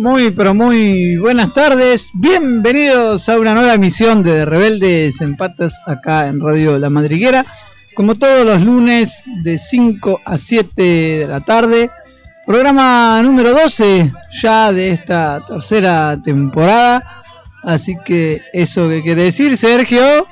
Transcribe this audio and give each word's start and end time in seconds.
Muy, 0.00 0.30
pero 0.30 0.54
muy 0.54 1.16
buenas 1.16 1.52
tardes. 1.52 2.12
Bienvenidos 2.14 3.28
a 3.28 3.36
una 3.36 3.52
nueva 3.52 3.74
emisión 3.74 4.22
de 4.22 4.44
Rebeldes 4.44 5.20
en 5.20 5.36
Patas 5.36 5.80
acá 5.86 6.28
en 6.28 6.40
Radio 6.40 6.78
La 6.78 6.88
Madriguera. 6.88 7.44
Como 7.96 8.14
todos 8.14 8.46
los 8.46 8.62
lunes 8.62 9.20
de 9.42 9.58
5 9.58 10.20
a 10.24 10.38
7 10.38 10.82
de 10.82 11.26
la 11.26 11.40
tarde. 11.40 11.90
Programa 12.46 13.20
número 13.24 13.50
12 13.50 14.12
ya 14.40 14.70
de 14.70 14.92
esta 14.92 15.44
tercera 15.44 16.16
temporada. 16.22 17.24
Así 17.64 17.96
que 18.04 18.40
eso 18.52 18.88
que 18.88 19.02
quiere 19.02 19.24
decir, 19.24 19.56
Sergio. 19.56 20.28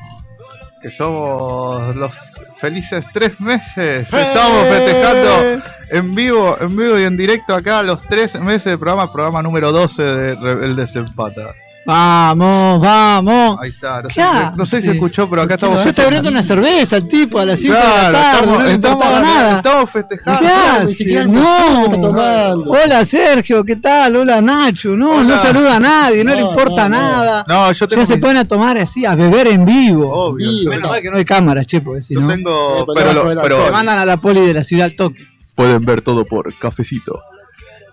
que 0.80 0.92
somos 0.92 1.97
los 1.97 2.14
felices 2.56 3.05
tres 3.12 3.41
meses. 3.41 4.12
Estamos 4.12 4.64
festejando 4.64 5.62
en 5.91 6.14
vivo, 6.14 6.56
en 6.60 6.77
vivo 6.77 6.98
y 6.98 7.05
en 7.05 7.16
directo 7.16 7.55
acá 7.55 7.83
los 7.83 8.02
tres 8.02 8.38
meses 8.41 8.73
de 8.73 8.78
programa, 8.78 9.12
programa 9.12 9.42
número 9.42 9.72
12 9.72 10.03
de 10.03 10.34
Rebeldes 10.34 10.97
Empata. 10.97 11.55
Vamos, 11.87 12.81
vamos. 12.81 13.59
Ahí 13.62 13.70
está, 13.70 14.03
no 14.03 14.09
sé, 14.11 14.15
¿Qué 14.17 14.23
si- 14.23 14.56
no 14.59 14.67
sé 14.67 14.77
si 14.79 14.83
se 14.83 14.89
hace? 14.89 14.97
escuchó, 14.97 15.31
pero 15.31 15.42
acá 15.42 15.55
estamos 15.55 15.84
Yo 15.84 15.91
estoy 15.91 16.05
abriendo 16.05 16.28
una 16.31 16.43
cerveza 16.43 16.97
al 16.97 17.06
tipo 17.06 17.39
a 17.39 17.45
las 17.45 17.61
5 17.61 17.75
de 17.75 17.81
la 17.81 18.12
tarde, 18.12 18.19
estamos, 18.39 18.59
no 18.59 18.65
le 18.67 18.73
estamos- 18.73 19.20
nada. 19.23 19.56
estamos 19.59 19.91
festejando. 19.91 20.47
No. 21.27 22.70
Hola 22.70 23.05
Sergio, 23.05 23.65
¿qué 23.65 23.77
tal? 23.77 24.17
Hola 24.17 24.41
Nacho. 24.41 24.97
No, 24.97 25.11
Hola. 25.11 25.23
no 25.25 25.39
saluda 25.39 25.77
a 25.77 25.81
nadie, 25.81 26.25
no, 26.25 26.34
le 26.34 26.41
No, 26.43 26.48
importa 26.51 26.89
nada. 26.89 27.45
No, 27.47 27.70
yo 27.73 27.89
tengo 27.89 28.03
Ya 28.03 28.06
se 28.06 28.19
pueden 28.19 28.37
a 28.39 28.45
tomar 28.45 28.78
así, 28.78 29.05
a 29.06 29.15
beber 29.15 29.48
en 29.48 29.65
vivo. 29.65 30.09
Obvio, 30.12 30.50
Vivo. 30.50 30.71
Menos 30.71 30.91
mal 30.91 31.00
que 31.03 31.11
no 31.11 31.17
hay 31.17 31.25
cámaras, 31.25 31.67
che, 31.67 31.81
porque 31.81 32.00
si 32.00 32.15
yo 32.15 32.21
no. 32.21 32.28
tengo, 32.28 32.81
Eh, 32.81 32.84
pero 32.95 33.23
pero, 33.25 33.43
pero 33.43 33.65
Te 33.65 33.71
mandan 33.71 33.98
a 33.98 34.05
la 34.05 34.17
poli 34.19 34.41
de 34.41 34.55
la 34.55 34.65
ciudad 34.65 34.87
al 34.87 34.97
toque. 34.97 35.23
pueden 35.55 35.84
ver 35.84 36.03
todo 36.03 36.25
por 36.25 36.53
cafecito. 36.59 37.21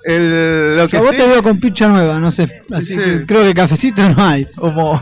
El, 0.05 0.77
lo 0.77 0.87
que 0.87 0.97
Yo 0.97 1.03
vos 1.03 1.11
sí- 1.11 1.17
te 1.17 1.27
veo 1.27 1.41
con 1.43 1.59
pincha 1.59 1.87
nueva, 1.87 2.19
no 2.19 2.29
sé. 2.31 2.49
Así 2.73 2.87
Sí. 2.93 2.97
que 2.97 3.25
creo 3.25 3.43
que 3.43 3.53
cafecito 3.53 4.07
no 4.09 4.25
hay. 4.25 4.45
como 4.55 5.01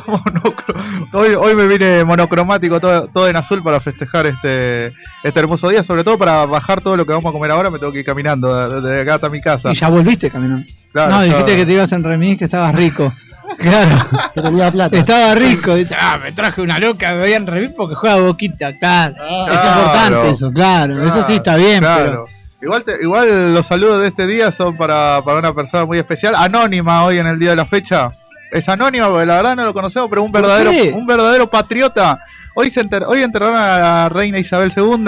hoy, 1.14 1.30
hoy 1.36 1.56
me 1.56 1.68
vine 1.68 2.04
monocromático 2.04 2.80
todo, 2.80 3.08
todo 3.08 3.28
en 3.28 3.36
azul 3.36 3.64
para 3.64 3.80
festejar 3.80 4.26
este, 4.28 4.88
este 5.24 5.40
hermoso 5.40 5.70
día, 5.70 5.84
sobre 5.84 6.04
todo 6.04 6.18
para 6.18 6.46
bajar 6.46 6.82
todo 6.82 6.96
lo 6.98 7.06
que 7.06 7.14
vamos 7.14 7.30
a 7.30 7.34
comer 7.34 7.52
ahora, 7.52 7.70
me 7.72 7.80
tengo 7.80 7.92
que 7.92 8.00
ir 8.00 8.06
caminando 8.06 8.82
desde 8.82 9.02
acá 9.02 9.16
hasta 9.16 9.30
mi 9.30 9.42
casa. 9.42 9.72
Y 9.72 9.76
ya 9.76 9.90
volviste 9.90 10.30
caminando. 10.30 10.66
Claro, 10.92 11.12
no, 11.16 11.22
dijiste 11.24 11.56
que 11.56 11.66
te 11.66 11.74
ibas 11.74 11.92
en 11.94 12.04
remis, 12.04 12.38
que 12.38 12.46
estabas 12.46 12.76
rico. 12.76 13.12
Claro, 13.58 13.98
que 14.34 14.42
tenía 14.42 14.72
plata. 14.72 14.98
estaba 14.98 15.36
rico. 15.36 15.76
Dice, 15.76 15.94
ah, 16.00 16.18
me 16.24 16.32
traje 16.32 16.62
una 16.62 16.80
loca, 16.80 17.12
me 17.16 17.20
voy 17.20 17.34
en 17.34 17.46
remis 17.46 17.72
porque 17.76 17.96
juega 17.96 18.16
boquita. 18.16 18.78
Claro. 18.78 19.16
Ah, 19.20 19.46
es 19.52 19.60
Claro. 19.60 19.82
importante 19.82 20.30
eso, 20.30 20.52
claro. 20.54 21.04
Eso 21.06 21.22
sí 21.22 21.34
está 21.34 21.58
bien, 21.58 21.80
Claro. 21.80 22.26
Igual, 22.62 22.84
te- 22.84 23.02
igual 23.02 23.54
los 23.54 23.66
saludos 23.66 24.02
de 24.02 24.08
este 24.08 24.28
día 24.28 24.52
son 24.52 24.78
para, 24.78 25.22
para 25.26 25.40
una 25.40 25.54
persona 25.54 25.86
muy 25.86 25.98
especial, 25.98 26.36
anónima 26.36 27.04
hoy 27.04 27.18
en 27.18 27.28
el 27.28 27.40
día 27.40 27.52
de 27.52 27.56
la 27.56 27.66
fecha. 27.66 28.12
Es 28.52 28.68
anónima, 28.70 29.10
porque 29.10 29.26
la 29.26 29.38
verdad 29.38 29.56
no 29.56 29.66
lo 29.66 29.74
conocemos, 29.74 30.10
pero 30.10 30.24
un 30.24 30.32
¿Por 30.32 30.42
verdadero, 30.42 30.70
qué? 30.72 30.92
un 30.94 31.06
verdadero 31.08 31.50
patriota. 31.50 32.20
Hoy 32.54 32.70
se 32.70 32.82
enter- 32.82 33.06
hoy 33.08 33.24
enterraron 33.24 33.56
a 33.56 33.78
la 33.80 34.10
reina 34.10 34.38
Isabel 34.38 34.72
II. 34.76 35.06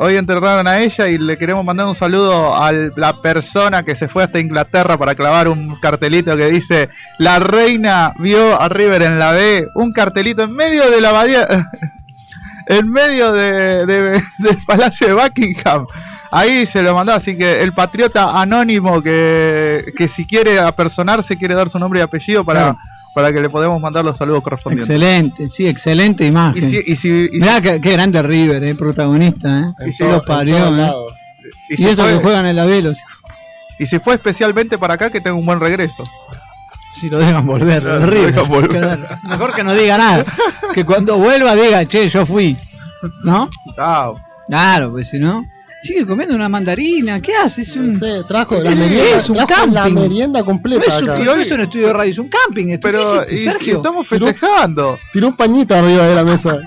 Hoy 0.00 0.16
enterraron 0.16 0.68
a 0.68 0.78
ella 0.78 1.08
y 1.08 1.18
le 1.18 1.36
queremos 1.36 1.64
mandar 1.64 1.86
un 1.86 1.94
saludo 1.96 2.54
a 2.56 2.70
la 2.72 3.20
persona 3.20 3.82
que 3.82 3.96
se 3.96 4.06
fue 4.08 4.22
hasta 4.22 4.38
Inglaterra 4.38 4.96
para 4.96 5.16
clavar 5.16 5.48
un 5.48 5.74
cartelito 5.80 6.36
que 6.36 6.46
dice 6.46 6.88
La 7.18 7.40
reina 7.40 8.14
vio 8.20 8.60
a 8.60 8.68
River 8.68 9.02
en 9.02 9.18
la 9.18 9.32
B. 9.32 9.66
Un 9.74 9.90
cartelito 9.90 10.44
en 10.44 10.52
medio 10.54 10.88
de 10.88 11.00
la 11.00 11.08
abadía, 11.08 11.46
en 12.68 12.88
medio 12.90 13.32
de, 13.32 13.84
de- 13.86 14.22
del 14.38 14.58
Palacio 14.66 15.08
de 15.08 15.14
Buckingham. 15.14 15.86
Ahí 16.30 16.66
se 16.66 16.82
lo 16.82 16.94
mandó, 16.94 17.12
así 17.14 17.36
que 17.36 17.62
el 17.62 17.72
patriota 17.72 18.38
anónimo 18.40 19.02
que, 19.02 19.92
que 19.96 20.08
si 20.08 20.26
quiere 20.26 20.58
apersonarse, 20.60 21.36
quiere 21.38 21.54
dar 21.54 21.68
su 21.68 21.78
nombre 21.78 22.00
y 22.00 22.02
apellido 22.02 22.44
para, 22.44 22.60
Claro. 22.60 22.78
para 23.14 23.32
que 23.32 23.40
le 23.40 23.48
podamos 23.48 23.80
mandar 23.80 24.04
los 24.04 24.18
saludos 24.18 24.42
correspondientes. 24.42 24.88
Excelente, 24.88 25.48
sí, 25.48 25.66
excelente 25.66 26.24
Y 26.24 26.28
imagen. 26.28 26.68
si, 26.70 26.76
y 26.86 26.96
si- 26.96 27.08
y 27.08 27.30
si- 27.32 27.38
Mirá 27.40 27.60
qué, 27.62 27.78
grande 27.78 28.22
River, 28.22 28.62
eh, 28.68 28.74
protagonista, 28.74 29.48
eh. 29.58 29.72
En 29.84 29.88
y 29.88 29.92
si 29.92 29.98
todo- 30.04 30.12
los 30.16 30.26
parió, 30.26 30.56
eh. 30.76 30.92
y 31.70 31.82
Y, 31.82 31.86
eso 31.86 32.02
fue, 32.02 32.12
que 32.12 32.18
juegan 32.20 32.44
en 32.46 32.56
la 32.56 32.66
B, 32.66 32.82
los 32.82 32.98
hijos. 32.98 33.18
y 33.78 33.86
si 33.86 33.98
fue 33.98 34.14
especialmente 34.14 34.76
para 34.76 34.94
acá, 34.94 35.08
que 35.10 35.20
tenga 35.22 35.36
un 35.36 35.46
buen 35.46 35.60
regreso. 35.60 36.04
Si 36.92 37.08
lo 37.08 37.18
dejan 37.18 37.46
volver, 37.46 37.82
lo 37.82 37.98
dejan 38.00 38.48
volver. 38.48 38.98
Mejor 39.28 39.54
que 39.54 39.62
no 39.64 39.72
diga 39.74 39.96
nada. 39.98 40.24
Que 40.74 40.84
cuando 40.84 41.16
vuelva 41.16 41.54
diga, 41.54 41.86
che, 41.86 42.08
yo 42.08 42.26
fui. 42.26 42.56
¿No? 43.22 43.48
Claro, 44.48 44.90
pues 44.90 45.08
si 45.10 45.18
no. 45.18 45.44
Sigue 45.80 46.04
comiendo 46.06 46.34
una 46.34 46.48
mandarina, 46.48 47.20
¿qué 47.20 47.36
hace? 47.36 47.62
Es 47.62 47.76
un. 47.76 47.92
No 47.92 47.98
sé, 48.00 48.22
trajo 48.26 48.56
la 48.56 48.70
Es- 48.72 48.78
merienda, 48.78 49.16
es 49.18 49.30
un 49.30 49.36
trajo 49.36 49.66
la 49.66 49.82
camping. 49.82 49.94
No 50.40 50.44
completa 50.44 50.84
es 50.84 51.02
un, 51.02 51.10
acá. 51.10 51.22
es 51.40 51.50
un 51.52 51.60
estudio 51.60 51.86
de 51.86 51.92
radio, 51.92 52.10
es 52.10 52.18
un 52.18 52.28
camping. 52.28 52.68
Esto. 52.70 52.88
pero 52.88 52.98
¿Qué 53.00 53.06
hiciste, 53.34 53.34
y- 53.34 53.38
y 53.38 53.44
Sergio? 53.44 53.76
estamos 53.76 54.06
festejando. 54.08 54.98
Tiró 55.12 55.28
un 55.28 55.36
pañito 55.36 55.74
arriba 55.76 56.04
de 56.08 56.14
la 56.16 56.24
mesa. 56.24 56.58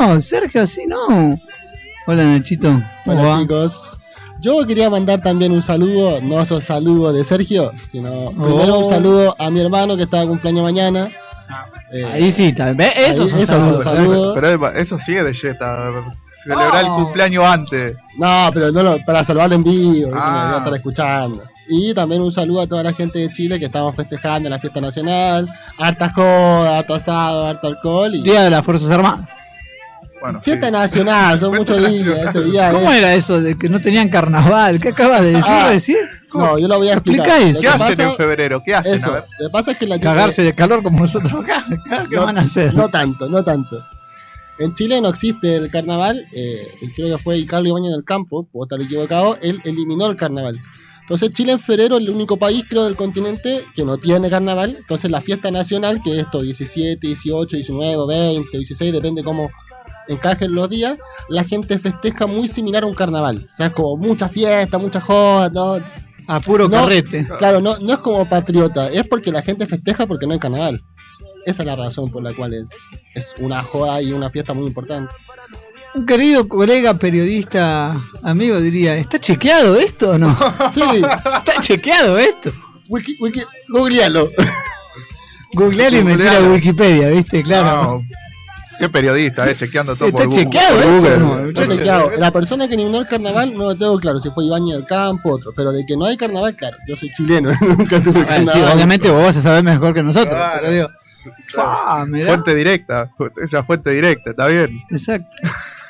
No, 0.00 0.20
Sergio, 0.20 0.62
así 0.62 0.86
no. 0.86 1.38
Hola, 2.06 2.24
Nachito. 2.24 2.82
¿Cómo 3.04 3.20
Hola 3.20 3.28
va? 3.36 3.40
chicos. 3.40 3.90
Yo 4.40 4.66
quería 4.66 4.88
mandar 4.88 5.20
también 5.20 5.52
un 5.52 5.62
saludo, 5.62 6.20
no 6.22 6.40
esos 6.40 6.64
saludos 6.64 7.14
de 7.14 7.22
Sergio, 7.24 7.72
sino 7.92 8.30
primero 8.32 8.78
un 8.78 8.88
saludo 8.88 9.34
a 9.38 9.50
mi 9.50 9.60
hermano 9.60 9.96
que 9.96 10.04
está 10.04 10.20
de 10.20 10.26
cumpleaños 10.26 10.62
mañana. 10.64 11.10
Eh, 11.92 12.04
Ahí 12.04 12.32
sí, 12.32 12.52
vez. 12.74 12.92
Esos 12.96 13.32
Ahí- 13.34 13.44
son 13.46 13.60
esos 13.60 13.64
son 13.64 13.82
saludos. 13.82 13.84
saludos. 13.84 14.34
Pero 14.34 14.68
eso 14.70 14.98
sí 14.98 15.14
es 15.16 15.24
de 15.24 15.34
Jetta. 15.34 15.92
Celebrar 16.42 16.84
el 16.84 16.90
cumpleaños 16.90 17.44
antes. 17.44 17.96
No, 18.16 18.50
pero 18.52 18.72
no 18.72 18.82
lo, 18.82 18.98
para 19.04 19.22
salvarlo 19.24 19.54
en 19.56 19.64
vivo. 19.64 20.10
Ah. 20.14 20.56
estar 20.58 20.74
escuchando. 20.74 21.44
Y 21.68 21.94
también 21.94 22.20
un 22.22 22.32
saludo 22.32 22.62
a 22.62 22.66
toda 22.66 22.82
la 22.82 22.92
gente 22.92 23.18
de 23.20 23.32
Chile 23.32 23.58
que 23.58 23.66
estamos 23.66 23.94
festejando 23.94 24.48
la 24.48 24.58
fiesta 24.58 24.80
nacional. 24.80 25.48
Harta 25.78 26.10
joda, 26.12 26.78
harto 26.78 26.94
asado, 26.94 27.46
harto 27.46 27.68
alcohol. 27.68 28.14
Y... 28.14 28.22
Día 28.22 28.42
de 28.42 28.50
las 28.50 28.64
Fuerzas 28.64 28.90
Armadas. 28.90 29.28
Bueno, 30.20 30.38
Fiesta 30.40 30.66
sí. 30.66 30.72
nacional, 30.72 31.40
son 31.40 31.54
muchos 31.56 31.78
días 31.88 32.28
ese 32.28 32.42
día. 32.42 32.70
¿Cómo 32.70 32.90
es- 32.92 32.98
era 32.98 33.14
eso 33.14 33.40
de 33.40 33.56
que 33.56 33.68
no 33.68 33.80
tenían 33.80 34.08
carnaval? 34.08 34.78
¿Qué 34.80 34.88
acabas 34.88 35.22
de 35.22 35.28
decir? 35.32 35.44
Ah. 35.54 35.70
decir? 35.70 35.96
No, 36.34 36.58
yo 36.58 36.68
lo 36.68 36.76
voy 36.78 36.88
a 36.88 36.94
explicar. 36.94 37.40
Eso. 37.40 37.60
¿Qué 37.60 37.66
que 37.66 37.68
hacen 37.68 37.88
pasa- 37.96 38.10
en 38.10 38.16
febrero? 38.16 38.62
¿Qué 38.62 38.74
hacen? 38.74 39.04
A 39.04 39.10
ver. 39.10 39.24
lo 39.38 39.48
que 39.48 39.52
pasa 39.52 39.70
es 39.72 39.78
que 39.78 39.86
la 39.86 39.98
Cagarse 39.98 40.42
de 40.42 40.54
calor 40.54 40.82
como 40.82 41.00
nosotros 41.00 41.32
acá. 41.32 41.64
¿Qué 42.10 42.16
no, 42.16 42.24
van 42.26 42.36
a 42.38 42.42
hacer? 42.42 42.74
No 42.74 42.88
tanto, 42.88 43.28
no 43.28 43.42
tanto. 43.44 43.82
En 44.60 44.74
Chile 44.74 45.00
no 45.00 45.08
existe 45.08 45.56
el 45.56 45.70
carnaval, 45.70 46.26
eh, 46.32 46.68
creo 46.94 47.16
que 47.16 47.22
fue 47.22 47.44
Carlos 47.46 47.70
Ibañez 47.70 47.92
del 47.92 48.04
Campo, 48.04 48.44
puedo 48.44 48.64
estar 48.66 48.80
equivocado, 48.80 49.36
él 49.40 49.60
eliminó 49.64 50.06
el 50.06 50.16
carnaval. 50.16 50.60
Entonces 51.00 51.32
Chile 51.32 51.52
en 51.52 51.58
febrero 51.58 51.96
es 51.96 52.02
el 52.02 52.10
único 52.10 52.36
país, 52.36 52.64
creo, 52.68 52.84
del 52.84 52.94
continente 52.94 53.62
que 53.74 53.84
no 53.84 53.96
tiene 53.98 54.30
carnaval. 54.30 54.76
Entonces 54.78 55.10
la 55.10 55.20
fiesta 55.20 55.50
nacional, 55.50 56.00
que 56.04 56.12
es 56.12 56.18
esto, 56.26 56.40
17, 56.42 57.04
18, 57.04 57.56
19, 57.56 58.06
20, 58.06 58.58
16, 58.58 58.92
depende 58.92 59.24
cómo 59.24 59.50
encajen 60.06 60.54
los 60.54 60.68
días, 60.68 60.96
la 61.28 61.42
gente 61.44 61.78
festeja 61.78 62.26
muy 62.26 62.46
similar 62.46 62.82
a 62.82 62.86
un 62.86 62.94
carnaval. 62.94 63.44
O 63.44 63.48
sea, 63.48 63.66
es 63.66 63.72
como 63.72 63.96
mucha 63.96 64.28
fiesta, 64.28 64.78
mucha 64.78 65.00
joda, 65.00 65.50
todo. 65.50 65.80
A 66.28 66.38
puro 66.38 66.68
No. 66.68 66.76
carrete. 66.76 67.26
Claro, 67.38 67.60
no, 67.60 67.76
no 67.78 67.92
es 67.94 67.98
como 67.98 68.28
patriota, 68.28 68.88
es 68.88 69.04
porque 69.08 69.32
la 69.32 69.42
gente 69.42 69.66
festeja 69.66 70.06
porque 70.06 70.26
no 70.28 70.32
hay 70.34 70.38
carnaval. 70.38 70.80
Esa 71.46 71.62
es 71.62 71.66
la 71.66 71.76
razón 71.76 72.10
por 72.10 72.22
la 72.22 72.34
cual 72.34 72.52
es, 72.54 72.70
es 73.14 73.28
una 73.38 73.62
joda 73.62 74.00
y 74.02 74.12
una 74.12 74.30
fiesta 74.30 74.52
muy 74.54 74.66
importante. 74.66 75.12
Un 75.94 76.06
querido 76.06 76.46
colega 76.48 76.98
periodista, 76.98 78.00
amigo, 78.22 78.60
diría, 78.60 78.96
¿está 78.96 79.18
chequeado 79.18 79.76
esto 79.76 80.10
o 80.10 80.18
no? 80.18 80.36
Sí, 80.72 80.82
¿Está 80.82 81.60
chequeado 81.60 82.18
esto? 82.18 82.52
wiki, 82.88 83.16
wiki, 83.20 83.42
googlealo. 83.68 84.28
Googlear 85.52 85.92
y 85.94 86.02
meter 86.04 86.28
a 86.28 86.32
Googlealo. 86.34 86.52
Wikipedia, 86.54 87.08
¿viste? 87.08 87.42
Claro. 87.42 87.82
No, 87.82 88.00
Qué 88.78 88.88
periodista, 88.88 89.50
eh, 89.50 89.54
chequeando 89.56 89.94
todo 89.94 90.08
¿Está 90.08 90.18
por 90.24 90.28
Google. 90.28 90.44
chequeado 90.44 90.76
por? 90.80 90.90
Google. 90.90 91.52
No, 91.52 91.68
sé, 91.74 91.80
claro, 91.80 92.10
la 92.18 92.30
persona 92.30 92.66
que 92.66 92.74
eliminó 92.74 92.98
el 92.98 93.06
carnaval 93.06 93.52
no 93.54 93.64
lo 93.64 93.76
tengo 93.76 93.98
claro 93.98 94.18
si 94.18 94.30
fue 94.30 94.44
Ibañez 94.44 94.76
del 94.76 94.86
Campo 94.86 95.32
otro, 95.32 95.52
pero 95.54 95.70
de 95.72 95.84
que 95.84 95.96
no 95.98 96.06
hay 96.06 96.16
carnaval, 96.16 96.54
claro, 96.56 96.78
yo 96.88 96.96
soy 96.96 97.12
chileno, 97.12 97.50
nunca 97.60 98.02
tuve 98.02 98.20
sí, 98.20 98.26
carnaval. 98.26 98.72
obviamente 98.74 99.10
vos 99.10 99.22
vas 99.24 99.36
a 99.36 99.42
saber 99.42 99.62
mejor 99.64 99.92
que 99.92 100.02
nosotros. 100.02 100.34
Claro. 100.34 100.60
Pero 100.62 100.72
digo, 100.72 100.88
fa, 101.46 102.04
mirá. 102.06 102.26
Fuente 102.26 102.54
directa, 102.54 103.10
es 103.42 103.52
la 103.52 103.62
fuente 103.62 103.90
directa, 103.90 104.30
está 104.30 104.46
bien. 104.46 104.80
Exacto. 104.90 105.36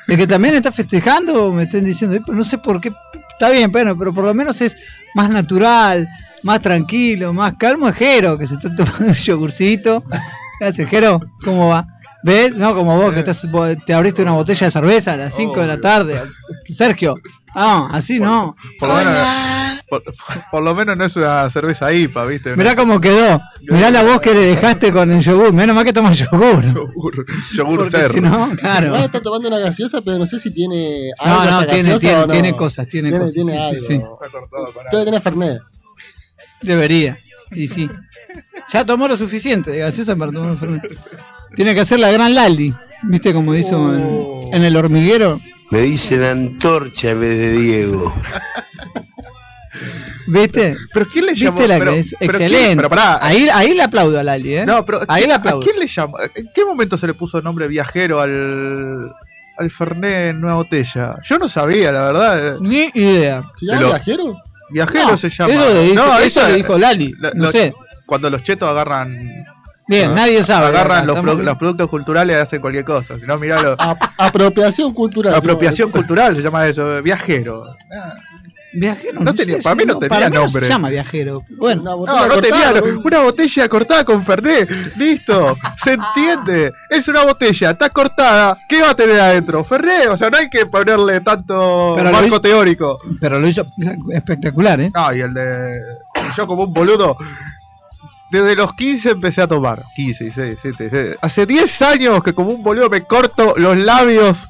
El 0.07 0.17
que 0.17 0.27
también 0.27 0.55
está 0.55 0.71
festejando, 0.71 1.53
me 1.53 1.63
están 1.63 1.85
diciendo, 1.85 2.15
"Eh, 2.17 2.21
pero 2.25 2.37
no 2.37 2.43
sé 2.43 2.57
por 2.57 2.81
qué. 2.81 2.91
Está 3.33 3.49
bien, 3.49 3.71
bueno, 3.71 3.97
pero 3.97 4.13
por 4.13 4.23
lo 4.25 4.33
menos 4.33 4.59
es 4.61 4.75
más 5.15 5.29
natural. 5.29 6.07
más 6.43 6.59
tranquilo, 6.59 7.33
más 7.33 7.53
calmo 7.53 7.87
es 7.87 7.95
Jero, 7.95 8.35
que 8.35 8.47
se 8.47 8.55
está 8.55 8.73
tomando 8.73 9.05
un 9.09 9.13
yogurcito. 9.13 10.03
¿Qué 10.57 10.65
hace, 10.65 10.87
Jero? 10.87 11.21
¿Cómo 11.45 11.69
va? 11.69 11.85
¿Ves? 12.23 12.55
No, 12.55 12.73
como 12.73 12.97
vos, 12.97 13.13
que 13.13 13.19
estás, 13.19 13.47
te 13.85 13.93
abriste 13.93 14.23
una 14.23 14.31
botella 14.31 14.65
de 14.65 14.71
cerveza 14.71 15.13
a 15.13 15.17
las 15.17 15.35
5 15.35 15.61
de 15.61 15.67
la 15.67 15.79
tarde. 15.79 16.19
Sergio. 16.69 17.13
Ah, 17.53 17.89
así 17.91 18.19
no. 18.19 18.55
Por 18.79 18.89
lo, 18.89 18.95
menos, 18.95 19.13
por, 19.99 20.03
por 20.51 20.63
lo 20.63 20.73
menos 20.73 20.95
no 20.95 21.03
es 21.05 21.15
una 21.17 21.49
cerveza 21.49 21.91
IPA, 21.93 22.25
¿viste? 22.25 22.55
Mirá 22.55 22.75
cómo 22.75 23.01
quedó. 23.01 23.41
Mirá 23.69 23.91
la 23.91 24.03
voz 24.03 24.21
que 24.21 24.33
le 24.33 24.39
dejaste 24.39 24.89
con 24.91 25.11
el 25.11 25.19
yogur. 25.21 25.51
Menos 25.53 25.75
mal 25.75 25.83
que 25.83 25.91
tomas 25.91 26.17
yogur. 26.17 26.63
Yogur, 26.73 27.25
yogur 27.53 27.89
cerro. 27.89 28.13
si 28.13 28.21
no, 28.21 28.51
claro. 28.57 28.87
Igual 28.87 29.03
está 29.03 29.21
tomando 29.21 29.49
una 29.49 29.59
gaseosa, 29.59 30.01
pero 30.01 30.17
no 30.17 30.25
sé 30.25 30.39
si 30.39 30.51
tiene 30.53 31.09
algo 31.19 31.43
No, 31.43 31.51
no, 31.61 31.67
tiene, 31.67 31.99
tiene, 31.99 32.15
no. 32.21 32.27
tiene 32.27 32.55
cosas, 32.55 32.87
tiene, 32.87 33.09
Tiene, 33.09 33.19
cosas. 33.19 33.33
tiene 33.35 33.51
sí, 33.51 33.57
algo. 33.57 33.79
sí, 33.79 33.85
sí. 33.85 33.93
Está 33.95 34.31
cortado 34.31 34.73
con 34.73 34.83
Debe 34.91 35.05
tener 35.05 35.21
Fernet. 35.21 35.59
Debería. 36.61 37.17
Y 37.51 37.67
sí. 37.67 37.89
Ya 38.71 38.85
tomó 38.85 39.07
lo 39.09 39.17
suficiente 39.17 39.71
de 39.71 39.79
gaseosa 39.79 40.15
para 40.15 40.31
tomar 40.31 40.51
un 40.51 40.57
Fernet. 40.57 40.83
Tiene 41.55 41.75
que 41.75 41.81
hacer 41.81 41.99
la 41.99 42.09
gran 42.11 42.33
Laldi. 42.33 42.73
¿Viste 43.03 43.33
como 43.33 43.53
hizo 43.55 43.77
Oh. 43.77 43.93
en, 43.93 44.53
en 44.55 44.63
el 44.63 44.75
hormiguero? 44.77 45.41
Me 45.69 45.81
dicen 45.81 46.23
antorcha 46.23 47.11
en 47.11 47.19
vez 47.19 47.37
de 47.37 47.51
Diego. 47.53 48.13
¿Viste? 50.27 50.75
Pero 50.93 51.07
¿quién 51.07 51.25
le 51.25 51.35
llamó? 51.35 51.57
¿Viste 51.57 51.67
la 51.67 51.79
pero, 51.79 51.91
que 51.93 51.99
es? 51.99 52.15
pero 52.19 52.37
¿quién- 52.37 52.41
Excelente. 52.43 52.75
pero 52.77 52.89
pará. 52.89 53.25
Ahí, 53.25 53.47
ahí 53.53 53.73
le 53.73 53.83
aplaudo 53.83 54.19
a 54.19 54.23
Laldi, 54.23 54.55
¿eh? 54.55 54.65
No, 54.65 54.85
pero 54.85 54.99
Ahí 55.07 55.21
¿quién- 55.21 55.27
le 55.29 55.33
¿a 55.33 55.37
aplaudo. 55.37 55.59
quién 55.61 55.79
le 55.79 55.87
llamó? 55.87 56.17
¿En 56.35 56.49
qué 56.53 56.65
momento 56.65 56.97
se 56.97 57.07
le 57.07 57.13
puso 57.13 57.41
nombre 57.41 57.67
viajero 57.67 58.21
al, 58.21 59.11
al 59.57 59.71
Fernet 59.71 60.29
en 60.31 60.43
una 60.43 60.55
botella? 60.55 61.15
Yo 61.23 61.37
no 61.39 61.47
sabía, 61.47 61.91
la 61.91 62.01
verdad. 62.11 62.57
Ni 62.59 62.91
idea. 62.93 63.43
¿Se 63.55 63.65
llama 63.65 63.87
viajero? 63.87 64.35
Viajero 64.69 65.07
No, 65.11 65.17
se 65.17 65.29
llama. 65.29 65.53
Eso, 65.53 65.73
le 65.73 65.81
dice- 65.83 65.95
no, 65.95 66.19
eso 66.19 66.47
le 66.47 66.55
dijo 66.55 66.77
Lali. 66.77 67.13
la- 67.19 67.31
no 67.33 67.43
lo- 67.45 67.51
sé. 67.51 67.73
Cuando 68.05 68.29
los 68.29 68.43
chetos 68.43 68.69
agarran, 68.69 69.17
Bien, 69.87 70.13
nadie 70.13 70.43
sabe. 70.43 70.67
agarran 70.67 71.07
los, 71.07 71.15
Estamos- 71.17 71.35
pro- 71.35 71.43
los 71.43 71.57
productos 71.57 71.89
culturales 71.89 72.35
y 72.35 72.39
hacen 72.39 72.61
cualquier 72.61 72.85
cosa. 72.85 73.17
Si 73.19 73.25
no, 73.25 73.37
miralo. 73.37 73.75
Ap- 73.79 74.01
apropiación 74.17 74.93
cultural. 74.93 75.33
Apropiación 75.35 75.91
cultural 75.91 76.35
se 76.35 76.41
llama 76.41 76.67
eso, 76.67 77.01
viajero. 77.01 77.65
Ah, 77.97 78.15
Viajero. 78.73 79.19
No 79.21 79.35
tenía- 79.35 79.57
sé 79.57 79.61
para 79.63 79.75
mí 79.75 79.83
no 79.85 79.95
tenía 79.95 80.09
para 80.09 80.29
mí 80.29 80.35
no 80.35 80.41
nombre. 80.43 80.61
se 80.65 80.71
llama 80.71 80.89
viajero. 80.89 81.43
Bueno, 81.57 81.81
Una 81.81 81.91
No, 81.91 81.97
botella 81.97 82.27
no 82.27 82.41
tenía 82.41 82.51
cortada, 82.71 82.81
no, 82.93 83.01
una 83.03 83.19
botella 83.19 83.69
cortada 83.69 84.05
con 84.05 84.25
Fernet. 84.25 84.71
Listo, 84.97 85.57
se 85.75 85.93
entiende. 85.93 86.71
Es 86.89 87.07
una 87.09 87.23
botella, 87.23 87.71
está 87.71 87.89
cortada. 87.89 88.57
¿Qué 88.69 88.81
va 88.81 88.91
a 88.91 88.95
tener 88.95 89.19
adentro? 89.19 89.63
Fernet, 89.65 90.07
o 90.09 90.15
sea, 90.15 90.29
no 90.29 90.37
hay 90.37 90.49
que 90.49 90.65
ponerle 90.65 91.19
tanto 91.21 91.93
Pero 91.97 92.11
marco 92.11 92.27
hizo- 92.27 92.41
teórico. 92.41 92.99
pero 93.19 93.39
lo 93.39 93.47
hizo 93.47 93.65
espectacular, 94.11 94.79
¿eh? 94.79 94.91
No, 94.95 95.13
y 95.13 95.19
el 95.21 95.33
de. 95.33 95.81
Yo, 96.37 96.47
como 96.47 96.63
un 96.63 96.73
boludo. 96.73 97.17
Desde 98.31 98.55
los 98.55 98.73
15 98.73 99.09
empecé 99.11 99.41
a 99.41 99.47
tomar. 99.47 99.83
15, 99.93 100.23
16, 100.23 100.47
17, 100.61 100.83
17. 100.89 101.17
Hace 101.21 101.45
10 101.45 101.81
años 101.81 102.23
que 102.23 102.31
como 102.33 102.51
un 102.51 102.63
boludo 102.63 102.89
me 102.89 103.01
corto 103.05 103.53
los 103.57 103.77
labios. 103.77 104.47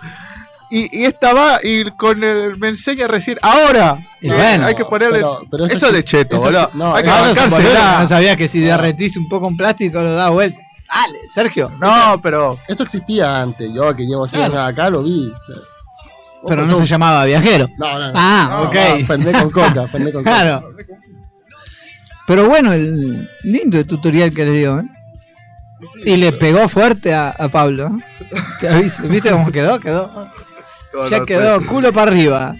Y, 0.71 1.01
y 1.01 1.06
esta 1.06 1.33
va 1.33 1.59
y 1.62 1.83
con 1.91 2.23
el, 2.23 2.57
me 2.57 2.69
enseña 2.69 3.07
recién. 3.07 3.38
Ahora. 3.41 3.97
Y 4.21 4.29
eh, 4.29 4.33
bueno, 4.33 4.65
hay 4.68 4.75
que 4.75 4.85
ponerle. 4.85 5.18
pero- 5.19 5.41
pero 5.51 5.65
eso, 5.65 5.75
eso 5.75 5.88
es 5.88 5.94
de 5.94 6.03
cheto, 6.06 6.35
eso 6.38 6.45
boludo. 6.45 6.69
no, 6.73 6.95
hay 6.95 7.03
que 7.03 7.09
no, 7.09 8.07
sabía 8.07 8.35
que 8.38 8.47
si 8.47 8.59
derretís 8.62 9.18
un 9.18 9.27
poco 9.27 9.47
en 9.50 9.57
plástico 9.57 10.00
lo 10.00 10.13
da 10.13 10.29
vuelta. 10.29 10.57
Dale, 10.89 11.19
Sergio. 11.33 11.71
No, 11.79 12.19
pero. 12.21 12.57
Eso 12.68 12.83
existía 12.83 13.41
antes. 13.41 13.71
Yo 13.73 13.95
que 13.95 14.06
llevo 14.06 14.27
100 14.27 14.44
años 14.44 14.57
acá 14.57 14.89
lo 14.89 15.03
vi. 15.03 15.31
Pero 16.47 16.65
no 16.65 16.71
sos- 16.73 16.79
se 16.79 16.88
llamaba 16.88 17.23
viajero. 17.25 17.68
No, 17.77 18.00
no, 18.00 18.07
no. 18.07 18.13
Ah, 18.15 18.47
No, 18.50 18.62
ok. 18.69 19.07
Con 19.41 19.51
coca, 19.51 19.88
con 19.91 20.03
coca. 20.12 20.23
claro. 20.23 20.63
Pero 22.27 22.47
bueno, 22.47 22.71
el 22.71 23.29
lindo 23.44 23.77
el 23.77 23.85
tutorial 23.85 24.29
que 24.31 24.45
le 24.45 24.51
dio, 24.53 24.79
¿eh? 24.79 24.83
Y 26.06 26.15
le 26.18 26.31
pegó 26.31 26.68
fuerte 26.69 27.13
a, 27.13 27.29
a 27.31 27.50
Pablo. 27.50 27.88
¿eh? 27.88 28.38
Te 28.59 28.69
aviso. 28.69 29.03
¿Viste 29.03 29.31
cómo 29.31 29.51
quedó? 29.51 29.79
Quedó. 29.79 30.09
No, 30.93 31.07
Ya 31.09 31.19
no 31.19 31.25
quedó 31.25 31.59
sé, 31.61 31.65
culo 31.67 31.91
para 31.93 32.11
arriba. 32.11 32.55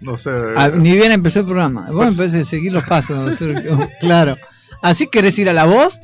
no 0.00 0.18
sé. 0.18 0.30
Ah, 0.56 0.68
ni 0.68 0.92
bien 0.92 1.12
empezó 1.12 1.40
el 1.40 1.46
programa. 1.46 1.88
Vos 1.90 2.06
empecé 2.08 2.40
a 2.40 2.44
seguir 2.44 2.72
los 2.72 2.84
pasos, 2.86 3.34
Sergio. 3.38 3.88
Claro. 4.00 4.36
¿Así 4.82 5.06
querés 5.06 5.38
ir 5.38 5.48
a 5.48 5.52
la 5.52 5.64
voz? 5.64 6.00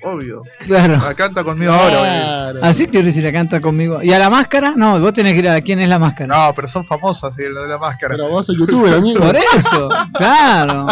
Obvio. 0.00 0.40
Claro. 0.60 0.96
Ah, 1.04 1.12
canta 1.12 1.42
conmigo 1.42 1.72
ahora. 1.72 1.98
Claro. 1.98 2.60
Así 2.62 2.86
querés 2.86 3.16
ir 3.16 3.26
a 3.26 3.32
cantar 3.32 3.60
conmigo. 3.60 4.00
¿Y 4.00 4.12
a 4.12 4.18
la 4.20 4.30
máscara? 4.30 4.74
No, 4.76 5.00
vos 5.00 5.12
tenés 5.12 5.32
que 5.34 5.40
ir 5.40 5.48
a 5.48 5.60
quién 5.60 5.80
es 5.80 5.88
la 5.88 5.98
máscara. 5.98 6.36
No, 6.46 6.54
pero 6.54 6.68
son 6.68 6.84
famosas, 6.84 7.32
sí, 7.36 7.42
lo 7.50 7.62
de 7.64 7.68
la 7.68 7.78
máscara. 7.78 8.14
Pero 8.14 8.28
vos 8.28 8.46
sos 8.46 8.56
youtuber, 8.56 8.94
amigo. 8.94 9.18
Por 9.20 9.36
eso, 9.36 9.88
claro. 10.14 10.86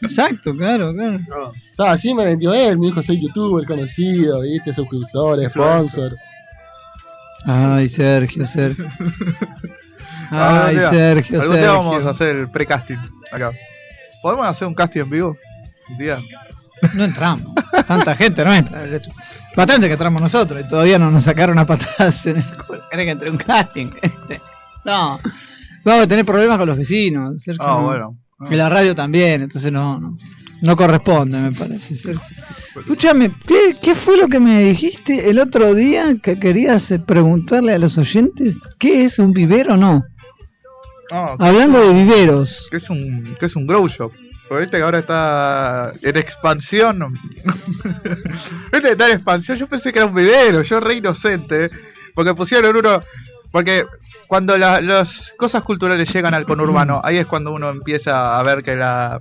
Exacto, 0.00 0.54
claro, 0.56 0.94
claro. 0.94 1.18
No. 1.28 1.48
O 1.48 1.52
sea, 1.72 1.90
así 1.90 2.14
me 2.14 2.24
vendió 2.24 2.54
él. 2.54 2.78
Me 2.78 2.86
dijo, 2.86 3.02
soy 3.02 3.20
youtuber 3.20 3.66
conocido, 3.66 4.40
viste, 4.42 4.72
suscriptor, 4.72 5.44
sponsor. 5.50 6.16
Ay, 7.46 7.88
Sergio, 7.88 8.46
Sergio. 8.46 8.86
Ay, 10.30 10.76
día- 10.76 10.90
Sergio, 10.90 11.40
Algún 11.40 11.56
día 11.56 11.70
vamos 11.72 11.86
a 11.86 11.92
Sergio. 11.96 12.10
hacer 12.10 12.36
el 12.36 12.48
pre-casting 12.48 12.98
acá. 13.30 13.52
¿Podemos 14.22 14.46
hacer 14.46 14.66
un 14.66 14.74
casting 14.74 15.00
en 15.02 15.10
vivo? 15.10 15.36
Un 15.88 15.98
día. 15.98 16.18
No 16.94 17.04
entramos. 17.04 17.54
Tanta 17.86 18.14
gente 18.16 18.44
no 18.44 18.52
entra. 18.52 18.84
Bastante 19.56 19.86
que 19.86 19.92
entramos 19.92 20.20
nosotros 20.20 20.62
y 20.64 20.68
todavía 20.68 20.98
no 20.98 21.10
nos 21.10 21.24
sacaron 21.24 21.58
a 21.58 21.64
patadas 21.66 22.26
en 22.26 22.38
el 22.38 22.56
culo. 22.56 22.82
¿Querés 22.90 23.06
que 23.06 23.10
entre 23.12 23.30
un 23.30 23.36
casting? 23.38 23.90
No. 24.84 25.18
Vamos 25.84 26.02
a 26.04 26.06
tener 26.08 26.26
problemas 26.26 26.58
con 26.58 26.66
los 26.68 26.76
vecinos. 26.76 27.40
Sergio, 27.40 27.62
Ah, 27.64 27.76
no. 27.78 27.82
bueno. 27.82 28.18
Y 28.50 28.54
la 28.56 28.68
radio 28.68 28.94
también, 28.94 29.42
entonces 29.42 29.72
no, 29.72 29.98
no, 29.98 30.10
no 30.62 30.76
corresponde, 30.76 31.38
me 31.38 31.52
parece. 31.52 31.94
Escúchame, 32.76 33.32
¿qué, 33.46 33.76
qué 33.80 33.94
fue 33.94 34.16
lo 34.18 34.28
que 34.28 34.38
me 34.40 34.60
dijiste 34.62 35.30
el 35.30 35.38
otro 35.38 35.72
día 35.74 36.14
que 36.22 36.36
querías 36.36 36.90
eh, 36.90 36.98
preguntarle 36.98 37.72
a 37.74 37.78
los 37.78 37.96
oyentes? 37.98 38.56
¿Qué 38.78 39.04
es 39.04 39.18
un 39.18 39.32
vivero 39.32 39.74
o 39.74 39.76
no? 39.76 40.04
No, 41.10 41.36
Hablando 41.38 41.80
de 41.80 41.92
viveros. 41.94 42.68
que 42.70 42.76
es 42.78 42.90
un, 42.90 43.34
que 43.38 43.46
es 43.46 43.56
un 43.56 43.66
grow 43.66 43.86
shop. 43.88 44.12
Porque 44.48 44.62
viste 44.62 44.76
que 44.76 44.82
ahora 44.82 44.98
está 45.00 45.92
en 46.02 46.16
expansión. 46.16 47.18
viste 48.72 48.80
que 48.82 48.90
está 48.92 49.06
en 49.08 49.12
expansión. 49.14 49.56
Yo 49.56 49.66
pensé 49.66 49.92
que 49.92 49.98
era 49.98 50.06
un 50.06 50.14
vivero, 50.14 50.62
yo 50.62 50.80
re 50.80 50.94
inocente. 50.94 51.70
Porque 52.14 52.34
pusieron 52.34 52.76
uno. 52.76 53.02
Porque 53.50 53.84
cuando 54.26 54.56
la- 54.58 54.80
las 54.80 55.32
cosas 55.36 55.62
culturales 55.62 56.12
llegan 56.12 56.34
al 56.34 56.44
conurbano, 56.44 57.00
ahí 57.04 57.16
es 57.18 57.26
cuando 57.26 57.52
uno 57.52 57.70
empieza 57.70 58.38
a 58.38 58.42
ver 58.42 58.62
que 58.62 58.76
la. 58.76 59.20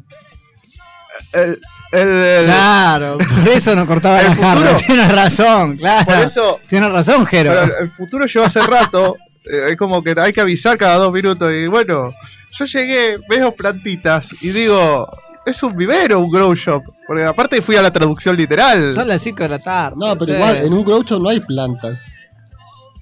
El, 1.35 1.57
el- 1.91 2.07
el- 2.09 2.45
Claro, 2.45 3.17
por 3.17 3.49
eso 3.49 3.75
no 3.75 3.85
cortaba 3.85 4.21
El 4.21 4.27
la 4.29 4.35
futuro. 4.35 4.75
Tienes 4.85 5.11
razón, 5.11 5.77
claro. 5.77 6.05
por 6.05 6.15
eso. 6.15 6.59
Tienes 6.67 6.91
razón, 6.91 7.25
Jero. 7.25 7.51
Pero 7.51 7.79
el 7.79 7.89
futuro 7.91 8.25
llegó 8.25 8.45
hace 8.45 8.61
rato. 8.61 9.15
eh, 9.45 9.69
es 9.71 9.77
como 9.77 10.03
que 10.03 10.13
hay 10.17 10.33
que 10.33 10.41
avisar 10.41 10.77
cada 10.77 10.95
dos 10.95 11.11
minutos. 11.13 11.51
Y 11.53 11.67
bueno, 11.67 12.11
yo 12.51 12.65
llegué, 12.65 13.17
veo 13.29 13.51
plantitas 13.55 14.29
y 14.41 14.49
digo, 14.49 15.07
es 15.45 15.61
un 15.61 15.75
vivero, 15.75 16.19
un 16.19 16.31
grow 16.31 16.53
shop. 16.55 16.83
Porque 17.07 17.23
aparte 17.23 17.61
fui 17.61 17.75
a 17.75 17.81
la 17.81 17.93
traducción 17.93 18.35
literal. 18.35 18.93
Son 18.93 19.07
las 19.07 19.21
5 19.21 19.43
de 19.43 19.49
la 19.49 19.59
tarde. 19.59 19.95
No, 19.99 20.17
pero 20.17 20.33
igual, 20.33 20.57
en 20.57 20.73
un 20.73 20.83
grow 20.83 21.03
shop 21.03 21.21
no 21.21 21.29
hay 21.29 21.39
plantas. 21.39 21.99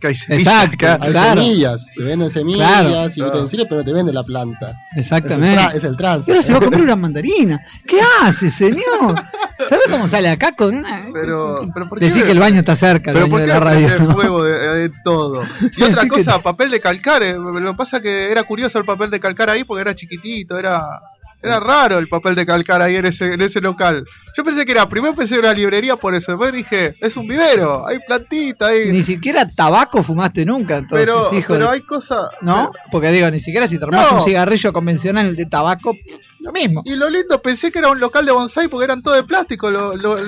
Que 0.03 0.07
hay 0.09 0.15
semillas 0.15 0.47
Exacto. 0.53 0.85
acá. 0.85 0.99
Hay 1.01 1.11
Claro. 1.11 1.41
semillas. 1.41 1.85
Te 1.95 2.03
venden 2.03 2.29
semillas 2.29 2.67
Claro. 2.81 3.07
y 3.15 3.21
utensilios, 3.21 3.67
pero 3.69 3.83
te 3.85 3.93
venden 3.93 4.13
la 4.13 4.23
planta. 4.23 4.71
Es 4.91 4.95
el, 4.95 4.99
Exactamente. 4.99 5.61
tra- 5.63 5.73
es 5.75 5.83
el 5.85 5.93
Y 5.93 5.97
trance. 5.97 6.31
ahora 6.31 6.43
se 6.43 6.51
va 6.51 6.57
a 6.57 6.61
comprar 6.61 6.81
una 6.83 6.95
mandarina. 6.97 7.61
¿Qué 7.87 7.99
hace, 8.21 8.49
señor? 8.49 8.83
¿Sabe 9.69 9.81
cómo 9.89 10.09
sale 10.09 10.27
acá 10.27 10.53
con 10.55 10.75
una.? 10.75 11.07
Pero, 11.13 11.69
pero 11.73 11.87
¿por 11.87 11.99
qué? 11.99 12.05
Decir 12.05 12.25
que 12.25 12.31
el 12.31 12.39
baño 12.39 12.59
está 12.59 12.75
cerca, 12.75 13.11
el 13.11 13.15
pero 13.15 13.25
baño 13.27 13.31
¿por 13.31 13.41
de 13.41 13.47
la 13.47 13.59
radio. 13.61 13.89
fuego 14.13 14.43
de, 14.43 14.51
de 14.89 14.91
todo? 15.05 15.41
Y 15.77 15.83
otra 15.83 16.01
que- 16.03 16.09
cosa, 16.09 16.39
papel 16.41 16.69
de 16.69 16.81
calcar. 16.81 17.23
eh, 17.23 17.35
Lo 17.35 17.53
que 17.53 17.73
pasa 17.77 18.01
que 18.01 18.29
era 18.29 18.43
curioso 18.43 18.77
el 18.79 18.83
papel 18.85 19.09
de 19.09 19.21
calcar 19.21 19.49
ahí 19.49 19.63
porque 19.63 19.81
era 19.81 19.95
chiquitito, 19.95 20.57
era. 20.59 20.81
Era 21.43 21.59
raro 21.59 21.99
el 21.99 22.07
papel 22.07 22.35
de 22.35 22.45
calcar 22.45 22.81
ahí 22.81 22.95
en 22.95 23.05
ese, 23.05 23.33
en 23.33 23.41
ese 23.41 23.59
local. 23.61 24.05
Yo 24.35 24.43
pensé 24.43 24.65
que 24.65 24.71
era, 24.71 24.87
primero 24.87 25.13
pensé 25.13 25.33
que 25.35 25.39
era 25.39 25.49
una 25.49 25.57
librería 25.57 25.95
por 25.97 26.15
eso, 26.15 26.31
después 26.31 26.53
dije, 26.53 26.95
es 27.01 27.17
un 27.17 27.27
vivero, 27.27 27.85
hay 27.85 27.99
plantita 28.07 28.67
ahí. 28.67 28.89
Ni 28.91 29.03
siquiera 29.03 29.47
tabaco 29.47 30.01
fumaste 30.01 30.45
nunca, 30.45 30.77
entonces, 30.77 31.07
pero 31.07 31.37
hijo 31.37 31.53
pero 31.53 31.65
de- 31.67 31.71
hay 31.73 31.81
cosas. 31.81 32.27
¿No? 32.41 32.71
Porque 32.91 33.11
digo, 33.11 33.29
ni 33.29 33.39
siquiera 33.39 33.67
si 33.67 33.77
te 33.77 33.83
armás 33.85 34.09
No. 34.11 34.17
un 34.17 34.23
cigarrillo 34.23 34.71
convencional 34.73 35.35
de 35.35 35.45
tabaco, 35.45 35.95
lo 36.39 36.51
mismo. 36.51 36.81
Y 36.85 36.95
lo 36.95 37.09
lindo, 37.09 37.41
pensé 37.41 37.71
que 37.71 37.79
era 37.79 37.89
un 37.89 37.99
local 37.99 38.25
de 38.25 38.31
bonsai 38.31 38.67
porque 38.67 38.85
eran 38.85 39.01
todo 39.01 39.13
de 39.13 39.23
plástico 39.23 39.69
lo- 39.69 39.95
lo- 39.95 40.19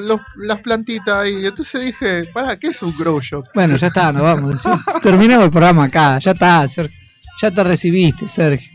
lo- 0.00 0.20
las 0.42 0.60
plantitas 0.60 1.16
ahí. 1.16 1.46
Entonces 1.46 1.80
dije, 1.82 2.24
¿para 2.32 2.58
qué 2.58 2.68
es 2.68 2.82
un 2.82 2.94
grow 2.98 3.20
shop? 3.20 3.44
Bueno, 3.54 3.76
ya 3.76 3.86
está, 3.88 4.12
nos 4.12 4.22
vamos. 4.22 4.62
Terminamos 5.02 5.44
el 5.46 5.50
programa 5.50 5.84
acá, 5.84 6.18
ya 6.18 6.32
está. 6.32 6.66
Ya 7.40 7.50
te 7.50 7.64
recibiste, 7.64 8.26
Sergio. 8.28 8.72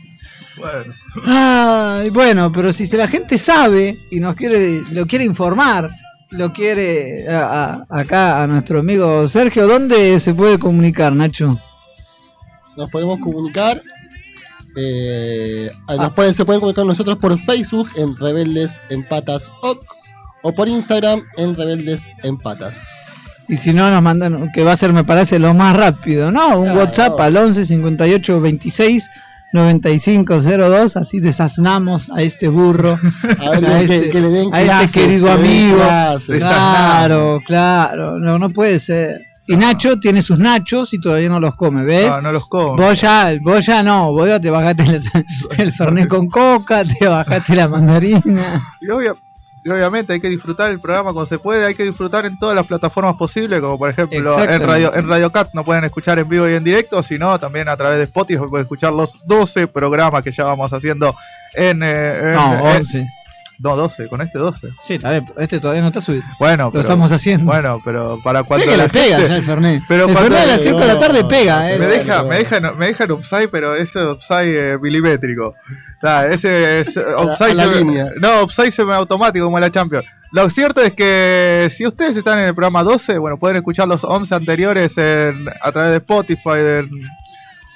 Bueno, 0.56 0.94
Ay, 1.26 2.10
bueno, 2.10 2.52
pero 2.52 2.72
si 2.72 2.86
la 2.96 3.08
gente 3.08 3.38
sabe 3.38 3.98
y 4.10 4.20
nos 4.20 4.34
quiere, 4.36 4.82
lo 4.92 5.06
quiere 5.06 5.24
informar, 5.24 5.90
lo 6.30 6.52
quiere 6.52 7.28
a- 7.28 7.80
a- 7.90 7.98
acá 8.00 8.42
a 8.42 8.46
nuestro 8.46 8.78
amigo 8.80 9.26
Sergio, 9.26 9.66
¿dónde 9.66 10.18
se 10.20 10.32
puede 10.32 10.58
comunicar, 10.58 11.12
Nacho? 11.12 11.58
Nos 12.76 12.90
podemos 12.90 13.18
comunicar 13.20 13.80
Eh, 14.76 15.70
nos 15.86 16.12
pueden, 16.14 16.34
se 16.34 16.44
pueden 16.44 16.58
comunicar 16.60 16.82
con 16.82 16.88
nosotros 16.88 17.16
por 17.20 17.38
Facebook 17.38 17.88
en 17.94 18.16
Rebeldes 18.16 18.82
Empatas 18.90 19.48
OC 19.62 19.84
o 20.42 20.52
por 20.52 20.68
Instagram 20.68 21.22
en 21.36 21.54
Rebeldes 21.54 22.02
Empatas. 22.24 22.84
Y 23.48 23.56
si 23.56 23.72
no, 23.72 23.88
nos 23.88 24.02
mandan, 24.02 24.50
que 24.52 24.64
va 24.64 24.72
a 24.72 24.76
ser, 24.76 24.92
me 24.92 25.04
parece, 25.04 25.38
lo 25.38 25.54
más 25.54 25.76
rápido, 25.76 26.32
¿no? 26.32 26.58
Un 26.58 26.64
Claro. 26.64 26.80
WhatsApp 26.80 27.20
al 27.20 27.36
11 27.36 27.64
58 27.64 28.40
26 28.40 29.08
9502, 29.54 30.96
así 30.96 31.20
desasnamos 31.20 32.10
a 32.10 32.22
este 32.22 32.48
burro. 32.48 32.98
A 33.40 33.50
ver, 33.50 33.66
A 33.66 33.78
que, 33.78 33.82
este- 33.84 34.10
que 34.10 34.20
le 34.20 34.28
den 34.28 34.54
a 34.54 34.82
este 34.82 35.00
querido 35.00 35.30
amigo. 35.30 35.78
Claro, 36.38 37.40
claro, 37.46 38.18
no, 38.18 38.38
no 38.38 38.50
puede 38.50 38.78
ser. 38.80 39.16
Y 39.46 39.56
Nacho 39.58 40.00
tiene 40.00 40.22
sus 40.22 40.38
nachos 40.38 40.94
y 40.94 40.98
todavía 41.00 41.28
no 41.28 41.38
los 41.38 41.54
come, 41.54 41.82
¿ves? 41.84 42.08
No, 42.08 42.22
no 42.22 42.32
los 42.32 42.46
como. 42.46 42.76
Vos 42.76 42.98
ya, 42.98 43.30
vos 43.42 43.64
ya 43.66 43.82
no, 43.82 44.10
vos 44.10 44.26
ya 44.26 44.40
te 44.40 44.48
bajaste 44.48 44.84
el, 44.84 45.02
el 45.58 45.72
fernet 45.72 46.08
con 46.08 46.28
coca, 46.28 46.82
te 46.84 47.06
bajaste 47.06 47.54
la 47.54 47.68
mandarina. 47.68 48.62
Y, 48.80 48.86
obvia- 48.88 49.14
y 49.64 49.70
obviamente 49.70 50.12
hay 50.12 50.20
que 50.20 50.28
disfrutar 50.28 50.70
el 50.70 50.78
programa 50.78 51.12
cuando 51.12 51.26
se 51.26 51.38
puede, 51.38 51.64
hay 51.64 51.74
que 51.74 51.84
disfrutar 51.84 52.26
en 52.26 52.38
todas 52.38 52.54
las 52.54 52.66
plataformas 52.66 53.14
posibles, 53.16 53.60
como 53.60 53.78
por 53.78 53.88
ejemplo 53.90 54.34
en. 54.54 54.60
Radio, 54.68 54.94
en 54.94 55.08
Radio 55.08 55.32
Cat 55.32 55.48
no 55.54 55.64
pueden 55.64 55.84
escuchar 55.84 56.18
en 56.18 56.28
vivo 56.28 56.48
y 56.48 56.52
en 56.54 56.62
directo, 56.64 57.02
sino 57.02 57.38
también 57.40 57.68
a 57.68 57.76
través 57.76 57.96
de 57.98 58.04
Spotify 58.04 58.40
pueden 58.48 58.64
escuchar 58.64 58.92
los 58.92 59.18
12 59.24 59.66
programas 59.68 60.22
que 60.22 60.32
ya 60.32 60.44
vamos 60.44 60.72
haciendo 60.72 61.14
en... 61.54 61.82
eh, 61.82 62.18
en- 62.30 62.34
No, 62.34 62.54
en- 62.70 62.76
11. 62.76 63.06
No, 63.58 63.76
12, 63.76 64.08
con 64.08 64.20
este 64.20 64.38
12. 64.38 64.68
Sí, 64.82 64.94
está 64.94 65.10
bien, 65.10 65.24
este 65.38 65.60
todavía 65.60 65.80
no 65.82 65.88
está 65.88 66.00
subido. 66.00 66.22
Bueno, 66.38 66.64
Lo 66.64 66.70
pero, 66.72 66.80
estamos 66.82 67.12
haciendo. 67.12 67.46
Bueno, 67.46 67.78
pero 67.84 68.18
para 68.22 68.42
cuando 68.42 68.66
Mira 68.66 68.76
que 68.76 68.82
la 68.82 68.88
pega 68.92 69.16
gente- 69.18 69.28
ya 69.28 69.36
el 69.36 69.42
Fernet. 69.44 69.82
Pero 69.88 70.06
el 70.08 70.16
Fernet 70.16 70.38
a 70.40 70.46
las 70.46 70.60
5 70.60 70.78
de 70.78 70.86
la 70.86 70.98
tarde 70.98 71.24
pega, 71.24 71.72
eh. 71.72 71.78
me 71.78 71.86
deja, 71.86 72.24
me 72.24 72.36
deja, 72.36 72.60
me 72.72 72.86
deja 72.86 73.04
en 73.04 73.12
upside, 73.12 73.48
pero 73.48 73.74
ese 73.74 74.04
upside 74.04 74.72
eh, 74.74 74.78
milimétrico. 74.78 75.54
Da, 76.02 76.26
ese 76.26 76.80
es, 76.80 76.88
upside 77.18 77.50
a 77.52 77.54
la 77.54 77.64
se 77.64 77.70
me- 77.70 77.76
línea. 77.76 78.06
no, 78.20 78.42
upside 78.42 78.70
se 78.70 78.84
me 78.84 78.92
automático 78.94 79.44
como 79.44 79.58
en 79.58 79.62
la 79.62 79.70
Champions. 79.70 80.04
Lo 80.32 80.50
cierto 80.50 80.80
es 80.80 80.92
que 80.94 81.68
si 81.70 81.86
ustedes 81.86 82.16
están 82.16 82.40
en 82.40 82.46
el 82.48 82.54
programa 82.54 82.82
12, 82.82 83.18
bueno, 83.18 83.38
pueden 83.38 83.56
escuchar 83.56 83.86
los 83.86 84.02
11 84.02 84.34
anteriores 84.34 84.98
en- 84.98 85.46
a 85.62 85.70
través 85.70 85.92
de 85.92 85.96
Spotify, 85.98 86.58
en- 86.58 86.88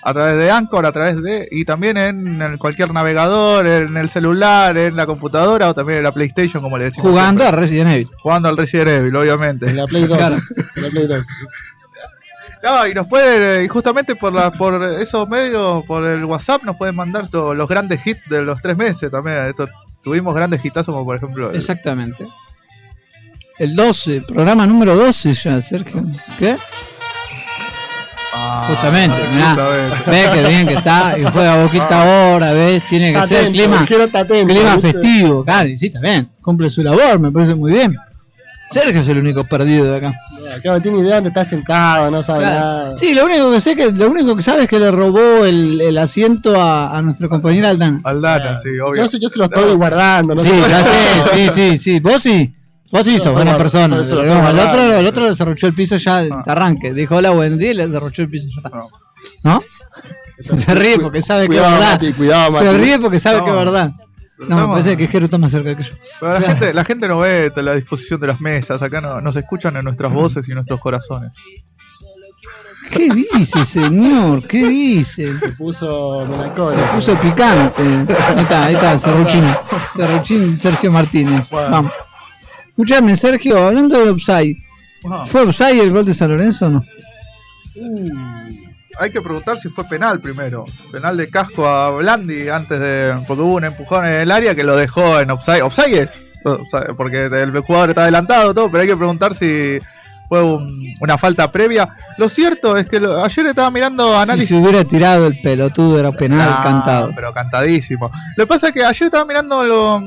a 0.09 0.15
través 0.15 0.37
de 0.37 0.51
Anchor, 0.51 0.87
a 0.87 0.93
través 0.93 1.23
de 1.23 1.47
y 1.51 1.65
también 1.65 1.97
en, 1.97 2.41
en 2.43 2.59
cualquier 2.59 2.93
navegador, 2.93 3.67
en 3.67 3.97
el 3.97 4.09
celular, 4.09 4.77
en 4.79 4.97
la 4.97 5.07
computadora 5.07 5.69
o 5.69 5.75
también 5.75 5.99
en 5.99 6.05
la 6.05 6.13
PlayStation, 6.13 6.63
como 6.63 6.79
le 6.79 6.85
decimos. 6.87 7.11
Jugando 7.11 7.43
a 7.45 7.47
siempre. 7.49 7.61
Resident 7.63 7.91
Evil. 7.91 8.09
jugando 8.23 8.49
al 8.49 8.57
Resident 8.57 8.89
Evil, 8.89 9.17
obviamente. 9.17 9.67
En 9.71 9.77
la 9.77 9.87
Play 9.87 10.05
2. 10.07 10.17
Claro. 10.19 10.37
En 10.77 10.83
la 10.83 10.89
Play 10.91 11.07
2. 11.07 11.27
No, 12.63 12.87
y 12.89 12.93
nos 12.95 13.07
pueden, 13.07 13.65
y 13.65 13.69
justamente 13.69 14.17
por 14.17 14.33
la, 14.33 14.51
por 14.51 14.83
esos 14.83 15.29
medios, 15.29 15.85
por 15.85 16.05
el 16.05 16.25
WhatsApp, 16.25 16.65
nos 16.65 16.77
pueden 16.77 16.97
mandar 16.97 17.29
todos 17.29 17.57
los 17.57 17.69
grandes 17.69 18.05
hits 18.05 18.21
de 18.29 18.43
los 18.43 18.61
tres 18.61 18.77
meses 18.77 19.11
también. 19.11 19.37
Esto- 19.47 19.69
tuvimos 20.03 20.35
grandes 20.35 20.65
hitazos 20.65 20.93
como 20.93 21.05
por 21.05 21.17
ejemplo. 21.17 21.51
el- 21.51 21.57
Exactamente. 21.57 22.27
El 23.59 23.75
12, 23.77 24.23
programa 24.23 24.67
número 24.67 24.97
12 24.97 25.35
ya, 25.35 25.61
Sergio. 25.61 26.05
¿Qué? 26.39 26.57
Ah, 28.35 28.65
Justamente, 28.69 29.17
mirá. 29.33 29.51
justamente. 29.55 30.11
Ves 30.11 30.29
que 30.29 30.49
bien 30.49 30.67
que 30.67 30.75
está 30.75 31.19
y 31.19 31.25
juega 31.25 31.63
boquita 31.63 32.03
ahora, 32.33 32.53
ves, 32.53 32.83
tiene 32.89 33.07
que 33.13 33.15
Está 33.15 33.27
ser 33.27 33.39
atento, 33.39 33.53
clima, 33.59 33.81
atento, 34.21 34.53
clima 34.53 34.75
¿viste? 34.77 34.93
festivo, 34.93 35.45
claro, 35.45 35.69
y 35.69 35.79
sí, 35.79 35.87
está 35.87 36.01
bien, 36.01 36.29
cumple 36.43 36.69
su 36.69 36.83
labor, 36.83 37.19
me 37.19 37.33
parece 37.33 37.55
muy 37.55 37.73
bien. 37.73 37.97
Sergio 38.71 39.01
es 39.01 39.09
el 39.09 39.17
único 39.17 39.45
perdido 39.45 39.91
de 39.91 39.97
acá. 39.97 40.09
Acá 40.55 40.73
no 40.73 40.83
tiene 40.83 40.99
idea 40.99 41.15
dónde 41.15 41.29
está 41.31 41.43
sentado, 41.43 42.11
no 42.11 42.23
sabe 42.23 42.41
Claro. 42.41 42.55
nada. 42.61 42.97
Sí, 42.99 43.15
lo 43.15 43.25
único 43.25 43.51
que 43.51 43.63
sé 43.63 43.75
que 43.75 43.91
lo 43.91 44.11
único 44.11 44.37
que 44.37 44.43
sabe 44.43 44.65
es 44.65 44.69
que 44.69 44.79
le 44.79 44.91
robó 44.91 45.47
el, 45.47 45.81
el 45.81 45.97
asiento 45.97 46.61
a, 46.61 46.95
a 46.95 47.01
nuestra 47.01 47.29
compañera 47.31 47.71
Aldana. 47.71 48.03
Aldana, 48.05 48.59
sí, 48.59 48.69
obvio. 48.79 49.05
Yo, 49.05 49.09
sé- 49.09 49.19
yo 49.19 49.31
se 49.31 49.39
lo 49.39 49.47
estoy 49.47 49.73
guardando. 49.73 50.35
No 50.35 50.43
Sí, 50.43 50.51
sé. 50.51 50.61
ya 50.69 50.85
sé, 50.85 50.91
sí, 51.35 51.49
sí, 51.55 51.79
sí. 51.79 52.01
Vos 52.01 52.23
sí. 52.23 52.53
Vos 52.91 53.05
sí 53.05 53.19
sos 53.19 53.33
buena 53.35 53.57
persona. 53.57 54.03
se- 54.03 54.11
se 54.11 54.15
El 54.21 54.59
otro, 54.59 54.99
el 54.99 55.07
otro 55.07 55.29
le 55.29 55.35
cerruchó 55.37 55.67
el 55.67 55.75
piso 55.75 55.97
ya 55.97 56.23
de 56.23 56.31
Ah. 56.33 56.43
arranque. 56.47 56.93
Dijo 56.95 57.17
hola, 57.17 57.31
buen 57.31 57.59
día 57.59 57.71
y 57.71 57.75
le 57.75 57.89
cerruchó 57.89 58.23
el 58.23 58.31
piso. 58.31 58.49
Ya 58.49 58.63
está. 58.69 58.77
No. 58.77 58.89
¿No? 59.45 59.63
Se 60.57 60.75
ríe 60.75 60.99
porque 61.01 61.21
sabe 61.21 61.49
que 61.49 61.57
es 61.57 61.61
verdad. 61.63 61.93
Mati, 61.95 62.13
cuidado, 62.13 62.53
Mati. 62.53 62.65
Se 62.67 62.79
ríe 62.79 62.99
porque 63.01 63.19
sabe 63.21 63.39
No. 63.39 63.45
que 63.45 63.51
es 63.51 63.57
verdad. 63.57 63.91
No, 64.47 64.57
me 64.69 64.73
parece 64.73 64.97
que 64.97 65.09
Jero 65.09 65.25
está 65.25 65.37
más 65.37 65.51
cerca 65.51 65.77
que 65.77 65.83
yo. 65.83 65.95
Pero 66.21 66.33
la 66.39 66.41
gente, 66.49 66.73
la 66.75 66.85
gente 66.85 67.09
no 67.09 67.19
ve 67.19 67.53
la 67.57 67.75
disposición 67.75 68.21
de 68.21 68.29
las 68.29 68.41
mesas, 68.41 68.81
acá 68.83 69.01
no, 69.01 69.21
nos 69.21 69.35
escuchan 69.35 69.77
en 69.77 69.83
nuestras 69.85 70.13
voces 70.13 70.49
y 70.49 70.53
nuestros 70.55 70.79
corazones. 70.79 71.33
¿Qué 72.91 73.09
dice, 73.13 73.65
señor? 73.65 74.47
¿Qué 74.47 74.65
dice? 74.67 75.37
Se 75.39 75.49
puso 75.51 76.23
Se 76.23 76.29
melancólico. 76.31 76.87
puso 76.95 77.19
picante. 77.21 77.83
Ahí 77.83 78.41
está, 78.43 78.65
ahí 78.67 78.75
está, 78.75 78.99
Serruchín. 78.99 79.45
Serruchín 79.95 80.57
Sergio 80.59 80.91
Martínez. 80.93 81.51
Vamos. 81.51 81.93
Escuchame, 82.79 83.17
Sergio, 83.17 83.59
hablando 83.59 83.99
de 84.05 84.13
Upside. 84.13 84.57
¿Fue 85.27 85.43
Upside 85.43 85.83
el 85.83 85.91
gol 85.91 86.05
de 86.05 86.15
San 86.15 86.31
Lorenzo 86.31 86.67
o 86.67 86.71
no? 86.71 86.85
Hay 89.01 89.11
que 89.11 89.21
preguntar 89.21 89.57
si 89.57 89.69
fue 89.69 89.83
penal 89.89 90.21
primero. 90.21 90.65
Penal 90.93 91.17
de 91.17 91.27
casco 91.27 91.67
a 91.67 91.91
Blandi 91.91 92.49
antes 92.49 92.79
de. 92.79 93.21
Porque 93.27 93.43
hubo 93.43 93.57
un 93.57 93.65
empujón 93.65 94.05
en 94.05 94.13
el 94.13 94.31
área 94.31 94.55
que 94.55 94.63
lo 94.63 94.77
dejó 94.77 95.19
en 95.19 95.33
offside. 95.33 95.63
Offside 95.63 96.03
es. 96.03 96.23
offside, 96.45 96.95
Porque 96.97 97.25
el 97.25 97.51
jugador 97.63 97.89
está 97.89 98.03
adelantado, 98.03 98.55
todo, 98.55 98.71
pero 98.71 98.83
hay 98.83 98.89
que 98.89 98.97
preguntar 98.97 99.35
si 99.35 99.81
fue 100.29 100.43
un- 100.43 100.95
una 101.01 101.17
falta 101.17 101.51
previa. 101.51 101.89
Lo 102.19 102.29
cierto 102.29 102.77
es 102.77 102.87
que 102.87 103.01
lo- 103.01 103.25
ayer 103.25 103.47
estaba 103.47 103.71
mirando 103.71 104.09
Si 104.13 104.19
análisis. 104.19 104.49
se 104.51 104.57
hubiera 104.57 104.85
tirado 104.85 105.27
el 105.27 105.41
pelotudo 105.41 105.99
era 105.99 106.13
penal 106.13 106.57
Ah, 106.59 106.61
cantado. 106.63 107.11
Pero 107.15 107.33
cantadísimo. 107.33 108.11
Lo 108.37 108.45
que 108.45 108.49
pasa 108.49 108.69
es 108.69 108.73
que 108.75 108.85
ayer 108.85 109.07
estaba 109.07 109.25
mirando 109.25 109.65
lo. 109.65 110.03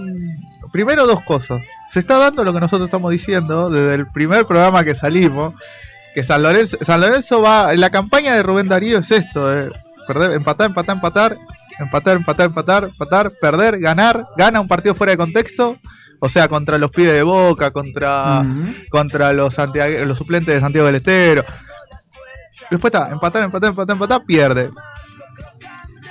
Primero 0.72 1.06
dos 1.06 1.22
cosas. 1.24 1.62
Se 1.90 2.00
está 2.00 2.18
dando 2.18 2.44
lo 2.46 2.54
que 2.54 2.60
nosotros 2.62 2.88
estamos 2.88 3.12
diciendo 3.12 3.70
desde 3.70 3.96
el 3.96 4.08
primer 4.08 4.46
programa 4.46 4.84
que 4.84 4.96
salimos. 4.96 5.54
Que 6.14 6.24
San 6.24 6.44
Lorenzo, 6.44 6.78
San 6.82 7.02
Lorenzo 7.02 7.42
va. 7.42 7.74
La 7.76 7.90
campaña 7.90 8.36
de 8.36 8.44
Rubén 8.44 8.70
Darío 8.70 9.00
es 9.00 9.12
esto: 9.12 9.52
eh, 9.54 9.70
perder, 10.08 10.32
empatar, 10.34 10.68
empatar, 10.68 10.96
empatar. 10.96 11.36
Empatar, 11.82 12.18
empatar, 12.18 12.46
empatar, 12.48 12.84
empatar, 12.86 13.32
perder, 13.42 13.80
ganar, 13.80 14.28
gana 14.38 14.62
un 14.62 14.68
partido 14.68 14.96
fuera 14.96 15.12
de 15.12 15.18
contexto, 15.18 15.78
o 16.20 16.30
sea, 16.30 16.48
contra 16.48 16.78
los 16.78 16.92
pibes 16.92 17.14
de 17.14 17.24
Boca, 17.24 17.72
contra, 17.72 18.44
contra 18.90 19.34
los, 19.34 19.58
los 20.06 20.18
suplentes 20.18 20.56
de 20.56 20.62
Santiago 20.62 20.86
del 20.86 20.96
Estero. 20.96 21.44
Después 22.70 22.94
está, 22.94 23.10
empatar, 23.10 23.44
empatar, 23.44 23.70
empatar, 23.72 23.96
empatar, 23.96 24.26
pierde. 24.26 24.70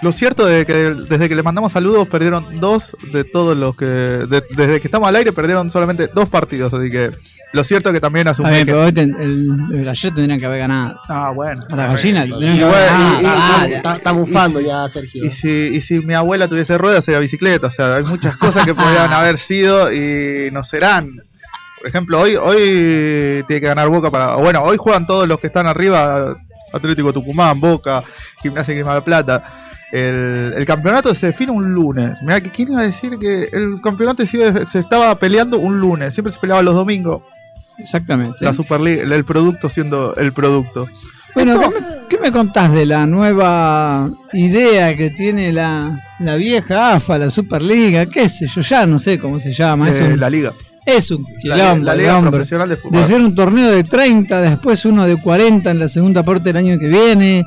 Lo 0.02 0.12
cierto 0.12 0.48
es 0.48 0.64
que 0.64 0.72
desde 1.08 1.28
que 1.28 1.34
le 1.34 1.42
mandamos 1.42 1.72
saludos 1.72 2.08
perdieron 2.08 2.56
dos 2.60 2.96
de 3.12 3.24
todos 3.24 3.56
los 3.56 3.76
que. 3.76 3.84
de- 3.84 4.44
desde 4.56 4.80
que 4.80 4.88
estamos 4.88 5.08
al 5.08 5.16
aire 5.16 5.32
perdieron 5.32 5.70
solamente 5.70 6.08
dos 6.14 6.28
partidos, 6.28 6.72
así 6.72 6.90
que. 6.90 7.10
Lo 7.52 7.64
cierto 7.64 7.88
es 7.88 7.94
que 7.94 8.00
también 8.00 8.28
asumí 8.28 8.48
bien, 8.48 8.60
que. 8.66 8.72
pero 8.72 8.84
hoy 8.84 8.92
ten- 8.92 9.16
el, 9.20 9.48
el 9.80 9.88
ayer 9.88 10.14
tendrían 10.14 10.38
que 10.38 10.46
haber 10.46 10.60
ganado. 10.60 11.00
Ah, 11.08 11.32
bueno. 11.34 11.60
A 11.68 11.74
la 11.76 11.86
gallina 11.88 12.24
Ah. 13.24 13.66
Está, 13.68 13.96
está 13.96 14.12
bufando 14.12 14.60
ya, 14.60 14.88
Sergio. 14.88 15.24
Y 15.24 15.30
si, 15.30 15.48
y 15.48 15.80
si 15.80 15.98
mi 16.00 16.14
abuela 16.14 16.46
tuviese 16.48 16.78
ruedas 16.78 17.04
sería 17.04 17.18
bicicleta, 17.18 17.66
o 17.66 17.70
sea, 17.72 17.96
hay 17.96 18.04
muchas 18.04 18.36
cosas 18.36 18.64
que 18.64 18.72
podrían 18.74 19.12
haber 19.12 19.36
sido 19.36 19.92
y 19.92 20.50
no 20.52 20.62
serán. 20.62 21.10
Por 21.80 21.88
ejemplo, 21.88 22.20
hoy, 22.20 22.36
hoy 22.36 23.42
tiene 23.48 23.60
que 23.60 23.66
ganar 23.66 23.88
Boca 23.88 24.10
para. 24.12 24.36
o 24.36 24.42
Bueno, 24.42 24.62
hoy 24.62 24.76
juegan 24.78 25.06
todos 25.06 25.26
los 25.26 25.40
que 25.40 25.48
están 25.48 25.66
arriba, 25.66 26.36
Atlético 26.72 27.12
Tucumán, 27.12 27.58
Boca, 27.58 28.02
Gimnasia 28.42 28.74
Grima 28.74 28.94
de 28.94 29.02
Plata. 29.02 29.42
El, 29.92 30.52
el 30.56 30.64
campeonato 30.66 31.14
se 31.14 31.26
define 31.26 31.50
un 31.52 31.72
lunes. 31.72 32.12
Mira, 32.22 32.40
¿quién 32.40 32.68
iba 32.72 32.80
a 32.80 32.84
decir 32.84 33.18
que 33.18 33.48
el 33.52 33.80
campeonato 33.82 34.24
se, 34.24 34.78
estaba 34.78 35.14
peleando 35.18 35.58
un 35.58 35.80
lunes? 35.80 36.14
Siempre 36.14 36.32
se 36.32 36.38
peleaba 36.38 36.62
los 36.62 36.74
domingos. 36.74 37.22
Exactamente. 37.78 38.44
La 38.44 38.54
Superliga, 38.54 39.02
el, 39.02 39.12
el 39.12 39.24
producto 39.24 39.68
siendo 39.68 40.14
el 40.16 40.32
producto. 40.32 40.86
Bueno, 41.34 41.58
¿qué 41.60 41.68
me, 41.68 41.86
qué 42.08 42.18
me 42.18 42.32
contás 42.32 42.72
de 42.72 42.84
la 42.86 43.06
nueva 43.06 44.10
idea 44.32 44.96
que 44.96 45.10
tiene 45.10 45.52
la, 45.52 45.98
la 46.18 46.36
vieja 46.36 46.94
AFA, 46.94 47.18
la 47.18 47.30
Superliga? 47.30 48.06
¿Qué 48.06 48.28
sé 48.28 48.46
yo? 48.48 48.60
Ya 48.60 48.84
no 48.86 48.98
sé 48.98 49.18
cómo 49.18 49.38
se 49.40 49.52
llama. 49.52 49.88
Es 49.88 50.00
Eh, 50.00 50.04
un, 50.12 50.20
la 50.20 50.28
liga. 50.28 50.52
es 50.84 51.10
un 51.10 51.24
La, 51.44 51.54
quilombo, 51.56 51.84
la 51.84 51.92
el 51.92 51.98
liga 51.98 52.16
hombre. 52.16 52.30
profesional 52.32 52.68
de 52.68 52.76
fútbol. 52.76 53.00
De 53.00 53.06
ser 53.06 53.20
un 53.22 53.34
torneo 53.34 53.70
de 53.70 53.84
30, 53.84 54.40
después 54.40 54.84
uno 54.84 55.06
de 55.06 55.16
40 55.20 55.70
en 55.70 55.78
la 55.78 55.88
segunda 55.88 56.22
parte 56.22 56.52
del 56.52 56.56
año 56.56 56.78
que 56.78 56.88
viene. 56.88 57.46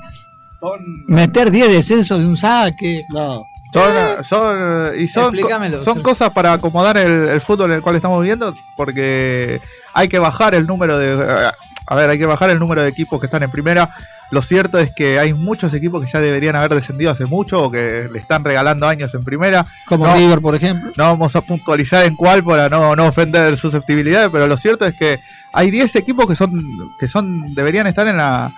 Meter 1.08 1.51
10 1.51 1.70
descensos 1.70 2.20
de 2.20 2.25
un 2.25 2.38
saque. 2.38 3.05
No. 3.10 3.46
Son, 3.74 4.24
son, 4.24 4.91
y 5.00 5.08
son, 5.08 5.36
son 5.84 6.03
cosas 6.03 6.29
para 6.29 6.53
acomodar 6.53 6.96
el, 6.96 7.27
el 7.27 7.41
fútbol 7.41 7.72
en 7.72 7.77
el 7.77 7.82
cual 7.82 7.96
estamos 7.96 8.22
viviendo, 8.22 8.53
porque 8.77 9.60
hay 9.93 10.08
que 10.08 10.20
bajar 10.20 10.53
el 10.53 10.67
número 10.67 11.00
de. 11.00 11.51
A 11.88 11.96
ver, 11.96 12.10
hay 12.12 12.20
que 12.20 12.27
bajar 12.27 12.51
el 12.51 12.60
número 12.60 12.84
de 12.84 12.89
equipos 12.89 13.20
que 13.20 13.25
están 13.25 13.41
en 13.41 13.50
primera. 13.50 13.89
Lo 14.29 14.41
cierto 14.41 14.77
es 14.77 14.91
que 14.96 15.20
hay 15.20 15.34
muchos 15.34 15.74
equipos 15.74 16.03
que 16.03 16.10
ya 16.10 16.20
deberían 16.20 16.55
haber 16.55 16.74
descendido 16.74 17.12
hace 17.12 17.25
mucho 17.25 17.63
o 17.63 17.72
que 17.72 18.10
le 18.12 18.20
están 18.20 18.43
regalando 18.43 18.88
años 18.88 19.13
en 19.13 19.24
primera. 19.24 19.65
Como 19.86 20.05
No. 20.05 20.15
River, 20.15 20.39
por 20.39 20.55
ejemplo. 20.55 20.91
No 20.96 21.05
vamos 21.05 21.36
a 21.36 21.41
puntualizar 21.41 22.05
en 22.05 22.15
cuál 22.15 22.43
para 22.43 22.70
no, 22.70 22.96
no 22.96 23.08
ofender 23.08 23.58
susceptibilidades, 23.58 24.29
pero 24.32 24.48
lo 24.48 24.58
cierto 24.58 24.86
es 24.86 24.93
que 24.93 25.20
hay 25.51 25.72
10 25.72 25.96
equipos 25.98 26.27
que 26.27 26.36
son 26.36 26.63
que 27.00 27.08
son 27.08 27.53
deberían 27.53 27.86
estar 27.88 28.08
en 28.08 28.17
la 28.17 28.51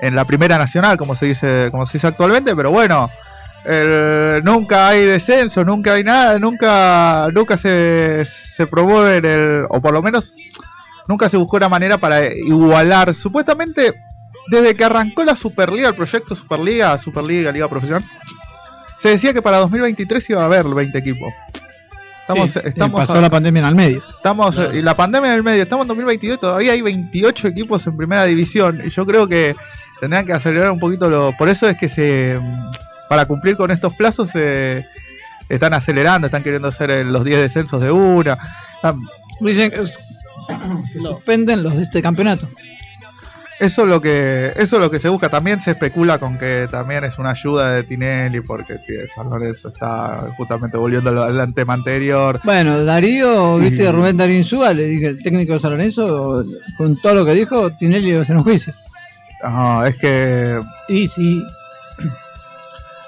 en 0.00 0.14
la 0.14 0.24
primera 0.24 0.56
nacional, 0.58 0.96
como 0.96 1.14
se 1.14 1.26
dice 1.26 1.68
como 1.70 1.86
se 1.86 1.94
dice 1.98 2.06
actualmente, 2.06 2.54
pero 2.56 2.70
bueno, 2.70 3.10
el- 3.64 4.42
nunca 4.44 4.88
hay 4.88 5.04
descenso, 5.04 5.64
nunca 5.64 5.94
hay 5.94 6.04
nada, 6.04 6.38
nunca, 6.38 7.28
nunca 7.32 7.56
se, 7.56 8.24
se 8.24 8.66
promueve 8.66 9.18
el, 9.18 9.66
o 9.68 9.80
por 9.80 9.92
lo 9.92 10.02
menos 10.02 10.32
nunca 11.06 11.28
se 11.28 11.36
buscó 11.36 11.56
una 11.58 11.68
manera 11.68 11.98
para 11.98 12.24
igualar. 12.32 13.12
Supuestamente, 13.14 13.94
desde 14.50 14.74
que 14.74 14.84
arrancó 14.84 15.24
la 15.24 15.36
Superliga, 15.36 15.88
el 15.88 15.94
proyecto 15.94 16.34
Superliga, 16.34 16.96
Superliga, 16.98 17.52
Liga 17.52 17.68
Profesional, 17.68 18.04
se 18.98 19.10
decía 19.10 19.32
que 19.32 19.42
para 19.42 19.58
2023 19.58 20.30
iba 20.30 20.42
a 20.42 20.46
haber 20.46 20.66
20 20.66 20.96
equipos. 20.98 21.32
Estamos, 22.22 22.50
Sí, 22.52 22.60
estamos 22.62 23.00
pasó 23.00 23.20
la 23.20 23.28
pandemia 23.30 23.60
en 23.60 23.66
el 23.66 23.74
medio. 23.74 24.04
Estamos, 24.16 24.56
y 24.72 24.82
la 24.82 24.94
pandemia 24.96 25.30
en 25.32 25.36
el 25.38 25.42
medio, 25.42 25.62
estamos 25.64 25.82
en 25.84 25.88
2022 25.88 26.36
y 26.36 26.40
todavía 26.40 26.72
hay 26.72 26.80
28 26.80 27.48
equipos 27.48 27.84
en 27.88 27.96
primera 27.96 28.24
división. 28.24 28.80
Y 28.84 28.90
yo 28.90 29.04
creo 29.04 29.26
que 29.26 29.56
tendrán 30.00 30.26
que 30.26 30.32
acelerar 30.32 30.70
un 30.70 30.80
poquito 30.80 31.08
lo. 31.08 31.32
Por 31.36 31.48
eso 31.48 31.68
es 31.68 31.76
que 31.76 31.88
se. 31.88 32.40
Para 33.08 33.26
cumplir 33.26 33.56
con 33.56 33.70
estos 33.70 33.94
plazos 33.96 34.30
se 34.30 34.86
están 35.48 35.74
acelerando, 35.74 36.26
están 36.26 36.44
queriendo 36.44 36.68
hacer 36.68 37.04
los 37.04 37.24
10 37.24 37.40
descensos 37.40 37.82
de 37.82 37.90
una. 37.90 38.38
Ah, 38.82 38.94
Dicen 39.40 39.70
que 39.70 39.84
suspenden 41.00 41.62
los 41.62 41.76
de 41.76 41.82
este 41.82 42.02
campeonato. 42.02 42.48
Eso 43.58 43.82
es 43.82 43.88
lo 43.88 44.00
que 44.00 44.52
eso 44.56 44.76
es 44.76 44.82
lo 44.82 44.90
que 44.90 44.98
se 44.98 45.10
busca. 45.10 45.28
También 45.28 45.60
se 45.60 45.72
especula 45.72 46.18
con 46.18 46.38
que 46.38 46.66
también 46.70 47.04
es 47.04 47.18
una 47.18 47.30
ayuda 47.30 47.72
de 47.72 47.82
Tinelli 47.82 48.40
porque 48.40 48.78
tío, 48.78 49.00
San 49.14 49.28
Lorenzo 49.28 49.68
está 49.68 50.32
justamente 50.38 50.78
volviendo 50.78 51.10
al, 51.10 51.38
al 51.38 51.54
tema 51.54 51.74
anterior. 51.74 52.40
Bueno, 52.42 52.82
Darío, 52.84 53.58
viste, 53.58 53.92
Rubén 53.92 54.16
Darío 54.16 54.38
Insúa, 54.38 54.72
le 54.72 54.84
dije, 54.84 55.08
el 55.08 55.22
técnico 55.22 55.52
de 55.52 55.58
San 55.58 55.72
Lorenzo, 55.72 56.42
con 56.78 56.96
todo 57.02 57.14
lo 57.14 57.24
que 57.26 57.34
dijo, 57.34 57.70
Tinelli 57.72 58.10
iba 58.10 58.20
a 58.20 58.22
hacer 58.22 58.36
un 58.36 58.44
juicio. 58.44 58.72
Ajá, 59.42 59.88
es 59.88 59.96
que 59.96 60.60
Y 60.88 61.06
sí, 61.06 61.44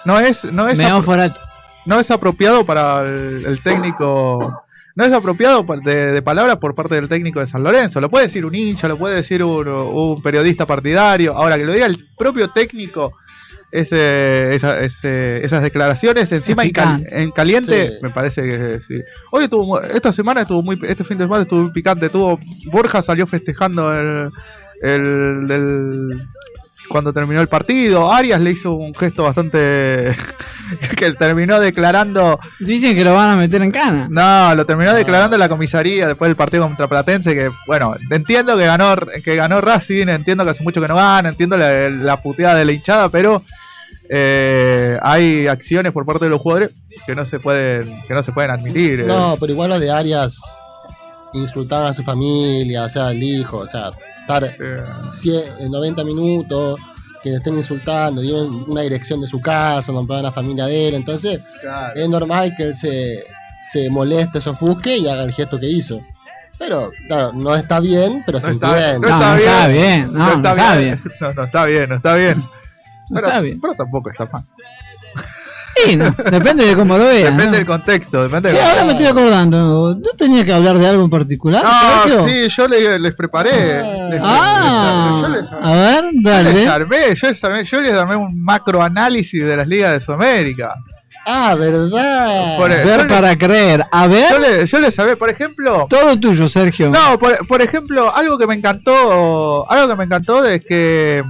no 0.05 0.19
es 0.19 0.45
no 0.53 0.69
es 0.69 0.79
apro- 1.03 1.35
no 1.87 2.01
es 2.01 2.11
apropiado 2.11 2.65
para 2.65 3.03
el, 3.03 3.45
el 3.47 3.61
técnico. 3.61 4.65
No 4.95 5.05
es 5.07 5.13
apropiado 5.13 5.65
de, 5.85 6.13
de 6.13 6.23
palabras 6.23 6.59
por 6.59 6.75
parte 6.75 6.95
del 6.97 7.09
técnico 7.09 7.41
de 7.41 7.47
San 7.47 7.63
Lorenzo. 7.63 7.99
Lo 8.01 8.11
puede 8.11 8.27
decir 8.27 8.45
un 8.45 8.55
hincha, 8.55 8.89
lo 8.89 8.99
puede 8.99 9.17
decir 9.17 9.43
un, 9.43 9.67
un 9.67 10.23
periodista 10.23 10.67
partidario. 10.67 11.35
Ahora 11.35 11.57
que 11.57 11.65
lo 11.65 11.73
diga 11.73 11.87
el 11.87 12.09
propio 12.19 12.51
técnico, 12.51 13.11
ese, 13.71 14.55
esa- 14.55 14.81
ese- 14.81 15.45
esas 15.45 15.63
declaraciones 15.63 16.31
encima 16.31 16.63
en, 16.65 16.71
cal- 16.73 16.97
picante. 16.99 17.23
en 17.23 17.31
caliente, 17.31 17.87
Sí. 17.89 17.95
me 18.03 18.11
parece 18.11 18.43
que 18.43 18.81
sí. 18.81 19.01
Hoy 19.31 19.45
estuvo, 19.45 19.81
esta 19.81 20.13
semana 20.13 20.43
estuvo 20.43 20.63
muy, 20.63 20.79
este 20.87 21.05
fin 21.05 21.17
de 21.17 21.25
semana 21.25 21.43
estuvo 21.45 21.63
muy 21.63 21.73
picante. 21.73 22.11
Tuvo 22.11 22.39
Borja 22.67 23.01
salió 23.01 23.27
festejando 23.27 23.99
el, 23.99 24.31
el, 24.83 25.47
del- 25.47 26.23
cuando 26.89 27.13
terminó 27.13 27.41
el 27.41 27.49
partido. 27.49 28.13
Arias 28.13 28.41
le 28.41 28.51
hizo 28.51 28.75
un 28.75 28.95
gesto 28.95 29.23
bastante 29.23 30.15
que 30.97 31.13
terminó 31.13 31.59
declarando, 31.59 32.39
Dicen 32.61 32.95
que 32.95 33.05
lo 33.05 33.15
van 33.15 33.31
a 33.31 33.37
meter 33.37 33.63
en 33.63 33.71
cana. 33.71 34.09
no, 34.11 34.55
lo 34.55 34.67
terminó 34.67 34.93
declarando 34.93 35.37
en 35.37 35.41
la 35.41 35.49
comisaría 35.49 36.07
después 36.09 36.29
del 36.29 36.37
partido 36.37 36.65
contra 36.67 36.89
Platense, 36.89 37.35
que 37.35 37.51
bueno, 37.67 37.95
entiendo 38.11 38.57
que 38.59 38.67
ganó, 38.67 38.95
que 39.25 39.37
ganó 39.37 39.61
Racing, 39.63 40.09
entiendo 40.09 40.45
que 40.45 40.51
hace 40.51 40.63
mucho 40.63 40.81
que 40.83 40.89
no 40.89 40.97
gana, 40.97 41.31
entiendo 41.31 41.57
la, 41.57 41.89
la 41.89 42.21
puteada 42.21 42.57
de 42.57 42.65
la 42.67 42.73
hinchada, 42.73 43.09
pero 43.09 43.43
eh, 44.11 44.99
hay 45.03 45.47
acciones 45.47 45.93
por 45.93 46.05
parte 46.05 46.27
de 46.27 46.31
los 46.31 46.41
jugadores 46.41 46.87
que 47.07 47.15
no 47.15 47.25
se 47.25 47.39
pueden, 47.41 47.95
que 48.07 48.13
no 48.13 48.23
se 48.23 48.33
pueden 48.33 48.51
admitir. 48.51 49.01
eh. 49.01 49.05
No, 49.07 49.37
pero 49.41 49.53
igual 49.53 49.71
los 49.71 49.81
de 49.81 49.91
Arias 49.91 50.39
insultaban 51.33 51.87
a 51.87 51.95
su 51.95 52.03
familia, 52.03 52.85
o 52.85 52.89
sea, 52.91 53.07
al 53.09 53.23
hijo, 53.23 53.59
o 53.59 53.67
sea, 53.67 53.91
estar 54.37 54.45
Eh, 54.59 54.83
cie- 55.09 55.45
eh, 55.59 55.69
90 55.69 56.05
minutos 56.05 56.79
que 57.23 57.31
le 57.31 57.37
estén 57.37 57.55
insultando, 57.55 58.21
dieron 58.21 58.65
una 58.69 58.81
dirección 58.83 59.21
de 59.21 59.27
su 59.27 59.41
casa, 59.41 59.93
nombraban 59.93 60.25
a 60.25 60.29
la 60.29 60.33
familia 60.33 60.67
de 60.67 60.89
él, 60.89 60.95
entonces 60.95 61.41
es 61.95 62.09
normal 62.09 62.53
que 62.57 62.65
él 62.65 62.75
se, 62.75 63.23
se 63.71 63.89
moleste, 63.91 64.41
se 64.41 64.51
ofusque 64.51 64.97
y 64.97 65.07
haga 65.09 65.23
el 65.23 65.33
gesto 65.33 65.59
que 65.61 65.67
hizo. 65.69 66.01
Pero, 66.59 66.91
claro, 67.09 67.33
no 67.33 67.55
está 67.55 67.79
bien, 67.81 68.23
pero 68.27 68.39
No 68.41 68.45
se 68.47 68.53
está, 68.53 68.69
entiende. 68.89 69.09
no 69.09 69.09
No, 69.09 69.15
está 69.15 69.31
no 69.31 69.37
bien. 69.37 69.49
está 69.49 69.67
bien, 69.69 70.13
no, 70.13 70.37
no 70.37 70.37
está 70.37 70.77
bien. 70.77 71.03
No, 71.21 71.33
no 71.33 71.45
está 71.45 71.65
bien, 71.65 71.89
no 71.89 71.95
está 71.97 72.15
bien. 72.15 72.39
No 72.39 72.51
pero, 73.15 73.27
está 73.29 73.41
bien. 73.41 73.61
pero 73.61 73.75
tampoco 73.75 74.11
está 74.11 74.27
mal. 74.27 74.43
Sí, 75.77 75.97
no, 75.97 76.11
depende 76.31 76.67
de 76.67 76.75
cómo 76.77 76.97
lo 76.99 77.05
veas. 77.07 77.25
Depende 77.31 77.47
¿no? 77.47 77.53
del 77.53 77.67
contexto, 77.67 78.23
depende 78.23 78.51
Sí, 78.51 78.59
ahora 78.59 78.85
me 78.85 78.93
estoy 78.93 79.07
acordando. 79.07 79.95
¿No 79.97 80.11
tenía 80.17 80.45
que 80.45 80.53
hablar 80.53 80.79
de 80.79 80.87
algo 80.87 81.05
en 81.05 81.11
particular? 81.11 81.63
No, 81.65 82.27
sí, 82.29 82.49
yo 82.49 82.69
le- 82.69 82.99
les 82.99 83.15
preparé. 83.15 83.83
Les- 84.11 84.21
Ah, 84.23 85.11
les- 85.13 85.21
yo 85.23 85.29
les, 85.29 85.53
a 85.53 85.73
ver, 85.75 86.05
yo 86.05 86.11
les 86.13 86.23
dale. 86.55 86.69
armé, 86.69 87.15
yo 87.15 87.29
les 87.29 87.45
armé, 87.45 87.65
yo 87.65 87.81
les 87.81 87.93
armé 87.95 88.17
un 88.17 88.43
macro 88.43 88.83
análisis 88.83 89.45
de 89.45 89.57
las 89.57 89.67
ligas 89.67 89.93
de 89.93 90.01
Sudamérica. 90.01 90.75
Ah, 91.25 91.55
¿verdad? 91.55 92.57
Por- 92.57 92.69
Ver 92.71 93.07
para 93.07 93.39
creer. 93.39 93.85
A 93.93 94.09
ver, 94.09 94.27
Yo 94.31 94.39
les, 94.41 94.71
yo 94.71 94.81
les 94.81 94.99
armé, 94.99 95.17
por 95.17 95.31
ejemplo, 95.31 95.87
todo 95.89 96.19
tuyo, 96.19 96.49
Sergio. 96.49 96.91
no, 96.91 97.17
por, 97.19 97.47
por 97.47 97.63
ejemplo, 97.63 98.15
algo 98.15 98.37
que 98.39 98.47
me 98.49 98.55
encantó, 98.55 99.71
algo 99.71 99.89
que 99.89 99.97
me 99.97 100.05
encantó 100.05 100.45
es 100.45 100.65
que, 100.67 101.23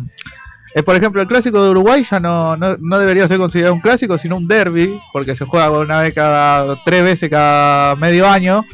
eh, 0.74 0.82
por 0.82 0.96
ejemplo, 0.96 1.20
el 1.22 1.28
clásico 1.28 1.62
de 1.62 1.70
Uruguay 1.70 2.04
ya 2.08 2.18
no, 2.20 2.56
no, 2.56 2.76
no 2.80 2.98
debería 2.98 3.28
ser 3.28 3.38
considerado 3.38 3.74
un 3.74 3.80
clásico, 3.80 4.16
sino 4.18 4.37
un 4.37 4.48
derby, 4.48 4.98
porque 5.12 5.35
se 5.37 5.44
juega 5.44 5.70
una 5.70 6.00
vez 6.00 6.14
cada, 6.14 6.76
tres 6.85 7.04
veces 7.04 7.28
cada 7.30 7.94
medio 7.96 8.28
año. 8.28 8.64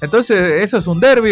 Entonces, 0.00 0.64
eso 0.64 0.78
es 0.78 0.86
un 0.88 0.98
derby, 0.98 1.30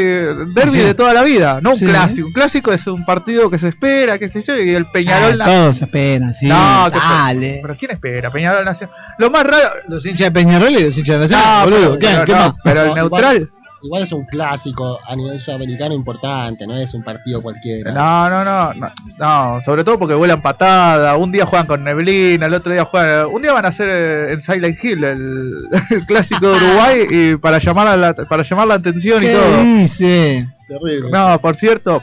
derby 0.55 0.71
Sí. 0.71 0.79
de 0.79 0.95
toda 0.95 1.13
la 1.13 1.25
vida, 1.25 1.59
no 1.61 1.71
un 1.73 1.77
Sí. 1.77 1.87
clásico. 1.87 2.29
Un 2.29 2.33
clásico 2.33 2.71
es 2.73 2.87
un 2.87 3.05
partido 3.05 3.51
que 3.51 3.59
se 3.59 3.67
espera, 3.67 4.17
qué 4.17 4.29
sé 4.29 4.43
yo, 4.43 4.57
y 4.57 4.71
el 4.77 4.85
Ah, 4.85 4.91
Peñarol 4.93 5.39
na- 5.39 5.45
todos 5.45 5.83
esperan, 5.83 6.33
sí. 6.35 6.47
No, 6.47 6.87
que- 6.93 6.99
dale. 6.99 7.59
Pero 7.63 7.77
¿quién 7.77 7.91
espera? 7.91 8.31
Peñarol 8.31 8.65
Nacional. 8.65 8.95
Lo 9.19 9.29
más 9.29 9.43
raro. 9.45 9.71
Los 9.89 10.07
hinchas 10.07 10.27
de 10.27 10.31
Peñarol 10.31 10.71
y 10.71 10.85
los 10.85 10.97
hinchas 10.97 11.19
de 11.19 11.27
No, 11.29 11.37
Nacional, 11.37 11.65
boludo. 11.71 11.99
pero, 11.99 12.25
¿Qué, 12.25 12.33
no, 12.33 12.39
más? 12.39 12.53
pero 12.63 12.81
el 12.83 12.89
No, 12.91 12.95
neutral. 12.95 13.51
Igual 13.83 14.03
es 14.03 14.13
un 14.13 14.27
clásico 14.27 14.99
a 15.07 15.17
nivel 15.17 15.41
sudamericano 15.41 15.95
importante, 15.95 16.67
no 16.67 16.77
es 16.77 16.93
un 16.93 17.03
partido 17.03 17.41
cualquiera. 17.41 17.93
No, 17.93 18.29
no, 18.29 18.45
no, 18.45 18.75
no, 18.75 18.91
no, 19.19 19.63
sobre 19.63 19.85
todo 19.85 19.99
porque 19.99 20.15
vuelan 20.15 20.43
patada, 20.43 21.17
un 21.17 21.33
día 21.33 21.47
juegan 21.47 21.67
con 21.67 21.83
neblina, 21.83 22.45
el 22.47 22.53
otro 22.55 22.73
día 22.73 22.85
juegan, 22.85 23.27
un 23.27 23.41
día 23.41 23.53
van 23.55 23.65
a 23.65 23.69
hacer 23.69 23.89
eh, 23.91 24.33
en 24.35 24.43
Silent 24.43 24.85
Hill 24.85 25.03
el, 25.05 25.53
el 25.91 26.05
clásico 26.07 26.49
de 26.51 26.57
Uruguay 26.57 27.07
y 27.11 27.37
para 27.37 27.59
llamar 27.59 27.87
a 27.89 27.97
la, 27.97 28.13
para 28.15 28.43
llamar 28.43 28.69
la 28.69 28.75
atención 28.75 29.23
y 29.23 29.27
¿Qué 29.29 29.33
todo. 29.33 29.63
dice? 29.63 30.49
Terrible. 30.69 31.11
No, 31.11 31.41
por 31.41 31.57
cierto, 31.57 32.03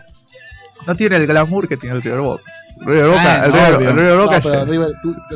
no 0.88 0.96
tiene 0.96 1.18
el 1.18 1.28
glamour 1.28 1.68
que 1.68 1.78
tiene 1.78 1.96
el 1.96 2.02
River 2.02 2.22
Boca. 2.22 2.44
River 2.80 3.08
Boca, 3.10 3.22
Ah, 3.42 3.46
el, 3.46 3.54
River, 3.54 3.82
el 3.90 3.96
River 3.96 4.16
No, 4.18 4.24
Boca 4.24 4.40
pero 4.44 4.66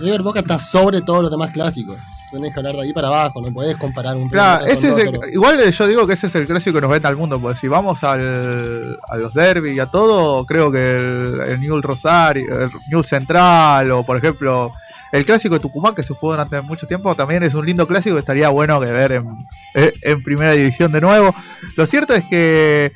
River 0.01 0.21
Boca 0.21 0.39
está 0.39 0.57
sobre 0.59 1.01
todos 1.01 1.21
los 1.21 1.31
demás 1.31 1.51
clásicos. 1.51 1.97
Tenés 2.31 2.53
que 2.53 2.59
hablar 2.59 2.75
de 2.75 2.81
ahí 2.83 2.93
para 2.93 3.07
abajo, 3.09 3.41
no 3.41 3.51
podés 3.51 3.75
comparar 3.75 4.15
un 4.15 4.29
Claro, 4.29 4.65
ese 4.65 4.87
es 4.89 4.97
el- 4.97 5.33
igual 5.33 5.69
yo 5.71 5.87
digo 5.87 6.07
que 6.07 6.13
ese 6.13 6.27
es 6.27 6.35
el 6.35 6.47
clásico 6.47 6.75
que 6.75 6.81
nos 6.81 6.89
vende 6.89 7.07
al 7.07 7.17
mundo, 7.17 7.39
porque 7.41 7.59
si 7.59 7.67
vamos 7.67 8.03
al, 8.05 8.97
a 9.09 9.17
los 9.17 9.33
derbis 9.33 9.75
y 9.75 9.79
a 9.79 9.87
todo, 9.87 10.45
creo 10.45 10.71
que 10.71 10.95
el, 10.95 11.41
el 11.47 11.59
Newell 11.59 11.83
Rosario, 11.83 12.45
el 12.61 12.69
Newell 12.89 13.05
Central, 13.05 13.91
o 13.91 14.05
por 14.05 14.15
ejemplo, 14.17 14.71
el 15.11 15.25
clásico 15.25 15.55
de 15.55 15.59
Tucumán 15.59 15.93
que 15.93 16.03
se 16.03 16.13
jugó 16.13 16.31
durante 16.31 16.61
mucho 16.61 16.87
tiempo, 16.87 17.13
también 17.15 17.43
es 17.43 17.53
un 17.53 17.65
lindo 17.65 17.85
clásico 17.85 18.15
que 18.15 18.21
estaría 18.21 18.47
bueno 18.47 18.79
que 18.79 18.85
ver 18.87 19.11
en, 19.11 19.27
eh, 19.75 19.93
en 20.03 20.23
primera 20.23 20.53
división 20.53 20.91
de 20.93 21.01
nuevo. 21.01 21.35
Lo 21.75 21.85
cierto 21.85 22.13
es 22.13 22.23
que 22.29 22.93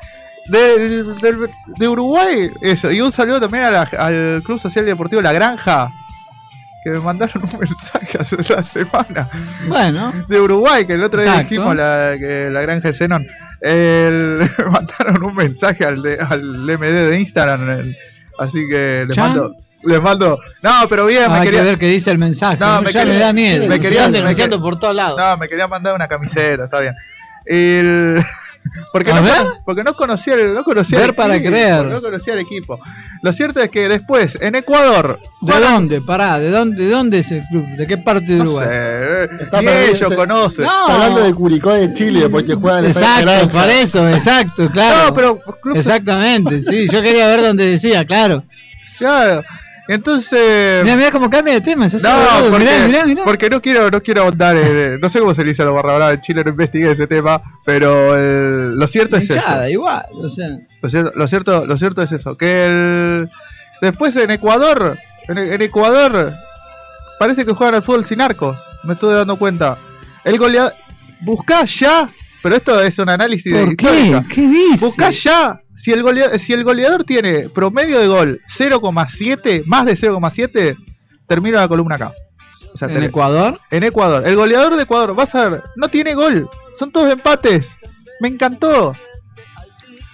del- 0.48 1.18
del- 1.18 1.50
de 1.78 1.88
Uruguay, 1.90 2.50
eso, 2.62 2.90
y 2.92 3.02
un 3.02 3.12
saludo 3.12 3.42
también 3.42 3.66
a 3.66 3.72
la- 3.72 3.82
al 4.00 4.42
Club 4.46 4.60
Social 4.60 4.86
Deportivo 4.86 5.22
La 5.22 5.34
Granja, 5.34 5.92
que 6.86 6.92
me 6.92 7.00
mandaron 7.00 7.44
un 7.44 7.60
mensaje 7.60 8.18
hace 8.20 8.36
una 8.36 8.64
semana 8.64 9.28
Bueno, 9.68 10.14
de 10.30 10.40
Uruguay, 10.40 10.86
que 10.86 10.94
el 10.94 11.02
otro 11.04 11.20
día 11.22 11.40
dijimos 11.40 11.76
la, 11.76 12.14
que 12.20 12.50
la 12.52 12.62
granja 12.62 12.90
de 12.90 12.94
Zenón. 12.94 13.28
El, 13.60 14.40
me 14.60 14.66
mandaron 14.66 15.24
un 15.24 15.36
mensaje 15.36 15.84
al, 15.84 16.02
de- 16.04 16.20
al 16.20 16.44
MD 16.44 17.10
de 17.10 17.20
Instagram. 17.20 17.70
el- 17.72 17.98
así 18.38 18.60
que 18.70 19.06
les 19.08 19.18
mando. 19.18 19.56
Les 19.82 20.00
mando. 20.02 20.40
No, 20.62 20.72
pero 20.88 21.06
bien, 21.08 21.32
me 21.32 21.42
quería. 21.44 21.62
que 21.62 21.66
ver 21.66 21.78
qué 21.80 21.88
dice 21.88 22.12
el 22.12 22.18
mensaje. 22.20 22.58
No, 22.60 22.76
No, 22.76 22.82
me 22.84 22.92
ya 22.92 23.00
quería- 23.02 23.14
me 23.16 23.20
da 23.20 23.34
miedo. 23.34 23.64
me 23.64 23.70
Me 23.70 23.80
quería- 23.80 24.08
me 24.08 24.20
denunciando 24.20 24.62
por 24.62 24.80
todos 24.80 24.96
lados. 24.96 25.18
No, 25.18 25.38
me 25.38 25.50
quería 25.50 25.68
mandar 25.68 25.96
una 25.96 26.08
camiseta, 26.08 26.66
está 26.66 26.80
bien. 26.82 26.94
El- 27.46 28.24
porque, 28.92 29.14
no, 29.14 29.22
porque 29.64 29.84
no 29.84 29.94
conocía 29.94 30.34
el, 30.36 30.54
no 30.54 30.64
conocía 30.64 31.00
Ver 31.00 31.10
el 31.10 31.16
para 31.16 31.36
equipo, 31.36 31.52
creer. 31.52 31.86
No 31.86 32.02
conocía 32.02 32.34
el 32.34 32.40
equipo. 32.40 32.80
Lo 33.22 33.32
cierto 33.32 33.62
es 33.62 33.70
que 33.70 33.88
después, 33.88 34.38
en 34.42 34.56
Ecuador. 34.56 35.20
¿De 35.42 35.60
dónde? 35.60 36.02
Pará, 36.02 36.40
¿de 36.40 36.50
dónde, 36.50 36.84
¿de 36.86 36.90
dónde 36.92 37.20
es 37.20 37.32
el 37.32 37.44
club? 37.50 37.66
¿De 37.78 37.88
qué 37.88 37.98
parte 37.98 38.32
de 38.34 38.38
No 38.40 38.44
Uruguay? 38.44 38.68
sé, 38.68 39.30
ni 39.62 39.68
ellos 39.68 40.10
se- 40.10 40.16
conocen. 40.16 40.66
No. 40.66 40.72
Está 40.82 40.94
hablando 40.94 41.24
de 41.24 41.34
Curicó 41.34 41.74
de 41.74 41.94
Chile, 41.94 42.28
porque 42.30 42.56
juegan 42.56 42.80
en 42.80 42.86
el 42.86 42.92
Exacto, 42.92 43.22
Granja. 43.26 43.48
por 43.62 43.70
eso, 43.70 44.10
exacto, 44.10 44.70
claro. 44.72 45.08
No, 45.08 45.14
pero 45.14 45.40
club 45.62 45.78
Exactamente, 45.78 46.62
sí, 46.62 46.88
yo 46.92 47.02
quería 47.02 47.28
ver 47.28 47.42
dónde 47.42 47.66
decía, 47.70 48.04
claro. 48.06 48.44
Claro. 48.98 49.44
Entonces. 49.88 50.84
Mira, 50.84 50.96
mira 50.96 51.12
cómo 51.12 51.30
cambia 51.30 51.54
de 51.56 51.62
tema. 51.62 51.88
se 51.90 51.98
hace 51.98 52.08
No, 52.08 52.14
boludo. 52.16 52.50
porque, 52.52 52.66
mirá, 52.66 52.86
mirá, 52.88 53.06
mirá. 53.06 53.24
porque 53.24 53.50
no 53.50 53.62
quiero, 53.62 53.90
no 53.92 54.02
quiero 54.02 54.24
ahondar 54.24 54.58
en- 54.58 55.00
no 55.00 55.10
sé 55.10 55.20
cómo 55.20 55.34
se 55.34 55.44
le 55.44 55.50
dice 55.50 55.62
a 55.62 55.66
los 55.66 55.76
barra 55.76 55.96
brava 55.96 56.14
en 56.14 56.22
Chile, 56.22 56.44
no 56.44 56.50
investigué 56.52 56.92
ese 56.92 57.08
tema, 57.08 57.40
pero 57.66 58.16
el- 58.16 58.76
lo 58.76 58.88
cierto 58.88 59.18
es 59.18 59.30
eso. 59.30 59.68
Igual, 59.68 60.04
o 60.14 60.28
sea. 60.30 60.50
Lo 60.82 60.90
cierto, 60.90 61.12
lo 61.16 61.28
cierto, 61.28 61.66
lo 61.68 61.78
cierto 61.78 62.02
es 62.02 62.12
eso, 62.12 62.36
que 62.38 62.66
el 62.66 63.30
después 63.82 64.16
en 64.16 64.32
Ecuador, 64.32 64.98
en, 65.28 65.38
en 65.38 65.62
Ecuador 65.62 66.34
parece 67.20 67.46
que 67.46 67.54
juegan 67.54 67.76
al 67.76 67.84
fútbol 67.84 68.06
sin 68.06 68.22
arcos. 68.22 68.58
Me 68.84 68.94
estuve 68.94 69.14
dando 69.14 69.38
cuenta. 69.38 69.78
El 70.24 70.38
goleador. 70.38 70.74
Buscá 71.22 71.66
ya. 71.66 72.10
Pero 72.44 72.56
esto 72.58 72.80
es 72.82 72.98
un 73.00 73.10
análisis 73.10 73.52
de 73.52 73.66
¿Por 73.66 73.76
qué? 73.76 73.86
histórica. 73.86 74.26
¿Qué 74.34 74.42
dice? 74.48 74.86
Buscá 74.86 75.10
ya. 75.10 75.60
Si 75.76 75.92
el, 75.92 76.04
golea- 76.04 76.38
si 76.40 76.54
el 76.54 76.64
goleador 76.64 77.04
tiene 77.04 77.50
promedio 77.50 78.00
de 78.00 78.08
gol 78.08 78.40
0,7, 78.58 79.64
más 79.66 79.86
de 79.86 79.94
0,7, 79.96 80.78
termina 81.28 81.60
la 81.62 81.68
columna 81.68 81.96
acá. 81.96 82.14
O 82.74 82.78
sea, 82.78 82.88
¿En 82.88 82.96
tenés- 82.96 83.08
Ecuador? 83.10 83.60
en 83.72 83.84
Ecuador. 83.84 84.26
El 84.28 84.36
goleador 84.36 84.76
de 84.76 84.84
Ecuador, 84.84 85.14
vas 85.16 85.36
a 85.36 85.50
ver, 85.50 85.64
no 85.76 85.88
tiene 85.90 86.14
gol. 86.14 86.50
Son 86.78 86.92
todos 86.92 87.12
empates. 87.12 87.68
Me 88.22 88.28
encantó. 88.30 88.94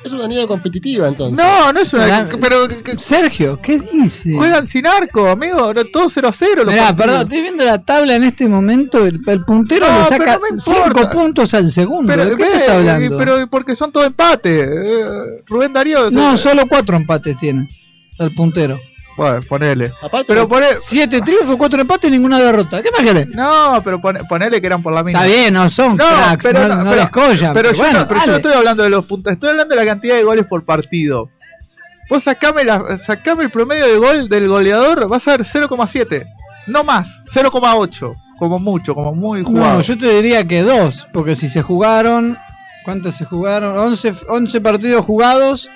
Es 0.04 0.12
una 0.12 0.28
liga 0.28 0.48
competitiva 0.48 1.08
entonces. 1.08 1.38
No, 1.38 1.72
no 1.72 1.80
es 1.80 1.94
una. 1.94 2.28
Pero 2.42 2.68
Sergio, 2.98 3.60
¿qué 3.62 3.80
dice? 3.80 4.34
juegan 4.36 4.66
sin 4.66 4.88
arco, 4.88 5.28
amigo. 5.30 5.74
no, 5.74 5.86
Todo 5.86 6.10
0 6.10 6.28
a 6.28 6.34
0. 6.34 6.64
los 6.64 6.74
Mirá, 6.74 6.88
partidos. 6.88 7.06
perdón, 7.06 7.22
estoy 7.24 7.42
viendo 7.42 7.66
la 7.66 7.78
tabla 7.84 8.16
en 8.16 8.24
este 8.24 8.48
momento. 8.48 9.06
El, 9.06 9.20
el 9.28 9.46
puntero 9.46 9.88
No, 9.88 10.00
le 10.00 10.06
saca 10.08 10.36
no 10.36 10.42
me 10.56 10.60
5 10.60 10.78
importa. 10.88 11.10
puntos 11.12 11.54
al 11.54 11.72
segundo. 11.72 12.08
Pero, 12.12 12.26
¿De 12.26 12.36
qué 12.36 12.44
ve, 12.44 12.50
estás 12.56 12.70
hablando? 12.70 13.18
pero 13.18 13.48
porque 13.48 13.76
son 13.76 13.92
todo 13.92 14.04
empates. 14.06 14.68
Eh, 14.68 15.44
Rubén 15.46 15.72
Darío. 15.74 16.10
no, 16.10 16.34
eh, 16.34 16.38
solo 16.38 16.64
4 16.68 16.98
empates 16.98 17.38
tiene 17.38 17.70
el 18.18 18.34
puntero. 18.34 18.80
Bueno, 19.18 19.42
ponele. 19.48 19.92
Aparte, 20.02 20.26
Pero 20.28 20.48
pone. 20.48 20.68
7 20.80 21.22
triunfos, 21.22 21.56
4 21.58 21.82
empates 21.82 22.08
y 22.10 22.12
ninguna 22.12 22.40
derrota. 22.40 22.82
¿Qué 22.82 22.90
más 22.92 23.02
querés? 23.02 23.30
No, 23.30 23.82
pero 23.84 24.00
pone- 24.02 24.24
ponele 24.24 24.60
que 24.62 24.68
eran 24.68 24.82
por 24.82 24.94
la 24.94 25.04
misma. 25.04 25.26
Está 25.26 25.36
bien, 25.36 25.54
no 25.54 25.70
son 25.70 25.98
No, 25.98 26.06
cracks, 26.08 26.44
pero 26.44 26.68
no, 26.68 26.76
no, 26.76 26.84
pero- 26.90 27.02
descollan, 27.02 27.54
Pero, 27.54 27.72
yo, 27.72 27.78
bueno, 27.78 28.00
no, 28.00 28.08
pero 28.08 28.20
yo 28.22 28.28
no 28.28 28.36
estoy 28.38 28.54
hablando 28.54 28.84
de 28.84 28.90
los 28.90 29.06
puntos, 29.06 29.34
estoy 29.34 29.50
hablando 29.50 29.76
de 29.76 29.82
la 29.82 29.88
cantidad 29.92 30.16
de 30.16 30.24
goles 30.24 30.46
por 30.46 30.64
partido. 30.66 31.30
Vos 32.10 32.24
sacame, 32.24 32.64
la, 32.64 32.98
sacame 32.98 33.44
el 33.44 33.52
promedio 33.52 33.86
de 33.88 33.98
gol 33.98 34.28
del 34.30 34.48
goleador, 34.48 35.08
vas 35.08 35.28
a 35.28 35.32
ver 35.38 35.46
0,7. 35.46 36.26
No 36.68 36.84
más, 36.84 37.22
0,8. 37.34 38.14
Como 38.38 38.58
mucho, 38.60 38.96
como 38.96 39.14
muy 39.14 39.44
jugado. 39.44 39.76
No, 39.76 39.82
yo 39.82 39.98
te 39.98 40.14
diría 40.16 40.48
que 40.48 40.62
2, 40.64 41.08
porque 41.14 41.36
si 41.36 41.48
se 41.48 41.62
jugaron. 41.62 42.38
¿Cuántos 42.84 43.14
se 43.16 43.26
jugaron? 43.26 43.78
11, 43.78 44.14
11 44.28 44.60
partidos 44.62 45.06
jugados 45.06 45.70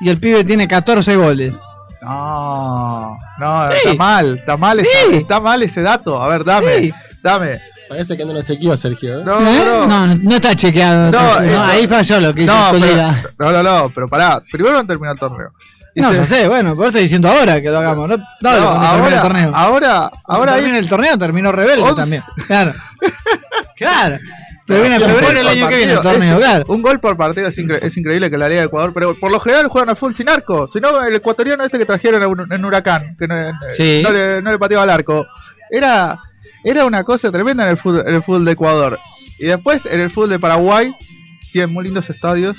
y 0.00 0.08
el 0.08 0.18
pibe 0.18 0.42
tiene 0.42 0.66
14 0.66 1.14
goles. 1.16 1.56
No, 2.02 3.16
no, 3.38 3.68
Sí. 3.68 3.74
está 3.84 3.94
mal, 3.94 4.34
está 4.36 4.56
mal, 4.56 4.78
Sí. 4.80 4.86
ese, 5.08 5.16
está 5.18 5.40
mal 5.40 5.62
ese 5.62 5.82
dato. 5.82 6.20
A 6.22 6.28
ver, 6.28 6.44
dame, 6.44 6.78
Sí. 6.80 6.92
dame. 7.22 7.60
parece 7.88 8.16
que 8.16 8.24
no 8.24 8.32
lo 8.32 8.42
chequeó 8.42 8.76
Sergio. 8.76 9.20
¿eh? 9.20 9.22
No, 9.24 9.38
¿Eh? 9.40 9.62
no, 9.64 9.86
No, 9.86 10.06
no, 10.08 10.14
no 10.16 10.34
está 10.36 10.54
chequeado. 10.56 11.12
No, 11.12 11.40
eh, 11.42 11.46
no, 11.52 11.54
no. 11.54 11.62
ahí 11.64 11.86
falló 11.86 12.20
lo 12.20 12.34
que 12.34 12.42
hizo 12.42 12.52
No, 12.52 12.70
pero, 12.72 12.96
no, 13.38 13.52
no, 13.52 13.62
no, 13.62 13.90
pero 13.94 14.08
pará, 14.08 14.40
primero 14.50 14.74
no 14.76 14.84
terminó 14.86 15.12
el 15.12 15.18
torneo. 15.18 15.50
No, 15.94 16.12
ya 16.12 16.26
sé, 16.26 16.46
bueno, 16.48 16.74
pero 16.76 16.88
estoy 16.88 17.02
diciendo 17.04 17.28
ahora 17.30 17.60
que 17.60 17.70
lo 17.70 17.78
hagamos. 17.78 18.08
No, 18.08 18.16
no, 18.16 18.24
no, 18.60 18.68
ahora, 18.70 19.14
el 19.16 19.20
torneo. 19.22 19.52
ahora, 19.54 19.96
Ahora 19.96 20.10
ahora 20.24 20.52
hay- 20.54 20.58
termina 20.60 20.78
el 20.78 20.88
torneo, 20.88 21.16
terminó 21.16 21.52
rebelde 21.52 21.94
también. 21.94 22.22
Claro. 22.46 22.72
claro. 23.76 24.18
Te 24.66 24.80
viene 24.80 24.98
febrero 24.98 25.28
el 25.30 25.36
por 25.36 25.46
año 25.46 25.68
que 25.68 25.76
viene 25.76 25.92
el 25.92 25.98
partido, 25.98 26.12
torneo, 26.12 26.34
es- 26.38 26.44
claro. 26.44 26.64
Un 26.68 26.82
gol 26.82 26.98
por 27.00 27.16
partido 27.16 27.46
es, 27.46 27.56
incre- 27.58 27.78
es 27.82 27.96
increíble 27.96 28.28
que 28.30 28.36
la 28.36 28.48
Liga 28.48 28.62
de 28.62 28.66
Ecuador, 28.66 28.92
pero 28.92 29.18
por 29.18 29.30
lo 29.30 29.38
general 29.40 29.68
juegan 29.68 29.90
al 29.90 29.96
full 29.96 30.12
sin 30.12 30.28
arco. 30.28 30.66
Si 30.66 30.80
no, 30.80 31.02
el 31.04 31.14
ecuatoriano 31.14 31.62
este 31.64 31.78
que 31.78 31.84
trajeron 31.86 32.20
en, 32.50 32.64
Huracán, 32.64 33.16
que 33.16 33.28
no, 33.28 33.34
Sí. 33.70 34.00
no 34.02 34.10
le, 34.12 34.42
no 34.42 34.50
le 34.50 34.58
pateaba 34.58 34.82
al 34.82 34.90
arco, 34.90 35.24
era, 35.70 36.18
era 36.64 36.84
una 36.84 37.04
cosa 37.04 37.30
tremenda 37.30 37.62
en 37.64 37.70
el, 37.70 37.76
fútbol, 37.76 38.02
en 38.06 38.14
el 38.16 38.22
fútbol 38.22 38.44
de 38.44 38.52
Ecuador. 38.52 38.98
Y 39.38 39.46
después 39.46 39.86
en 39.86 40.00
el 40.00 40.10
fútbol 40.10 40.30
de 40.30 40.38
Paraguay, 40.40 40.92
tienen 41.52 41.72
muy 41.72 41.84
lindos 41.84 42.10
estadios. 42.10 42.56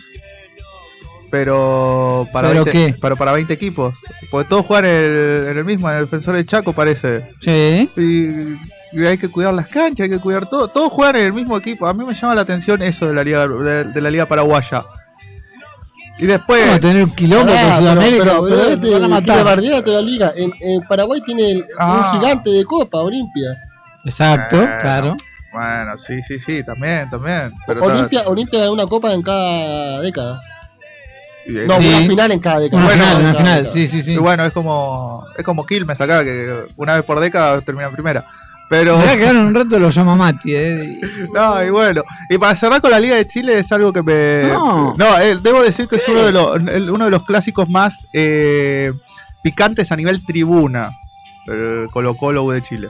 Pero 1.30 2.26
para, 2.32 2.48
¿Pero 2.50 2.63
20, 2.63 2.72
qué? 2.93 2.96
pero 3.02 3.17
para 3.17 3.34
20 3.34 3.52
equipos. 3.54 3.96
Porque 4.32 4.48
todos 4.48 4.65
juegan 4.65 4.86
en 4.86 4.91
el, 4.96 5.48
en 5.50 5.58
el 5.58 5.65
mismo, 5.65 5.89
en 5.89 5.98
el 5.98 6.06
defensor 6.06 6.36
del 6.36 6.46
Chaco, 6.46 6.72
parece. 6.72 7.30
Sí. 7.41 7.89
Y 7.98 8.56
hay 9.05 9.17
que 9.17 9.29
cuidar 9.29 9.53
las 9.53 9.67
canchas, 9.67 10.05
hay 10.05 10.10
que 10.10 10.19
cuidar 10.19 10.49
todo. 10.49 10.67
Todos 10.69 10.91
juegan 10.91 11.17
en 11.17 11.25
el 11.25 11.33
mismo 11.33 11.57
equipo. 11.57 11.86
A 11.88 11.93
mí 11.93 12.03
me 12.05 12.13
llama 12.13 12.36
la 12.36 12.41
atención 12.41 12.81
eso 12.81 13.07
de 13.07 13.13
la 13.13 13.23
liga 13.23 13.47
de, 13.47 13.83
de 13.86 14.01
la 14.01 14.10
liga 14.10 14.25
paraguaya. 14.27 14.86
Y 16.19 16.25
después, 16.25 16.62
Vamos 16.62 16.77
a 16.77 16.79
tener 16.79 17.03
un 17.03 17.10
con 17.12 17.15
pero- 17.29 17.77
Sudamérica, 17.77 18.23
pero, 18.23 18.43
pero 18.45 18.55
nos 18.55 18.67
este 18.71 18.93
van 18.93 19.03
a 19.03 19.07
matar. 19.07 19.43
toda 19.83 20.01
la 20.01 20.01
liga. 20.01 20.33
En, 20.36 20.51
en 20.62 20.81
Paraguay 20.88 21.21
tiene 21.23 21.51
el- 21.51 21.65
Ah. 21.77 22.12
un 22.13 22.19
gigante 22.19 22.49
de 22.49 22.65
Copa, 22.65 22.97
Olimpia. 22.99 23.49
Exacto, 24.03 24.57
Bueno. 24.57 24.73
claro. 24.81 25.15
bueno, 25.53 25.99
sí, 25.99 26.21
sí, 26.23 26.39
sí, 26.39 26.63
también, 26.63 27.07
también. 27.10 27.51
Pero 27.67 27.83
Olimpia, 27.83 28.23
Olimpia 28.27 28.60
gana 28.62 28.71
una 28.71 28.88
copa 28.88 29.13
en 29.13 29.21
cada 29.21 30.01
década. 30.01 30.41
No, 31.45 31.77
Sí. 31.77 31.88
una 31.88 32.07
final 32.07 32.31
en 32.31 32.39
cada 32.39 32.60
década. 32.60 32.77
Una 32.83 32.88
Bueno, 32.88 33.03
final, 33.03 33.17
en 33.21 33.25
una 33.27 33.36
final, 33.36 33.57
década. 33.63 33.73
sí, 33.73 33.88
sí, 33.88 34.01
sí. 34.01 34.13
y 34.13 34.17
bueno, 34.17 34.43
es 34.43 34.51
como 34.51 35.23
es 35.38 35.43
como 35.45 35.65
Quilmes 35.65 36.01
acá, 36.01 36.23
que 36.23 36.63
una 36.75 36.95
vez 36.95 37.03
por 37.03 37.19
década 37.19 37.62
termina 37.62 37.88
en 37.88 37.93
primera. 37.93 38.25
Pero, 38.69 38.97
Mirá 38.97 39.15
que 39.15 39.25
ahora 39.27 39.39
en 39.39 39.45
un 39.47 39.56
rato 39.56 39.80
lo 39.80 39.89
llama 39.89 40.15
Mati, 40.17 40.53
eh. 40.53 40.99
no, 41.34 41.63
y 41.63 41.69
bueno. 41.69 42.03
Y 42.30 42.38
para 42.38 42.56
cerrar 42.56 42.82
con 42.82 42.91
la 42.91 42.99
Liga 42.99 43.15
de 43.15 43.25
Chile 43.25 43.60
es 43.60 43.71
algo 43.71 43.93
que 43.93 44.03
me. 44.03 44.43
No. 44.51 44.95
eh, 45.21 45.38
debo 45.41 45.63
decir 45.63 45.88
que 45.88 45.95
es 45.95 46.08
uno 46.08 46.23
de, 46.23 46.32
los, 46.34 46.56
el- 46.56 46.91
uno 46.91 47.06
de 47.06 47.12
los 47.12 47.23
clásicos 47.23 47.69
más 47.69 48.06
eh, 48.13 48.91
picantes 49.41 49.91
a 49.91 49.95
nivel 49.95 50.25
tribuna. 50.25 50.91
El 51.47 51.88
Colo 51.91 52.15
Colo 52.15 52.49
de 52.51 52.62
Chile. 52.62 52.89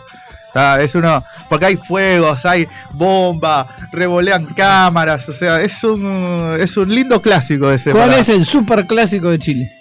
Ah, 0.55 0.79
es 0.81 0.95
uno. 0.95 1.23
Porque 1.47 1.65
hay 1.67 1.77
fuegos, 1.77 2.43
hay 2.47 2.67
bomba, 2.93 3.67
revolean 3.91 4.45
cámaras. 4.47 5.29
O 5.29 5.33
sea, 5.33 5.61
es 5.61 5.83
un, 5.83 6.57
es 6.59 6.75
un 6.75 6.89
lindo 6.93 7.21
clásico 7.21 7.69
ese. 7.69 7.91
¿Cuál 7.91 8.09
para- 8.09 8.19
es 8.21 8.29
el 8.29 8.43
super 8.45 8.87
clásico 8.87 9.29
de 9.29 9.37
Chile? 9.37 9.71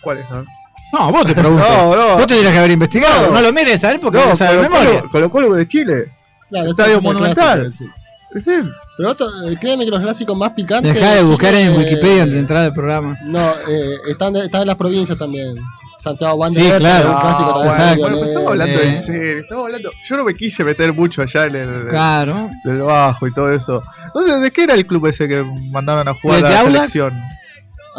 ¿Cuál 0.00 0.18
es? 0.18 0.30
no? 0.30 0.44
No, 0.92 1.12
vos 1.12 1.26
te 1.26 1.34
pregunto. 1.34 1.64
No, 1.68 1.96
no. 1.96 2.16
Vos 2.16 2.26
tendrías 2.26 2.52
que 2.52 2.58
haber 2.58 2.70
investigado. 2.70 3.26
No, 3.28 3.32
No. 3.34 3.40
lo 3.42 3.52
mires 3.52 3.82
a 3.84 3.92
él 3.92 4.00
porque 4.00 4.18
no, 4.18 4.26
No, 4.26 4.36
sabe 4.36 4.56
de 4.56 4.56
Colo 4.68 4.68
memoria. 4.70 5.00
Colo, 5.00 5.10
Colo 5.10 5.30
Colo 5.30 5.54
de 5.56 5.68
Chile. 5.68 6.04
Claro, 6.48 6.70
Estadio 6.70 7.00
Monumental. 7.02 7.60
clásico, 7.60 7.90
sí. 8.34 8.70
Pero 8.96 9.10
otro, 9.10 9.26
eh, 9.48 9.56
créeme 9.60 9.84
que 9.84 9.90
los 9.90 10.00
clásicos 10.00 10.36
más 10.36 10.52
picantes. 10.52 10.92
Dejá 10.94 11.14
de 11.14 11.22
buscar 11.22 11.50
Chile, 11.50 11.62
en 11.66 11.72
eh, 11.74 11.78
Wikipedia 11.78 12.22
antes 12.22 12.34
de 12.34 12.40
entrar 12.40 12.64
al 12.64 12.72
programa. 12.72 13.16
No, 13.26 13.50
eh, 13.68 13.94
están, 14.10 14.32
de- 14.32 14.44
están 14.44 14.62
en 14.62 14.66
las 14.66 14.76
provincias 14.76 15.16
también. 15.18 15.54
Santiago 15.98 16.34
Sí, 16.34 16.40
Wanderers, 16.40 16.78
claro. 16.80 17.10
un 17.10 17.14
Ah, 17.16 17.20
clásico 17.20 17.44
bueno, 17.54 17.58
también. 17.70 17.80
exacto. 17.80 18.00
bueno, 18.02 18.16
pero 18.16 18.26
estamos 18.28 18.50
hablando 18.52 18.78
Eh. 18.80 18.94
serio. 18.94 19.38
Estamos 19.42 19.64
hablando. 19.66 19.90
Yo 20.08 20.16
no 20.16 20.24
me 20.24 20.34
quise 20.34 20.64
meter 20.64 20.92
mucho 20.94 21.22
allá 21.22 21.44
en 21.46 21.56
el. 21.56 21.86
Claro. 21.88 22.50
del 22.64 22.82
bajo 22.82 23.26
y 23.26 23.32
todo 23.34 23.52
eso. 23.52 23.82
Entonces, 24.06 24.40
¿de 24.40 24.50
qué 24.52 24.62
era 24.64 24.74
el 24.74 24.86
club 24.86 25.06
ese 25.06 25.28
que 25.28 25.44
mandaron 25.70 26.06
a 26.08 26.14
jugar 26.14 26.38
¿El 26.38 26.46
a 26.46 26.48
de 26.48 26.54
la 26.54 26.62
selección? 26.64 27.20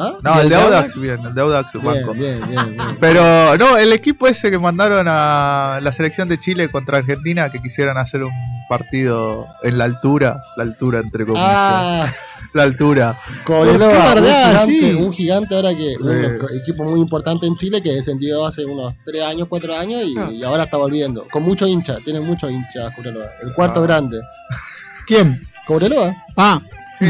¿Ah? 0.02 0.14
No, 0.24 0.36
¿Y 0.36 0.38
el 0.38 0.44
el 0.44 0.50
de 0.50 0.56
Audax, 0.56 0.74
Audax? 0.96 1.02
bien, 1.02 1.26
el 1.26 1.34
de 1.34 1.42
Audax 1.42 1.74
banco. 1.74 2.14
Bien, 2.14 2.40
bien, 2.40 2.48
bien, 2.48 2.78
bien. 2.78 2.98
Pero 3.02 3.58
no, 3.58 3.78
el 3.78 3.92
equipo 3.92 4.28
ese 4.28 4.50
que 4.50 4.58
mandaron 4.58 5.08
a 5.10 5.80
la 5.82 5.92
selección 5.94 6.30
de 6.30 6.38
Chile 6.40 6.70
contra 6.70 7.00
Argentina 7.00 7.50
que 7.52 7.62
quisieran 7.62 7.98
hacer 7.98 8.24
un 8.24 8.32
partido 8.70 9.46
en 9.64 9.78
la 9.78 9.84
altura, 9.86 10.42
la 10.56 10.64
altura 10.64 11.00
entre 11.00 11.26
comillas, 11.26 11.46
Ah, 11.50 12.14
la 12.54 12.64
altura. 12.64 13.18
Cobreloa, 13.44 14.14
¿Por 14.14 14.24
qué 14.24 14.30
un 14.30 14.70
gigante, 14.70 14.96
un 14.96 15.14
gigante 15.14 15.56
ahora 15.56 15.76
que 15.76 15.96
un 16.00 16.60
equipo 16.62 16.84
muy 16.84 17.00
importante 17.02 17.46
en 17.48 17.56
Chile 17.56 17.82
que 17.82 17.92
descendió 17.92 18.46
hace 18.46 18.64
unos 18.66 18.94
3 19.06 19.24
años, 19.24 19.48
4 19.50 19.76
años 19.76 20.02
y, 20.06 20.18
Ah. 20.18 20.30
y 20.32 20.44
ahora 20.44 20.64
está 20.64 20.78
volviendo. 20.78 21.26
Con 21.32 21.44
mucho 21.44 21.68
hincha, 21.68 21.98
tiene 22.06 22.20
muchos 22.22 22.50
hinchas 22.52 22.94
Cobreloa. 22.96 23.26
El 23.44 23.54
cuarto 23.54 23.80
Ah. 23.82 23.84
grande. 23.84 24.22
¿Quién? 25.08 25.42
Cobreloa. 25.68 26.16
Ah, 26.38 26.62
Sí, 27.00 27.06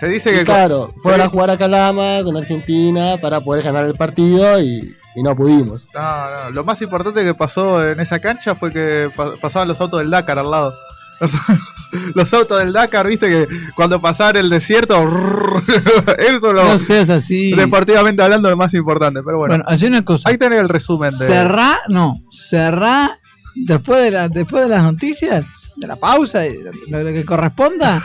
Se 0.00 0.08
dice 0.08 0.32
Y 0.32 0.38
que 0.38 0.44
claro, 0.44 0.92
fueron 1.02 1.20
sí. 1.20 1.26
a 1.26 1.30
jugar 1.30 1.50
a 1.50 1.56
Calama 1.58 2.22
con 2.24 2.36
Argentina 2.36 3.16
para 3.20 3.40
poder 3.40 3.62
ganar 3.64 3.84
el 3.84 3.94
partido 3.94 4.58
y, 4.60 4.96
y 5.14 5.22
no 5.22 5.36
pudimos. 5.36 5.88
No, 5.94 6.00
no, 6.30 6.50
lo 6.50 6.64
más 6.64 6.80
importante 6.82 7.22
que 7.22 7.34
pasó 7.34 7.86
en 7.86 8.00
esa 8.00 8.18
cancha 8.20 8.54
fue 8.54 8.72
que 8.72 9.10
pa- 9.14 9.36
pasaban 9.36 9.68
los 9.68 9.80
autos 9.80 10.00
del 10.00 10.10
Dakar 10.10 10.38
al 10.38 10.50
lado. 10.50 10.74
Los, 11.20 11.30
los 12.14 12.34
autos 12.34 12.58
del 12.58 12.72
Dakar, 12.72 13.06
viste 13.06 13.28
que 13.28 13.46
cuando 13.76 14.00
pasaban 14.00 14.36
el 14.36 14.48
desierto, 14.50 14.96
eso 16.18 16.52
lo, 16.52 16.64
no 16.64 16.78
seas 16.78 17.10
así. 17.10 17.52
deportivamente 17.52 18.22
hablando, 18.22 18.50
lo 18.50 18.56
más 18.56 18.74
importante. 18.74 19.20
Pero 19.22 19.38
bueno, 19.38 19.54
Bueno, 19.54 19.64
hay 19.66 19.84
una 19.86 20.04
cosa. 20.04 20.28
ahí 20.30 20.38
tenés 20.38 20.60
el 20.60 20.68
resumen 20.68 21.10
de. 21.18 21.26
Cerrá, 21.26 21.78
no, 21.88 22.22
cerrá 22.30 23.16
después 23.54 24.02
de, 24.02 24.10
la, 24.10 24.28
después 24.28 24.64
de 24.64 24.68
las 24.70 24.82
noticias, 24.82 25.44
de 25.76 25.86
la 25.86 25.96
pausa 25.96 26.46
y 26.46 26.56
lo, 26.62 26.72
lo 27.02 27.12
que 27.12 27.24
corresponda. 27.24 28.02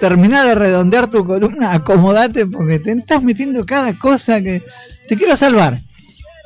Terminá 0.00 0.44
de 0.44 0.54
redondear 0.54 1.08
tu 1.08 1.24
columna, 1.24 1.72
acomodate 1.72 2.46
porque 2.46 2.78
te 2.78 2.92
estás 2.92 3.22
metiendo 3.22 3.64
cada 3.64 3.98
cosa 3.98 4.40
que 4.40 4.62
te 5.08 5.16
quiero 5.16 5.34
salvar. 5.36 5.80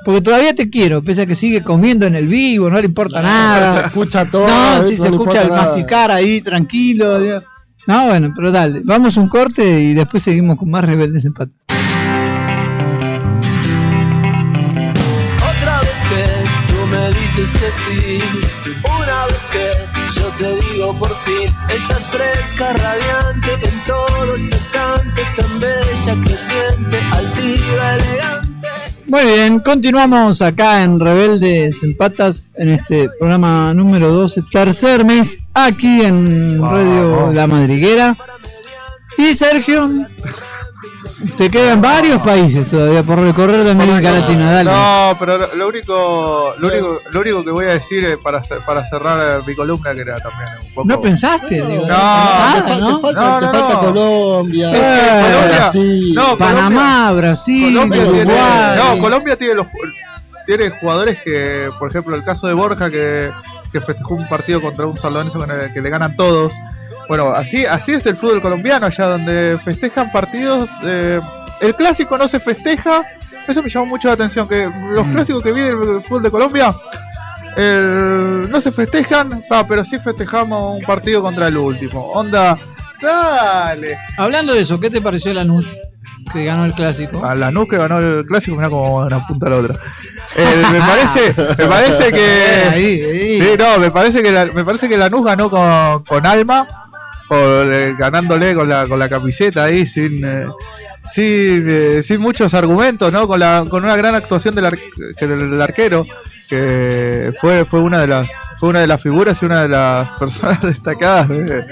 Porque 0.05 0.21
todavía 0.21 0.55
te 0.55 0.69
quiero, 0.71 1.03
pese 1.03 1.23
a 1.23 1.27
que 1.27 1.35
sigue 1.35 1.63
comiendo 1.63 2.07
en 2.07 2.17
el 2.17 2.27
vivo, 2.27 2.71
no 2.71 2.81
le 2.81 2.87
importa 2.87 3.19
Se 3.19 3.23
nada. 3.25 3.87
escucha 3.87 4.25
todo. 4.31 4.47
No, 4.49 4.79
¿ves? 4.81 4.89
si 4.89 4.97
se 4.97 5.09
escucha 5.09 5.43
el 5.43 5.51
nada. 5.51 5.67
masticar 5.67 6.11
ahí 6.11 6.41
tranquilo. 6.41 7.19
No, 7.87 8.07
bueno, 8.07 8.33
pero 8.35 8.51
dale, 8.51 8.81
vamos 8.85 9.17
a 9.17 9.21
un 9.21 9.29
corte 9.29 9.81
y 9.81 9.95
después 9.95 10.23
seguimos 10.23 10.57
con 10.57 10.71
más 10.71 10.85
rebeldes 10.85 11.25
empates. 11.25 11.57
Otra 15.37 15.81
vez 15.81 16.05
que 16.09 16.73
tú 16.73 16.87
me 16.91 17.21
dices 17.21 17.53
que 17.55 17.71
sí. 17.73 18.21
Una 19.01 19.27
vez 19.27 19.49
que 19.53 19.92
yo 20.11 20.29
te 20.39 20.57
digo 20.57 20.99
por 20.99 21.15
fin. 21.17 21.49
Estás 21.69 22.09
fresca, 22.09 22.73
radiante, 22.73 23.53
en 23.67 23.81
todo 23.87 24.33
expectante. 24.35 25.23
Tan 25.37 25.61
bella, 25.61 26.17
creciente, 26.25 26.99
altiva, 27.13 27.97
elegante. 27.97 28.69
Muy 29.07 29.25
bien, 29.25 29.61
continuamos 29.61 30.41
acá 30.41 30.83
en 30.83 30.99
Rebeldes 30.99 31.83
en 31.83 31.97
Patas 31.97 32.45
en 32.55 32.71
este 32.71 33.11
programa 33.19 33.75
número 33.75 34.11
12, 34.11 34.43
tercer 34.51 35.05
mes 35.05 35.39
aquí 35.53 36.03
en. 36.03 36.63
Radio 36.63 37.33
La 37.33 37.47
Madriguera. 37.47 38.17
Y 39.19 39.35
Sergio, 39.35 39.91
te 41.37 41.51
quedan 41.51 41.81
varios 41.81 42.21
países 42.23 42.67
todavía 42.67 43.03
por 43.03 43.19
recorrer 43.19 43.63
de 43.65 43.71
América 43.71 44.11
Latina, 44.13 44.51
dale. 44.53 44.71
No, 44.71 45.17
pero 45.19 45.39
lo, 45.39 45.55
lo 45.55 45.69
único, 45.69 46.55
lo 46.59 46.69
único, 46.69 46.99
lo 47.11 47.21
único 47.21 47.45
que 47.45 47.51
voy 47.51 47.65
a 47.67 47.69
decir 47.75 48.05
es 48.05 48.17
para, 48.19 48.41
para 48.67 48.85
cerrar 48.85 49.41
eh, 49.41 49.43
mi 49.47 49.55
columna 49.55 49.95
que 49.95 50.01
era 50.01 50.19
también 50.21 50.49
un 50.63 50.75
poco. 50.75 50.89
¿No 50.89 51.01
pensaste? 51.01 51.59
No, 51.59 51.67
Digo, 51.69 51.83
no, 51.83 51.89
nada, 51.89 52.55
te, 52.65 52.73
fa- 52.73 52.79
¿no? 52.79 52.97
te 52.97 53.03
falta, 53.03 53.53
te. 53.69 53.75
Colombia, 53.87 54.71
Eh, 54.73 55.23
Colombia. 55.23 55.57
Brasil. 55.59 56.19
Panamá, 56.39 57.13
Brasil, 57.13 57.75
Colombia 57.75 58.05
tiene, 58.11 58.35
no, 58.77 58.99
Colombia 59.01 59.37
tiene 59.37 59.55
los 59.55 59.67
tiene 60.45 60.71
jugadores 60.71 61.19
que, 61.25 61.71
por 61.79 61.89
ejemplo, 61.89 62.17
el 62.17 62.25
caso 62.25 62.49
de 62.49 62.55
Borja 62.55 62.91
que, 62.91 63.31
que 63.71 63.81
festejó 63.81 64.15
un 64.15 64.29
partido 64.29 64.61
contra 64.61 64.87
un 64.87 64.99
San 64.99 65.15
Lorenzo 65.15 65.45
que 65.73 65.81
le 65.81 65.89
ganan 65.91 66.17
todos. 66.17 66.53
Bueno, 67.13 67.29
así, 67.29 67.67
así 67.67 67.93
es 67.93 68.07
el 68.07 68.17
fútbol 68.17 68.41
colombiano, 68.41 68.87
allá 68.87 69.05
donde 69.07 69.59
festejan 69.63 70.11
partidos. 70.11 70.71
eh, 70.83 71.21
el 71.61 71.75
clásico 71.75 72.17
no 72.17 72.27
se 72.27 72.41
festeja. 72.41 73.03
Eso 73.47 73.63
me 73.63 73.69
llamó 73.69 73.85
mucho 73.85 74.09
la 74.09 74.15
atención, 74.15 74.49
que 74.49 74.67
los 74.95 75.07
Mm. 75.07 75.13
clásicos 75.13 75.43
que 75.43 75.53
viene 75.53 75.69
el 75.73 76.03
fútbol 76.05 76.23
de 76.23 76.31
Colombia 76.31 76.75
el- 77.59 78.49
no 78.51 78.61
se 78.63 78.73
festejan, 78.73 79.45
ah, 79.51 79.63
pero 79.69 79.85
sí 79.85 79.99
festejamos 79.99 80.79
un 80.79 80.87
partido 80.87 81.21
contra 81.21 81.49
el 81.49 81.57
último. 81.59 82.01
Onda, 82.15 82.57
dale. 83.03 83.99
Hablando 84.17 84.55
de 84.55 84.61
eso, 84.61 84.81
¿qué 84.81 84.89
te 84.89 85.03
pareció 85.03 85.35
Lanús 85.35 85.67
que 86.33 86.47
ganó 86.47 86.65
el 86.65 86.73
clásico? 86.73 87.23
A 87.27 87.35
Lanús 87.35 87.67
que 87.69 87.77
ganó 87.77 87.99
el 87.99 88.25
clásico, 88.25 88.57
mira 88.57 88.71
como 88.71 88.97
una 89.05 89.27
punta 89.27 89.49
a 89.49 89.51
la 89.51 89.57
otra. 89.57 89.75
Eh, 90.37 90.63
me 90.73 90.79
parece, 90.81 91.35
me 91.59 91.67
parece 91.67 92.11
que. 92.11 92.69
ahí, 92.73 93.03
ahí. 93.03 93.41
Sí, 93.43 93.49
no, 93.59 93.79
me 93.79 93.91
parece 93.91 94.23
que 94.23 94.33
la, 94.33 94.47
me 94.47 94.65
parece 94.65 94.89
que 94.89 94.97
Lanús 94.97 95.25
ganó 95.25 95.51
con, 95.51 96.05
con 96.05 96.27
alma, 96.27 96.67
con, 97.33 97.73
eh, 97.73 97.95
ganándole 97.99 98.55
con 98.55 98.69
la, 98.69 98.87
con 98.87 98.99
la 98.99 99.09
camiseta 99.09 99.65
ahí 99.65 99.87
sin, 99.87 100.25
eh, 100.25 100.47
sin, 101.13 101.65
eh, 101.69 102.03
sin 102.03 102.21
muchos 102.21 102.55
argumentos, 102.55 103.11
¿no? 103.13 103.27
Con 103.27 103.41
la, 103.41 103.65
con 103.69 103.85
una 103.85 103.97
gran 103.97 104.15
actuación 104.15 104.55
del, 104.55 104.67
ar- 104.67 104.79
del- 105.21 105.61
arquero, 105.63 106.07
que 106.49 107.33
fue, 107.41 107.65
fue 107.65 107.81
una 107.81 108.01
de 108.01 108.07
las, 108.07 108.31
fue 108.61 108.69
una 108.69 108.81
de 108.81 108.87
las 108.87 109.03
figuras 109.03 109.39
y 109.43 109.47
una 109.47 109.63
de 109.63 109.69
las 109.69 110.09
personas 110.19 110.61
destacadas 110.63 111.29
de- 111.29 111.65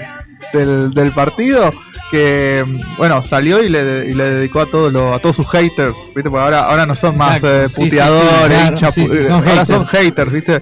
del, 0.53 0.91
del 0.91 1.13
partido, 1.13 1.71
que 2.09 2.65
bueno, 2.97 3.21
salió 3.21 3.63
y 3.63 3.69
le, 3.69 4.05
y 4.09 4.13
le 4.13 4.29
dedicó 4.35 4.59
a 4.61 4.65
todos 4.65 4.91
los, 4.91 5.15
a 5.15 5.19
todos 5.19 5.35
sus 5.37 5.49
haters, 5.49 5.95
¿viste? 6.13 6.29
Porque 6.29 6.43
ahora, 6.43 6.63
ahora 6.63 6.85
no 6.85 6.93
son 6.95 7.15
más 7.17 7.37
Exacto, 7.37 7.55
eh, 7.63 7.69
sí, 7.69 7.75
sí, 7.75 7.81
sí, 7.83 7.89
puteadores, 7.89 8.57
claro, 8.57 8.77
sí, 8.77 8.85
sí, 8.91 9.01
pu- 9.01 9.27
son 9.27 9.31
ahora 9.35 9.49
haters. 9.51 9.67
son 9.67 9.85
haters, 9.85 10.31
¿viste? 10.31 10.61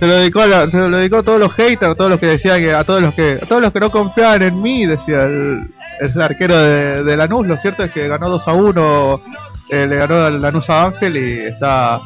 Se 0.00 0.06
lo 0.06 0.14
dedicó 0.14 0.40
a 0.40 0.46
la- 0.46 0.68
se 0.70 0.78
lo 0.88 0.96
dedicó 0.96 1.18
a 1.18 1.22
todos 1.22 1.38
los 1.38 1.52
haters, 1.54 1.92
a 1.92 1.94
todos 1.94 2.10
los 2.10 2.18
que 2.18 2.26
decían 2.26 2.58
que 2.60 2.72
a 2.74 2.82
todos 2.84 3.02
los 3.02 3.12
que 3.14 3.38
a 3.42 3.46
todos 3.46 3.60
los 3.60 3.70
que 3.70 3.80
no 3.80 3.90
confiaban 3.90 4.42
en 4.42 4.60
mí, 4.60 4.86
decía 4.86 5.24
el, 5.24 5.72
el 6.00 6.20
arquero 6.22 6.56
de, 6.56 7.04
de 7.04 7.16
Lanús, 7.18 7.46
lo 7.46 7.56
cierto 7.58 7.84
es 7.84 7.90
que 7.92 8.08
ganó 8.08 8.30
2 8.30 8.48
a 8.48 8.52
1, 8.54 9.20
eh, 9.68 9.86
le 9.86 9.96
ganó 9.96 10.30
Lanús 10.30 10.70
a 10.70 10.86
Ángel 10.86 11.16
y 11.18 11.40
está 11.40 12.00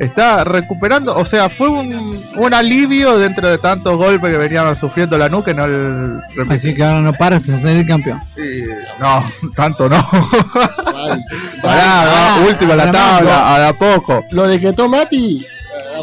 está 0.00 0.44
recuperando, 0.44 1.16
o 1.16 1.24
sea, 1.24 1.48
fue 1.48 1.68
un, 1.68 2.24
un 2.36 2.54
alivio 2.54 3.18
dentro 3.18 3.48
de 3.48 3.58
tantos 3.58 3.96
golpes 3.96 4.30
que 4.30 4.36
venía 4.36 4.72
sufriendo 4.76 5.16
Lanús 5.18 5.44
que 5.44 5.54
no 5.54 5.64
el 5.64 6.20
Así 6.50 6.72
que 6.74 6.84
ahora 6.84 7.00
no 7.00 7.12
paras 7.14 7.44
de 7.46 7.56
ser 7.58 7.76
el 7.76 7.86
campeón. 7.86 8.20
y- 8.36 8.62
no, 9.00 9.24
tanto 9.56 9.88
no. 9.88 9.96
Ay, 9.96 11.18
Pará, 11.62 12.36
no, 12.40 12.46
último 12.48 12.74
la 12.74 12.90
tabla, 12.92 13.54
a 13.54 13.58
de 13.60 13.66
a 13.68 13.72
poco. 13.78 14.24
Lo 14.32 14.46
decretó 14.46 14.88
Mati. 14.88 15.46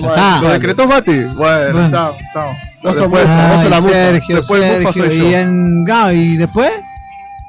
Ver. 0.02 0.42
¿Lo 0.44 0.50
decretó 0.50 0.88
Mati? 0.88 1.20
Bueno, 1.24 1.34
Bueno. 1.74 2.14
estamos. 2.20 2.58
No 2.84 2.94
son 2.94 3.02
Después- 3.12 3.26
la 3.70 3.82
mufa. 3.82 3.94
Sergio, 3.94 4.36
Después 4.36 4.94
Sergio. 4.94 5.30
Y, 5.30 5.34
en, 5.34 5.86
y 6.14 6.38
después, 6.38 6.72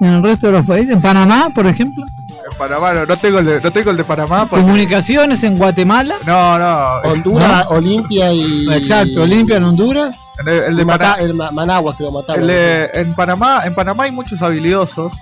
en 0.01 0.07
el 0.09 0.23
resto 0.23 0.47
de 0.47 0.53
los 0.55 0.67
países, 0.67 0.91
en 0.95 1.03
Panamá, 1.03 1.51
por 1.55 1.67
ejemplo, 1.67 2.05
En 2.51 2.57
Panamá, 2.59 2.93
no, 2.95 3.07
no 3.07 3.17
tengo 3.17 3.41
el 3.41 3.45
de, 3.45 3.61
no 3.61 3.73
tengo 3.73 3.91
el 3.91 3.97
de 3.97 4.05
Panamá. 4.05 4.47
porque- 4.49 4.63
comunicaciones 4.63 5.43
en 5.43 5.59
Guatemala, 5.59 6.17
No, 6.25 6.59
no. 6.59 7.11
Honduras, 7.11 7.67
Olimpia 7.71 8.33
y. 8.33 8.67
exacto, 8.73 9.23
Olimpia 9.23 9.57
en 9.57 9.65
Honduras. 9.65 10.15
El, 10.39 10.49
el 10.49 10.77
de 10.77 10.83
y 10.83 10.85
Mata- 10.85 10.99
Panamá. 11.17 11.23
el 11.23 11.35
Ma- 11.35 11.51
Managua, 11.51 11.97
creo, 11.97 12.25
el 12.37 12.47
de- 12.47 12.89
en 12.95 13.15
Panamá, 13.15 13.63
en 13.65 13.75
Panamá 13.75 14.05
hay 14.05 14.13
muchos 14.13 14.41
habilidosos, 14.43 15.13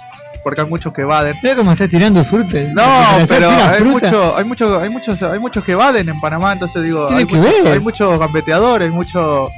porque 0.44 0.60
hay 0.60 0.68
muchos 0.68 0.92
que 0.92 1.00
evaden. 1.00 1.34
Mira 1.42 1.56
cómo 1.56 1.72
está 1.72 1.88
tirando 1.88 2.22
fruta. 2.22 2.58
No, 2.72 3.26
pero 3.26 3.48
hay 3.48 3.80
fruta. 3.80 4.06
mucho, 4.06 4.36
hay 4.36 4.44
muchos, 4.44 4.82
hay 4.82 4.90
muchos, 4.90 5.22
hay 5.22 5.38
muchos 5.40 5.64
que 5.64 5.72
evaden 5.72 6.08
en 6.10 6.20
Panamá, 6.20 6.52
entonces 6.52 6.82
digo, 6.82 7.08
hay, 7.08 7.24
que 7.24 7.36
muchos, 7.36 7.64
ver. 7.64 7.72
hay 7.72 7.80
muchos 7.80 8.18
gambeteadores, 8.18 8.86
hay 8.86 8.94
muchos, 8.94 9.50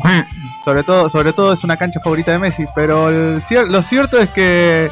sobre 0.64 0.84
todo, 0.84 1.10
sobre 1.10 1.32
todo 1.32 1.52
es 1.52 1.64
una 1.64 1.76
cancha 1.76 2.00
favorita 2.00 2.30
de 2.30 2.38
Messi, 2.38 2.64
pero 2.74 3.10
el 3.10 3.42
lo 3.68 3.82
cierto 3.82 4.18
es 4.18 4.30
que 4.30 4.90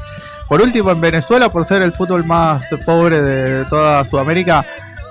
por 0.48 0.60
último 0.60 0.90
en 0.90 1.00
Venezuela, 1.00 1.48
por 1.48 1.64
ser 1.64 1.82
el 1.82 1.92
fútbol 1.92 2.24
más 2.24 2.66
pobre 2.84 3.22
de 3.22 3.64
toda 3.66 4.04
Sudamérica, 4.04 4.66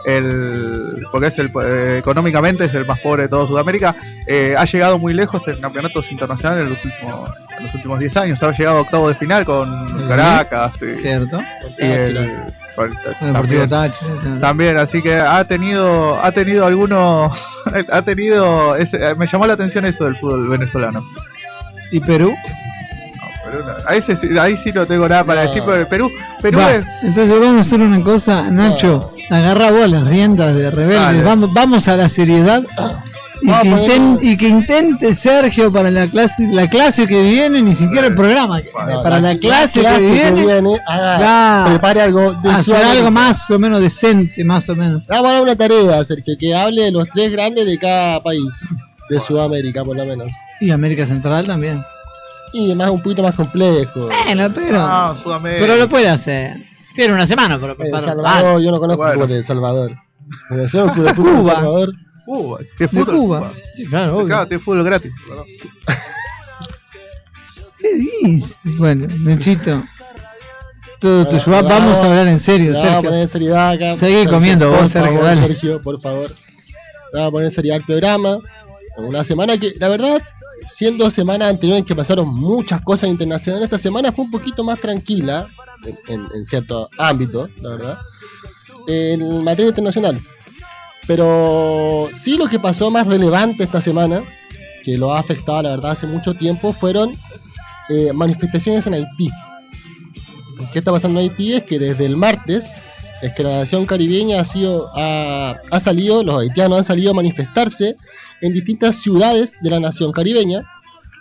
el, 0.05 1.05
porque 1.11 1.27
es 1.27 1.39
el 1.39 1.51
eh, 1.63 1.97
económicamente 1.99 2.65
es 2.65 2.73
el 2.73 2.85
más 2.85 2.99
pobre 2.99 3.23
de 3.23 3.29
toda 3.29 3.47
Sudamérica, 3.47 3.95
eh, 4.27 4.55
ha 4.57 4.65
llegado 4.65 4.99
muy 4.99 5.13
lejos 5.13 5.47
en 5.47 5.59
campeonatos 5.61 6.11
internacionales 6.11 6.63
en 6.65 6.69
los 6.71 6.83
últimos, 6.85 7.29
en 7.57 7.63
los 7.65 7.73
últimos 7.75 7.99
10 7.99 8.17
años, 8.17 8.43
ha 8.43 8.51
llegado 8.51 8.77
a 8.77 8.81
octavo 8.81 9.09
de 9.09 9.15
final 9.15 9.45
con 9.45 9.67
Sí. 9.87 10.03
Caracas 10.07 10.81
y, 10.81 10.95
Cierto. 10.97 11.39
y 11.79 11.85
el, 11.85 12.29
con- 12.75 12.91
El 13.21 13.27
Deportivo 13.33 13.67
también. 13.67 13.69
Táchira. 13.69 14.39
También, 14.41 14.77
así 14.77 15.01
que 15.01 15.15
ha 15.15 15.43
tenido, 15.45 16.19
ha 16.23 16.31
tenido 16.31 16.65
algunos, 16.65 17.45
ha 17.91 18.01
tenido, 18.01 18.75
ese- 18.75 19.15
me 19.15 19.27
llamó 19.27 19.45
la 19.47 19.53
atención 19.53 19.85
eso 19.85 20.05
del 20.05 20.17
fútbol 20.17 20.49
venezolano. 20.49 21.01
¿Y 21.91 21.99
Perú? 21.99 22.33
Pero 23.53 23.65
no, 23.65 23.73
ahí, 23.87 24.01
sí- 24.01 24.37
ahí 24.39 24.57
sí 24.57 24.71
no 24.73 24.85
tengo 24.85 25.07
nada 25.07 25.23
para 25.23 25.43
No. 25.43 25.47
decir, 25.47 25.63
pero 25.65 25.87
Perú, 25.87 26.11
Perú 26.41 26.57
Va, 26.59 26.73
es- 26.73 26.85
entonces 27.03 27.39
vamos 27.39 27.57
a 27.57 27.59
hacer 27.61 27.81
una 27.81 28.03
cosa, 28.03 28.49
Nacho. 28.49 29.13
Agarra 29.29 29.71
vos 29.71 29.89
las 29.89 30.05
riendas 30.07 30.55
de 30.55 30.69
rebelde. 30.71 30.95
Dale. 30.95 31.21
Vamos, 31.23 31.53
vamos 31.53 31.87
a 31.87 31.95
la 31.95 32.09
seriedad. 32.09 32.63
Y 33.41 33.47
Vamos 33.47 33.61
que, 33.63 33.69
a 33.69 33.75
poner- 33.75 33.91
inten- 34.01 34.19
y 34.21 34.37
que 34.37 34.47
intente 34.47 35.13
Sergio 35.15 35.69
para 35.71 35.91
la 35.91 36.07
clase 36.07 36.47
la 36.49 36.69
clase 36.69 37.05
que 37.07 37.21
viene, 37.23 37.61
ni 37.61 37.75
siquiera 37.75 38.07
el 38.07 38.15
programa. 38.15 38.59
No, 38.59 39.03
para 39.03 39.19
la, 39.19 39.37
clase, 39.37 39.81
que 39.81 40.31
viene, 40.31 40.77
haga- 40.87 41.17
Claro. 41.17 41.69
prepare 41.71 42.01
algo 42.03 42.33
de 42.33 42.49
hacer 42.51 42.75
algo 42.83 43.11
más 43.11 43.51
o 43.51 43.59
menos 43.59 43.81
decente, 43.81 44.43
más 44.45 44.69
o 44.69 44.75
menos. 44.75 45.03
Vamos 45.07 45.29
a 45.29 45.33
dar 45.33 45.41
una 45.41 45.55
tarea, 45.57 46.03
Sergio, 46.05 46.35
que 46.39 46.55
hable 46.55 46.83
de 46.83 46.91
los 46.91 47.09
tres 47.09 47.31
grandes 47.31 47.65
de 47.65 47.77
cada 47.77 48.21
país. 48.23 48.41
De 49.09 49.19
Sudamérica, 49.19 49.83
por 49.83 49.97
lo 49.97 50.05
menos. 50.05 50.31
Y 50.61 50.71
América 50.71 51.05
Central 51.05 51.45
también. 51.45 51.83
Y 52.53 52.75
más 52.75 52.89
un 52.91 53.01
poquito 53.01 53.23
más 53.23 53.35
complejo. 53.35 54.07
Bueno, 54.07 54.51
pero, 54.53 54.77
no, 54.79 55.17
Sudamérica. 55.17 55.61
pero 55.61 55.75
lo 55.77 55.89
puede 55.89 56.07
hacer. 56.09 56.57
Tiene 56.95 57.13
una 57.13 57.25
semana 57.25 57.59
para 57.59 57.71
El 57.73 57.77
preparar. 57.77 58.03
Salvador, 58.05 58.61
yo 58.61 58.69
no 58.71 58.79
conozco 58.79 58.97
Bueno. 59.01 59.13
fútbol 59.15 59.29
de 59.29 59.37
El 59.37 59.43
Salvador. 59.43 59.95
¿Conoció 60.49 60.85
el 60.85 60.91
club 60.91 61.05
de 61.07 61.13
fútbol 61.15 61.33
de 61.33 61.39
Cuba. 61.41 61.53
Salvador? 61.55 61.89
Cuba, 62.25 62.57
¿qué 62.77 62.83
de 62.83 62.87
fútbol? 62.87 63.15
Cuba. 63.17 63.53
Sí, 63.75 63.85
claro, 63.87 64.15
obvio. 64.17 64.27
Claro, 64.27 64.47
tiene 64.47 64.63
fútbol 64.63 64.83
gratis. 64.83 65.13
¿no? 65.29 65.43
¿Qué 67.79 67.93
dices? 67.95 68.55
Bueno, 68.77 69.07
Nachito. 69.19 69.83
Todo 70.99 71.25
tuyo. 71.27 71.51
Va- 71.51 71.61
Vamos- 71.63 71.99
a 72.01 72.05
hablar 72.05 72.27
en 72.27 72.39
serio, 72.39 72.71
Le 72.71 72.77
Vamos 72.77 72.83
a 72.85 72.93
Sergio. 72.93 73.09
poner 73.09 73.27
seriedad 73.27 73.69
acá. 73.71 73.95
Seguí 73.97 74.13
Sergio, 74.13 74.31
comiendo 74.31 74.69
vos, 74.69 74.89
Sergio, 74.89 75.11
favor, 75.11 75.25
dale. 75.25 75.41
Sergio, 75.47 75.81
por 75.81 75.99
favor. 76.01 76.31
Vamos 77.13 77.27
a 77.27 77.31
poner 77.31 77.51
seriedad 77.51 77.77
al 77.77 77.85
programa. 77.85 78.37
Una 78.97 79.23
semana 79.23 79.57
que, 79.57 79.73
la 79.79 79.89
verdad, 79.89 80.21
siendo 80.67 81.09
semanas 81.09 81.49
anteriores 81.49 81.83
que 81.85 81.95
pasaron 81.95 82.27
muchas 82.33 82.81
cosas 82.83 83.09
internacionales, 83.09 83.65
esta 83.65 83.77
semana 83.77 84.11
fue 84.11 84.25
un 84.25 84.31
poquito 84.31 84.63
más 84.63 84.79
tranquila, 84.79 85.47
en, 85.85 85.97
en- 86.07 86.27
en 86.35 86.45
cierto 86.45 86.89
ámbito, 86.97 87.49
la 87.61 87.69
verdad, 87.69 87.97
en 88.87 89.43
materia 89.43 89.69
internacional. 89.69 90.19
Pero 91.05 92.09
sí 92.13 92.37
lo 92.37 92.47
que 92.47 92.59
pasó 92.59 92.89
más 92.89 93.05
relevante 93.07 93.63
esta 93.63 93.81
semana, 93.81 94.23
que 94.83 94.97
lo 94.97 95.13
ha 95.13 95.19
afectado, 95.19 95.63
la 95.63 95.69
verdad, 95.71 95.91
hace 95.91 96.07
mucho 96.07 96.33
tiempo, 96.33 96.71
fueron 96.71 97.13
eh, 97.89 98.11
manifestaciones 98.13 98.87
en 98.87 98.93
Haití. 98.93 99.29
¿Qué 100.71 100.79
está 100.79 100.91
pasando 100.91 101.19
en 101.19 101.29
Haití? 101.29 101.53
Es 101.53 101.63
que 101.63 101.77
desde 101.79 102.05
el 102.05 102.15
martes 102.15 102.71
es 103.21 103.33
que 103.33 103.43
la 103.43 103.59
nación 103.59 103.85
caribeña 103.85 104.39
ha 104.39 104.43
sido 104.45 104.89
ha, 104.95 105.55
ha 105.71 105.79
salido, 105.79 106.23
los 106.23 106.39
haitianos 106.41 106.79
han 106.79 106.83
salido 106.83 107.11
a 107.11 107.13
manifestarse 107.13 107.95
en 108.43 108.53
distintas 108.53 108.97
ciudades 109.01 109.53
de 109.61 109.69
la 109.71 109.79
nación 109.79 110.11
caribeña. 110.11 110.61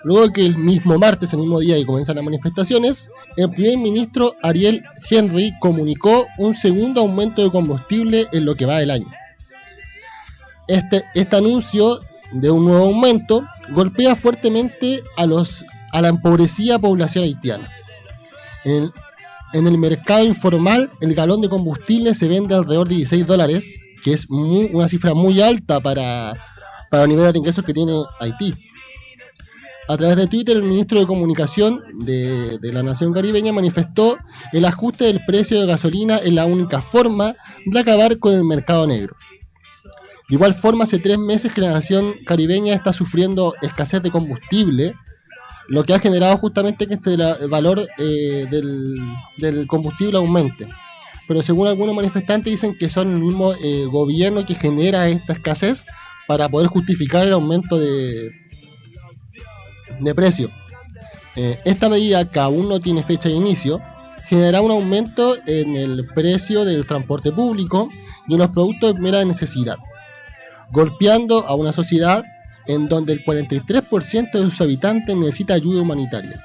Luego 0.04 0.32
que 0.32 0.44
el 0.44 0.58
mismo 0.58 0.98
martes, 0.98 1.32
el 1.32 1.38
mismo 1.38 1.60
día 1.60 1.76
que 1.76 1.86
comienzan 1.86 2.16
las 2.16 2.24
manifestaciones, 2.24 3.08
el 3.36 3.48
primer 3.50 3.78
ministro 3.78 4.34
Ariel 4.42 4.82
Henry 5.08 5.52
comunicó 5.60 6.26
un 6.38 6.54
segundo 6.54 7.00
aumento 7.02 7.42
de 7.42 7.50
combustible 7.50 8.26
en 8.32 8.44
lo 8.44 8.54
que 8.56 8.66
va 8.66 8.78
del 8.80 8.90
año. 8.90 9.06
Este, 10.68 11.04
este 11.14 11.36
anuncio 11.36 12.00
de 12.32 12.50
un 12.50 12.64
nuevo 12.64 12.84
aumento 12.86 13.44
golpea 13.72 14.14
fuertemente 14.16 15.02
a, 15.16 15.26
los, 15.26 15.64
a 15.92 16.00
la 16.00 16.08
empobrecida 16.08 16.78
población 16.78 17.24
haitiana. 17.24 17.68
En, 18.64 18.90
en 19.52 19.66
el 19.66 19.76
mercado 19.78 20.24
informal, 20.24 20.90
el 21.00 21.14
galón 21.14 21.40
de 21.42 21.48
combustible 21.48 22.14
se 22.14 22.26
vende 22.28 22.54
alrededor 22.54 22.88
de 22.88 22.96
16 22.96 23.26
dólares, 23.26 23.88
que 24.02 24.14
es 24.14 24.28
mu- 24.30 24.68
una 24.72 24.88
cifra 24.88 25.14
muy 25.14 25.40
alta 25.40 25.78
para, 25.80 26.34
para 26.92 27.04
el 27.04 27.08
nivel 27.08 27.32
de 27.32 27.38
ingresos 27.38 27.64
que 27.64 27.72
tiene 27.72 28.04
Haití. 28.20 28.52
A 29.88 29.96
través 29.96 30.14
de 30.14 30.26
Twitter, 30.26 30.58
el 30.58 30.62
ministro 30.62 31.00
de 31.00 31.06
Comunicación 31.06 31.82
de, 32.04 32.58
la 32.60 32.82
Nación 32.82 33.14
Caribeña 33.14 33.50
manifestó 33.50 34.18
el 34.52 34.66
ajuste 34.66 35.06
del 35.06 35.20
precio 35.26 35.58
de 35.58 35.66
gasolina 35.66 36.18
es 36.18 36.30
la 36.34 36.44
única 36.44 36.82
forma 36.82 37.34
de 37.64 37.80
acabar 37.80 38.18
con 38.18 38.34
el 38.34 38.44
mercado 38.44 38.86
negro. 38.86 39.16
De 40.28 40.34
igual 40.34 40.52
forma, 40.52 40.84
hace 40.84 40.98
tres 40.98 41.16
meses 41.16 41.50
que 41.54 41.62
la 41.62 41.70
Nación 41.70 42.12
Caribeña 42.26 42.74
está 42.74 42.92
sufriendo 42.92 43.54
escasez 43.62 44.02
de 44.02 44.10
combustible, 44.10 44.92
lo 45.68 45.84
que 45.84 45.94
ha 45.94 45.98
generado 45.98 46.36
justamente 46.36 46.86
que 46.86 46.94
este 46.94 47.14
el 47.14 47.48
valor 47.48 47.80
eh, 47.96 48.46
del, 48.50 48.96
del 49.38 49.66
combustible 49.66 50.18
aumente. 50.18 50.68
Pero 51.26 51.40
según 51.40 51.68
algunos 51.68 51.94
manifestantes 51.94 52.52
dicen 52.52 52.76
que 52.78 52.90
son 52.90 53.12
el 53.12 53.20
mismo 53.20 53.54
eh, 53.54 53.86
gobierno 53.90 54.44
que 54.44 54.54
genera 54.54 55.08
esta 55.08 55.32
escasez 55.32 55.86
para 56.32 56.48
poder 56.48 56.68
justificar 56.68 57.26
el 57.26 57.34
aumento 57.34 57.78
de, 57.78 58.30
de 60.00 60.14
precio. 60.14 60.48
Eh, 61.36 61.60
esta 61.66 61.90
medida, 61.90 62.24
que 62.24 62.40
aún 62.40 62.70
no 62.70 62.80
tiene 62.80 63.02
fecha 63.02 63.28
de 63.28 63.34
inicio, 63.34 63.82
generará 64.24 64.62
un 64.62 64.70
aumento 64.70 65.34
en 65.46 65.76
el 65.76 66.06
precio 66.14 66.64
del 66.64 66.86
transporte 66.86 67.32
público 67.32 67.90
y 68.26 68.32
en 68.32 68.38
los 68.38 68.48
productos 68.48 68.88
de 68.88 68.94
primera 68.94 69.22
necesidad, 69.26 69.76
golpeando 70.70 71.46
a 71.46 71.54
una 71.54 71.74
sociedad 71.74 72.24
en 72.66 72.86
donde 72.88 73.12
el 73.12 73.22
43% 73.22 74.32
de 74.32 74.44
sus 74.44 74.58
habitantes 74.62 75.14
necesita 75.14 75.52
ayuda 75.52 75.82
humanitaria. 75.82 76.42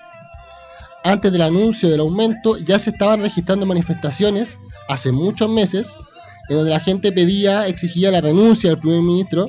Antes 1.02 1.32
del 1.32 1.44
anuncio 1.44 1.88
del 1.88 2.02
aumento 2.02 2.58
ya 2.58 2.78
se 2.78 2.90
estaban 2.90 3.22
registrando 3.22 3.66
manifestaciones 3.66 4.60
hace 4.90 5.14
muchos 5.14 5.50
meses 5.50 5.96
en 6.50 6.58
donde 6.58 6.72
la 6.72 6.80
gente 6.80 7.12
pedía, 7.12 7.68
exigía 7.68 8.12
la 8.12 8.22
renuncia 8.22 8.70
del 8.70 8.80
primer 8.80 9.02
ministro, 9.02 9.48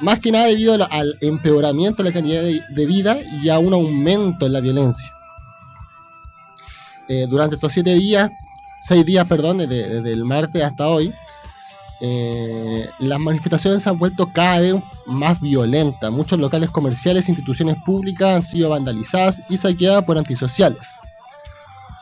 más 0.00 0.20
que 0.20 0.30
nada 0.32 0.46
debido 0.46 0.74
al 0.90 1.16
empeoramiento 1.20 2.02
de 2.02 2.10
la 2.10 2.14
calidad 2.14 2.42
de, 2.42 2.86
vida 2.86 3.18
y 3.42 3.48
a 3.48 3.58
un 3.58 3.72
aumento 3.72 4.46
en 4.46 4.52
la 4.52 4.60
violencia. 4.60 5.12
Eh, 7.08 7.26
durante 7.28 7.56
estos 7.56 7.72
siete 7.72 7.94
días, 7.94 8.30
seis 8.86 9.04
días, 9.04 9.26
perdón, 9.26 9.58
desde, 9.58 10.12
el 10.12 10.24
martes 10.24 10.62
hasta 10.62 10.86
hoy, 10.88 11.12
eh, 12.00 12.88
las 13.00 13.18
manifestaciones 13.18 13.82
se 13.82 13.88
han 13.88 13.98
vuelto 13.98 14.30
cada 14.32 14.60
vez 14.60 14.74
más 15.06 15.40
violentas. 15.40 16.12
Muchos 16.12 16.38
locales 16.38 16.70
comerciales 16.70 17.26
e 17.26 17.32
instituciones 17.32 17.76
públicas 17.84 18.36
han 18.36 18.42
sido 18.42 18.70
vandalizadas 18.70 19.42
y 19.48 19.56
saqueadas 19.56 20.04
por 20.04 20.16
antisociales. 20.18 20.86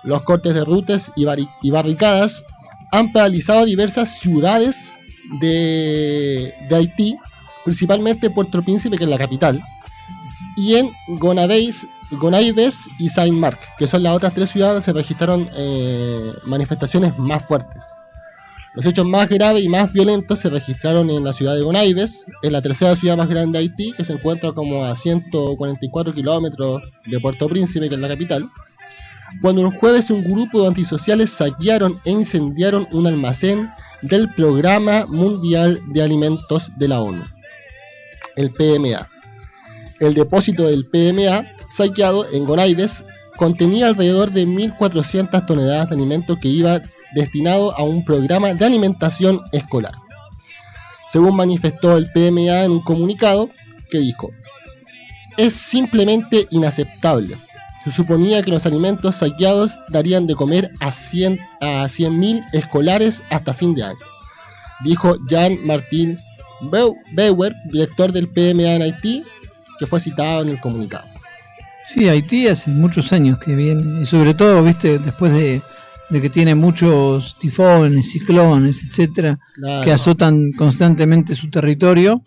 Los 0.03 0.23
cortes 0.23 0.55
de 0.55 0.65
rutas 0.65 1.13
y, 1.17 1.25
barri- 1.25 1.51
y 1.63 1.71
barricadas 1.71 2.45
han 2.93 3.11
paralizado 3.11 3.65
diversas 3.65 4.19
ciudades 4.19 4.77
de, 5.41 6.55
de 6.69 6.77
Haití, 6.77 7.17
principalmente 7.67 8.31
Puerto 8.31 8.63
Príncipe, 8.63 8.97
que 8.97 9.03
es 9.03 9.11
la 9.11 9.19
capital, 9.19 9.61
y 10.57 10.77
en 10.77 10.93
Gonaives, 11.19 11.89
y 13.01 13.09
Saint-Marc, 13.09 13.59
que 13.77 13.89
son 13.89 14.05
las 14.05 14.15
otras 14.15 14.33
tres 14.33 14.51
ciudades 14.51 14.75
donde 14.75 14.85
se 14.85 14.93
registraron 14.93 15.51
eh, 15.53 16.33
manifestaciones 16.45 17.19
más 17.19 17.45
fuertes. 17.45 17.85
Los 18.77 18.87
hechos 18.87 19.05
más 19.05 19.29
graves 19.29 19.65
y 19.65 19.69
más 19.69 19.93
violentos 19.93 20.39
se 20.39 20.49
registraron 20.49 21.11
en 21.11 21.25
la 21.25 21.33
ciudad 21.33 21.57
de 21.57 21.63
Gonaives, 21.63 22.25
es 22.41 22.53
la 22.53 22.63
tercera 22.63 22.95
ciudad 22.95 23.17
más 23.17 23.29
grande 23.29 23.59
de 23.59 23.65
Haití, 23.65 23.93
que 23.97 24.05
se 24.05 24.13
encuentra 24.13 24.53
como 24.53 24.85
a 24.85 24.95
144 24.95 26.15
kilómetros 26.15 26.83
de 27.05 27.19
Puerto 27.19 27.49
Príncipe, 27.49 27.89
que 27.89 27.97
es 27.97 28.01
la 28.01 28.07
capital, 28.07 28.49
cuando 29.43 29.63
el 29.63 29.77
jueves 29.77 30.11
un 30.11 30.23
grupo 30.23 30.63
de 30.63 30.69
antisociales 30.69 31.31
saquearon 31.31 32.01
e 32.05 32.13
incendiaron 32.13 32.87
un 32.93 33.09
almacén 33.09 33.69
del 34.03 34.33
Programa 34.35 35.05
Mundial 35.07 35.81
de 35.89 36.03
Alimentos 36.03 36.79
de 36.79 36.87
la 36.87 37.01
ONU, 37.01 37.25
el 38.37 38.51
PMA. 38.51 39.09
El 39.99 40.15
depósito 40.15 40.69
del 40.69 40.85
PMA, 40.85 41.47
saqueado 41.69 42.31
en 42.33 42.45
Gonaives, 42.45 43.05
contenía 43.37 43.89
alrededor 43.89 44.31
de 44.31 44.47
1.400 44.47 45.47
toneladas 45.47 45.89
de 45.89 45.95
alimentos 45.95 46.39
que 46.39 46.49
iba 46.49 46.83
destinado 47.15 47.77
a 47.77 47.83
un 47.83 48.05
programa 48.05 48.55
de 48.55 48.65
alimentación 48.65 49.41
escolar. 49.53 49.95
Según 51.11 51.37
manifestó 51.37 51.97
el 51.97 52.11
PMA 52.13 52.65
en 52.65 52.73
un 52.73 52.83
comunicado 52.83 53.49
que 53.91 53.99
dijo, 53.99 54.31
es 55.37 55.55
simplemente 55.55 56.47
inaceptable. 56.51 57.37
Se 57.85 57.91
suponía 57.91 58.43
que 58.43 58.51
los 58.51 58.67
alimentos 58.67 59.17
saqueados 59.17 59.79
darían 59.89 60.27
de 60.27 60.35
comer 60.35 60.71
a 60.81 60.91
100 60.91 61.39
a 61.61 61.85
100.000 61.85 62.45
escolares 62.53 63.23
hasta 63.31 63.55
fin 63.55 63.75
de 63.75 63.85
año, 63.85 63.99
dijo 64.83 65.17
Jean 65.29 65.65
Martín 65.65 66.19
Bauer, 66.61 67.55
director 67.71 68.13
del 68.13 68.29
PMA 68.29 68.75
en 68.75 68.83
Haití, 68.83 69.23
que 69.79 69.87
fue 69.87 70.01
citado 70.01 70.43
en 70.43 70.49
el 70.51 70.61
comunicado. 70.61 71.05
Sí, 71.85 72.09
Haití 72.09 72.49
hace 72.49 72.71
muchos 72.71 73.13
años 73.13 73.39
que 73.39 73.55
viene, 73.55 74.01
y 74.03 74.07
sobre 74.07 74.35
todo, 74.35 74.63
viste, 74.65 74.99
después 74.99 75.33
de, 75.33 75.63
de 76.11 76.21
que 76.21 76.31
tiene 76.31 76.55
muchos 76.55 77.39
tifones, 77.39 78.11
ciclones, 78.11 78.83
etcétera, 78.83 79.39
Claro. 79.55 79.85
que 79.85 79.93
azotan 79.93 80.53
constantemente 80.53 81.35
su 81.35 81.49
territorio, 81.51 82.23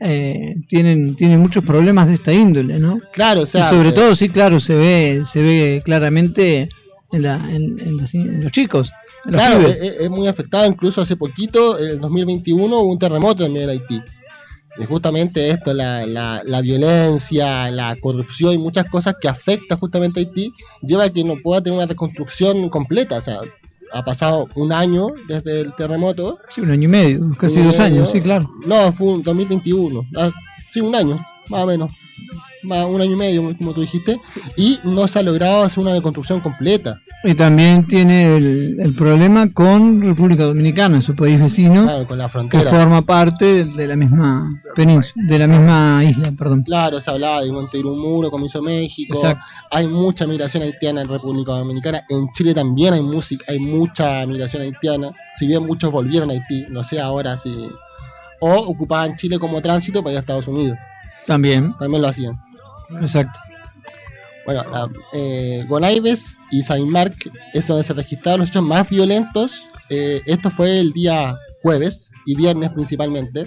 eh, 0.00 0.54
tienen, 0.66 1.14
tienen 1.14 1.38
muchos 1.40 1.62
problemas 1.64 2.08
de 2.08 2.14
esta 2.14 2.32
índole, 2.32 2.78
¿no? 2.78 2.98
Claro, 3.12 3.42
o 3.42 3.46
sea, 3.46 3.66
y 3.66 3.70
sobre 3.70 3.90
eh, 3.90 3.92
todo, 3.92 4.14
sí, 4.14 4.28
claro, 4.30 4.58
se 4.58 4.74
ve, 4.74 5.22
se 5.24 5.42
ve 5.42 5.82
claramente 5.84 6.68
en, 7.12 7.22
la, 7.22 7.34
en, 7.54 7.78
en 7.80 7.96
las- 7.98 8.14
en 8.14 8.42
los 8.42 8.50
chicos, 8.50 8.90
Claro, 9.24 9.58
pibes. 9.58 9.76
es, 9.80 9.96
es 10.00 10.10
muy 10.10 10.26
afectado. 10.28 10.66
Incluso 10.66 11.00
hace 11.00 11.16
poquito, 11.16 11.78
en 11.78 11.86
el 11.86 12.00
2021, 12.00 12.78
hubo 12.78 12.90
un 12.90 12.98
terremoto 12.98 13.44
también 13.44 13.64
en 13.64 13.70
Haití. 13.70 14.00
Y 14.78 14.84
justamente 14.84 15.50
esto, 15.50 15.74
la, 15.74 16.06
la, 16.06 16.42
la 16.44 16.60
violencia, 16.62 17.70
la 17.70 17.94
corrupción 17.96 18.54
y 18.54 18.58
muchas 18.58 18.86
cosas 18.90 19.16
que 19.20 19.28
afectan 19.28 19.78
justamente 19.78 20.20
a 20.20 20.22
Haití, 20.22 20.52
lleva 20.80 21.04
a 21.04 21.10
que 21.10 21.24
no 21.24 21.34
pueda 21.42 21.62
tener 21.62 21.78
una 21.78 21.86
reconstrucción 21.86 22.68
completa. 22.70 23.18
O 23.18 23.20
sea, 23.20 23.40
ha 23.92 24.04
pasado 24.04 24.48
un 24.54 24.72
año 24.72 25.08
desde 25.28 25.60
el 25.60 25.74
terremoto. 25.74 26.38
Sí, 26.48 26.62
un 26.62 26.70
año 26.70 26.84
y 26.84 26.88
medio, 26.88 27.20
casi 27.38 27.60
dos 27.62 27.78
año. 27.80 27.96
años, 27.96 28.10
sí, 28.10 28.20
claro. 28.20 28.50
No, 28.66 28.90
fue 28.92 29.08
un 29.08 29.22
2021. 29.22 30.00
Ah, 30.16 30.30
sí, 30.72 30.80
un 30.80 30.94
año, 30.94 31.24
más 31.48 31.64
o 31.64 31.66
menos. 31.66 31.90
Más, 32.62 32.84
un 32.86 33.00
año 33.00 33.12
y 33.12 33.16
medio, 33.16 33.56
como 33.56 33.72
tú 33.74 33.80
dijiste. 33.80 34.20
Y 34.56 34.78
no 34.84 35.08
se 35.08 35.18
ha 35.18 35.22
logrado 35.22 35.62
hacer 35.62 35.82
una 35.82 35.92
reconstrucción 35.92 36.40
completa. 36.40 36.96
Y 37.24 37.34
también 37.34 37.86
tiene 37.86 38.36
el, 38.36 38.76
el 38.80 38.94
problema 38.94 39.46
con 39.52 40.00
República 40.02 40.44
Dominicana, 40.44 41.00
su 41.02 41.14
país 41.14 41.40
vecino, 41.40 41.84
Claro, 41.84 42.06
con 42.06 42.18
la 42.18 42.24
que 42.24 42.30
frontera. 42.30 42.70
forma 42.70 43.02
parte 43.02 43.64
de 43.64 43.86
la 43.86 43.96
misma 43.96 44.60
península, 44.74 45.24
de 45.26 45.38
la 45.38 45.46
misma 45.46 46.04
isla, 46.04 46.32
perdón. 46.36 46.62
Claro, 46.62 47.00
se 47.00 47.10
hablaba 47.10 47.42
de 47.42 47.52
montar 47.52 47.84
un 47.84 48.00
muro, 48.00 48.30
como 48.30 48.46
hizo 48.46 48.60
México. 48.62 49.14
Exacto. 49.14 49.44
Hay 49.70 49.86
mucha 49.86 50.26
migración 50.26 50.62
haitiana 50.62 51.02
en 51.02 51.08
República 51.08 51.52
Dominicana. 51.52 52.02
En 52.08 52.28
Chile 52.32 52.54
también 52.54 52.94
hay 52.94 53.02
música, 53.02 53.44
hay 53.48 53.58
mucha 53.58 54.26
migración 54.26 54.62
haitiana. 54.62 55.10
Si 55.36 55.46
bien 55.46 55.64
muchos 55.66 55.90
volvieron 55.92 56.30
a 56.30 56.32
Haití, 56.34 56.66
no 56.70 56.82
sé 56.82 57.00
ahora 57.00 57.36
si. 57.36 57.52
O 58.40 58.52
ocupaban 58.68 59.14
Chile 59.16 59.38
como 59.38 59.60
tránsito 59.62 60.02
para 60.02 60.12
ir 60.12 60.16
a 60.16 60.20
Estados 60.20 60.48
Unidos. 60.48 60.76
También, 61.26 61.72
También 61.78 62.02
lo 62.02 62.08
hacían. 62.08 62.34
Exacto. 63.00 63.38
Bueno, 64.44 64.64
eh, 65.12 65.64
Gonaives 65.68 66.36
y 66.50 66.62
Saint-Marc 66.62 67.30
es 67.52 67.66
donde 67.66 67.84
se 67.84 67.94
registraron 67.94 68.40
los 68.40 68.48
hechos 68.48 68.62
más 68.62 68.88
violentos. 68.88 69.68
Eh, 69.88 70.20
esto 70.26 70.50
fue 70.50 70.80
el 70.80 70.92
día 70.92 71.36
jueves 71.62 72.10
y 72.26 72.34
viernes 72.34 72.70
principalmente, 72.70 73.46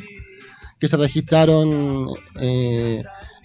que 0.79 0.87
se 0.87 0.95
registraron 0.95 2.07
eh, 2.39 3.03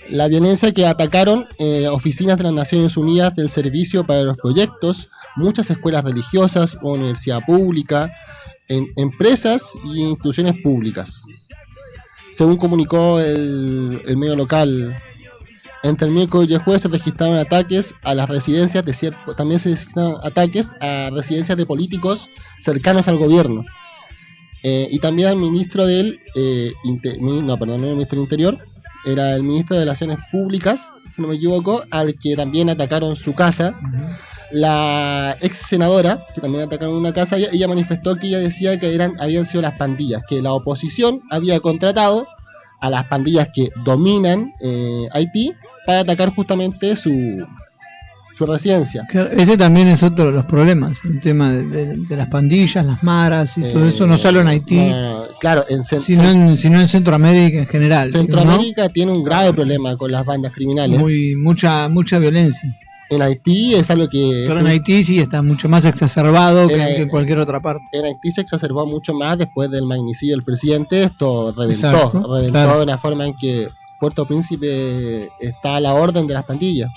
la 0.08 0.28
violencia 0.28 0.72
que 0.72 0.86
atacaron 0.86 1.46
eh, 1.58 1.88
oficinas 1.88 2.38
de 2.38 2.44
las 2.44 2.52
Naciones 2.52 2.96
Unidas 2.96 3.34
del 3.34 3.50
Servicio 3.50 4.06
para 4.06 4.22
los 4.22 4.36
Proyectos, 4.36 5.08
muchas 5.34 5.70
escuelas 5.70 6.04
religiosas, 6.04 6.76
universidad 6.82 7.40
pública, 7.44 8.10
empresas 8.68 9.72
y 9.84 10.02
instituciones 10.02 10.60
públicas. 10.62 11.22
Según 12.30 12.56
comunicó 12.56 13.18
el 13.18 14.16
medio 14.16 14.36
local 14.36 14.96
entre 15.82 16.08
el 16.08 16.14
miércoles 16.14 16.48
y 16.50 16.54
el 16.54 16.60
jueves 16.62 16.82
se 16.82 16.88
registraron 16.88 17.36
ataques 17.36 17.94
a 18.02 18.14
las 18.14 18.28
residencias 18.28 18.84
de 18.84 18.92
cierto, 18.92 19.34
también 19.34 19.58
se 19.60 19.70
registraron 19.70 20.16
ataques 20.22 20.72
a 20.80 21.10
residencias 21.12 21.56
de 21.56 21.66
políticos 21.66 22.28
cercanos 22.60 23.08
al 23.08 23.18
gobierno. 23.18 23.64
Eh, 24.62 24.88
y 24.90 24.98
también 24.98 25.28
al 25.28 25.36
ministro 25.36 25.86
del 25.86 26.20
eh, 26.34 26.72
no, 27.20 27.56
perdón, 27.56 27.80
no 27.80 27.86
el 27.88 27.94
ministro 27.94 28.16
del 28.16 28.24
Interior, 28.24 28.58
era 29.06 29.34
el 29.34 29.42
ministro 29.42 29.76
de 29.76 29.82
Relaciones 29.82 30.18
Públicas, 30.30 30.92
si 31.14 31.22
no 31.22 31.28
me 31.28 31.36
equivoco, 31.36 31.82
al 31.90 32.14
que 32.20 32.36
también 32.36 32.68
atacaron 32.68 33.16
su 33.16 33.34
casa. 33.34 33.74
La 34.52 35.36
ex 35.40 35.56
senadora, 35.58 36.24
que 36.34 36.40
también 36.40 36.64
atacaron 36.64 36.96
una 36.96 37.14
casa, 37.14 37.36
ella, 37.36 37.48
ella 37.52 37.68
manifestó 37.68 38.16
que 38.16 38.26
ella 38.26 38.40
decía 38.40 38.78
que 38.78 38.94
eran, 38.94 39.14
habían 39.20 39.46
sido 39.46 39.62
las 39.62 39.78
pandillas, 39.78 40.22
que 40.28 40.42
la 40.42 40.52
oposición 40.52 41.22
había 41.30 41.60
contratado 41.60 42.26
a 42.80 42.90
las 42.90 43.04
pandillas 43.04 43.48
que 43.54 43.68
dominan 43.84 44.52
eh, 44.60 45.06
Haití 45.12 45.52
para 45.86 46.00
atacar 46.00 46.30
justamente 46.34 46.96
su, 46.96 47.44
su 48.36 48.46
residencia. 48.46 49.04
Claro, 49.08 49.30
Ese 49.30 49.56
también 49.56 49.88
es 49.88 50.02
otro 50.02 50.26
de 50.26 50.32
los 50.32 50.44
problemas, 50.46 50.98
el 51.04 51.20
tema 51.20 51.52
de, 51.52 51.64
de- 51.66 51.96
de 51.96 52.16
las 52.16 52.28
pandillas, 52.28 52.84
las 52.86 53.02
maras 53.02 53.56
y 53.58 53.62
todo 53.62 53.84
Eh, 53.84 53.88
eso, 53.90 54.06
no 54.06 54.16
solo 54.16 54.40
en 54.40 54.48
Haití, 54.48 54.76
no, 54.88 55.24
claro, 55.40 55.64
en, 55.68 55.84
sino, 55.84 56.28
en, 56.30 56.56
sino 56.56 56.80
en 56.80 56.88
Centroamérica 56.88 57.58
en 57.58 57.66
general. 57.66 58.10
digo, 58.10 58.22
¿no? 58.22 58.26
Centroamérica 58.34 58.88
tiene 58.88 59.12
un 59.12 59.22
grave 59.24 59.52
problema 59.52 59.96
con 59.96 60.10
las 60.10 60.24
bandas 60.24 60.52
criminales. 60.52 60.98
Muy, 60.98 61.36
mucha, 61.36 61.88
mucha 61.88 62.18
violencia. 62.18 62.76
En 63.10 63.22
Haití 63.22 63.74
es 63.74 63.90
algo 63.90 64.08
que 64.08 64.44
Pero 64.46 64.60
en 64.60 64.66
Haití 64.68 65.02
sí 65.02 65.18
está 65.18 65.42
mucho 65.42 65.68
más 65.68 65.84
exacerbado 65.84 66.68
que, 66.68 66.96
en 66.96 67.08
cualquier 67.08 67.40
otra 67.40 67.60
parte. 67.60 67.84
en 67.92 68.04
Haití 68.04 68.30
se 68.30 68.40
exacerbó 68.40 68.86
mucho 68.86 69.12
más 69.14 69.36
después 69.36 69.68
del 69.68 69.84
magnicidio 69.84 70.36
del 70.36 70.44
presidente. 70.44 71.02
Esto 71.02 71.52
reventó, 71.56 71.88
Exacto, 71.88 72.34
reventó 72.34 72.52
claro. 72.52 72.78
de 72.78 72.84
una 72.84 72.98
forma 72.98 73.26
en 73.26 73.34
que 73.34 73.68
Puerto 73.98 74.26
Príncipe 74.26 75.28
está 75.40 75.76
a 75.76 75.80
la 75.80 75.94
orden 75.94 76.26
de 76.28 76.34
las 76.34 76.44
pandillas. 76.44 76.90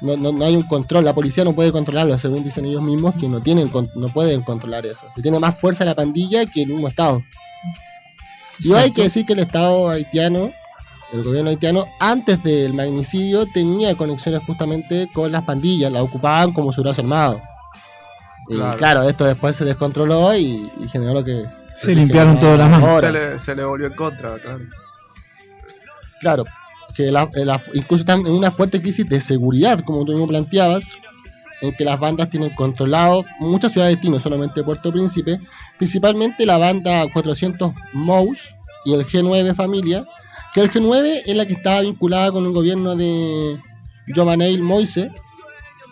No, 0.00 0.16
no, 0.16 0.32
no 0.32 0.44
hay 0.44 0.56
un 0.56 0.64
control, 0.64 1.04
la 1.04 1.14
policía 1.14 1.44
no 1.44 1.52
puede 1.52 1.70
controlarlo, 1.70 2.16
según 2.18 2.42
dicen 2.42 2.64
ellos 2.64 2.82
mismos, 2.82 3.14
que 3.14 3.28
no 3.28 3.40
tienen 3.40 3.70
no 3.94 4.08
pueden 4.12 4.42
controlar 4.42 4.86
eso. 4.86 5.06
Que 5.14 5.22
tiene 5.22 5.38
más 5.38 5.60
fuerza 5.60 5.84
la 5.84 5.94
pandilla 5.94 6.46
que 6.46 6.62
el 6.62 6.70
mismo 6.70 6.88
Estado. 6.88 7.22
Y 8.60 8.72
hay 8.72 8.92
que 8.92 9.02
decir 9.02 9.26
que 9.26 9.32
el 9.32 9.40
Estado 9.40 9.88
haitiano, 9.90 10.52
el 11.12 11.22
gobierno 11.22 11.50
haitiano, 11.50 11.84
antes 12.00 12.42
del 12.42 12.72
magnicidio 12.74 13.44
tenía 13.46 13.94
conexiones 13.96 14.40
justamente 14.46 15.08
con 15.12 15.30
las 15.30 15.42
pandillas, 15.42 15.92
la 15.92 16.02
ocupaban 16.02 16.52
como 16.52 16.72
su 16.72 16.82
brazo 16.82 17.02
armado. 17.02 17.40
Y 18.48 18.54
Claro. 18.56 18.76
claro, 18.78 19.02
esto 19.08 19.24
después 19.24 19.54
se 19.56 19.64
descontroló 19.64 20.34
y, 20.36 20.70
y 20.80 20.88
generó 20.88 21.14
lo 21.14 21.24
que... 21.24 21.44
Se 21.76 21.94
limpiaron 21.94 22.38
todas 22.40 22.58
las 22.58 22.70
manos. 22.70 22.88
ahora. 22.88 23.06
Se 23.08 23.12
le, 23.12 23.38
se 23.38 23.54
le 23.54 23.64
volvió 23.64 23.86
en 23.86 23.94
contra, 23.94 24.38
claro. 24.38 24.64
Claro, 26.20 26.44
que 26.94 27.10
la- 27.10 27.28
eh, 27.34 27.44
la- 27.44 27.60
incluso 27.74 28.02
están 28.02 28.20
en 28.26 28.32
una 28.32 28.50
fuerte 28.50 28.80
crisis 28.80 29.08
de 29.08 29.20
seguridad, 29.20 29.80
como 29.80 30.04
tú 30.04 30.12
mismo 30.12 30.28
planteabas, 30.28 30.84
en 31.60 31.74
que 31.74 31.84
las 31.84 31.98
bandas 31.98 32.28
tienen 32.30 32.50
controlado 32.54 33.24
muchas 33.38 33.72
ciudades 33.72 34.00
de 34.00 34.10
no 34.10 34.18
solamente 34.18 34.62
Puerto 34.62 34.90
Príncipe, 34.92 35.40
principalmente 35.78 36.44
la 36.44 36.58
banda 36.58 37.04
400 37.12 37.72
Mouse 37.92 38.54
y 38.84 38.94
el 38.94 39.06
G9 39.06 39.54
Familia, 39.54 40.04
que 40.52 40.60
el 40.60 40.70
G9 40.70 41.22
es 41.26 41.36
la 41.36 41.46
que 41.46 41.54
estaba 41.54 41.80
vinculada 41.80 42.30
con 42.32 42.44
el 42.44 42.52
gobierno 42.52 42.94
de 42.94 43.58
Jovenel 44.14 44.62
Moise, 44.62 45.10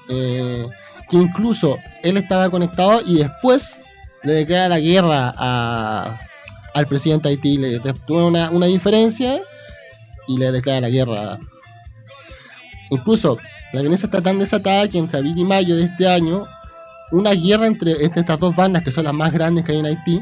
eh, 0.09 0.67
que 1.09 1.17
incluso 1.17 1.79
él 2.03 2.17
estaba 2.17 2.51
conectado 2.51 3.01
y 3.07 3.19
después 3.19 3.79
le 4.23 4.33
declara 4.35 4.69
la 4.69 4.81
guerra 4.81 5.35
al 6.75 6.87
presidente 6.87 7.29
de 7.29 7.35
Haití, 7.35 7.57
le 7.57 7.81
tuvo 8.07 8.27
una, 8.27 8.67
diferencia 8.67 9.41
y 10.29 10.37
le 10.37 10.53
declara 10.53 10.83
la 10.83 10.91
guerra. 10.91 11.39
Incluso 12.91 13.39
la 13.73 13.81
violencia 13.81 14.07
está 14.07 14.21
tan 14.21 14.39
desatada 14.39 14.89
que 14.89 14.99
entre 14.99 15.19
abril 15.19 15.39
y 15.39 15.45
mayo 15.45 15.77
de 15.77 15.85
este 15.85 16.07
año, 16.07 16.47
una 17.13 17.33
guerra 17.33 17.67
entre 17.67 18.05
estas 18.05 18.39
dos 18.39 18.55
bandas, 18.55 18.85
que 18.85 18.91
son 18.91 19.05
las 19.05 19.15
más 19.15 19.33
grandes 19.33 19.65
que 19.65 19.73
hay 19.73 19.79
en 19.79 19.87
Haití, 19.87 20.21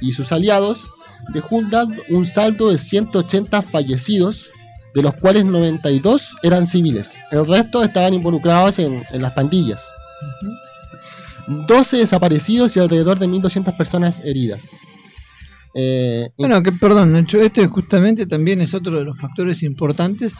y 0.00 0.12
sus 0.12 0.30
aliados, 0.30 0.90
dejó 1.32 1.56
un, 1.56 1.70
un 2.10 2.26
saldo 2.26 2.70
de 2.70 2.78
180 2.78 3.62
fallecidos, 3.62 4.50
de 4.94 5.02
los 5.02 5.14
cuales 5.14 5.44
92 5.44 6.36
eran 6.42 6.66
civiles. 6.66 7.12
El 7.30 7.46
resto 7.46 7.82
estaban 7.82 8.14
involucrados 8.14 8.78
en, 8.78 9.04
en 9.10 9.22
las 9.22 9.32
pandillas. 9.32 9.82
12 11.46 11.96
desaparecidos 11.98 12.76
y 12.76 12.80
alrededor 12.80 13.18
de 13.18 13.26
1.200 13.26 13.76
personas 13.76 14.20
heridas. 14.24 14.70
Eh, 15.74 16.28
Bueno, 16.36 16.62
que 16.62 16.72
perdón, 16.72 17.12
Nacho, 17.12 17.40
este 17.40 17.66
justamente 17.66 18.26
también 18.26 18.60
es 18.60 18.74
otro 18.74 18.98
de 18.98 19.04
los 19.04 19.18
factores 19.18 19.62
importantes, 19.62 20.32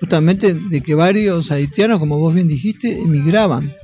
justamente 0.00 0.54
de 0.54 0.80
que 0.80 0.94
varios 0.94 1.50
haitianos, 1.50 1.98
como 1.98 2.18
vos 2.18 2.34
bien 2.34 2.48
dijiste, 2.48 3.00
emigraban. 3.00 3.74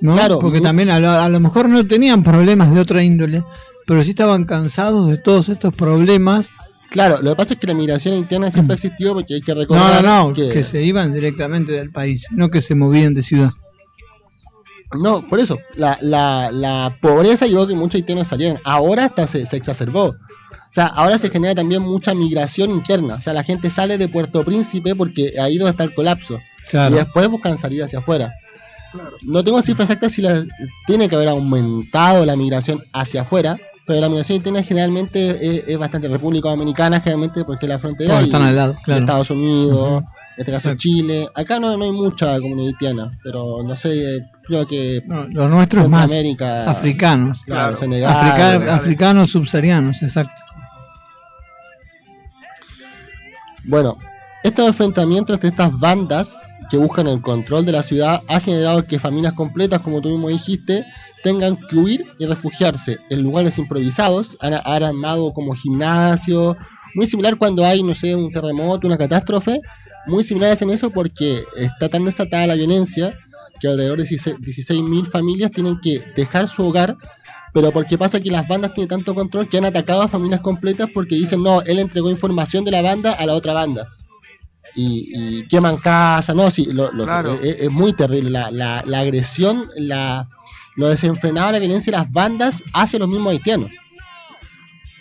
¿No? 0.00 0.14
Claro. 0.14 0.38
Porque 0.38 0.60
también 0.60 0.90
a 0.90 1.00
lo, 1.00 1.10
a 1.10 1.28
lo 1.28 1.40
mejor 1.40 1.68
no 1.68 1.86
tenían 1.86 2.22
problemas 2.22 2.74
de 2.74 2.80
otra 2.80 3.02
índole, 3.02 3.44
pero 3.86 4.02
sí 4.02 4.10
estaban 4.10 4.44
cansados 4.44 5.08
de 5.08 5.18
todos 5.18 5.48
estos 5.48 5.74
problemas. 5.74 6.50
Claro, 6.90 7.18
lo 7.22 7.30
que 7.30 7.36
pasa 7.36 7.54
es 7.54 7.60
que 7.60 7.66
la 7.66 7.74
migración 7.74 8.14
interna 8.14 8.50
siempre 8.50 8.74
ha 8.74 8.76
existido 8.76 9.14
porque 9.14 9.34
hay 9.34 9.42
que 9.42 9.52
No, 9.52 9.56
no, 9.56 9.60
recordar 9.62 10.04
no, 10.04 10.32
que, 10.32 10.48
que 10.48 10.62
se 10.64 10.82
iban 10.82 11.12
directamente 11.12 11.72
del 11.72 11.90
país, 11.90 12.26
no 12.32 12.50
que 12.50 12.60
se 12.60 12.74
movían 12.74 13.14
de 13.14 13.22
ciudad. 13.22 13.50
No, 15.00 15.24
por 15.24 15.38
eso, 15.38 15.56
la, 15.76 15.98
la, 16.00 16.50
la 16.50 16.96
pobreza 17.00 17.46
llevó 17.46 17.62
a 17.62 17.68
que 17.68 17.76
muchos 17.76 17.94
haitianos 17.94 18.26
salieran. 18.26 18.58
Ahora 18.64 19.04
hasta 19.04 19.28
se, 19.28 19.46
se 19.46 19.56
exacerbó. 19.56 20.06
O 20.06 20.72
sea, 20.72 20.86
ahora 20.86 21.18
se 21.18 21.30
genera 21.30 21.54
también 21.54 21.82
mucha 21.82 22.12
migración 22.14 22.70
interna. 22.70 23.14
O 23.14 23.20
sea, 23.20 23.32
la 23.32 23.42
gente 23.44 23.70
sale 23.70 23.98
de 23.98 24.08
Puerto 24.08 24.44
Príncipe 24.44 24.94
porque 24.96 25.34
ahí 25.40 25.58
donde 25.58 25.72
está 25.72 25.84
el 25.84 25.94
colapso. 25.94 26.38
Y 26.72 26.94
después 26.94 27.28
buscan 27.28 27.56
salir 27.56 27.82
hacia 27.82 27.98
afuera. 28.00 28.32
No 29.22 29.44
tengo 29.44 29.60
cifras 29.62 29.88
exactas 29.90 30.12
si 30.12 30.22
la, 30.22 30.42
tiene 30.86 31.08
que 31.08 31.14
haber 31.16 31.28
aumentado 31.28 32.24
la 32.26 32.36
migración 32.36 32.82
hacia 32.92 33.22
afuera, 33.22 33.56
pero 33.86 34.00
la 34.00 34.08
migración 34.08 34.36
interna 34.36 34.62
generalmente 34.62 35.30
es, 35.58 35.68
es 35.68 35.78
bastante 35.78 36.08
República 36.08 36.48
Dominicana, 36.50 37.00
generalmente 37.00 37.44
porque 37.44 37.66
es 37.66 37.70
la 37.70 37.78
frontera. 37.78 38.20
Están 38.20 38.42
al 38.42 38.56
lado, 38.56 38.76
claro. 38.84 39.00
Estados 39.00 39.30
Unidos, 39.30 40.02
en 40.02 40.06
este 40.38 40.52
caso 40.52 40.68
Exacto. 40.70 40.76
Chile. 40.78 41.28
Acá 41.34 41.58
no, 41.60 41.76
no 41.76 41.84
hay 41.84 41.92
mucha 41.92 42.38
comunidad 42.40 42.68
haitiana, 42.72 43.10
pero 43.22 43.62
no 43.62 43.76
sé, 43.76 44.20
creo 44.46 44.66
que 44.66 45.02
No, 45.06 45.24
los 45.28 45.50
nuestros 45.50 45.88
más 45.88 46.02
Centroamérica, 46.10 46.70
africanos. 46.70 47.42
claro, 47.44 47.60
Claro. 47.62 47.76
Senegal, 47.76 48.12
Africa- 48.16 48.52
Senegal. 48.52 48.68
africanos 48.74 49.30
subsaharianos, 49.30 50.02
exacto. 50.02 50.42
Bueno, 53.64 53.98
estos 54.42 54.66
enfrentamientos 54.66 55.34
entre 55.34 55.50
estas 55.50 55.78
bandas 55.78 56.36
que 56.70 56.76
buscan 56.76 57.08
el 57.08 57.20
control 57.20 57.66
de 57.66 57.72
la 57.72 57.82
ciudad 57.82 58.22
ha 58.28 58.40
generado 58.40 58.86
que 58.86 58.98
familias 58.98 59.32
completas, 59.32 59.80
como 59.80 60.00
tú 60.00 60.08
mismo 60.08 60.28
dijiste, 60.28 60.84
tengan 61.22 61.56
que 61.56 61.76
huir 61.76 62.06
y 62.18 62.26
refugiarse 62.26 62.98
en 63.10 63.22
lugares 63.22 63.58
improvisados. 63.58 64.36
Han, 64.40 64.54
armado 64.54 65.32
como 65.32 65.54
gimnasio, 65.54 66.56
muy 66.94 67.06
similar 67.06 67.36
cuando 67.36 67.64
hay, 67.64 67.82
no 67.82 67.94
sé, 67.94 68.14
un 68.14 68.30
terremoto, 68.30 68.86
una 68.86 68.96
catástrofe. 68.96 69.60
Muy 70.06 70.24
similares 70.24 70.62
en 70.62 70.70
eso 70.70 70.90
porque 70.90 71.42
está 71.56 71.88
tan 71.88 72.04
desatada 72.04 72.46
la 72.46 72.54
violencia 72.54 73.14
que 73.60 73.68
alrededor 73.68 73.98
de 73.98 74.04
16.000 74.04 75.06
familias 75.06 75.50
tienen 75.50 75.78
que 75.80 76.02
dejar 76.16 76.48
su 76.48 76.66
hogar. 76.66 76.96
Pero 77.52 77.72
porque 77.72 77.98
pasa 77.98 78.20
que 78.20 78.30
las 78.30 78.46
bandas 78.46 78.72
tienen 78.74 78.88
tanto 78.88 79.12
control 79.12 79.48
que 79.48 79.58
han 79.58 79.64
atacado 79.64 80.02
a 80.02 80.08
familias 80.08 80.40
completas 80.40 80.88
porque 80.94 81.16
dicen, 81.16 81.42
no, 81.42 81.62
él 81.62 81.80
entregó 81.80 82.08
información 82.10 82.64
de 82.64 82.70
la 82.70 82.80
banda 82.80 83.12
a 83.12 83.26
la 83.26 83.34
otra 83.34 83.52
banda. 83.52 83.88
Y, 84.74 85.12
y 85.14 85.46
queman 85.48 85.76
casa, 85.78 86.32
no, 86.34 86.50
sí, 86.50 86.66
lo- 86.72 86.92
lo- 86.92 87.04
Claro. 87.04 87.34
es, 87.42 87.60
es 87.62 87.70
muy 87.70 87.92
terrible. 87.92 88.30
La, 88.30 88.50
la- 88.50 88.82
la 88.86 89.00
agresión, 89.00 89.68
la, 89.76 90.28
lo 90.76 90.88
desenfrenado, 90.88 91.52
la 91.52 91.58
violencia 91.58 91.90
de 91.92 91.98
las 91.98 92.12
bandas 92.12 92.62
hacia 92.72 92.98
los 92.98 93.08
mismos 93.08 93.32
haitianos. 93.32 93.70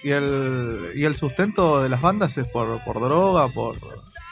Y 0.03 0.11
el, 0.11 0.79
y 0.95 1.03
el 1.03 1.15
sustento 1.15 1.81
de 1.83 1.89
las 1.89 2.01
bandas 2.01 2.37
es 2.37 2.47
por, 2.47 2.81
por 2.83 3.01
droga, 3.01 3.47
por 3.49 3.75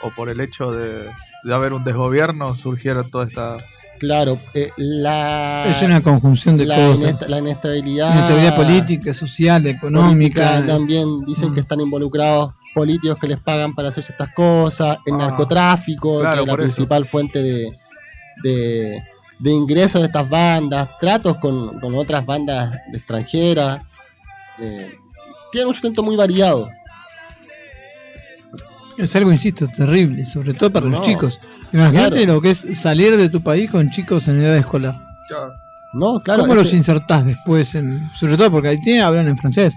o 0.03 0.09
por 0.11 0.29
el 0.29 0.39
hecho 0.39 0.71
de, 0.71 1.09
de 1.43 1.53
haber 1.53 1.73
un 1.73 1.83
desgobierno, 1.83 2.55
surgieron 2.55 3.09
todas 3.09 3.29
estas... 3.29 3.63
Claro, 3.99 4.39
eh, 4.53 4.69
la, 4.77 5.65
Es 5.67 5.81
una 5.81 6.01
conjunción 6.01 6.55
de 6.55 6.67
la, 6.67 6.75
cosas. 6.75 7.15
inest- 7.19 7.27
la 7.27 7.39
inestabilidad, 7.39 8.13
Inestabilidad 8.13 8.55
política, 8.55 9.11
social, 9.13 9.65
económica. 9.65 10.51
política, 10.51 10.67
también 10.73 11.25
dicen 11.25 11.49
Mm. 11.49 11.53
que 11.55 11.59
están 11.61 11.81
involucrados 11.81 12.53
políticos 12.77 13.17
que 13.19 13.27
les 13.27 13.39
pagan 13.39 13.73
para 13.75 13.89
hacer 13.89 14.03
estas 14.07 14.31
cosas, 14.33 14.97
el 15.05 15.13
Ah, 15.15 15.17
narcotráfico, 15.17 16.19
claro, 16.19 16.35
que 16.35 16.41
es 16.41 16.47
la 16.47 16.53
eso. 16.53 16.61
principal 16.63 17.05
fuente 17.05 17.41
de, 17.41 17.77
de, 18.43 19.03
de 19.39 19.51
ingresos 19.51 20.01
de 20.01 20.07
estas 20.07 20.29
bandas, 20.29 20.97
tratos 20.99 21.37
con, 21.37 21.79
con 21.79 21.95
otras 21.95 22.25
bandas 22.25 22.73
extranjeras. 22.93 23.81
Eh, 24.59 24.91
tienen 25.51 25.67
un 25.67 25.73
sustento 25.73 26.03
muy 26.03 26.15
variado. 26.15 26.69
Es 28.97 29.15
algo, 29.15 29.31
insisto, 29.31 29.67
terrible, 29.67 30.25
sobre 30.25 30.53
todo 30.53 30.71
para 30.71 30.85
No, 30.87 30.97
los 30.97 31.01
chicos. 31.03 31.39
Imagínate 31.71 32.17
claro. 32.23 32.33
lo 32.35 32.41
que 32.41 32.51
es 32.51 32.65
salir 32.79 33.15
de 33.17 33.29
tu 33.29 33.41
país 33.41 33.69
con 33.69 33.89
chicos 33.91 34.27
en 34.27 34.39
edad 34.41 34.55
escolar. 34.57 34.95
¿no? 35.93 36.19
Claro, 36.19 36.41
¿Cómo 36.43 36.55
los 36.55 36.69
que- 36.69 36.77
insertás 36.77 37.25
después? 37.25 37.75
En, 37.75 38.09
sobre 38.13 38.37
todo 38.37 38.49
porque 38.51 38.69
Haití 38.69 38.97
hablan 38.99 39.27
en 39.27 39.37
francés, 39.37 39.73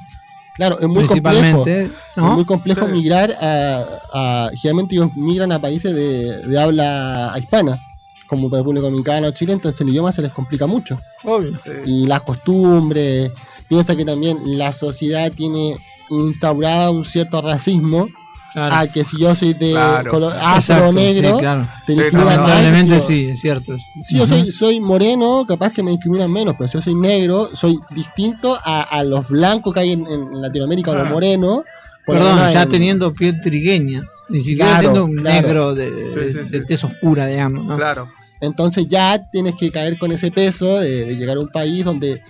claro, 0.54 0.78
es 0.80 0.86
muy 0.88 1.04
complejo. 1.06 1.64
Es 1.66 1.90
muy 2.16 2.44
complejo 2.44 2.86
Sí. 2.86 2.92
migrar 2.92 3.32
a, 3.40 3.82
a- 4.12 4.50
Generalmente 4.54 4.94
ellos 4.96 5.14
migran 5.16 5.52
a 5.52 5.60
países 5.60 5.94
de, 5.94 6.46
de 6.46 6.60
habla 6.60 7.32
hispana, 7.38 7.80
como 8.28 8.48
República 8.48 8.86
Dominicana 8.86 9.28
o 9.28 9.30
Chile, 9.32 9.52
entonces 9.54 9.80
el 9.80 9.88
idioma 9.88 10.12
se 10.12 10.22
les 10.22 10.32
complica 10.32 10.66
mucho. 10.66 10.98
Obvio. 11.24 11.58
sí. 11.62 11.70
Y 11.86 12.06
las 12.06 12.20
costumbres. 12.22 13.32
Piensa 13.68 13.94
que 13.96 14.04
también 14.04 14.38
la 14.58 14.72
sociedad 14.72 15.30
tiene 15.32 15.76
instaurado 16.10 16.92
un 16.92 17.04
cierto 17.04 17.40
racismo. 17.40 18.08
Claro. 18.52 18.74
A 18.74 18.86
que 18.88 19.04
si 19.04 19.18
yo 19.20 19.34
soy 19.34 19.54
de 19.54 19.70
Claro. 19.70 20.10
color 20.10 20.32
afro 20.40 20.92
negro, 20.92 21.34
sí, 21.34 21.40
claro. 21.40 21.68
te 21.86 21.94
Sí, 21.94 22.00
discriminan 22.00 22.84
Si 22.84 22.88
yo- 22.88 23.00
sí, 23.00 23.26
es 23.30 23.40
cierto. 23.40 23.76
Si 24.08 24.16
yo 24.18 24.26
soy, 24.26 24.50
soy 24.50 24.80
moreno, 24.80 25.44
capaz 25.46 25.72
que 25.72 25.82
me 25.82 25.92
discriminan 25.92 26.32
menos, 26.32 26.54
pero 26.58 26.68
si 26.68 26.74
yo 26.78 26.82
soy 26.82 26.94
negro, 26.96 27.48
soy 27.54 27.78
distinto 27.90 28.56
a, 28.64 28.82
a 28.82 29.04
los 29.04 29.28
blancos 29.28 29.72
que 29.72 29.80
hay 29.80 29.92
en, 29.92 30.06
en 30.06 30.40
Latinoamérica, 30.42 30.90
o 30.90 30.94
los 30.94 31.06
Ah. 31.06 31.10
morenos. 31.12 31.60
Perdón, 32.06 32.38
ya 32.52 32.62
en- 32.62 32.68
teniendo 32.68 33.12
piel 33.12 33.40
trigueña. 33.40 34.02
Ni 34.28 34.40
siquiera 34.40 34.66
Claro, 34.66 34.80
siendo 34.80 35.04
un 35.04 35.16
claro. 35.16 35.42
negro 35.42 35.74
de, 35.74 35.90
de- 35.90 36.32
Sí, 36.32 36.38
sí, 36.38 36.44
sí. 36.46 36.50
de 36.52 36.64
tez 36.64 36.82
oscura, 36.84 37.26
digamos. 37.26 37.64
¿no? 37.66 37.76
Claro. 37.76 38.08
Entonces 38.40 38.88
ya 38.88 39.28
tienes 39.30 39.54
que 39.54 39.70
caer 39.70 39.98
con 39.98 40.10
ese 40.12 40.30
peso 40.30 40.80
de, 40.80 41.04
de 41.06 41.16
llegar 41.16 41.36
a 41.36 41.40
un 41.40 41.48
país 41.50 41.84
donde 41.84 42.22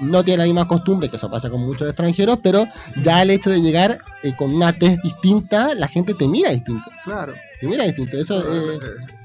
no 0.00 0.24
tiene 0.24 0.38
la 0.38 0.44
misma 0.44 0.66
costumbre, 0.66 1.08
que 1.08 1.16
eso 1.16 1.30
pasa 1.30 1.50
con 1.50 1.60
muchos 1.60 1.86
extranjeros, 1.88 2.38
pero 2.42 2.66
ya 3.02 3.22
el 3.22 3.30
hecho 3.30 3.50
de 3.50 3.60
llegar 3.60 3.98
eh, 4.22 4.34
con 4.36 4.54
una 4.54 4.72
tez 4.72 4.98
distinta, 5.02 5.74
la 5.74 5.88
gente 5.88 6.14
te 6.14 6.26
mira 6.26 6.50
distinto. 6.50 6.84
Claro. 7.04 7.34
Te 7.60 7.66
mira 7.66 7.84
distinto. 7.84 8.16
Eso, 8.16 8.40
eh, 8.40 8.78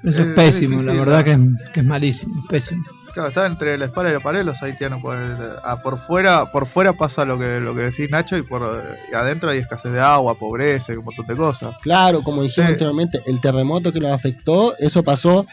Eso 0.04 0.22
es 0.22 0.28
Eh, 0.28 0.34
pésimo, 0.36 0.80
difícil, 0.80 0.94
la 1.00 1.06
verdad 1.06 1.18
¿no? 1.20 1.24
que 1.24 1.32
es, 1.34 1.72
que 1.74 1.80
es 1.80 1.86
malísimo, 1.86 2.34
es 2.38 2.46
pésimo. 2.50 2.84
Claro, 3.14 3.30
está 3.30 3.46
entre 3.46 3.78
la 3.78 3.86
espalda 3.86 4.10
y 4.10 4.14
la 4.14 4.20
pared 4.20 4.44
los 4.44 4.62
haitianos. 4.62 5.00
Pues, 5.02 5.18
ah, 5.64 5.82
por 5.82 5.98
fuera, 5.98 6.52
por 6.52 6.66
fuera 6.68 6.92
pasa 6.92 7.24
lo 7.24 7.40
que, 7.40 7.62
lo 7.62 7.74
que 7.74 7.84
decís 7.84 8.10
Nacho 8.10 8.36
y 8.36 8.42
por 8.42 8.62
eh, 8.64 8.98
y 9.10 9.16
adentro 9.16 9.50
hay 9.50 9.60
escasez 9.60 9.94
de 9.94 10.02
agua, 10.02 10.36
pobreza 10.36 10.92
y 10.92 10.98
un 10.98 11.06
montón 11.06 11.26
de 11.26 11.38
cosas. 11.38 11.76
claro, 11.82 12.22
como 12.22 12.42
dijimos 12.44 12.68
Sí. 12.68 12.74
anteriormente, 12.74 13.22
el 13.26 13.40
terremoto 13.40 13.94
que 13.94 14.02
los 14.02 14.12
afectó, 14.12 14.76
eso 14.80 15.02
pasó 15.02 15.46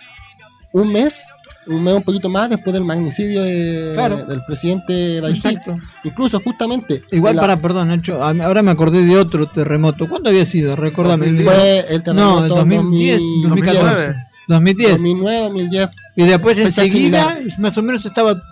un 0.72 0.90
mes, 0.92 1.22
un 1.66 1.82
mes 1.82 1.94
un 1.94 2.02
poquito 2.02 2.28
más 2.28 2.50
después 2.50 2.72
del 2.74 2.84
magnicidio 2.84 3.42
de- 3.42 3.92
Claro. 3.94 4.24
del 4.26 4.44
presidente. 4.44 5.18
Exacto. 5.18 5.78
Incluso 6.04 6.40
justamente. 6.44 7.02
Igual 7.12 7.36
la- 7.36 7.40
para, 7.42 7.60
perdón, 7.60 7.88
Nacho, 7.88 8.22
ahora 8.22 8.62
me 8.62 8.70
acordé 8.70 9.04
de 9.04 9.16
otro 9.16 9.46
terremoto. 9.46 10.08
¿Cuándo 10.08 10.30
había 10.30 10.44
sido? 10.44 10.74
Recordame. 10.76 11.26
el- 11.26 11.42
Fue 11.42 11.80
el 11.88 12.02
terremoto 12.02 12.48
No, 12.48 12.54
2010, 12.56 13.20
2010, 13.20 13.42
2014. 13.48 14.14
2010. 14.48 14.90
2009, 14.92 15.40
2010. 15.40 15.88
Y 16.16 16.24
después 16.24 16.58
enseguida, 16.58 17.34
similar. 17.36 17.58
más 17.60 17.78
o 17.78 17.82
menos 17.82 18.04
estaba 18.04 18.42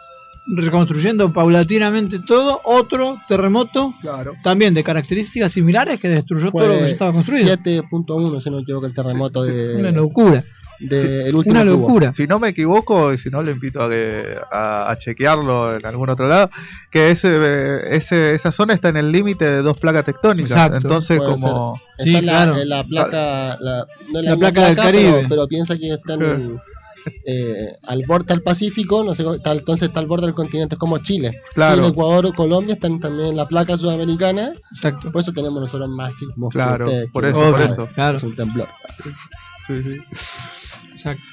reconstruyendo 0.47 1.33
paulatinamente 1.33 2.19
todo, 2.21 2.61
otro 2.65 3.19
terremoto 3.29 3.95
Claro. 4.01 4.33
también 4.43 4.75
de 4.75 4.83
características 4.83 5.53
similares 5.53 6.01
que 6.01 6.09
destruyó 6.09 6.51
todo 6.51 6.67
lo 6.69 6.79
que 6.79 6.91
estaba 6.91 7.13
construido. 7.13 7.47
7.1, 7.47 8.41
si 8.41 8.51
no 8.51 8.57
me 8.57 8.63
equivoco, 8.63 8.87
el 8.87 8.95
terremoto 8.95 9.45
Sí, 9.45 9.51
sí, 9.53 9.57
de, 9.57 9.77
Una 9.77 9.91
locura, 9.93 10.43
de 10.81 11.29
el 11.29 11.37
último 11.37 11.53
una 11.53 11.61
que 11.61 11.67
locura. 11.71 12.13
Si 12.13 12.27
no 12.27 12.39
me 12.39 12.49
equivoco, 12.49 13.13
y 13.13 13.19
si 13.19 13.29
no, 13.31 13.43
le 13.43 13.53
invito 13.53 13.83
a, 13.83 13.89
que, 13.89 14.25
a, 14.51 14.91
a 14.91 14.97
chequearlo 14.99 15.75
en 15.77 15.85
algún 15.87 16.09
otro 16.11 16.27
lado, 16.27 16.51
que 16.91 17.11
ese, 17.11 17.29
eh, 17.41 17.79
ese, 17.97 18.35
esa 18.35 18.51
zona 18.51 18.75
está 18.75 18.89
en 18.89 18.97
el 18.97 19.13
límite 19.13 19.45
de 19.45 19.63
dos 19.63 19.79
placas 19.79 20.05
tectónicas. 20.05 20.51
Exacto. 20.53 20.77
Entonces, 20.79 21.19
Puede 21.19 21.33
como. 21.33 21.75
Está 21.99 22.05
Sí, 22.05 22.17
en 22.17 22.27
la, 22.27 22.33
claro. 22.33 22.57
en 22.59 22.69
la 22.71 22.83
placa, 22.83 23.57
la, 23.61 23.87
no 24.11 24.19
en 24.21 24.25
La 24.25 24.31
misma 24.37 24.39
placa 24.51 24.67
del 24.69 24.77
Caribe. 24.77 25.13
Pero, 25.17 25.29
pero 25.29 25.47
piensa 25.49 25.77
que 25.77 25.93
está 25.93 26.15
en 26.15 26.23
el- 26.23 26.57
eh, 27.27 27.73
al 27.85 28.03
borde 28.07 28.27
del 28.29 28.43
Pacífico, 28.43 29.03
no 29.03 29.15
sé, 29.15 29.25
está- 29.35 29.53
entonces 29.53 29.89
está 29.89 30.01
al 30.01 30.07
borde 30.07 30.27
del 30.27 30.35
continente, 30.35 30.75
es 30.75 30.79
como 30.79 30.99
Chile. 30.99 31.41
Claro. 31.55 31.77
Chile, 31.77 31.89
Ecuador 31.89 32.27
o 32.27 32.33
Colombia 32.35 32.75
están 32.75 33.01
también 33.01 33.31
en 33.31 33.37
la 33.37 33.47
placa 33.47 33.77
sudamericana, 33.79 34.53
Exacto. 34.71 35.11
por 35.11 35.23
eso 35.23 35.33
tenemos 35.33 35.61
nosotros 35.63 35.89
más 35.89 36.13
sismos. 36.15 36.51
que 36.53 36.59
Claro, 36.59 36.85
ustedes, 36.85 37.11
por 37.11 37.25
que 37.25 37.31
eso, 37.31 37.51
por 37.53 37.61
eso. 37.63 37.89
Claro. 37.95 38.17
Es 38.19 38.23
un 38.23 38.37
temblor. 38.37 38.69
Sí, 39.67 39.83
sí. 39.83 39.97
Exacto. 41.01 41.25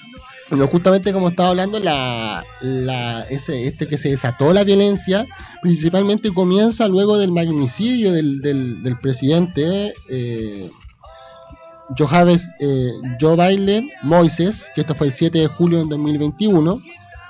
Bueno, 0.49 0.68
justamente 0.68 1.11
como 1.11 1.28
estaba 1.28 1.49
hablando, 1.49 1.78
la, 1.80 2.45
la, 2.61 3.24
ese, 3.24 3.68
este 3.68 3.86
que 3.86 3.97
se 3.97 4.09
desató 4.09 4.53
la 4.53 4.63
violencia, 4.63 5.26
principalmente 5.61 6.34
comienza 6.34 6.88
luego 6.88 7.18
del 7.18 7.34
magnicidio 7.34 8.13
del, 8.13 8.39
del, 8.39 8.82
del 8.82 8.97
presidente 8.99 9.93
eh, 10.09 10.70
Johannes 11.97 12.49
eh, 12.61 12.91
Joe 13.20 13.36
Biden 13.36 13.89
Moises, 14.03 14.72
que 14.74 14.82
esto 14.82 14.95
fue 14.95 15.07
el 15.07 15.13
7 15.13 15.38
de 15.38 15.47
julio 15.47 15.80
de 15.80 15.86
2021, 15.89 16.82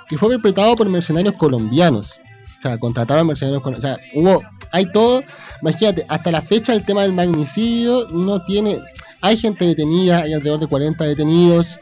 que 0.08 0.18
fue 0.18 0.30
perpetrado 0.30 0.76
por 0.76 0.88
mercenarios 0.88 1.36
colombianos. 1.38 2.20
O 2.60 2.62
sea, 2.62 2.78
contrataron 2.78 3.26
mercenarios 3.26 3.64
colombianos. 3.64 4.00
O 4.00 4.12
sea, 4.12 4.22
hubo, 4.22 4.44
hay 4.72 4.92
todo. 4.92 5.24
Imagínate, 5.64 6.06
hasta 6.08 6.30
la 6.30 6.42
fecha 6.42 6.74
el 6.74 6.86
tema 6.86 7.02
del 7.02 7.14
magnicidio 7.14 8.08
no 8.12 8.44
tiene. 8.44 8.80
Hay 9.22 9.38
gente 9.38 9.66
detenida, 9.66 10.20
hay 10.20 10.34
alrededor 10.34 10.60
de 10.60 10.68
40 10.68 11.04
detenidos. 11.04 11.80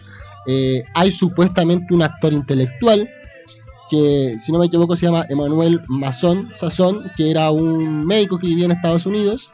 Eh, 0.47 0.83
hay 0.93 1.11
supuestamente 1.11 1.93
un 1.93 2.01
actor 2.01 2.33
intelectual 2.33 3.09
que, 3.89 4.37
si 4.43 4.51
no 4.51 4.59
me 4.59 4.65
equivoco, 4.65 4.95
se 4.95 5.05
llama 5.05 5.25
Emanuel 5.29 5.81
Mazón 5.87 6.51
Sazón, 6.57 7.11
que 7.15 7.29
era 7.29 7.51
un 7.51 8.05
médico 8.05 8.37
que 8.37 8.47
vivía 8.47 8.65
en 8.65 8.71
Estados 8.71 9.05
Unidos 9.05 9.51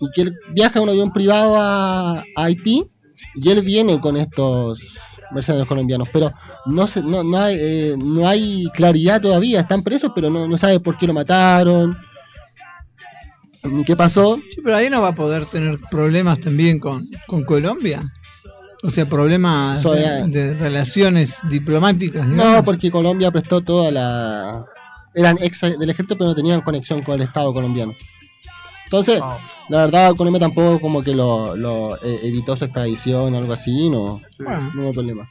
y 0.00 0.10
que 0.14 0.22
él 0.22 0.34
viaja 0.52 0.78
en 0.78 0.84
un 0.84 0.88
avión 0.90 1.12
privado 1.12 1.56
a, 1.58 2.24
Haití 2.36 2.84
y 3.34 3.50
él 3.50 3.62
viene 3.62 4.00
con 4.00 4.16
estos 4.16 4.80
mercenarios 5.32 5.68
colombianos, 5.68 6.08
pero 6.12 6.30
no 6.66 6.86
se, 6.86 7.02
no, 7.02 7.24
no, 7.24 7.38
hay, 7.38 7.56
eh, 7.58 7.94
no 7.96 8.28
hay 8.28 8.66
claridad 8.74 9.20
todavía, 9.20 9.60
están 9.60 9.82
presos, 9.82 10.12
pero 10.14 10.30
no, 10.30 10.46
no 10.46 10.56
sabe 10.56 10.80
por 10.80 10.96
qué 10.96 11.06
lo 11.06 11.14
mataron, 11.14 11.96
ni 13.64 13.84
qué 13.84 13.96
pasó. 13.96 14.38
Sí, 14.50 14.60
pero 14.62 14.76
ahí 14.76 14.90
no 14.90 15.00
va 15.00 15.08
a 15.08 15.14
poder 15.14 15.46
tener 15.46 15.78
problemas 15.90 16.40
también 16.40 16.78
con, 16.78 17.00
con 17.26 17.44
Colombia. 17.44 18.02
O 18.84 18.90
sea, 18.90 19.08
problemas 19.08 19.80
So, 19.80 19.92
de, 19.92 20.54
relaciones 20.54 21.40
diplomáticas. 21.48 22.28
digamos. 22.28 22.54
No, 22.56 22.64
porque 22.64 22.90
Colombia 22.90 23.30
prestó 23.30 23.62
toda 23.62 23.90
la... 23.90 24.64
Eran 25.14 25.38
ex 25.40 25.60
del 25.60 25.88
ejército, 25.88 26.18
pero 26.18 26.30
no 26.30 26.34
tenían 26.34 26.60
conexión 26.60 27.00
con 27.02 27.14
el 27.14 27.22
Estado 27.22 27.52
colombiano. 27.54 27.94
Entonces, 28.84 29.20
No, 29.20 29.38
la 29.68 29.78
verdad, 29.86 30.14
Colombia 30.14 30.40
tampoco 30.40 30.80
como 30.80 31.02
que 31.02 31.14
lo, 31.14 31.56
lo, 31.56 31.96
eh, 31.96 32.20
evitó 32.24 32.54
su 32.56 32.64
extradición 32.64 33.34
o 33.34 33.38
algo 33.38 33.52
así, 33.52 33.88
no. 33.88 34.20
Bueno, 34.38 34.70
no 34.74 34.82
hubo 34.82 34.92
problema. 34.92 35.24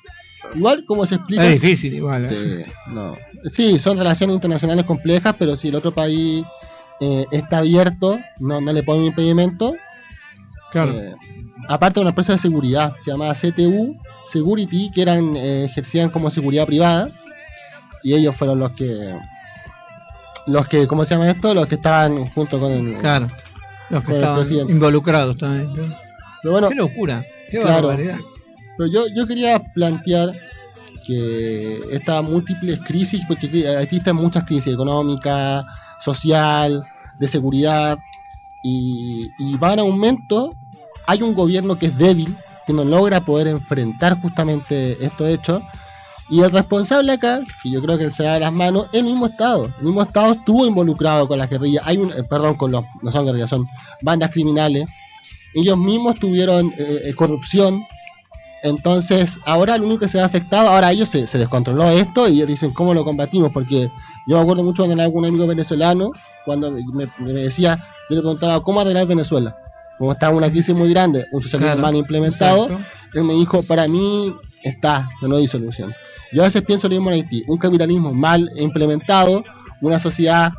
Igual, 0.55 0.83
como 0.85 1.05
se 1.05 1.15
explica... 1.15 1.45
es 1.45 1.61
difícil 1.61 1.93
igual. 1.93 2.25
¿eh? 2.25 2.27
Sí, 2.27 2.71
no. 2.87 3.15
Sí, 3.45 3.77
son 3.77 3.97
relaciones 3.97 4.33
internacionales 4.35 4.85
complejas, 4.85 5.35
pero 5.37 5.55
si 5.55 5.67
el 5.69 5.75
otro 5.75 5.91
país 5.91 6.43
eh, 6.99 7.25
está 7.31 7.59
abierto, 7.59 8.19
no, 8.39 8.59
no 8.61 8.73
le 8.73 8.83
pone 8.83 9.01
un 9.01 9.05
impedimento. 9.07 9.75
Claro. 10.73 10.91
eh, 10.91 11.15
aparte 11.69 11.95
de 11.95 12.01
una 12.01 12.09
empresa 12.09 12.33
de 12.33 12.39
seguridad, 12.39 12.93
se 12.99 13.11
llamaba 13.11 13.33
CTU 13.33 13.97
Security, 14.25 14.91
que 14.91 15.01
eran 15.01 15.35
eh, 15.37 15.63
ejercían 15.65 16.09
como 16.09 16.29
seguridad 16.29 16.65
privada, 16.65 17.09
y 18.03 18.13
ellos 18.13 18.35
fueron 18.35 18.59
los 18.59 18.71
que, 18.73 19.15
los 20.47 20.67
que, 20.67 20.87
¿cómo 20.87 21.05
se 21.05 21.15
llama 21.15 21.29
esto? 21.29 21.53
Los 21.53 21.67
que 21.67 21.75
estaban 21.75 22.25
junto 22.27 22.59
con 22.59 22.71
el... 22.71 22.97
Claro. 22.97 23.27
Los 23.89 24.03
que 24.03 24.13
estaban 24.13 24.45
involucrados 24.69 25.37
también. 25.37 25.69
Pero 26.41 26.51
bueno, 26.51 26.67
Qué 26.69 26.75
locura. 26.75 27.23
Qué 27.49 27.59
Claro. 27.59 27.87
barbaridad. 27.87 28.17
Pero 28.77 28.89
yo, 28.91 29.03
yo 29.15 29.27
quería 29.27 29.59
plantear 29.73 30.29
que 31.05 31.79
estas 31.91 32.23
múltiples 32.23 32.79
crisis, 32.79 33.21
porque 33.27 33.47
aquí 33.47 33.65
Haití 33.65 33.97
está 33.97 34.09
en 34.11 34.15
muchas 34.17 34.45
crisis 34.45 34.73
económica, 34.73 35.63
social, 35.99 36.83
de 37.19 37.27
seguridad, 37.27 37.97
y, 38.63 39.29
y 39.37 39.55
va 39.57 39.73
en 39.73 39.79
aumento. 39.79 40.55
Hay 41.07 41.21
un 41.21 41.33
gobierno 41.33 41.77
que 41.77 41.87
es 41.87 41.97
débil, 41.97 42.35
que 42.65 42.73
no 42.73 42.83
logra 42.85 43.21
poder 43.21 43.47
enfrentar 43.47 44.19
justamente 44.21 45.03
estos 45.03 45.27
hechos. 45.27 45.61
Y 46.29 46.41
el 46.41 46.51
responsable 46.51 47.11
acá, 47.11 47.41
que 47.61 47.69
yo 47.69 47.81
creo 47.81 47.97
que 47.97 48.05
él 48.05 48.13
se 48.13 48.23
da 48.23 48.39
las 48.39 48.53
manos, 48.53 48.87
es 48.93 48.99
el 48.99 49.05
mismo 49.05 49.25
Estado. 49.25 49.65
El 49.79 49.85
mismo 49.85 50.01
Estado 50.01 50.33
estuvo 50.33 50.65
involucrado 50.65 51.27
con 51.27 51.37
las 51.37 51.49
guerrillas. 51.49 51.83
Eh, 51.87 52.23
perdón, 52.29 52.55
con 52.55 52.71
los, 52.71 52.85
no 53.01 53.11
son 53.11 53.25
guerrillas, 53.25 53.49
son 53.49 53.67
bandas 54.01 54.31
criminales. 54.31 54.87
Ellos 55.53 55.77
mismos 55.77 56.15
tuvieron 56.15 56.73
eh, 56.77 57.01
eh, 57.05 57.13
corrupción, 57.13 57.83
entonces, 58.63 59.41
ahora 59.45 59.77
lo 59.77 59.85
único 59.85 59.99
que 59.99 60.07
se 60.07 60.21
ha 60.21 60.25
afectado, 60.25 60.69
ahora 60.69 60.89
ellos 60.89 61.09
se, 61.09 61.37
descontroló 61.37 61.89
esto 61.89 62.29
y 62.29 62.35
ellos 62.35 62.47
dicen 62.47 62.71
cómo 62.71 62.93
lo 62.93 63.03
combatimos, 63.03 63.51
porque 63.51 63.91
yo 64.25 64.35
me 64.37 64.41
acuerdo 64.41 64.63
mucho 64.63 64.85
cuando 64.85 65.03
algún 65.03 65.25
amigo 65.25 65.45
venezolano, 65.45 66.11
cuando 66.45 66.71
me, 66.71 67.09
me 67.19 67.33
decía, 67.33 67.77
yo 68.09 68.15
le 68.15 68.21
preguntaba 68.21 68.63
cómo 68.63 68.79
arreglar 68.79 69.05
Venezuela, 69.05 69.53
como 70.03 70.11
estaba 70.11 70.35
una 70.35 70.51
crisis 70.51 70.75
muy 70.75 70.89
grande, 70.89 71.27
un 71.31 71.41
socialismo 71.41 71.75
Claro, 71.75 71.81
mal 71.81 71.95
implementado, 71.95 72.63
Exacto. 72.65 72.85
él 73.13 73.23
me 73.23 73.35
dijo, 73.35 73.63
para 73.63 73.87
mí 73.87 74.35
está, 74.61 75.07
no 75.21 75.37
hay 75.37 75.47
solución. 75.47 75.93
Yo 76.33 76.41
a 76.41 76.45
veces 76.45 76.61
pienso 76.63 76.89
lo 76.89 76.95
mismo 76.95 77.09
en 77.09 77.15
Haití, 77.15 77.45
un 77.47 77.57
capitalismo 77.57 78.13
mal 78.13 78.49
implementado, 78.57 79.45
una 79.81 79.99
sociedad 79.99 80.51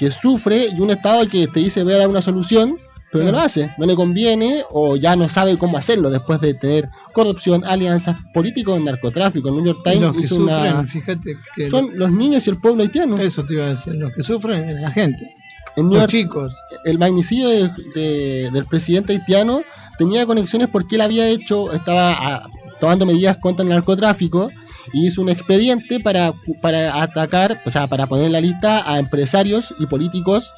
que 0.00 0.10
sufre 0.10 0.70
y 0.76 0.80
un 0.80 0.90
Estado 0.90 1.28
que 1.28 1.46
te 1.46 1.60
dice 1.60 1.84
voy 1.84 1.92
a 1.92 1.98
dar 1.98 2.08
una 2.08 2.20
solución, 2.20 2.76
pero 3.12 3.24
no 3.24 3.30
lo 3.30 3.38
hace, 3.38 3.70
no 3.78 3.86
le 3.86 3.94
conviene 3.94 4.62
o 4.72 4.96
ya 4.96 5.14
no 5.14 5.28
sabe 5.28 5.56
cómo 5.56 5.78
hacerlo 5.78 6.10
después 6.10 6.40
de 6.40 6.54
tener 6.54 6.88
corrupción, 7.14 7.62
alianzas, 7.64 8.16
políticos 8.34 8.80
narcotráfico. 8.80 9.48
El 9.48 9.54
New 9.58 9.64
York 9.64 9.78
Times 9.84 10.00
los 10.00 10.12
que 10.14 10.20
hizo 10.22 10.34
sufren, 10.34 10.74
una... 10.74 10.86
fíjate 10.88 11.38
que 11.54 11.70
Son 11.70 11.86
los 11.94 12.10
niños 12.10 12.44
y 12.48 12.50
el 12.50 12.56
pueblo 12.58 12.82
haitiano. 12.82 13.16
eso 13.18 13.46
te 13.46 13.54
iba 13.54 13.66
a 13.66 13.68
decir, 13.68 13.94
los 13.94 14.12
que 14.12 14.24
sufren 14.24 14.68
es 14.68 14.80
la 14.80 14.90
gente, 14.90 15.24
En 15.78 15.88
New 15.88 15.94
los 15.94 16.00
York, 16.02 16.10
chicos. 16.10 16.60
el 16.84 16.98
magnicidio 16.98 17.48
de- 17.48 17.70
de- 17.94 18.50
del 18.52 18.64
presidente 18.66 19.12
haitiano 19.12 19.62
tenía 19.98 20.26
conexiones 20.26 20.68
porque 20.70 20.96
él 20.96 21.00
había 21.02 21.26
hecho, 21.28 21.72
estaba 21.72 22.12
ah, 22.18 22.48
tomando 22.80 23.06
medidas 23.06 23.36
contra 23.38 23.62
el 23.64 23.70
narcotráfico 23.70 24.50
y 24.92 25.06
hizo 25.06 25.20
un 25.22 25.28
expediente 25.28 26.00
para, 26.00 26.32
para 26.62 27.02
atacar, 27.02 27.60
o 27.66 27.70
sea, 27.70 27.86
para 27.88 28.06
poner 28.06 28.26
en 28.26 28.32
la 28.32 28.40
lista 28.40 28.90
a 28.90 28.98
empresarios 28.98 29.74
y 29.78 29.86
políticos 29.86 30.52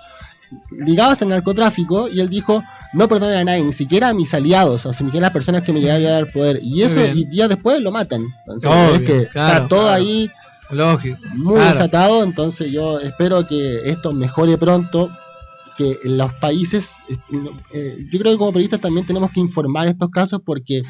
ligados 0.70 1.22
al 1.22 1.28
narcotráfico 1.28 2.08
y 2.08 2.20
él 2.20 2.28
dijo, 2.28 2.62
no 2.92 3.08
perdone 3.08 3.36
a 3.36 3.44
nadie, 3.44 3.62
ni 3.62 3.72
siquiera 3.72 4.08
a 4.08 4.14
mis 4.14 4.34
aliados, 4.34 4.84
o 4.86 4.92
sea, 4.92 5.02
ni 5.04 5.10
siquiera 5.10 5.26
a 5.26 5.28
las 5.28 5.32
personas 5.32 5.62
que 5.62 5.72
me 5.72 5.80
llegaron 5.80 6.06
a 6.06 6.10
dar 6.10 6.32
poder. 6.32 6.58
Y 6.62 6.82
eso, 6.82 7.00
y 7.00 7.24
días 7.24 7.48
después 7.48 7.80
lo 7.80 7.90
matan. 7.92 8.24
Entonces, 8.40 8.68
Obvio, 8.70 8.94
es 8.96 9.00
que 9.02 9.28
claro, 9.28 9.54
está 9.54 9.68
todo 9.68 9.80
claro. 9.82 9.94
ahí 9.94 10.30
Lógico. 10.70 11.18
muy 11.34 11.54
claro. 11.56 11.70
desatado, 11.70 12.22
entonces 12.24 12.70
yo 12.72 13.00
espero 13.00 13.46
que 13.46 13.80
esto 13.90 14.12
mejore 14.12 14.56
pronto, 14.58 15.10
que 15.76 15.98
en 16.04 16.16
los 16.16 16.32
países, 16.34 16.96
eh, 17.08 17.16
eh, 17.72 17.96
yo 18.10 18.18
creo 18.20 18.32
que 18.32 18.38
como 18.38 18.52
periodistas 18.52 18.80
también 18.80 19.06
tenemos 19.06 19.30
que 19.32 19.40
informar 19.40 19.86
estos 19.88 20.10
casos 20.10 20.40
porque 20.44 20.82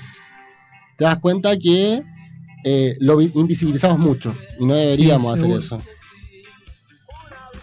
te 0.97 1.05
das 1.05 1.18
cuenta 1.18 1.57
que 1.59 2.03
eh, 2.64 2.97
lo 3.01 3.16
vi- 3.16 3.31
invisibilizamos 3.35 3.99
mucho 3.99 4.35
y 4.59 4.66
no 4.66 4.74
deberíamos 4.74 5.33
hacer 5.39 5.51
eso. 5.51 5.83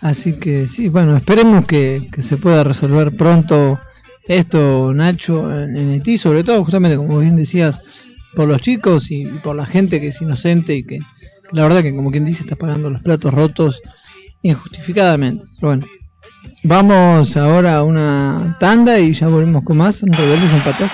Así 0.02 0.34
que 0.40 0.68
sí, 0.68 0.90
bueno, 0.90 1.16
esperemos 1.18 1.66
que, 1.66 2.08
que 2.12 2.22
se 2.22 2.38
pueda 2.38 2.64
resolver 2.64 3.16
pronto 3.18 3.80
esto, 4.28 4.94
Nacho, 4.94 5.52
en, 5.60 5.76
en 5.76 5.90
Haití, 5.92 6.18
sobre 6.18 6.44
todo 6.44 6.64
justamente 6.64 6.98
como 6.98 7.20
bien 7.20 7.36
decías, 7.36 7.82
por 8.36 8.48
los 8.48 8.62
chicos 8.62 9.10
y 9.12 9.26
por 9.26 9.56
la 9.56 9.66
gente 9.66 10.00
que 10.00 10.08
es 10.10 10.22
inocente 10.22 10.76
y 10.76 10.84
que 10.84 11.00
la 11.52 11.64
verdad 11.64 11.84
que 11.84 11.96
como 11.96 12.12
quien 12.12 12.26
dice 12.26 12.44
está 12.44 12.56
pagando 12.56 12.90
los 12.90 13.02
platos 13.02 13.34
rotos 13.34 13.82
injustificadamente. 14.42 15.46
Pero 15.60 15.68
bueno, 15.68 15.86
vamos 16.64 17.38
ahora 17.38 17.78
a 17.78 17.84
una 17.84 18.58
tanda 18.60 19.00
y 19.00 19.14
ya 19.14 19.28
volvemos 19.28 19.64
con 19.64 19.78
más 19.78 20.02
Rebeldes 20.02 20.54
en 20.54 20.62
Patas. 20.62 20.92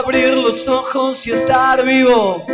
Abrir 0.00 0.34
los 0.34 0.66
ojos 0.66 1.26
y 1.26 1.32
estar 1.32 1.84
vivo, 1.84 2.46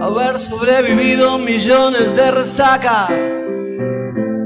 haber 0.00 0.38
sobrevivido 0.40 1.38
millones 1.38 2.16
de 2.16 2.30
resacas. 2.32 3.12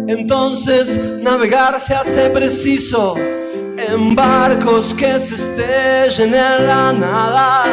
Entonces 0.07 1.01
navegar 1.23 1.81
se 1.81 1.95
hace 1.95 2.29
preciso 2.29 3.15
en 3.17 4.15
barcos 4.15 4.93
que 4.93 5.19
se 5.19 5.37
estrellen 5.37 6.35
en 6.35 6.67
la 6.67 6.93
nada. 6.93 7.65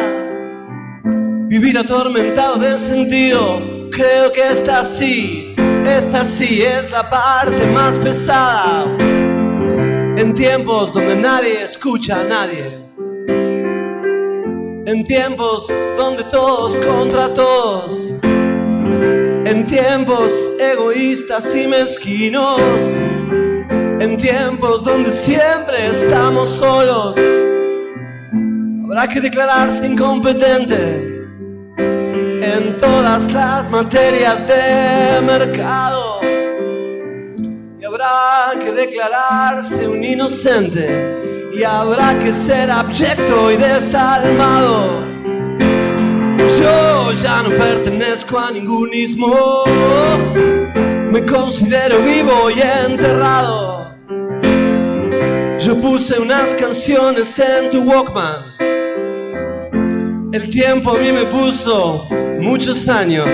Vivir 1.48 1.76
atormentado 1.76 2.56
de 2.56 2.78
sentido, 2.78 3.60
creo 3.90 4.32
que 4.32 4.48
esta 4.48 4.82
sí, 4.84 5.54
esta 5.84 6.24
sí 6.24 6.62
es 6.62 6.90
la 6.90 7.10
parte 7.10 7.66
más 7.66 7.98
pesada. 7.98 8.86
En 10.16 10.32
tiempos 10.32 10.94
donde 10.94 11.14
nadie 11.14 11.62
escucha 11.62 12.20
a 12.20 12.24
nadie. 12.24 12.91
En 14.84 15.04
tiempos 15.04 15.68
donde 15.96 16.24
todos 16.24 16.76
contra 16.80 17.32
todos. 17.32 17.92
En 18.22 19.64
tiempos 19.64 20.32
egoístas 20.58 21.54
y 21.54 21.68
mezquinos. 21.68 22.60
En 24.00 24.16
tiempos 24.16 24.84
donde 24.84 25.12
siempre 25.12 25.86
estamos 25.86 26.48
solos. 26.48 27.16
Habrá 28.84 29.06
que 29.06 29.20
declararse 29.20 29.86
incompetente 29.86 31.28
en 31.78 32.76
todas 32.78 33.32
las 33.32 33.70
materias 33.70 34.44
de 34.48 35.20
mercado. 35.24 36.20
Y 37.80 37.84
habrá 37.84 38.58
que 38.60 38.72
declararse 38.72 39.86
un 39.86 40.02
inocente. 40.02 41.31
Y 41.54 41.64
habrá 41.64 42.18
que 42.18 42.32
ser 42.32 42.70
abyecto 42.70 43.50
y 43.50 43.56
desalmado. 43.56 45.02
Yo 46.58 47.12
ya 47.12 47.42
no 47.42 47.50
pertenezco 47.50 48.38
a 48.38 48.50
ningún 48.50 48.92
ismo. 48.94 49.64
Me 51.10 51.24
considero 51.26 52.00
vivo 52.00 52.50
y 52.50 52.60
enterrado. 52.60 53.94
Yo 55.58 55.78
puse 55.80 56.18
unas 56.18 56.54
canciones 56.54 57.38
en 57.38 57.70
tu 57.70 57.82
Walkman. 57.82 58.44
El 60.32 60.48
tiempo 60.48 60.92
a 60.92 60.98
mí 60.98 61.12
me 61.12 61.26
puso 61.26 62.08
muchos 62.40 62.88
años. 62.88 63.28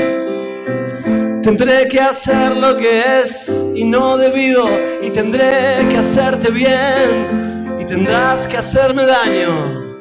Tendré 1.42 1.86
que 1.86 2.00
hacer 2.00 2.56
lo 2.56 2.76
que 2.76 3.20
es 3.20 3.48
y 3.74 3.84
no 3.84 4.16
debido. 4.16 4.68
Y 5.02 5.10
tendré 5.10 5.86
que 5.88 5.98
hacerte 5.98 6.50
bien. 6.50 7.47
Tendrás 7.88 8.46
que 8.46 8.58
hacerme 8.58 9.06
daño. 9.06 9.96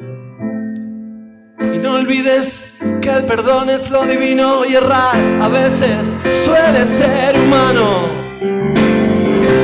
Y 1.73 1.77
no 1.77 1.93
olvides 1.93 2.73
que 3.01 3.09
el 3.09 3.23
perdón 3.23 3.69
es 3.69 3.89
lo 3.89 4.05
divino 4.05 4.65
y 4.65 4.75
errar 4.75 5.15
a 5.41 5.47
veces 5.47 6.13
suele 6.43 6.83
ser 6.83 7.39
humano. 7.39 8.09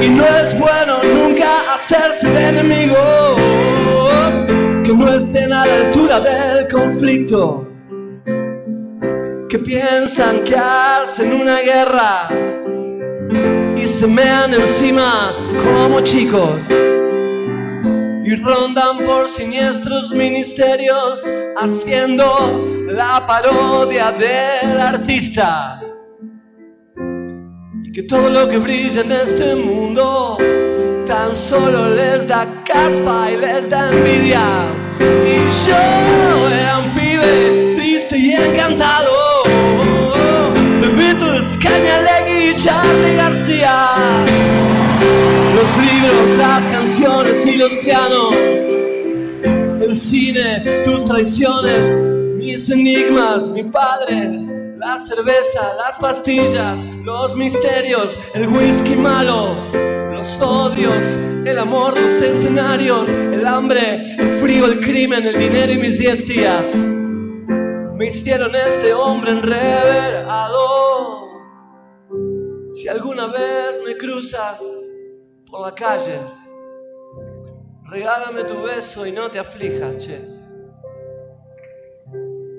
Y 0.02 0.08
no 0.08 0.26
es 0.26 0.58
bueno 0.58 1.04
nunca 1.04 1.74
hacerse 1.76 2.30
de 2.30 2.48
enemigo 2.48 3.36
que 4.86 4.94
no 4.94 5.14
estén 5.14 5.52
a 5.52 5.66
la 5.66 5.76
altura 5.88 6.22
del 6.22 6.68
conflicto, 6.70 7.68
que 9.50 9.60
piensan 9.60 10.46
que 10.46 10.56
hacen 10.56 11.34
una 11.34 11.60
guerra 11.60 12.30
y 13.76 13.86
se 13.86 14.08
mean 14.08 14.54
encima 14.54 15.34
como 15.62 16.00
chicos 16.00 16.62
y 18.26 18.36
rondan 18.36 19.00
por 19.06 19.28
siniestros 19.28 20.12
ministerios 20.12 21.24
haciendo 21.58 22.86
la 22.88 23.26
parodia 23.28 24.12
del 24.12 24.80
artista. 24.80 25.82
Y 27.84 27.92
que 27.92 28.04
todo 28.04 28.30
lo 28.30 28.48
que 28.48 28.58
brilla 28.58 29.02
en 29.02 29.12
este 29.12 29.56
mundo 29.56 30.38
tan 31.06 31.36
solo 31.36 31.90
les 31.90 32.28
da 32.28 32.48
caspa 32.64 33.30
y 33.32 33.38
les 33.38 33.70
da 33.70 33.90
envidia. 33.92 34.42
Y 35.00 35.68
yo 35.68 36.50
era 36.50 36.80
un 36.80 36.92
pibe 36.96 37.74
triste 37.76 38.18
y 38.18 38.32
encantado 38.34 39.44
de 40.82 40.88
Beatles, 40.88 41.58
Cañalegui 41.62 42.52
y 42.52 42.62
Charlie 42.62 43.16
García. 43.16 43.88
Los 45.56 45.78
libros, 45.78 46.38
las 46.38 46.68
canciones 46.68 46.83
y 47.04 47.58
los 47.58 47.74
pianos, 47.84 48.34
el 48.34 49.93
cine, 49.93 50.84
tus 50.86 51.04
traiciones, 51.04 51.93
mis 52.38 52.70
enigmas, 52.70 53.49
mi 53.49 53.64
padre, 53.64 54.39
la 54.78 54.97
cerveza, 54.97 55.74
las 55.76 55.97
pastillas, 55.97 56.80
los 57.04 57.36
misterios, 57.36 58.18
el 58.34 58.47
whisky 58.47 58.95
malo, 58.95 59.70
los 60.14 60.39
odios, 60.39 61.04
el 61.45 61.60
amor, 61.60 61.99
los 61.99 62.22
escenarios, 62.22 63.10
el 63.10 63.45
hambre, 63.45 64.16
el 64.18 64.39
frío, 64.39 64.66
el 64.66 64.80
crimen, 64.80 65.26
el 65.26 65.38
dinero 65.38 65.74
y 65.74 65.78
mis 65.80 65.99
diez 65.99 66.26
días. 66.26 66.74
Me 67.97 68.08
hicieron 68.08 68.56
este 68.56 68.93
hombre 68.93 69.32
enreverado. 69.32 70.62
Si 72.72 72.88
alguna 72.88 73.28
vez 73.28 73.78
me 73.86 73.97
cruzas 73.97 74.62
por 75.45 75.68
la 75.68 75.76
calle, 75.76 76.43
regálame 77.94 78.44
tu 78.46 78.64
beso 78.64 79.06
y 79.06 79.12
no 79.12 79.30
te 79.30 79.38
aflijas, 79.38 80.00
che. 80.00 80.20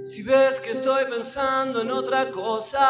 Si 0.05 0.23
ves 0.23 0.61
que 0.61 0.71
estoy 0.71 1.07
pensando 1.07 1.81
en 1.81 1.91
otra 1.91 2.31
cosa, 2.31 2.89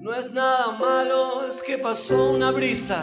no 0.00 0.12
es 0.12 0.32
nada 0.32 0.72
malo, 0.72 1.46
es 1.48 1.62
que 1.62 1.78
pasó 1.78 2.32
una 2.32 2.50
brisa. 2.50 3.02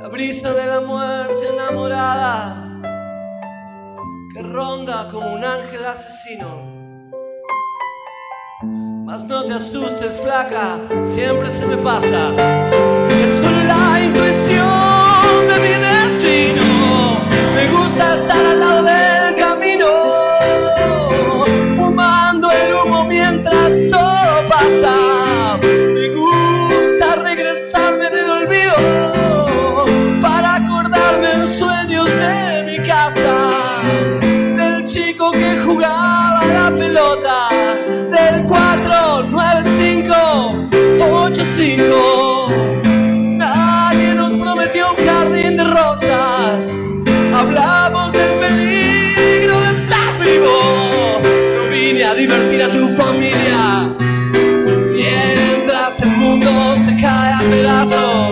La 0.00 0.08
brisa 0.08 0.54
de 0.54 0.66
la 0.66 0.80
muerte 0.80 1.48
enamorada 1.48 2.66
que 4.32 4.42
ronda 4.42 5.06
como 5.10 5.34
un 5.34 5.44
ángel 5.44 5.84
asesino. 5.84 6.80
Mas 9.04 9.24
no 9.24 9.44
te 9.44 9.52
asustes, 9.52 10.20
flaca, 10.22 10.78
siempre 11.02 11.50
se 11.50 11.66
me 11.66 11.76
pasa. 11.76 12.30
Es 13.10 13.32
solo 13.38 13.64
la 13.64 14.00
intuición 14.02 14.59
mi 15.60 15.68
destino. 15.68 17.20
Me 17.54 17.68
gusta 17.68 18.14
estar 18.16 18.46
al 18.46 18.60
lado 18.60 18.79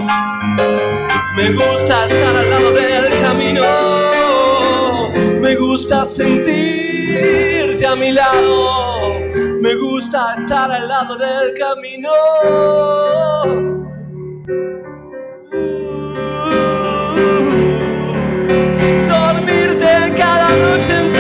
Me 0.09 1.53
gusta 1.53 2.07
estar 2.07 2.37
al 2.37 2.51
lado 2.51 2.73
del 2.73 3.21
camino. 3.21 3.63
Me 5.41 5.55
gusta 5.55 6.07
sentirte 6.07 7.87
a 7.87 7.95
mi 7.95 8.13
lado. 8.13 9.21
Me 9.61 9.75
gusta 9.75 10.35
estar 10.37 10.71
al 10.71 10.89
lado 10.89 11.17
del 11.17 11.55
camino. 11.59 12.11
Dormirte 19.09 20.15
cada 20.17 20.49
noche 20.57 20.93
entre 21.01 21.18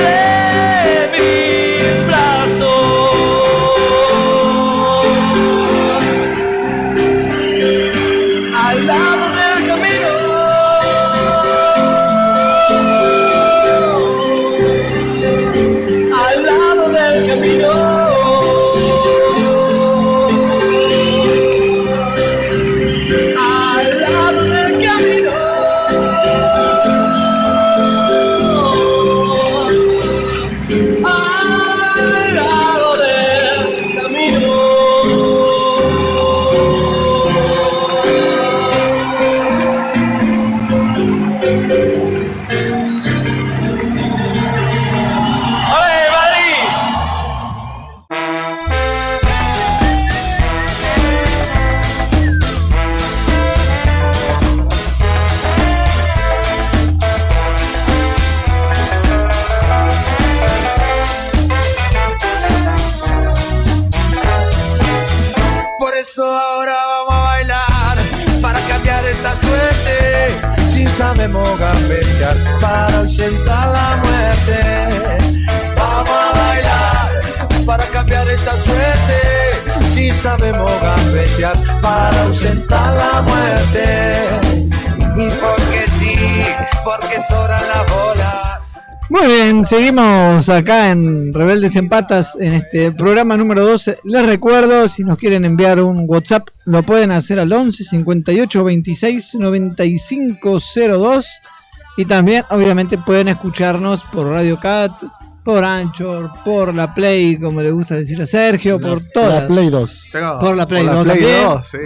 Sabemos 71.28 71.58
gambetear 71.58 72.58
para 72.58 72.98
ahuyentar 73.00 73.68
la 73.68 73.96
muerte. 73.96 74.60
Vamos 75.76 76.10
a 76.10 76.32
bailar 76.38 77.66
para 77.66 77.84
cambiar 77.84 78.26
esta 78.28 78.52
suerte. 78.52 79.84
Si 79.92 80.10
sabemos 80.10 80.72
gambetear 80.80 81.54
para 81.82 82.22
ahuyentar 82.22 82.96
la 82.96 83.20
muerte. 83.20 84.28
Y 85.16 85.28
porque 85.28 85.84
sí, 85.98 86.16
porque 86.82 87.20
sobran 87.28 87.62
las 87.68 87.90
bolas. 87.90 88.57
Muy 89.10 89.26
bien, 89.26 89.64
seguimos 89.64 90.50
acá 90.50 90.90
en 90.90 91.32
Rebeldes 91.32 91.76
en 91.76 91.88
Patas 91.88 92.36
en 92.38 92.52
este 92.52 92.92
programa 92.92 93.38
número 93.38 93.64
12. 93.64 94.00
Les 94.04 94.26
recuerdo, 94.26 94.86
si 94.86 95.02
nos 95.02 95.16
quieren 95.16 95.46
enviar 95.46 95.80
un 95.80 96.04
WhatsApp, 96.06 96.48
lo 96.66 96.82
pueden 96.82 97.10
hacer 97.12 97.40
al 97.40 97.50
11 97.50 97.84
58 97.84 98.64
26 98.64 99.36
95 99.36 100.58
02. 100.98 101.26
Y 101.96 102.04
también, 102.04 102.44
obviamente, 102.50 102.98
pueden 102.98 103.28
escucharnos 103.28 104.04
por 104.04 104.26
Radio 104.26 104.60
Cat, 104.60 104.92
por 105.48 105.64
Anchor, 105.64 106.30
por 106.44 106.74
la 106.74 106.92
Play, 106.92 107.38
como 107.38 107.62
le 107.62 107.70
gusta 107.70 107.94
decir 107.94 108.20
a 108.20 108.26
Sergio, 108.26 108.78
por 108.78 109.00
todas. 109.14 109.44
La 109.44 109.48
Play 109.48 109.70
2. 109.70 110.08
Tengo- 110.12 110.38
Por 110.40 110.54
la 110.54 110.66
Play 110.66 110.84
por 110.84 110.94
2 110.96 111.06
también. 111.06 111.42
2, 111.44 111.66
sí, 111.66 111.78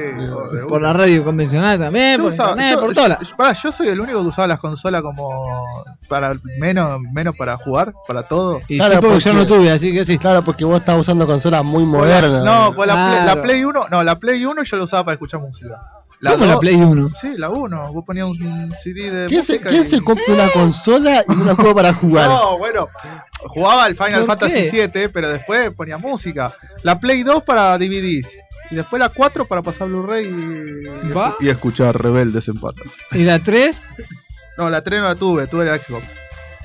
Por 0.68 0.82
la 0.82 0.92
radio 0.92 1.22
convencional 1.24 1.78
también, 1.78 2.16
Yo 2.16 2.24
por 2.24 2.32
usaba- 2.32 2.50
internet, 2.50 2.74
yo- 2.74 2.80
por 2.80 2.92
todas. 2.94 3.18
yo- 3.20 3.36
pará, 3.36 3.52
yo 3.52 3.70
soy 3.70 3.86
el 3.86 4.00
único 4.00 4.20
que 4.20 4.26
usaba 4.26 4.48
las 4.48 4.58
consolas 4.58 5.00
como 5.02 5.84
para 6.08 6.34
menos, 6.58 7.00
menos 7.12 7.36
para 7.36 7.56
jugar, 7.56 7.92
para 8.08 8.24
todo. 8.24 8.60
Y 8.66 8.78
Claro, 8.78 8.94
sí, 8.94 9.00
porque 9.00 9.18
yo 9.20 9.30
porque- 9.32 9.38
no 9.38 9.46
tuve, 9.46 9.70
así 9.70 9.92
que 9.92 10.04
sí. 10.04 10.18
Claro, 10.18 10.42
porque 10.42 10.64
vos 10.64 10.80
estás 10.80 10.98
usando 10.98 11.24
consolas 11.24 11.62
muy 11.62 11.86
modernas. 11.86 12.42
No, 12.44 12.72
pues 12.74 12.88
la, 12.88 12.94
Play, 12.94 13.26
la. 13.26 13.42
Play 13.42 13.64
1, 13.64 13.86
no, 13.92 14.02
la 14.02 14.18
Play 14.18 14.44
1 14.44 14.64
yo 14.64 14.76
la 14.76 14.82
usaba 14.82 15.04
para 15.04 15.12
escuchar 15.14 15.40
música. 15.40 15.80
¿Cómo 16.24 16.46
la 16.46 16.58
Play 16.58 16.74
1? 16.76 17.10
Sí, 17.20 17.34
la 17.36 17.48
1. 17.50 17.92
Vos 17.92 18.04
ponías 18.04 18.26
un 18.26 18.72
CD 18.80 19.10
de 19.10 19.26
¿Quién 19.28 19.42
se, 19.44 19.60
quién 19.60 19.82
y- 19.82 19.84
se 19.88 20.00
compra 20.00 20.24
una 20.34 20.48
consola 20.50 21.24
y 21.28 21.32
una 21.32 21.54
juego 21.54 21.74
para 21.76 21.94
jugar? 21.94 22.28
No, 22.42 22.58
bueno, 22.58 22.88
jugaba 23.46 23.84
al 23.84 23.94
Final 23.94 24.20
¿Por 24.20 24.26
Fantasy 24.26 24.54
qué? 24.54 24.70
7, 24.70 25.08
pero 25.08 25.28
después 25.28 25.70
ponía 25.70 25.98
música. 25.98 26.52
La 26.82 26.98
Play 27.00 27.22
2 27.22 27.42
para 27.44 27.76
DVDs. 27.78 28.28
Y 28.70 28.74
después 28.76 29.00
la 29.00 29.10
4 29.10 29.46
para 29.46 29.62
pasar 29.62 29.88
Blu-ray 29.88 30.26
y, 30.26 31.12
¿Va? 31.12 31.34
y 31.40 31.48
escuchar 31.48 32.00
Rebeldes 32.00 32.48
en 32.48 32.58
Patas. 32.58 32.90
¿Y 33.12 33.24
la 33.24 33.38
3? 33.38 33.84
No, 34.56 34.70
la 34.70 34.82
3 34.82 35.00
no 35.00 35.06
la 35.08 35.14
tuve, 35.14 35.46
tuve 35.46 35.66
la 35.66 35.76
Xbox. 35.78 36.06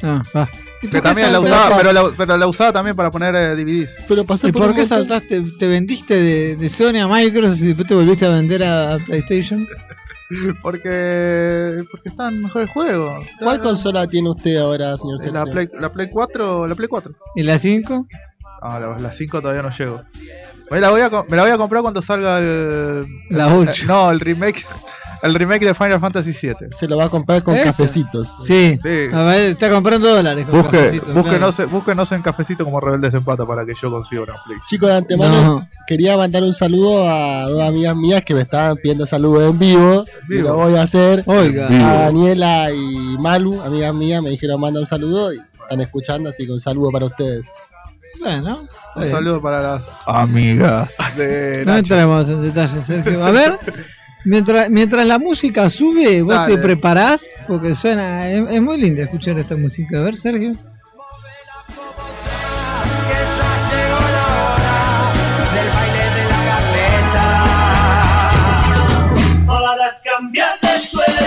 Ah, 0.04 0.24
va. 0.36 0.50
¿Y 0.82 0.90
Que 0.90 1.02
también 1.02 1.34
la 1.34 1.40
usaba, 1.40 1.76
pero 1.76 1.92
la, 1.92 2.12
pero 2.16 2.38
la 2.38 2.48
usaba 2.48 2.72
también 2.72 2.96
para 2.96 3.10
poner 3.10 3.36
eh, 3.36 3.56
DVDs. 3.56 3.90
Pero 4.08 4.24
pasó 4.26 4.48
¿Y 4.48 4.52
por 4.52 4.74
qué 4.76 4.86
saltaste? 4.86 5.42
¿Te 5.58 5.68
vendiste 5.68 6.14
de, 6.14 6.56
de 6.56 6.70
Sony 6.70 7.00
a 7.02 7.08
Microsoft 7.08 7.60
y 7.62 7.68
después 7.68 7.88
te 7.88 7.96
volviste 7.96 8.26
a 8.26 8.30
vender 8.30 8.64
a, 8.64 8.94
a 8.94 8.98
PlayStation? 9.00 9.68
Porque 10.62 11.84
porque 11.90 12.10
están 12.10 12.42
mejores 12.42 12.70
juegos. 12.72 13.26
¿Cuál 13.40 13.62
consola 13.62 14.08
tiene 14.08 14.30
usted 14.30 14.58
ahora, 14.58 14.96
señor 14.98 15.18
La 15.20 15.24
Sergio? 15.24 15.52
Play, 15.52 15.70
la 15.80 15.90
Play 15.90 16.10
4, 16.10 16.68
la 16.68 16.76
Play 16.76 16.88
4. 16.90 17.14
¿Y 17.36 17.44
la 17.44 17.58
5? 17.58 18.08
Ah, 18.62 18.80
la, 18.80 19.00
la 19.00 19.14
5 19.14 19.42
todavía 19.42 19.62
no 19.62 19.70
llego. 19.70 20.02
Me 20.70 20.82
la, 20.82 20.90
voy 20.90 21.00
a, 21.02 21.10
me 21.10 21.38
la 21.38 21.44
voy 21.44 21.52
a 21.52 21.58
comprar 21.58 21.82
cuando 21.82 22.02
salga 22.02 22.40
el. 22.40 23.06
La 23.30 23.48
el- 23.48 23.70
8. 23.70 23.86
no, 23.88 24.12
el 24.12 24.20
remake. 24.20 24.66
El 25.24 25.34
remake 25.34 25.66
de 25.66 25.74
Final 25.74 26.00
Fantasy 26.00 26.34
7. 26.34 26.68
Se 26.72 26.88
lo 26.88 26.98
va 26.98 27.06
a 27.06 27.10
comprar 27.10 27.42
con 27.44 27.56
¿Ese? 27.56 27.64
cafecitos. 27.66 28.28
Sí. 28.44 28.78
Sí. 28.82 29.08
A 29.14 29.24
ver, 29.24 29.52
está 29.52 29.70
comprando 29.70 30.14
dólares. 30.14 30.46
con 30.46 30.62
Busque, 30.62 30.78
cafecitos, 30.78 31.14
búsquenos, 31.14 31.56
claro. 31.56 31.72
búsquenos 31.72 32.12
en 32.12 32.22
cafecito 32.22 32.64
como 32.66 32.80
Rebeldes 32.80 33.14
en 33.14 33.24
Pata 33.24 33.46
para 33.46 33.66
que 33.66 33.74
yo 33.74 33.90
consiga 33.90 34.22
una 34.24 34.34
Play. 34.46 34.58
Chicos, 34.70 34.90
de 34.90 34.96
antemano 34.98 35.42
No. 35.42 35.70
quería 35.88 36.16
mandar 36.18 36.44
un 36.44 36.54
saludo 36.54 37.10
a 37.10 37.50
dos 37.50 37.62
amigas 37.62 37.96
mías 37.96 38.22
que 38.24 38.34
me 38.36 38.42
estaban 38.42 38.78
pidiendo 38.78 39.06
saludos 39.06 39.50
en 39.50 39.58
vivo. 39.60 40.06
Y 40.30 40.36
lo 40.36 40.56
voy 40.56 40.76
a 40.76 40.84
hacer. 40.84 41.24
Oiga. 41.26 41.68
A 41.68 41.94
Daniela 42.04 42.72
y 42.72 43.18
Malu, 43.20 43.62
amigas 43.62 43.94
mías, 43.94 44.22
me 44.22 44.30
dijeron 44.30 44.60
manda 44.62 44.80
un 44.80 44.88
saludo 44.88 45.34
y 45.34 45.38
están 45.62 45.82
escuchando, 45.82 46.30
así 46.30 46.46
que 46.46 46.52
un 46.52 46.60
saludo 46.62 46.92
para 46.92 47.06
ustedes. 47.06 47.52
Bueno, 48.20 48.68
Un 48.96 49.02
bien. 49.04 49.14
saludo 49.14 49.42
para 49.42 49.62
las 49.62 49.90
amigas 50.08 50.92
de 51.16 51.64
no 51.66 51.74
Nacho. 51.74 51.94
entremos 51.94 52.30
en 52.30 52.42
detalles, 52.42 52.86
Sergio. 52.86 53.24
A 53.24 53.30
ver, 53.32 53.60
mientras, 54.26 54.70
mientras 54.70 55.06
la 55.06 55.20
música 55.20 55.70
sube, 55.70 56.22
vos 56.22 56.34
Dale. 56.34 56.56
te 56.56 56.62
preparás, 56.62 57.26
porque 57.48 57.76
suena, 57.76 58.30
es, 58.30 58.50
es 58.50 58.62
muy 58.62 58.80
lindo 58.80 59.02
escuchar 59.02 59.38
esta 59.40 59.56
música. 59.56 60.00
A 60.00 60.02
ver, 60.02 60.16
Sergio. 60.16 60.56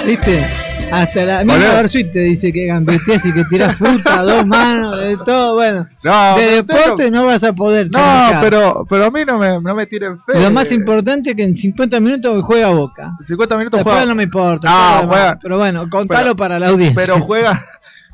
¿Viste? 0.06 0.69
Hasta 0.92 1.22
la 1.24 1.38
misma 1.38 1.54
Olé. 1.54 1.68
Versuit 1.68 2.10
te 2.12 2.18
dice 2.20 2.52
que 2.52 2.66
gambeteas 2.66 3.24
y 3.26 3.32
que 3.32 3.44
tirás 3.44 3.76
fruta 3.76 4.20
a 4.20 4.22
dos 4.24 4.46
manos, 4.46 4.98
de 5.00 5.16
todo. 5.18 5.54
Bueno, 5.54 5.86
No, 6.02 6.36
de 6.36 6.46
deporte 6.56 7.04
tengo- 7.04 7.10
no 7.20 7.26
vas 7.26 7.44
a 7.44 7.52
poder. 7.52 7.88
No, 7.92 8.30
pero, 8.40 8.86
pero 8.88 9.04
a 9.06 9.10
mí 9.10 9.20
no 9.26 9.38
me, 9.38 9.60
no 9.60 9.74
me 9.74 9.86
tiren 9.86 10.18
fe. 10.22 10.40
Lo 10.40 10.50
más 10.50 10.70
importante 10.72 11.30
es 11.30 11.36
que 11.36 11.42
en 11.44 11.54
50 11.56 12.00
minutos 12.00 12.42
juega 12.44 12.68
Boca. 12.70 13.12
50 13.26 13.56
minutos 13.56 13.78
Después 13.78 13.94
juega. 13.94 14.08
no 14.08 14.14
me 14.14 14.22
importa. 14.24 14.68
No, 14.68 14.88
demás. 15.00 15.06
juegan. 15.06 15.38
Pero 15.42 15.58
bueno, 15.58 15.90
contalo 15.90 16.22
Pero- 16.22 16.36
para 16.36 16.58
la 16.58 16.68
audiencia. 16.68 17.02
Pero 17.04 17.20
juegan, 17.20 17.60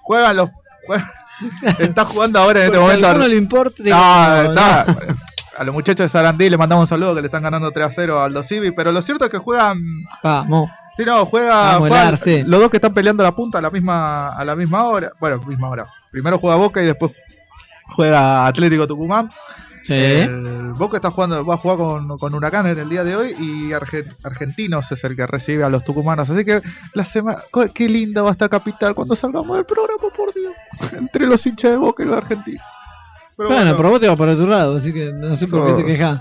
juegan 0.02 0.36
los. 0.36 0.50
juegan- 0.86 1.10
está 1.78 2.04
jugando 2.06 2.38
ahora 2.38 2.60
en 2.60 2.66
este 2.66 2.78
a 2.78 2.80
momento. 2.80 3.08
alguno 3.08 3.28
le 3.28 3.36
importa, 3.36 3.82
No, 3.84 4.42
no, 4.44 4.48
está. 4.50 4.86
A 5.58 5.64
los 5.64 5.74
muchachos 5.74 6.04
de 6.04 6.08
Sarandí 6.10 6.50
le 6.50 6.58
mandamos 6.58 6.82
un 6.84 6.86
saludo 6.88 7.14
que 7.14 7.22
le 7.22 7.26
están 7.28 7.42
ganando 7.42 7.70
3 7.70 7.86
a 7.86 7.90
0 7.90 8.18
al 8.18 8.24
Aldo 8.26 8.42
Civi, 8.42 8.72
pero 8.72 8.92
lo 8.92 9.00
cierto 9.02 9.24
es 9.24 9.30
que 9.30 9.38
juegan. 9.38 9.80
Vamos. 10.22 10.70
Sí, 10.96 11.04
no, 11.04 11.26
juega, 11.26 11.74
juegan 11.78 12.04
Larce. 12.06 12.44
los 12.46 12.58
dos 12.60 12.70
que 12.70 12.78
están 12.78 12.94
peleando 12.94 13.22
la 13.22 13.32
punta 13.34 13.58
a 13.58 13.60
la 13.62 13.70
misma 13.70 14.28
a 14.36 14.44
la 14.44 14.56
misma 14.56 14.84
hora. 14.84 15.12
Bueno, 15.20 15.42
misma 15.46 15.68
hora. 15.68 15.86
Primero 16.10 16.38
juega 16.38 16.56
Boca 16.56 16.82
y 16.82 16.86
después 16.86 17.12
juega 17.84 18.46
Atlético 18.46 18.86
Tucumán. 18.86 19.30
Sí. 19.84 19.94
El 19.94 20.72
Boca 20.76 20.96
está 20.96 21.10
jugando, 21.12 21.44
va 21.46 21.54
a 21.54 21.58
jugar 21.58 21.76
con, 21.78 22.18
con 22.18 22.34
Huracán 22.34 22.66
en 22.66 22.78
el 22.78 22.88
día 22.88 23.04
de 23.04 23.14
hoy 23.14 23.34
y 23.38 23.70
Arge- 23.70 24.04
Argentinos 24.24 24.90
es 24.90 25.04
el 25.04 25.14
que 25.14 25.26
recibe 25.28 25.62
a 25.62 25.68
los 25.68 25.84
tucumanos. 25.84 26.28
Así 26.28 26.44
que 26.44 26.60
la 26.94 27.04
semana, 27.04 27.38
qué 27.72 27.88
linda 27.88 28.22
va 28.22 28.30
a 28.30 28.32
estar 28.32 28.50
Capital 28.50 28.94
cuando 28.96 29.14
salgamos 29.14 29.56
del 29.56 29.64
programa, 29.66 30.02
por 30.16 30.34
Dios. 30.34 30.52
Entre 30.98 31.26
los 31.26 31.46
hinchas 31.46 31.70
de 31.70 31.76
Boca 31.76 32.02
y 32.02 32.06
los 32.06 32.16
argentinos. 32.16 32.64
Pero 33.36 33.48
Bueno, 33.48 33.62
bueno, 33.62 33.76
pero 33.76 33.90
vos 33.90 34.00
te 34.00 34.08
vas 34.08 34.18
para 34.18 34.32
otro 34.32 34.46
lado, 34.46 34.76
así 34.76 34.92
que 34.92 35.12
no 35.12 35.36
sé 35.36 35.46
por 35.46 35.66
qué 35.76 35.82
te 35.82 35.86
quejas. 35.86 36.20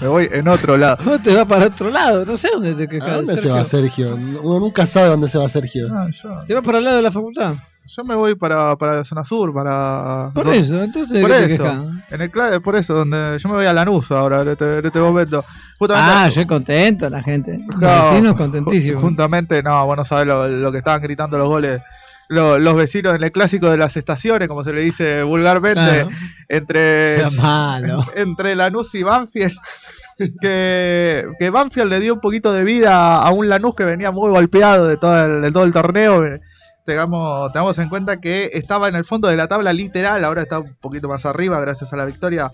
Me 0.00 0.08
voy 0.08 0.28
en 0.30 0.46
otro 0.48 0.76
lado. 0.76 0.98
Vos 1.04 1.22
te 1.22 1.34
vas 1.34 1.46
para 1.46 1.66
otro 1.66 1.90
lado, 1.90 2.24
no 2.24 2.36
sé 2.36 2.48
dónde 2.52 2.74
te 2.74 2.84
¿A 2.84 2.86
quejas. 2.86 3.16
dónde 3.16 3.36
se 3.40 3.48
va 3.48 3.64
Sergio? 3.64 4.14
Uno 4.14 4.60
nunca 4.60 4.86
sabe 4.86 5.08
dónde 5.08 5.28
se 5.28 5.38
va 5.38 5.48
Sergio. 5.48 5.88
Ah, 5.92 6.06
yo, 6.10 6.28
Te 6.46 6.54
vas 6.54 6.64
para 6.64 6.78
el 6.78 6.84
lado 6.84 6.96
de 6.96 7.02
la 7.02 7.10
facultad. 7.12 7.54
yo 7.86 8.04
me 8.04 8.14
voy 8.14 8.34
para, 8.34 8.76
para 8.76 8.96
la 8.96 9.04
zona 9.04 9.24
sur, 9.24 9.52
para. 9.54 10.30
Por 10.34 10.46
eso, 10.54 10.82
entonces 10.82 11.20
Por 11.20 11.30
¿de 11.32 11.40
qué 11.40 11.46
te 11.48 11.54
eso. 11.54 11.90
En 12.10 12.20
el 12.22 12.30
cla- 12.32 12.60
por 12.60 12.76
eso, 12.76 12.94
donde 12.94 13.36
yo 13.38 13.48
me 13.48 13.54
voy 13.56 13.66
a 13.66 13.72
Lanús 13.72 14.10
ahora, 14.10 14.42
en 14.42 14.48
este, 14.48 14.78
en 14.78 14.86
este 14.86 14.98
momento. 15.00 15.44
Justamente, 15.78 16.12
Ah, 16.14 16.28
yo 16.28 16.46
contento, 16.46 17.08
la 17.08 17.22
gente. 17.22 17.58
Los 17.66 17.78
Claro, 17.78 18.10
vecinos 18.10 18.36
contentísimos. 18.36 19.00
Juntamente, 19.00 19.62
no, 19.62 19.86
vos 19.86 19.96
no 19.96 20.04
sabés 20.04 20.26
lo, 20.26 20.46
lo 20.48 20.70
que 20.72 20.78
estaban 20.78 21.00
gritando 21.00 21.38
los 21.38 21.46
goles. 21.48 21.80
Lo- 22.28 22.58
los 22.58 22.76
vecinos 22.76 23.14
en 23.14 23.22
el 23.24 23.32
clásico 23.32 23.70
de 23.70 23.76
las 23.78 23.96
estaciones, 23.96 24.48
como 24.48 24.62
se 24.64 24.72
le 24.72 24.82
dice 24.82 25.22
vulgarmente, 25.22 25.80
Claro. 25.80 26.08
entre, 26.48 27.22
entre 28.16 28.54
Lanús 28.56 28.94
y 28.94 29.02
Banfield. 29.02 29.56
Que, 30.40 31.28
que 31.38 31.50
Banfield 31.50 31.90
le 31.90 32.00
dio 32.00 32.14
un 32.14 32.20
poquito 32.20 32.52
de 32.52 32.64
vida 32.64 33.18
a 33.22 33.30
un 33.30 33.48
Lanús 33.48 33.76
que 33.76 33.84
venía 33.84 34.10
muy 34.10 34.30
golpeado 34.30 34.88
de 34.88 34.96
todo 34.96 35.24
el, 35.24 35.42
de 35.42 35.52
todo 35.52 35.62
el 35.62 35.72
torneo. 35.72 36.24
Tengamos, 36.84 37.52
tengamos 37.52 37.78
en 37.78 37.88
cuenta 37.88 38.20
que 38.20 38.50
estaba 38.52 38.88
en 38.88 38.96
el 38.96 39.04
fondo 39.04 39.28
de 39.28 39.36
la 39.36 39.46
tabla 39.46 39.72
literal, 39.72 40.24
ahora 40.24 40.42
está 40.42 40.58
un 40.58 40.74
poquito 40.80 41.08
más 41.08 41.24
arriba 41.24 41.60
gracias 41.60 41.92
a 41.92 41.96
la 41.96 42.04
victoria, 42.04 42.50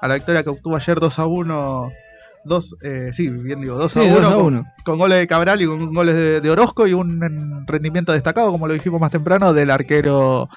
a 0.00 0.08
la 0.08 0.14
victoria 0.14 0.42
que 0.42 0.48
obtuvo 0.48 0.74
ayer 0.76 1.00
2 1.00 1.18
a 1.18 1.26
1. 1.26 1.92
Dos, 2.44 2.74
eh, 2.82 3.10
sí, 3.12 3.28
bien 3.28 3.60
digo, 3.60 3.76
2 3.76 3.92
Sí, 3.92 3.98
a 4.00 4.02
1, 4.02 4.14
2 4.20 4.24
a 4.26 4.34
con, 4.34 4.44
1. 4.46 4.66
con 4.84 4.98
goles 4.98 5.18
de 5.18 5.26
Cabral 5.28 5.62
y 5.62 5.66
con 5.66 5.94
goles 5.94 6.14
de, 6.14 6.40
de 6.40 6.50
Orozco 6.50 6.86
y 6.86 6.92
un 6.92 7.22
en, 7.22 7.66
rendimiento 7.66 8.12
destacado, 8.12 8.50
como 8.50 8.66
lo 8.66 8.74
dijimos 8.74 9.00
más 9.00 9.12
temprano, 9.12 9.52
del 9.52 9.70
arquero 9.70 10.48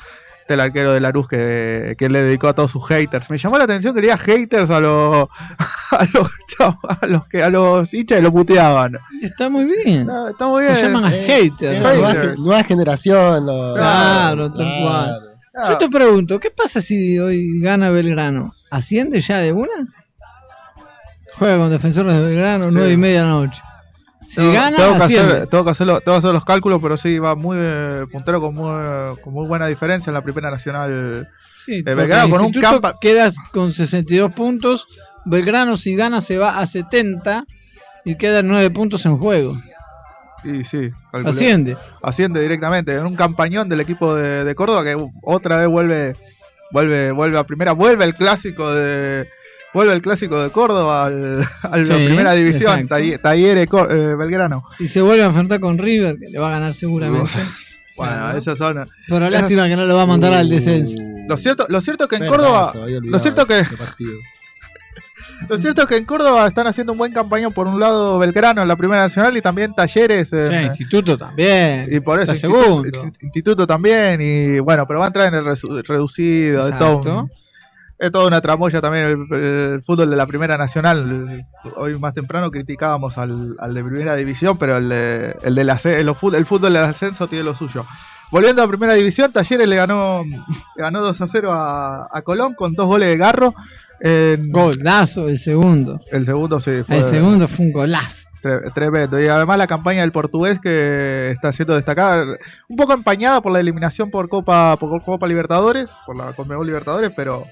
del 0.48 0.60
arquero 0.60 0.94
de 0.94 1.00
Larus 1.00 1.28
que, 1.28 1.96
que 1.98 2.08
le 2.08 2.22
dedicó 2.22 2.48
a 2.48 2.54
todos 2.54 2.70
sus 2.70 2.88
haters. 2.88 3.32
Me 3.32 3.38
llamó 3.40 3.58
la 3.58 3.64
atención 3.64 3.96
que 3.96 4.02
le 4.02 4.08
diga 4.08 4.18
haters 4.20 4.70
a 4.70 4.80
los 4.80 5.28
a 5.92 6.06
los, 6.14 6.30
a 7.02 7.08
los 7.08 7.28
que 7.28 7.42
a 7.42 7.50
los 7.50 7.92
hinchas 7.94 8.20
y 8.20 8.22
lo 8.22 8.32
puteaban. 8.32 8.96
Está 9.24 9.50
muy 9.50 9.66
bien. 9.66 10.06
No, 10.06 10.30
está 10.30 10.46
muy 10.48 10.62
bien. 10.64 10.76
Se 10.76 10.82
llaman 10.84 11.12
Eh, 11.14 11.24
haters. 11.26 11.80
nueva, 11.82 12.08
Haters. 12.14 12.42
nueva 12.42 12.64
generación. 12.64 13.46
lo- 13.46 13.74
Claro, 13.74 14.54
tal 14.54 14.82
cual. 14.84 15.22
Yo 15.70 15.78
te 15.80 15.90
pregunto, 15.90 16.40
¿qué 16.40 16.52
pasa 16.52 16.80
si 16.82 17.18
hoy 17.18 17.60
gana 17.62 17.90
Belgrano? 17.90 18.54
¿Asciende 18.70 19.22
ya 19.22 19.38
de 19.40 19.52
una? 19.54 19.72
Juega 21.38 21.58
con 21.58 21.70
defensores 21.70 22.14
de 22.14 22.20
Belgrano, 22.22 22.70
Sí. 22.70 22.76
nueve 22.76 22.94
y 22.94 22.98
media 22.98 23.22
de 23.22 23.28
la 23.28 23.34
noche. 23.34 23.62
Si 24.28 24.36
tengo, 24.38 24.54
gana, 24.54 24.78
tengo 24.78 24.96
que 24.96 25.04
hacer, 25.04 25.46
tengo 25.48 25.64
que 25.66 25.70
hacerlo- 25.72 26.00
tengo 26.02 26.16
que 26.16 26.20
hacer 26.20 26.34
los 26.34 26.46
cálculos, 26.46 26.80
pero 26.82 26.98
sí 26.98 27.20
va 27.20 27.36
muy 27.36 27.58
eh, 27.60 28.06
puntero 28.12 28.42
con 28.42 28.56
muy, 28.56 28.72
con 29.22 29.34
muy 29.34 29.48
buena 29.48 29.68
diferencia 29.68 30.10
en 30.10 30.16
la 30.16 30.22
primera 30.24 30.50
nacional. 30.50 31.30
Sí, 31.64 31.84
porque 31.84 31.96
Belgrano 31.96 32.26
el 32.26 32.32
con 32.32 32.42
un 32.42 32.52
campa- 32.54 32.98
quedas 33.00 33.36
con 33.52 33.74
62 33.74 34.32
puntos. 34.34 34.88
Belgrano, 35.26 35.78
si 35.78 35.96
gana, 35.96 36.22
se 36.22 36.38
va 36.38 36.60
a 36.60 36.66
70 36.66 37.44
y 38.04 38.16
quedan 38.16 38.48
9 38.48 38.70
puntos 38.72 39.06
en 39.06 39.18
juego. 39.18 39.58
Y 40.44 40.64
sí, 40.64 40.92
calculé. 41.12 41.30
Asciende. 41.32 41.78
asciende 42.04 42.40
directamente 42.42 42.96
en 42.96 43.06
un 43.06 43.16
campañón 43.16 43.68
del 43.68 43.82
equipo 43.82 44.14
de, 44.16 44.44
de 44.44 44.56
Córdoba 44.56 44.84
que 44.84 44.96
otra 45.24 45.58
vez 45.58 45.68
vuelve 45.68 46.16
vuelve 46.72 47.12
vuelve 47.12 47.38
a 47.40 47.44
primera 47.44 47.72
vuelve 47.72 48.06
el 48.06 48.14
clásico 48.14 48.72
de 48.74 49.28
vuelve 49.76 49.94
el 49.94 50.02
clásico 50.02 50.42
de 50.42 50.50
Córdoba 50.50 51.06
al, 51.06 51.46
a 51.64 51.78
la 51.78 51.84
Sí, 51.86 51.92
primera 52.06 52.32
división 52.34 52.88
Talleres 52.88 53.68
eh, 53.68 54.16
Belgrano. 54.18 54.64
Y 54.80 54.88
se 54.88 55.02
vuelve 55.02 55.22
a 55.24 55.28
enfrentar 55.28 55.60
con 55.60 55.78
River, 55.78 56.18
que 56.18 56.30
le 56.30 56.40
va 56.40 56.48
a 56.48 56.52
ganar 56.52 56.74
seguramente. 56.74 57.30
bueno 57.98 58.32
esas 58.38 58.58
son 58.58 58.88
Pero 59.08 59.30
lástima 59.30 59.68
que 59.68 59.76
no 59.76 59.86
lo 59.86 59.96
va 59.96 60.02
a 60.04 60.06
mandar 60.06 60.34
al 60.34 60.50
descenso. 60.50 60.98
lo 61.30 61.38
cierto 61.38 61.66
lo 61.70 61.80
cierto 61.82 62.06
es 62.06 62.10
que 62.10 62.16
en 62.16 62.22
Verdad, 62.24 62.38
Córdoba 62.72 62.74
lo 63.04 63.20
cierto 63.20 63.46
que 63.46 63.64
lo 65.50 65.58
cierto 65.58 65.82
es 65.82 65.88
que 65.88 65.98
en 65.98 66.06
Córdoba 66.06 66.48
están 66.48 66.66
haciendo 66.68 66.94
un 66.94 66.98
buen 66.98 67.12
campañón 67.12 67.52
por 67.54 67.68
un 67.68 67.78
lado 67.80 68.18
Belgrano 68.20 68.62
en 68.62 68.68
la 68.70 68.76
primera 68.78 69.02
nacional 69.02 69.36
y 69.36 69.42
también 69.42 69.74
Talleres 69.74 70.32
en- 70.34 70.50
Sí, 70.52 70.56
instituto 70.68 71.18
también. 71.18 71.88
y 71.92 72.00
por 72.00 72.20
eso 72.20 72.32
instituto, 73.22 73.68
también 73.68 74.20
y 74.22 74.60
bueno 74.60 74.86
pero 74.88 75.00
va 75.00 75.06
a 75.06 75.08
entrar 75.10 75.28
en 75.34 75.46
el 75.46 75.84
reducido 75.86 76.68
es 76.70 76.78
todo, 76.80 77.30
es 77.98 78.12
toda 78.12 78.28
una 78.28 78.42
tramoya 78.42 78.82
también 78.82 79.06
el, 79.32 79.36
el 79.42 79.84
fútbol 79.84 80.10
de 80.10 80.16
la 80.16 80.26
primera 80.28 80.58
nacional 80.58 81.46
hoy 81.78 81.98
más 81.98 82.14
temprano 82.14 82.52
criticábamos 82.52 83.18
al, 83.18 83.56
al 83.60 83.74
de 83.74 83.84
primera 83.84 84.16
división 84.16 84.58
pero 84.58 84.78
el 84.78 84.90
de, 84.90 85.36
el, 85.44 85.56
del 85.56 85.70
asce- 85.70 85.96
el, 86.00 86.14
fútbol 86.46 86.74
del 86.74 86.78
ascenso 86.84 87.28
tiene 87.28 87.46
lo 87.46 87.56
suyo 87.56 87.86
volviendo 88.32 88.62
a 88.64 88.68
primera 88.68 88.94
división 88.96 89.32
Talleres 89.32 89.68
le 89.68 89.76
ganó 89.78 90.24
le 90.26 90.42
ganó 90.76 91.02
2 91.02 91.22
a 91.22 91.28
0 91.28 91.52
a, 91.54 92.08
a 92.12 92.22
Colón 92.22 92.54
con 92.54 92.74
dos 92.74 92.88
goles 92.88 93.08
de 93.10 93.18
Garro 93.18 93.54
en- 94.02 94.52
Golazo 94.52 95.30
el 95.30 95.40
segundo. 95.40 96.02
el 96.12 96.26
segundo 96.26 96.60
sí 96.60 96.84
fue 96.86 96.98
El 96.98 97.04
segundo 97.04 97.48
fue 97.48 97.66
un 97.68 97.72
golazo. 97.72 98.28
Tre- 98.44 98.74
Tremendo. 98.74 99.20
Y 99.22 99.28
además 99.28 99.58
la 99.58 99.68
campaña 99.68 100.02
del 100.02 100.12
portugués 100.12 100.60
que 100.60 101.30
está 101.32 101.52
siendo 101.54 101.74
destacada, 101.76 102.26
un 102.68 102.76
poco 102.76 102.92
empañada 102.94 103.42
por 103.42 103.54
la 103.54 103.60
eliminación 103.62 104.12
por 104.12 104.28
Copa, 104.30 104.76
por 104.78 105.02
Copa 105.02 105.26
Libertadores, 105.28 105.96
por 106.06 106.16
la 106.18 106.34
Conmebol 106.34 106.68
Libertadores, 106.68 107.12
pero, 107.16 107.46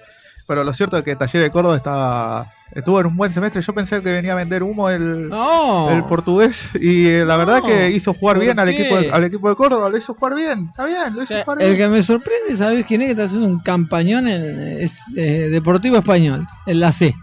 pero 0.47 0.63
lo 0.63 0.73
cierto 0.73 0.97
es 0.97 1.03
que 1.03 1.15
Taller 1.15 1.43
de 1.43 1.51
Córdoba 1.51 1.75
está, 1.77 2.51
estuvo 2.71 2.99
en 2.99 3.07
un 3.07 3.15
buen 3.15 3.33
semestre. 3.33 3.61
Yo 3.61 3.73
pensé 3.73 4.01
que 4.01 4.11
venía 4.11 4.33
a 4.33 4.35
vender 4.35 4.63
humo 4.63 4.89
el, 4.89 5.29
No. 5.29 5.89
el 5.89 6.03
portugués 6.05 6.67
y 6.79 7.07
eh, 7.07 7.25
la 7.25 7.37
verdad 7.37 7.59
No. 7.59 7.65
que 7.67 7.91
hizo 7.91 8.13
jugar 8.13 8.35
¿Por 8.37 8.43
bien 8.45 8.59
al 8.59 8.69
equipo, 8.69 8.97
de, 8.97 9.11
al 9.11 9.23
equipo 9.23 9.49
de 9.49 9.55
Córdoba, 9.55 9.89
lo 9.89 9.97
hizo 9.97 10.13
jugar 10.13 10.35
bien, 10.35 10.65
está 10.69 10.85
bien, 10.85 11.13
lo 11.13 11.19
O 11.19 11.23
hizo 11.23 11.33
sea, 11.33 11.43
jugar 11.43 11.61
el 11.61 11.67
bien. 11.75 11.77
que 11.77 11.87
me 11.87 12.01
sorprende, 12.01 12.55
¿sabes 12.57 12.85
quién 12.85 13.01
es 13.01 13.07
que 13.07 13.11
está 13.11 13.23
haciendo 13.23 13.47
un 13.47 13.59
campañón? 13.59 14.27
En, 14.27 14.61
es 14.81 14.99
eh, 15.15 15.49
Deportivo 15.51 15.97
Español, 15.97 16.45
en 16.65 16.79
la 16.79 16.91
C. 16.91 17.15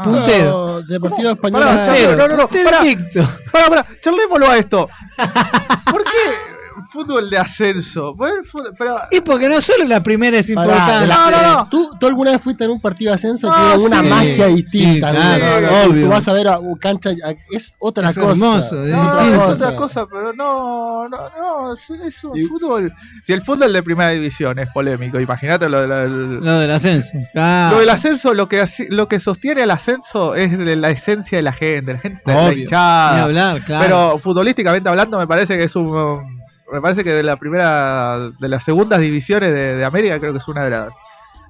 Ah. 0.00 0.04
puntero. 0.04 0.82
Deportivo 0.82 1.30
Español. 1.30 1.60
Pará, 1.60 1.86
no, 2.16 2.28
no, 2.28 2.36
no. 2.36 2.48
Pará, 2.48 3.68
pará, 3.68 3.86
charlémoslo 4.00 4.48
a 4.48 4.56
esto. 4.56 4.88
¿Por 5.90 6.04
qué 6.04 6.10
fútbol 6.84 7.30
de 7.30 7.38
ascenso? 7.38 8.14
Fútbol- 8.16 8.74
pero, 8.78 8.98
Y 9.10 9.20
porque 9.20 9.48
no 9.48 9.60
solo 9.60 9.84
la 9.84 10.02
primera 10.02 10.38
es 10.38 10.48
importante. 10.50 11.06
No, 11.06 11.30
no, 11.30 11.42
no. 11.42 11.68
¿Tú, 11.68 11.90
¿Tú 11.98 12.06
alguna 12.06 12.32
vez 12.32 12.40
fuiste 12.40 12.64
en 12.64 12.70
un 12.70 12.80
partido 12.80 13.10
de 13.10 13.14
ascenso? 13.16 13.50
Tiene 13.52 13.82
una 13.84 14.02
sí. 14.02 14.08
magia 14.08 14.46
distinta. 14.46 15.10
Sí, 15.10 15.16
¿no? 15.16 15.22
claro, 15.22 15.60
No, 15.60 15.70
no, 15.70 15.82
obvio. 15.90 16.04
Tú 16.04 16.10
vas 16.10 16.28
a 16.28 16.32
ver 16.32 16.48
a 16.48 16.58
un 16.58 16.76
cancha, 16.78 17.10
a- 17.10 17.34
es 17.54 17.76
otra 17.78 18.10
Es 18.10 18.16
cosa. 18.18 18.30
hermoso, 18.30 18.84
es 18.84 18.90
No, 18.92 19.02
distinto. 19.20 19.36
es 19.44 19.48
otra 19.48 19.76
cosa, 19.76 20.06
pero 20.06 20.32
no, 20.32 21.08
no, 21.08 21.18
no, 21.40 21.74
es- 21.74 22.24
un 22.24 22.36
Y- 22.38 22.42
fútbol. 22.44 22.92
Si 23.24 23.32
el 23.32 23.42
fútbol 23.42 23.72
de 23.72 23.82
primera 23.82 24.10
división 24.10 24.58
es 24.58 24.68
polémico, 24.70 25.18
imagínate 25.20 25.68
lo, 25.68 25.80
de 25.82 25.88
la- 25.88 26.02
el- 26.02 26.40
Lo 26.40 26.58
del 26.58 26.70
ascenso. 26.70 27.12
Claro. 27.32 27.74
lo 27.74 27.80
del 27.80 27.90
ascenso, 27.90 28.34
lo 28.34 28.48
que, 28.48 28.64
lo 28.90 29.08
que 29.08 29.20
sostiene 29.20 29.62
el 29.62 29.70
ascenso 29.70 30.34
es 30.34 30.58
de 30.58 30.76
la 30.76 30.90
esencia 30.90 31.38
de 31.38 31.42
la 31.42 31.52
gente, 31.52 31.92
la 31.94 31.98
gente 31.98 32.22
de 32.24 32.34
la 32.34 32.52
hinchada. 32.52 33.22
hablar, 33.24 33.60
claro. 33.62 33.82
Pero 33.84 34.18
futbolísticamente 34.18 34.88
hablando, 34.88 35.18
me 35.18 35.26
parece 35.26 35.56
que 35.58 35.64
es 35.64 35.76
un. 35.76 36.37
Me 36.72 36.80
parece 36.80 37.02
que 37.04 37.12
de 37.12 37.22
la 37.22 37.36
primera. 37.36 38.30
De 38.38 38.48
las 38.48 38.62
segundas 38.64 39.00
divisiones 39.00 39.52
de, 39.52 39.76
de 39.76 39.84
América, 39.84 40.18
creo 40.20 40.32
que 40.32 40.38
es 40.38 40.48
una 40.48 40.64
de 40.64 40.70
las. 40.70 40.90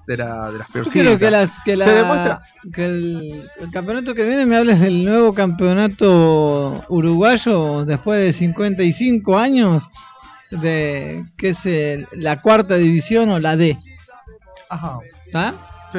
De, 0.06 0.16
la- 0.16 0.50
de 0.50 0.58
las 0.58 0.70
peorcitas. 0.70 0.92
quiero 1.02 1.18
que, 1.18 1.30
las, 1.30 1.58
que, 1.64 1.76
la- 1.76 1.84
Se 1.84 1.92
demuestra. 1.92 2.40
que 2.72 2.86
el, 2.86 3.44
el 3.60 3.70
campeonato 3.70 4.14
que 4.14 4.24
viene 4.26 4.46
me 4.46 4.56
hables 4.56 4.80
del 4.80 5.04
nuevo 5.04 5.34
campeonato 5.34 6.82
uruguayo 6.88 7.84
después 7.84 8.18
de 8.18 8.32
55 8.32 9.38
años, 9.38 9.86
de 10.50 11.24
que 11.36 11.50
es 11.50 11.66
el- 11.66 12.06
la 12.12 12.40
cuarta 12.40 12.76
división 12.76 13.28
o 13.30 13.38
la 13.38 13.56
D. 13.56 13.76
Ajá. 14.70 14.98
¿Está? 15.26 15.54
Sí. 15.92 15.98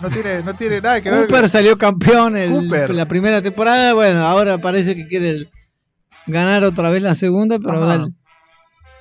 No 0.00 0.08
tiene, 0.10 0.42
no 0.42 0.54
tiene 0.54 0.80
nada 0.80 1.00
que 1.00 1.10
ver. 1.10 1.26
Cooper 1.26 1.48
salió 1.48 1.76
campeón 1.78 2.34
Cooper. 2.50 2.90
la 2.94 3.06
primera 3.06 3.40
temporada. 3.42 3.92
Bueno, 3.94 4.26
ahora 4.26 4.58
parece 4.58 4.94
que 4.96 5.06
quiere 5.06 5.50
ganar 6.26 6.64
otra 6.64 6.90
vez 6.90 7.02
la 7.02 7.14
segunda, 7.14 7.58
pero 7.58 7.82
Ajá. 7.84 8.06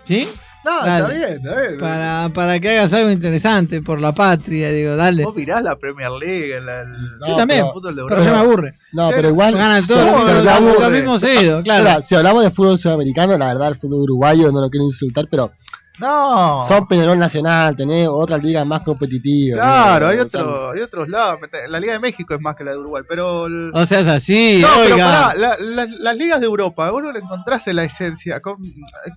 ¿Sí? 0.08 0.28
No, 0.66 0.86
Dale. 0.86 1.16
está 1.16 1.28
bien, 1.28 1.46
está 1.46 1.62
bien. 1.62 1.80
Para, 1.80 2.30
para 2.34 2.60
que 2.60 2.70
hagas 2.72 2.92
algo 2.92 3.10
interesante 3.10 3.82
por 3.82 4.02
la 4.02 4.12
patria, 4.12 4.70
digo, 4.72 4.98
dale. 4.98 5.24
Vos 5.24 5.34
mirás 5.36 5.64
la 5.64 5.78
Premier 5.78 6.12
League, 6.12 6.56
el- 6.58 6.66
No, 6.66 7.36
también, 7.38 7.66
el 7.66 8.06
pero 8.10 8.22
ya 8.24 8.32
me 8.32 8.38
aburre. 8.38 8.74
No, 8.92 9.08
Sí, 9.08 9.14
pero 9.16 9.30
igual. 9.30 9.56
Ganan 9.56 9.82
si- 9.84 9.88
todo, 9.88 10.26
si 10.26 10.32
hablamos- 10.36 10.80
lo 10.80 10.90
mismo 10.90 11.20
seguido, 11.20 11.64
claro. 11.64 11.84
Mira, 11.84 12.02
si 12.02 12.16
hablamos 12.16 12.44
de 12.44 12.50
fútbol 12.52 12.78
sudamericano, 12.80 13.38
la 13.38 13.48
verdad, 13.48 13.70
el 13.70 13.76
fútbol 13.78 14.02
uruguayo 14.02 14.52
no 14.52 14.60
lo 14.60 14.70
quiero 14.70 14.84
insultar, 14.86 15.28
pero 15.32 15.52
No. 16.00 16.64
Son 16.68 16.88
Peñarol 16.88 17.18
Nacional, 17.18 17.76
tenés 17.76 18.08
otra 18.08 18.38
liga 18.38 18.64
más 18.66 18.82
competitiva. 18.82 19.58
Claro, 19.58 20.06
¿no? 20.06 20.12
hay, 20.12 20.20
otro, 20.20 20.72
hay 20.72 20.82
otros 20.82 21.10
lados. 21.10 21.40
La 21.70 21.80
Liga 21.80 21.94
de 21.94 22.00
México 22.00 22.34
es 22.36 22.40
más 22.42 22.56
que 22.56 22.64
la 22.64 22.72
de 22.72 22.78
Uruguay, 22.78 23.04
pero... 23.08 23.48
el- 23.48 23.72
O 23.74 23.86
sea, 23.86 24.00
es 24.02 24.08
así, 24.08 24.60
No, 24.62 24.68
pero 24.84 24.94
oiga. 24.96 25.06
pará, 25.06 25.36
la- 25.36 25.58
la- 25.60 25.88
las 26.00 26.16
ligas 26.18 26.40
de 26.40 26.46
Europa, 26.46 26.92
vos 26.92 27.02
no 27.02 27.12
le 27.12 27.20
encontrás 27.20 27.68
en 27.68 27.78
la 27.78 27.84
esencia. 27.84 28.40
con- 28.42 28.58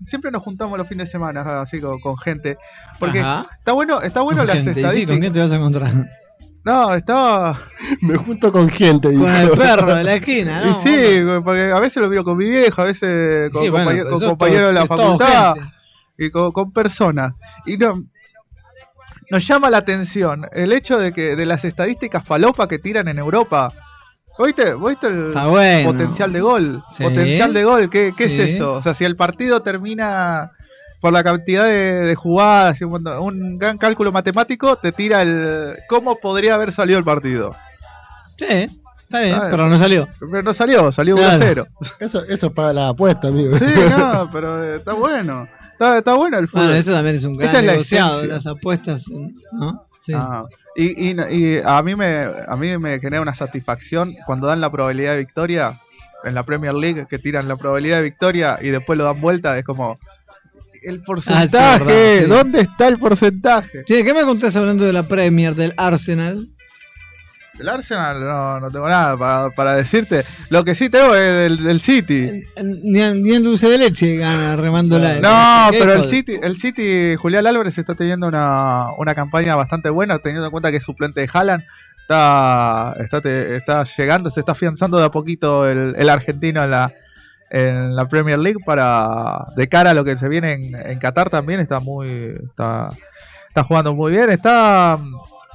siempre 0.07 0.31
nos 0.31 0.43
juntamos 0.43 0.78
los 0.78 0.89
fines 0.89 1.07
de 1.09 1.12
semana 1.12 1.61
así 1.61 1.81
con, 1.81 2.01
con 2.01 2.16
gente. 2.16 2.57
Porque 2.99 3.20
Ajá. 3.20 3.47
está 3.59 3.72
bueno, 3.72 4.01
está 4.01 4.22
bueno 4.22 4.39
Con 4.41 4.47
las 4.47 4.57
gente, 4.57 4.70
y 4.70 4.74
sí, 4.74 4.81
estadísticas. 4.81 5.14
¿con 5.14 5.20
quién 5.20 5.33
te 5.33 5.41
vas 5.41 5.53
a 5.53 5.57
encontrar? 5.57 5.91
No, 6.64 6.95
estaba. 6.95 7.59
Me 8.03 8.16
junto 8.16 8.53
con 8.53 8.68
gente. 8.68 9.14
Con 9.14 9.31
el 9.35 9.51
perro 9.51 9.95
de 9.95 10.05
la 10.05 10.14
esquina, 10.14 10.61
¿no? 10.64 10.70
y 10.70 10.74
sí, 10.74 11.22
porque 11.43 11.72
a 11.72 11.78
veces 11.78 12.03
lo 12.03 12.09
miro 12.11 12.22
con 12.22 12.37
mi 12.37 12.49
vieja, 12.49 12.83
a 12.83 12.85
veces 12.85 13.51
con 13.51 13.62
Sí, 13.62 13.68
bueno, 13.70 13.91
pero 13.91 14.11
compañeros 14.20 14.61
todo- 14.62 14.66
de 14.68 14.72
la 14.74 14.87
facultad 14.87 15.55
gente. 15.55 15.70
Y 16.21 16.31
con, 16.31 16.53
con 16.53 16.73
personas. 16.73 17.33
Y 17.66 17.77
no. 17.77 18.05
Nos 19.31 19.47
llama 19.47 19.71
la 19.71 19.79
atención 19.79 20.47
el 20.53 20.73
hecho 20.73 20.99
de 20.99 21.12
que 21.12 21.37
de 21.37 21.47
las 21.47 21.64
estadísticas 21.64 22.25
falopa 22.25 22.66
que 22.68 22.79
tiran 22.79 23.09
en 23.09 23.18
Europa. 23.18 23.73
¿Viste, 24.45 24.75
¿Viste 24.75 25.07
el 25.07 25.33
bueno. 25.33 25.93
potencial 25.93 26.33
de 26.33 26.41
gol? 26.41 26.83
Sí. 26.91 27.03
Potencial 27.05 27.53
de 27.53 27.64
gol, 27.64 27.91
¿qué, 27.91 28.12
qué 28.16 28.29
Sí. 28.31 28.41
es 28.41 28.53
eso? 28.55 28.75
O 28.75 28.83
sea, 28.83 28.95
si 28.95 29.05
el 29.05 29.14
partido 29.14 29.61
termina 29.62 30.51
por 31.01 31.12
la 31.12 31.23
cantidad 31.23 31.64
de, 31.64 32.03
de 32.03 32.14
jugadas 32.14 32.81
y 32.81 32.85
un, 32.85 32.91
montón- 32.93 33.18
un 33.21 33.59
gran 33.59 33.77
cálculo 33.79 34.12
matemático, 34.12 34.77
te 34.77 34.93
tira 34.93 35.23
el 35.23 35.77
cómo 35.89 36.16
podría 36.16 36.55
haber 36.55 36.73
salido 36.73 36.99
el 36.99 37.05
partido. 37.05 37.55
Sí, 38.39 38.68
está 39.11 39.21
bien, 39.21 39.39
pero 39.51 39.69
no 39.69 39.77
salió. 39.77 40.09
Pero 40.21 40.43
no 40.43 40.55
salió, 40.55 40.93
salió 40.93 41.17
1 41.17 41.25
a 41.25 41.37
Claro. 41.37 41.65
0. 41.75 41.89
Eso, 41.99 42.25
eso 42.25 42.47
es 42.47 42.53
para 42.53 42.73
la 42.73 42.89
apuesta, 42.89 43.29
amigo. 43.29 43.59
Sí, 43.59 43.65
no, 43.91 44.31
pero 44.33 44.65
eh, 44.65 44.77
está 44.77 44.93
bueno. 44.93 45.49
Está, 45.73 45.99
está 45.99 46.15
bueno 46.15 46.39
el 46.39 46.47
fútbol. 46.49 46.67
Bueno, 46.67 46.79
eso 46.79 46.93
también 46.93 47.17
es 47.17 47.25
un 47.25 47.37
gran 47.37 47.49
Esa 47.49 47.59
es 47.61 47.65
la 47.65 47.73
negociado, 47.73 48.25
las 48.25 48.47
apuestas, 48.47 49.05
¿no? 49.09 49.87
Sí. 49.99 50.13
Ah, 50.15 50.45
y, 50.77 51.11
y, 51.11 51.17
y 51.31 51.61
a 51.65 51.83
mí 51.83 51.95
me 51.97 52.27
a 52.47 52.57
mí 52.57 52.79
me 52.79 52.99
genera 53.01 53.21
una 53.21 53.35
satisfacción 53.35 54.15
cuando 54.27 54.47
dan 54.47 54.61
la 54.61 54.71
probabilidad 54.71 55.13
de 55.13 55.19
victoria 55.19 55.75
en 56.25 56.35
la 56.35 56.43
Premier 56.45 56.75
League 56.75 57.07
que 57.09 57.19
tiran 57.19 57.49
la 57.49 57.57
probabilidad 57.57 57.97
de 57.99 58.05
victoria 58.05 58.59
y 58.63 58.69
después 58.69 58.97
lo 58.99 59.05
dan 59.05 59.21
vuelta 59.21 59.59
es 59.59 59.65
como 59.65 59.99
el 60.83 61.03
porcentaje 61.03 61.57
Ah, 61.59 61.79
verdad, 61.85 62.19
sí. 62.21 62.25
dónde 62.29 62.61
está 62.61 62.89
el 62.89 62.99
porcentaje 62.99 63.85
Che, 63.85 64.05
¿qué 64.05 64.15
me 64.15 64.23
contás 64.25 64.55
hablando 64.57 64.85
de 64.85 64.93
la 64.95 65.03
Premier, 65.03 65.55
del 65.55 65.75
Arsenal? 65.77 66.49
El 67.61 67.69
Arsenal 67.69 68.21
no, 68.21 68.61
no 68.61 68.71
tengo 68.71 68.89
nada 68.89 69.17
para, 69.17 69.51
para 69.51 69.75
decirte. 69.75 70.25
Lo 70.49 70.65
que 70.65 70.75
sí 70.75 70.89
tengo 70.91 71.15
es 71.15 71.35
del, 71.35 71.65
del 71.65 71.81
City. 71.81 72.43
Ni, 72.63 73.01
en 73.01 73.43
dulce 73.43 73.69
de 73.69 73.79
leche 73.79 74.17
gana 74.17 74.57
remándola. 74.57 75.15
no 75.21 75.71
¿Qué 75.71 75.79
pero 75.79 75.93
el? 75.95 76.05
City 76.09 76.37
el 76.43 76.57
City 76.57 77.17
Julián 77.17 77.47
Álvarez 77.47 77.77
está 77.79 77.95
teniendo 77.95 78.27
una, 78.29 78.87
una 78.99 79.15
campaña 79.15 79.55
bastante 79.57 79.91
buena 79.91 80.19
teniendo 80.19 80.47
en 80.47 80.51
cuenta 80.51 80.71
que 80.71 80.79
es 80.79 80.83
suplente 80.83 81.21
de 81.21 81.29
Haaland. 81.33 81.63
Está, 82.01 82.97
está, 82.99 83.21
te- 83.21 83.57
está 83.57 83.85
llegando, 83.85 84.31
se 84.31 84.41
está 84.41 84.53
afianzando 84.53 84.99
de 84.99 85.05
a 85.05 85.11
poquito 85.11 85.69
el, 85.69 85.95
el 85.97 86.09
argentino 86.09 86.65
en 86.65 86.71
la, 86.73 86.93
en 87.51 87.95
la 87.95 88.07
Premier 88.09 88.39
League 88.39 88.59
para 88.67 89.47
de 89.55 89.69
cara 89.69 89.91
a 89.91 89.95
lo 89.95 90.03
que 90.05 90.17
se 90.17 90.29
viene 90.29 90.55
en, 90.55 90.75
en 90.75 90.99
Qatar 90.99 91.31
también 91.31 91.61
está 91.61 91.79
muy 91.79 92.35
está, 92.49 92.91
está 93.47 93.63
jugando 93.63 93.95
muy 93.95 94.11
bien, 94.11 94.29
está 94.31 94.99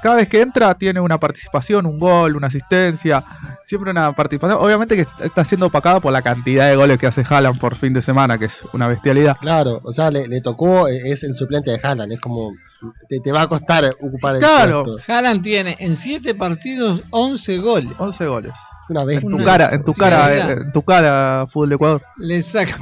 cada 0.02 0.16
vez 0.18 0.28
que 0.28 0.41
entra 0.41 0.74
tiene 0.76 1.00
una 1.00 1.18
participación, 1.20 1.86
un 1.86 1.98
gol, 2.00 2.36
una 2.36 2.48
asistencia, 2.48 3.24
siempre 3.64 3.91
una 3.91 4.12
participación, 4.14 4.60
obviamente 4.62 4.96
que 4.96 5.02
está 5.24 5.43
siendo 5.43 5.68
opacada 5.68 6.00
por 6.00 6.12
la 6.14 6.22
cantidad 6.22 6.70
de 6.70 6.76
goles 6.76 6.98
que 7.00 7.08
hace 7.08 7.24
Haaland 7.28 7.60
por 7.60 7.76
fin 7.76 7.93
de 7.93 8.02
semana, 8.02 8.38
que 8.38 8.46
es 8.46 8.62
una 8.74 8.88
bestialidad. 8.88 9.38
Claro, 9.39 9.80
o 9.84 9.91
sea, 9.91 10.12
le, 10.12 10.28
le 10.28 10.41
tocó, 10.41 10.88
eh, 10.88 11.00
es 11.06 11.24
el 11.24 11.36
suplente 11.36 11.72
de 11.72 11.80
Haaland, 11.82 12.12
es 12.14 12.20
como, 12.22 12.52
te, 13.10 13.20
te 13.20 13.32
va 13.32 13.43
a 13.43 13.48
costar 13.48 13.86
ocupar 14.00 14.36
el 14.36 14.41
Claro. 14.41 14.84
puesto. 14.84 15.12
Haaland 15.12 15.41
tiene 15.41 15.76
en 15.80 15.96
7 15.96 16.36
partidos 16.36 17.02
11 17.10 17.58
goles. 17.58 17.91
11 17.98 18.26
goles. 18.28 18.52
Es 18.52 18.89
una 18.91 19.02
En 19.02 19.08
bestia. 19.08 19.30
tu 19.30 19.36
Una 19.38 19.46
cara, 19.46 19.70
en 19.74 19.84
tu 19.84 19.93
cara, 19.96 20.18
barbaridad. 20.20 20.52
en 20.62 20.72
tu 20.72 20.82
cara, 20.84 21.46
fútbol 21.50 21.70
de 21.70 21.76
Ecuador. 21.76 22.02
Le 22.18 22.41
saca 22.43 22.78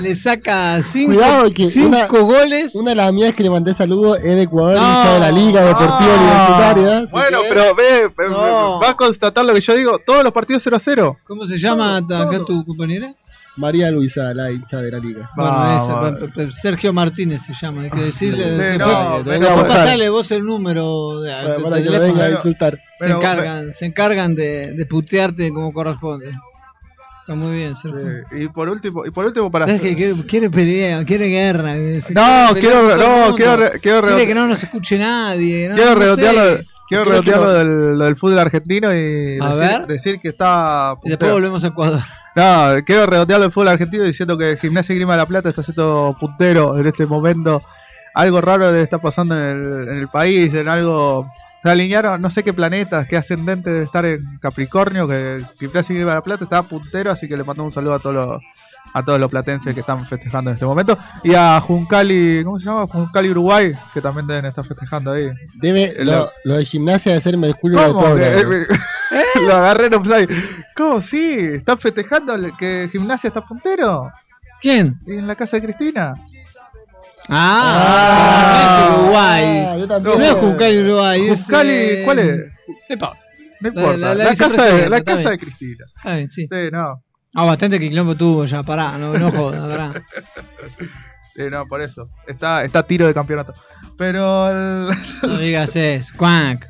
le 0.00 0.14
saca 0.14 0.80
5 0.82 1.12
Cuidado 1.12 1.50
que 1.52 1.66
una- 1.80 2.06
goles. 2.06 2.74
Una 2.74 2.90
de 2.90 2.96
las 2.96 3.12
mías 3.12 3.34
que 3.34 3.42
le 3.42 3.50
mandé 3.50 3.74
saludos 3.74 4.18
es 4.18 4.34
de 4.34 4.42
Ecuador, 4.42 4.74
No. 4.76 4.80
hincha 4.80 5.14
de 5.14 5.20
la 5.20 5.30
Liga 5.30 5.64
Deportiva 5.64 6.14
Universitaria. 6.14 7.06
Bueno, 7.10 7.42
que- 7.42 7.48
pero 7.48 7.74
ve, 7.74 8.08
ve, 8.16 8.30
No. 8.30 8.80
va 8.80 8.90
a 8.90 8.96
constatar 8.96 9.44
lo 9.44 9.52
que 9.54 9.60
yo 9.60 9.74
digo. 9.74 9.98
Todos 10.04 10.22
los 10.24 10.32
partidos 10.32 10.62
0 10.62 10.76
a 10.76 10.80
0. 10.80 11.16
¿Cómo 11.26 11.46
se 11.46 11.58
llama 11.58 12.00
Todo, 12.06 12.18
acá 12.18 12.36
todo. 12.38 12.46
tu 12.46 12.64
compañera? 12.66 13.14
María 13.56 13.88
Luisa, 13.92 14.34
la 14.34 14.50
hincha 14.50 14.78
de 14.78 14.90
la 14.90 14.98
Liga. 14.98 15.30
Bueno, 15.36 15.76
esa, 15.76 16.50
Sergio 16.50 16.92
Martínez 16.92 17.42
se 17.42 17.52
llama, 17.54 17.82
hay 17.82 17.90
que 17.90 18.00
decirle. 18.00 18.42
Sí, 18.42 18.50
después- 18.50 18.78
no, 18.78 19.22
bueno. 19.22 19.56
pasale 19.68 20.08
vos 20.08 20.28
el 20.32 20.44
número 20.44 21.20
de, 21.20 21.30
que 21.30 21.62
teléfono. 21.84 22.00
venga 22.00 22.24
a 22.24 22.30
insultar. 22.30 22.72
se 22.98 23.04
pero- 23.04 23.18
encargan, 23.18 23.72
se 23.72 23.86
encargan 23.86 24.34
de, 24.34 24.72
de 24.72 24.86
putearte 24.86 25.50
como 25.52 25.72
corresponde. 25.72 26.32
Está 27.24 27.34
muy 27.34 27.56
bien, 27.56 27.74
Sergio. 27.74 28.02
Sí, 28.30 28.42
Y 28.42 28.48
por 28.48 28.68
último, 28.68 29.06
y 29.06 29.10
por 29.10 29.24
último 29.24 29.50
para 29.50 29.64
que 29.64 29.96
quiere, 29.96 30.14
quiere 30.26 30.50
pelea, 30.50 31.02
quiere 31.06 31.28
guerra. 31.28 31.74
No, 31.74 32.54
quiero- 32.54 32.96
no, 32.96 33.34
quiero 33.34 33.56
quiero 33.80 34.00
Quiere 34.02 34.16
re- 34.18 34.26
que 34.26 34.34
no 34.34 34.46
nos 34.46 34.62
escuche 34.62 34.98
nadie. 34.98 35.70
no- 35.70 35.74
quiero 35.74 35.94
no 35.94 36.00
redondearlo, 36.00 36.58
quiero 36.86 37.52
del, 37.54 37.98
lo 37.98 38.04
del 38.04 38.16
fútbol 38.16 38.38
argentino 38.40 38.92
y 38.92 39.38
A 39.40 39.48
decir, 39.48 39.58
ver. 39.58 39.86
decir 39.86 40.20
que 40.20 40.28
está 40.28 40.96
Y 41.02 41.08
después 41.08 41.32
volvemos 41.32 41.64
a 41.64 41.68
Ecuador. 41.68 42.00
No, 42.36 42.74
quiero 42.84 43.06
redondearlo 43.06 43.44
del 43.46 43.52
fútbol 43.52 43.68
argentino 43.68 44.04
diciendo 44.04 44.36
que 44.36 44.58
Gimnasia 44.58 44.92
y 44.92 44.96
Grima 44.96 45.12
de 45.14 45.18
la 45.18 45.26
Plata 45.26 45.48
está 45.48 45.62
siendo 45.62 46.14
puntero 46.20 46.76
en 46.78 46.86
este 46.86 47.06
momento. 47.06 47.62
Algo 48.12 48.42
raro 48.42 48.66
debe 48.70 48.82
estar 48.82 49.00
pasando 49.00 49.34
en 49.34 49.42
el, 49.64 49.88
en 49.88 49.98
el 49.98 50.08
país, 50.08 50.52
en 50.52 50.68
algo. 50.68 51.26
Se 51.64 51.70
alinearon, 51.70 52.20
no 52.20 52.30
sé 52.30 52.44
qué 52.44 52.52
planetas, 52.52 53.08
qué 53.08 53.16
ascendente 53.16 53.70
debe 53.70 53.84
estar 53.86 54.04
en 54.04 54.38
Capricornio, 54.38 55.08
que 55.08 55.42
Gimnasia 55.58 55.96
y 55.96 55.98
de 55.98 56.04
la 56.04 56.22
Plata 56.22 56.44
está 56.44 56.62
puntero, 56.62 57.10
así 57.10 57.26
que 57.26 57.36
le 57.36 57.42
mando 57.42 57.64
un 57.64 57.72
saludo 57.72 57.94
a 57.94 57.98
todos 57.98 58.14
los 58.14 58.42
a 58.92 59.02
todos 59.04 59.18
los 59.18 59.28
platenses 59.28 59.74
que 59.74 59.80
están 59.80 60.06
festejando 60.06 60.50
en 60.50 60.54
este 60.54 60.66
momento. 60.66 60.96
Y 61.24 61.34
a 61.34 61.58
Juncali, 61.60 62.42
¿cómo 62.44 62.60
se 62.60 62.66
llama? 62.66 62.86
Juncali 62.86 63.28
Uruguay, 63.30 63.72
que 63.92 64.00
también 64.00 64.24
deben 64.26 64.44
estar 64.44 64.64
festejando 64.64 65.10
ahí. 65.10 65.30
Debe, 65.54 66.04
lo, 66.04 66.30
lo 66.44 66.56
de 66.58 66.64
gimnasia 66.64 67.12
de 67.12 67.20
ser 67.20 67.36
Mercurio 67.36 67.80
de 67.80 67.86
¿Cómo? 67.86 68.00
Toro. 68.02 68.14
Que- 68.16 68.66
Lo 69.40 69.56
agarré 69.56 69.86
en 69.86 69.94
offside. 69.94 70.28
¿Cómo? 70.76 71.00
Sí, 71.00 71.34
¿están 71.40 71.78
festejando 71.78 72.34
el- 72.34 72.54
que 72.56 72.88
Gimnasia 72.92 73.28
está 73.28 73.40
puntero? 73.40 74.12
¿Quién? 74.60 75.00
¿Y 75.06 75.14
en 75.14 75.26
la 75.26 75.34
casa 75.34 75.56
de 75.56 75.64
Cristina? 75.64 76.14
Ah, 77.28 78.90
es 78.92 78.98
Uruguay. 79.00 79.44
Ah, 79.66 79.76
yo 79.78 79.86
también. 79.88 80.18
No 80.18 80.24
es 80.24 80.32
Juncali 80.32 80.78
Uruguay. 80.78 81.28
es, 81.28 81.42
Juncali, 81.44 81.70
eh, 81.72 82.02
¿cuál 82.04 82.18
es? 82.18 82.40
Epa, 82.88 83.12
No 83.14 83.16
La- 83.60 83.68
importa. 83.68 83.96
la- 83.98 84.14
La, 84.14 84.24
la 84.24 84.36
casa, 84.36 84.64
de, 84.66 84.88
la 84.90 85.02
casa 85.02 85.30
de 85.30 85.38
Cristina. 85.38 85.84
está 85.96 86.16
bien, 86.16 86.30
sí. 86.30 86.48
Sí, 86.50 86.58
no. 86.72 87.02
Ah, 87.36 87.44
bastante 87.44 87.80
que 87.80 87.88
quilombo 87.88 88.14
tuvo 88.14 88.44
ya, 88.44 88.62
pará, 88.62 88.96
no, 88.98 89.12
no 89.18 89.30
jodas, 89.32 89.60
pará. 89.68 90.04
Sí, 91.34 91.42
no, 91.50 91.66
por 91.66 91.82
eso. 91.82 92.08
Está, 92.28 92.62
está 92.64 92.80
a 92.80 92.82
tiro 92.86 93.06
de 93.06 93.14
campeonato. 93.14 93.52
Pero 93.98 94.48
el- 94.50 94.94
No 95.22 95.38
digas 95.38 95.74
eso, 95.76 96.12
cuac. 96.16 96.68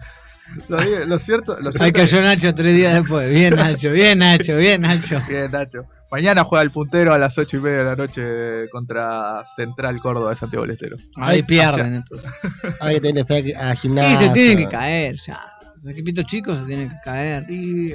lo, 0.69 0.79
lo 1.07 1.19
cierto, 1.19 1.57
lo 1.61 1.69
Ahí 1.71 1.75
cierto 1.93 1.99
cayó 1.99 2.23
Nacho 2.23 2.55
tres 2.55 2.75
días 2.75 2.95
después. 2.95 3.29
Bien, 3.31 3.55
Nacho, 3.57 3.91
bien, 3.91 4.19
Nacho, 4.21 4.57
bien, 4.57 4.81
Nacho. 4.83 5.21
Bien, 5.29 5.51
Nacho. 5.51 5.81
Mañana 6.15 6.45
juega 6.45 6.63
el 6.63 6.71
puntero 6.71 7.13
a 7.13 7.19
las 7.19 7.37
ocho 7.39 7.57
y 7.57 7.61
media 7.61 7.79
de 7.79 7.85
la 7.87 7.97
noche 7.97 8.69
contra 8.71 9.45
Central 9.57 9.99
Córdoba 9.99 10.31
de 10.31 10.37
Santiago 10.37 10.65
del 10.65 10.75
Estero. 10.75 10.97
Ahí 11.17 11.43
pierden 11.43 11.93
entonces. 11.95 12.31
Hay 12.81 12.95
que 12.95 13.01
tener 13.01 13.27
fe 13.27 13.53
a 13.57 13.73
Y 13.75 13.77
gimnasia. 13.77 14.29
se 14.29 14.29
tienen 14.33 14.59
que 14.59 14.69
caer 14.69 15.17
ya. 15.17 15.41
Los 15.75 15.87
equipitos 15.87 16.25
chicos 16.27 16.59
se 16.59 16.67
tienen 16.67 16.89
que 16.89 16.95
caer. 17.05 17.45
Y 17.51 17.95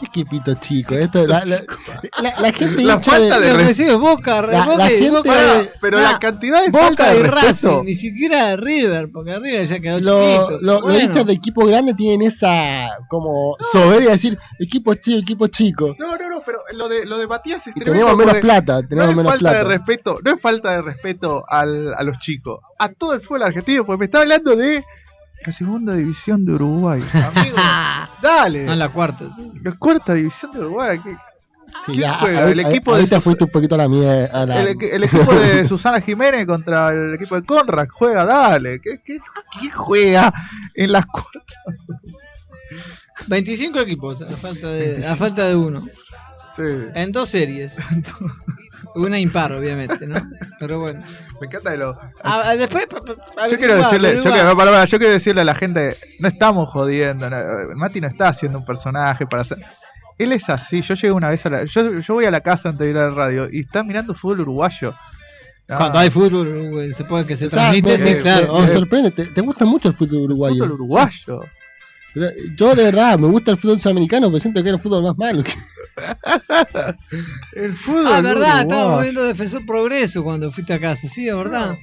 equipito 0.00 0.54
chico. 0.54 0.94
Esto, 0.94 1.26
la, 1.26 1.44
la, 1.44 1.62
la- 2.22 2.40
la 2.40 2.52
gente 2.52 2.82
La 2.82 2.94
hincha 2.94 3.10
falta 3.12 3.38
de 3.38 3.52
re- 3.52 3.64
recibe 3.64 3.94
Boca, 3.94 4.42
Boca, 4.42 4.88
gente- 4.88 5.70
pero 5.80 5.98
nah, 6.00 6.12
la 6.12 6.18
cantidad 6.18 6.64
de 6.64 6.72
falta 6.72 6.88
Boca 6.90 7.10
de 7.10 7.18
y 7.18 7.22
respeto. 7.22 7.68
Racing, 7.70 7.84
ni 7.84 7.94
siquiera 7.94 8.56
River, 8.56 9.10
porque 9.12 9.38
River 9.38 9.64
ya 9.66 9.78
quedó 9.80 10.00
lo- 10.00 10.20
chiquito. 10.22 10.58
lo- 10.60 10.80
Bueno, 10.80 10.94
Los 10.94 11.02
hinchas 11.04 11.26
de 11.26 11.32
equipo 11.34 11.66
grande 11.66 11.94
tienen 11.94 12.26
esa 12.26 12.88
como 13.08 13.56
soberbia 13.72 14.08
de 14.08 14.12
decir 14.14 14.38
equipo 14.58 14.94
chico, 14.94 15.18
equipo 15.20 15.46
chico. 15.46 15.94
No, 15.98 16.16
no, 16.16 16.28
no, 16.28 16.42
pero 16.44 16.58
lo 16.74 16.88
de, 16.88 17.04
lo 17.06 17.18
de 17.18 17.26
Matías 17.28 17.64
es 17.66 17.74
tenemos 17.74 18.16
menos 18.16 18.34
plata, 18.38 18.82
No 18.82 18.88
tenemos 18.88 19.10
es 19.10 19.16
menos 19.16 19.32
falta 19.32 19.48
de 19.50 19.54
plata. 19.60 19.68
respeto, 19.68 20.18
no 20.24 20.32
es 20.32 20.40
falta 20.40 20.72
de 20.72 20.82
respeto 20.82 21.44
al- 21.48 21.94
a 21.94 22.02
los 22.02 22.18
chicos, 22.18 22.58
a 22.78 22.88
todo 22.88 23.14
el 23.14 23.20
fútbol 23.20 23.44
argentino, 23.44 23.84
porque 23.86 23.98
me 24.00 24.04
está 24.06 24.20
hablando 24.20 24.56
de 24.56 24.82
la 25.46 25.52
segunda 25.52 25.94
división 25.94 26.44
de 26.44 26.52
Uruguay. 26.54 27.02
Amigo, 27.34 27.56
dale. 28.22 28.64
No, 28.64 28.74
la 28.76 28.88
cuarta. 28.88 29.24
La 29.62 29.72
cuarta 29.72 30.14
división 30.14 30.52
de 30.52 30.60
Uruguay. 30.60 30.98
¿qué- 31.02 31.16
Sí, 31.86 31.92
¿quién 31.92 32.02
ya, 32.02 32.18
juega? 32.18 32.42
ahorita- 32.42 32.60
El 32.60 32.66
equipo 32.72 32.90
de 32.92 32.98
ahorita 32.98 33.16
Sus- 33.16 33.24
fuiste 33.24 33.44
un 33.44 33.50
poquito 33.50 33.74
a 33.76 33.78
la 33.78 33.88
mía. 33.88 34.26
A 34.32 34.44
la, 34.44 34.60
El, 34.60 34.76
equi- 34.76 34.90
el 34.92 35.04
equipo 35.04 35.34
de 35.34 35.66
Susana 35.66 36.00
Jiménez 36.02 36.44
contra 36.46 36.90
el 36.90 37.14
equipo 37.14 37.34
de 37.34 37.42
Conrad 37.46 37.88
juega, 37.90 38.26
dale. 38.26 38.78
¿Qué, 38.80 39.00
qué, 39.02 39.18
qué 39.58 39.70
juega 39.70 40.30
en 40.74 40.92
las 40.92 41.06
cuartas? 41.06 41.42
25 43.26 43.80
equipos, 43.80 44.20
a 44.22 44.36
falta 44.36 44.68
de, 44.68 45.06
a 45.06 45.16
falta 45.16 45.46
de 45.48 45.54
uno. 45.56 45.86
Sí. 46.56 46.62
En 46.94 47.12
dos 47.12 47.28
series. 47.28 47.76
Una 48.94 49.18
impar, 49.18 49.52
obviamente, 49.52 50.06
¿no? 50.06 50.16
Pero 50.58 50.80
bueno. 50.80 51.00
Me 51.40 51.46
encanta 51.46 51.70
de 51.70 51.78
lo. 51.78 51.90
Ah, 52.22 52.42
ah, 52.44 52.56
después. 52.56 52.86
Yo 53.50 53.56
quiero 53.56 53.76
decirle, 53.76 54.16
yo 54.16 54.22
quiero, 54.30 54.56
para, 54.56 54.70
para, 54.70 54.84
yo 54.84 54.98
quiero 54.98 55.12
decirle 55.14 55.40
a 55.42 55.44
la 55.44 55.54
gente, 55.54 55.96
no 56.18 56.28
estamos 56.28 56.68
jodiendo, 56.68 57.30
no, 57.30 57.36
Mati 57.76 58.00
no 58.00 58.06
está 58.08 58.28
haciendo 58.28 58.58
un 58.58 58.64
personaje 58.64 59.26
para 59.26 59.42
hacer. 59.42 59.58
Él 60.18 60.32
es 60.32 60.48
así, 60.50 60.82
yo 60.82 60.94
llego 60.94 61.16
una 61.16 61.30
vez 61.30 61.44
a 61.46 61.50
la. 61.50 61.64
Yo, 61.64 61.98
yo 62.00 62.14
voy 62.14 62.26
a 62.26 62.30
la 62.30 62.40
casa 62.42 62.68
antes 62.68 62.84
de 62.84 62.90
ir 62.90 62.98
a 62.98 63.08
la 63.08 63.14
radio 63.14 63.48
y 63.50 63.60
está 63.60 63.82
mirando 63.82 64.14
fútbol 64.14 64.40
uruguayo. 64.40 64.94
No, 65.68 65.76
Cuando 65.78 65.98
hay 66.00 66.10
fútbol, 66.10 66.92
se 66.92 67.04
puede 67.04 67.24
que 67.24 67.36
se 67.36 67.48
transmite, 67.48 67.96
sí, 67.96 68.04
me- 68.04 68.16
claro. 68.18 68.52
me 68.52 68.64
obvio. 68.64 68.72
sorprende, 68.74 69.10
te, 69.12 69.24
te 69.26 69.40
gusta 69.40 69.64
mucho 69.64 69.88
el 69.88 69.94
fútbol 69.94 70.22
uruguayo. 70.24 70.56
fútbol 70.64 70.72
uruguayo. 70.72 71.44
Pero 72.12 72.30
Yo 72.56 72.74
de 72.74 72.82
verdad 72.84 73.18
me 73.18 73.28
gusta 73.28 73.52
el 73.52 73.56
fútbol 73.56 73.80
sudamericano, 73.80 74.26
pero 74.26 74.38
siento 74.40 74.62
que 74.62 74.68
era 74.68 74.76
el 74.76 74.82
fútbol 74.82 75.02
más 75.02 75.16
malo. 75.16 75.42
El 77.54 77.74
fútbol 77.74 78.06
Ah, 78.06 78.20
verdad, 78.20 78.60
estábamos 78.62 79.02
viendo 79.02 79.22
Defensor 79.24 79.64
Progreso 79.66 80.22
cuando 80.24 80.50
fuiste 80.50 80.72
a 80.72 80.80
casa, 80.80 81.06
sí, 81.08 81.28
es 81.28 81.36
verdad. 81.36 81.76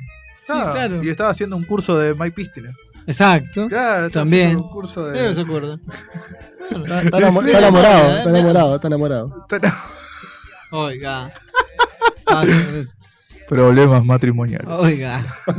Sí, 0.45 0.53
claro. 0.53 1.03
Y 1.03 1.09
estaba 1.09 1.29
haciendo 1.29 1.55
un 1.55 1.63
curso 1.63 1.97
de 1.97 2.13
Mike 2.15 2.31
Pistine. 2.31 2.69
Exacto. 3.05 3.67
Claro, 3.67 4.09
También. 4.09 4.57
un 4.57 4.69
curso 4.69 5.07
de. 5.07 5.13
Pero 5.19 5.33
se 5.33 5.41
acuerda. 5.41 5.79
Está, 6.69 7.01
está 7.03 7.17
enamo- 7.19 7.45
está 7.45 7.57
enamorado, 7.59 8.17
está 8.17 8.29
enamorado, 8.29 8.75
está 8.75 8.87
enamorado. 8.87 9.47
Oiga. 10.71 11.31
Ah, 12.27 12.43
Problemas 13.47 14.03
matrimoniales. 14.05 14.67
Oiga. 14.69 15.23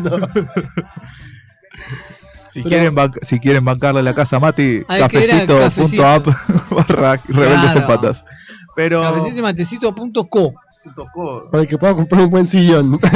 Si, 2.53 2.62
quieren 2.62 2.94
si 3.22 3.38
quieren 3.40 3.64
bancarle 3.64 4.03
la 4.03 4.14
casa 4.14 4.36
a 4.36 4.40
Mati, 4.40 4.82
cafecito.app 4.86 6.26
barra 6.70 7.20
rebeldes 7.28 7.76
en 7.76 7.82
Claro. 7.82 7.86
patas. 7.86 8.24
Pero. 8.74 9.03
Cafecito 9.03 9.38
y 9.38 9.42
matecito.co. 9.42 10.55
Para 11.51 11.66
que 11.66 11.76
pueda 11.78 11.94
comprar 11.94 12.22
un 12.22 12.30
buen 12.30 12.46
sillón. 12.46 12.98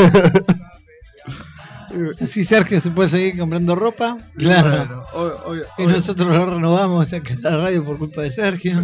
Así 2.20 2.42
Sergio 2.44 2.80
se 2.80 2.90
puede 2.90 3.08
seguir 3.08 3.38
comprando 3.38 3.76
ropa. 3.76 4.18
Claro. 4.36 5.06
Y 5.78 5.86
nosotros 5.86 6.34
lo 6.34 6.46
renovamos 6.46 7.12
acá 7.12 7.34
en 7.34 7.42
la 7.42 7.56
radio 7.56 7.84
por 7.84 7.98
culpa 7.98 8.22
de 8.22 8.30
Sergio. 8.30 8.82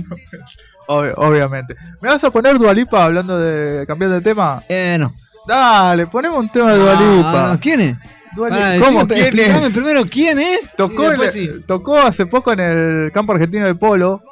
ob- 0.86 1.14
obviamente. 1.16 1.74
¿Me 2.00 2.08
vas 2.08 2.22
a 2.22 2.30
poner 2.30 2.56
Dualipa 2.58 3.04
hablando 3.04 3.36
de 3.38 3.84
cambiar 3.86 4.12
de 4.12 4.20
tema? 4.20 4.62
Eh, 4.68 4.96
no. 5.00 5.12
Dale, 5.46 6.06
ponemos 6.06 6.38
un 6.38 6.48
tema 6.50 6.72
de 6.72 6.80
Ah, 6.80 6.84
Dualipa. 6.94 7.48
no, 7.54 7.60
¿Quién 7.60 7.80
es? 7.80 7.96
Pará, 8.36 8.76
¿Cómo? 8.78 9.04
decime, 9.04 9.06
¿Quién 9.06 9.20
explícame 9.26 9.66
es? 9.66 9.72
primero 9.74 10.04
quién 10.06 10.38
es. 10.38 10.74
Tocó, 10.76 11.10
el- 11.10 11.28
sí. 11.30 11.48
tocó 11.66 11.98
hace 11.98 12.26
poco 12.26 12.52
en 12.52 12.60
el 12.60 13.12
campo 13.12 13.32
argentino 13.32 13.66
de 13.66 13.74
polo. 13.74 14.22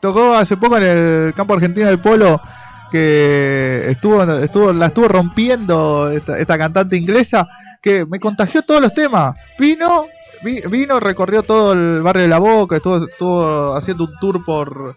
Tocó 0.00 0.34
hace 0.34 0.56
poco 0.56 0.76
en 0.76 0.82
el 0.84 1.34
campo 1.34 1.54
argentino 1.54 1.88
de 1.88 1.98
polo 1.98 2.40
que 2.90 3.90
estuvo, 3.90 4.22
estuvo, 4.22 4.72
la 4.72 4.86
estuvo 4.86 5.08
rompiendo 5.08 6.10
esta, 6.10 6.38
esta 6.38 6.56
cantante 6.56 6.96
inglesa 6.96 7.46
que 7.82 8.06
me 8.06 8.18
contagió 8.20 8.62
todos 8.62 8.80
los 8.80 8.94
temas. 8.94 9.34
Vino, 9.58 10.06
vi- 10.42 10.62
vino, 10.70 10.98
recorrió 11.00 11.42
todo 11.42 11.72
el 11.72 12.00
barrio 12.00 12.22
de 12.22 12.28
la 12.28 12.38
Boca, 12.38 12.76
estuvo, 12.76 12.96
estuvo 13.04 13.74
haciendo 13.74 14.04
un 14.04 14.16
tour 14.20 14.44
por 14.44 14.96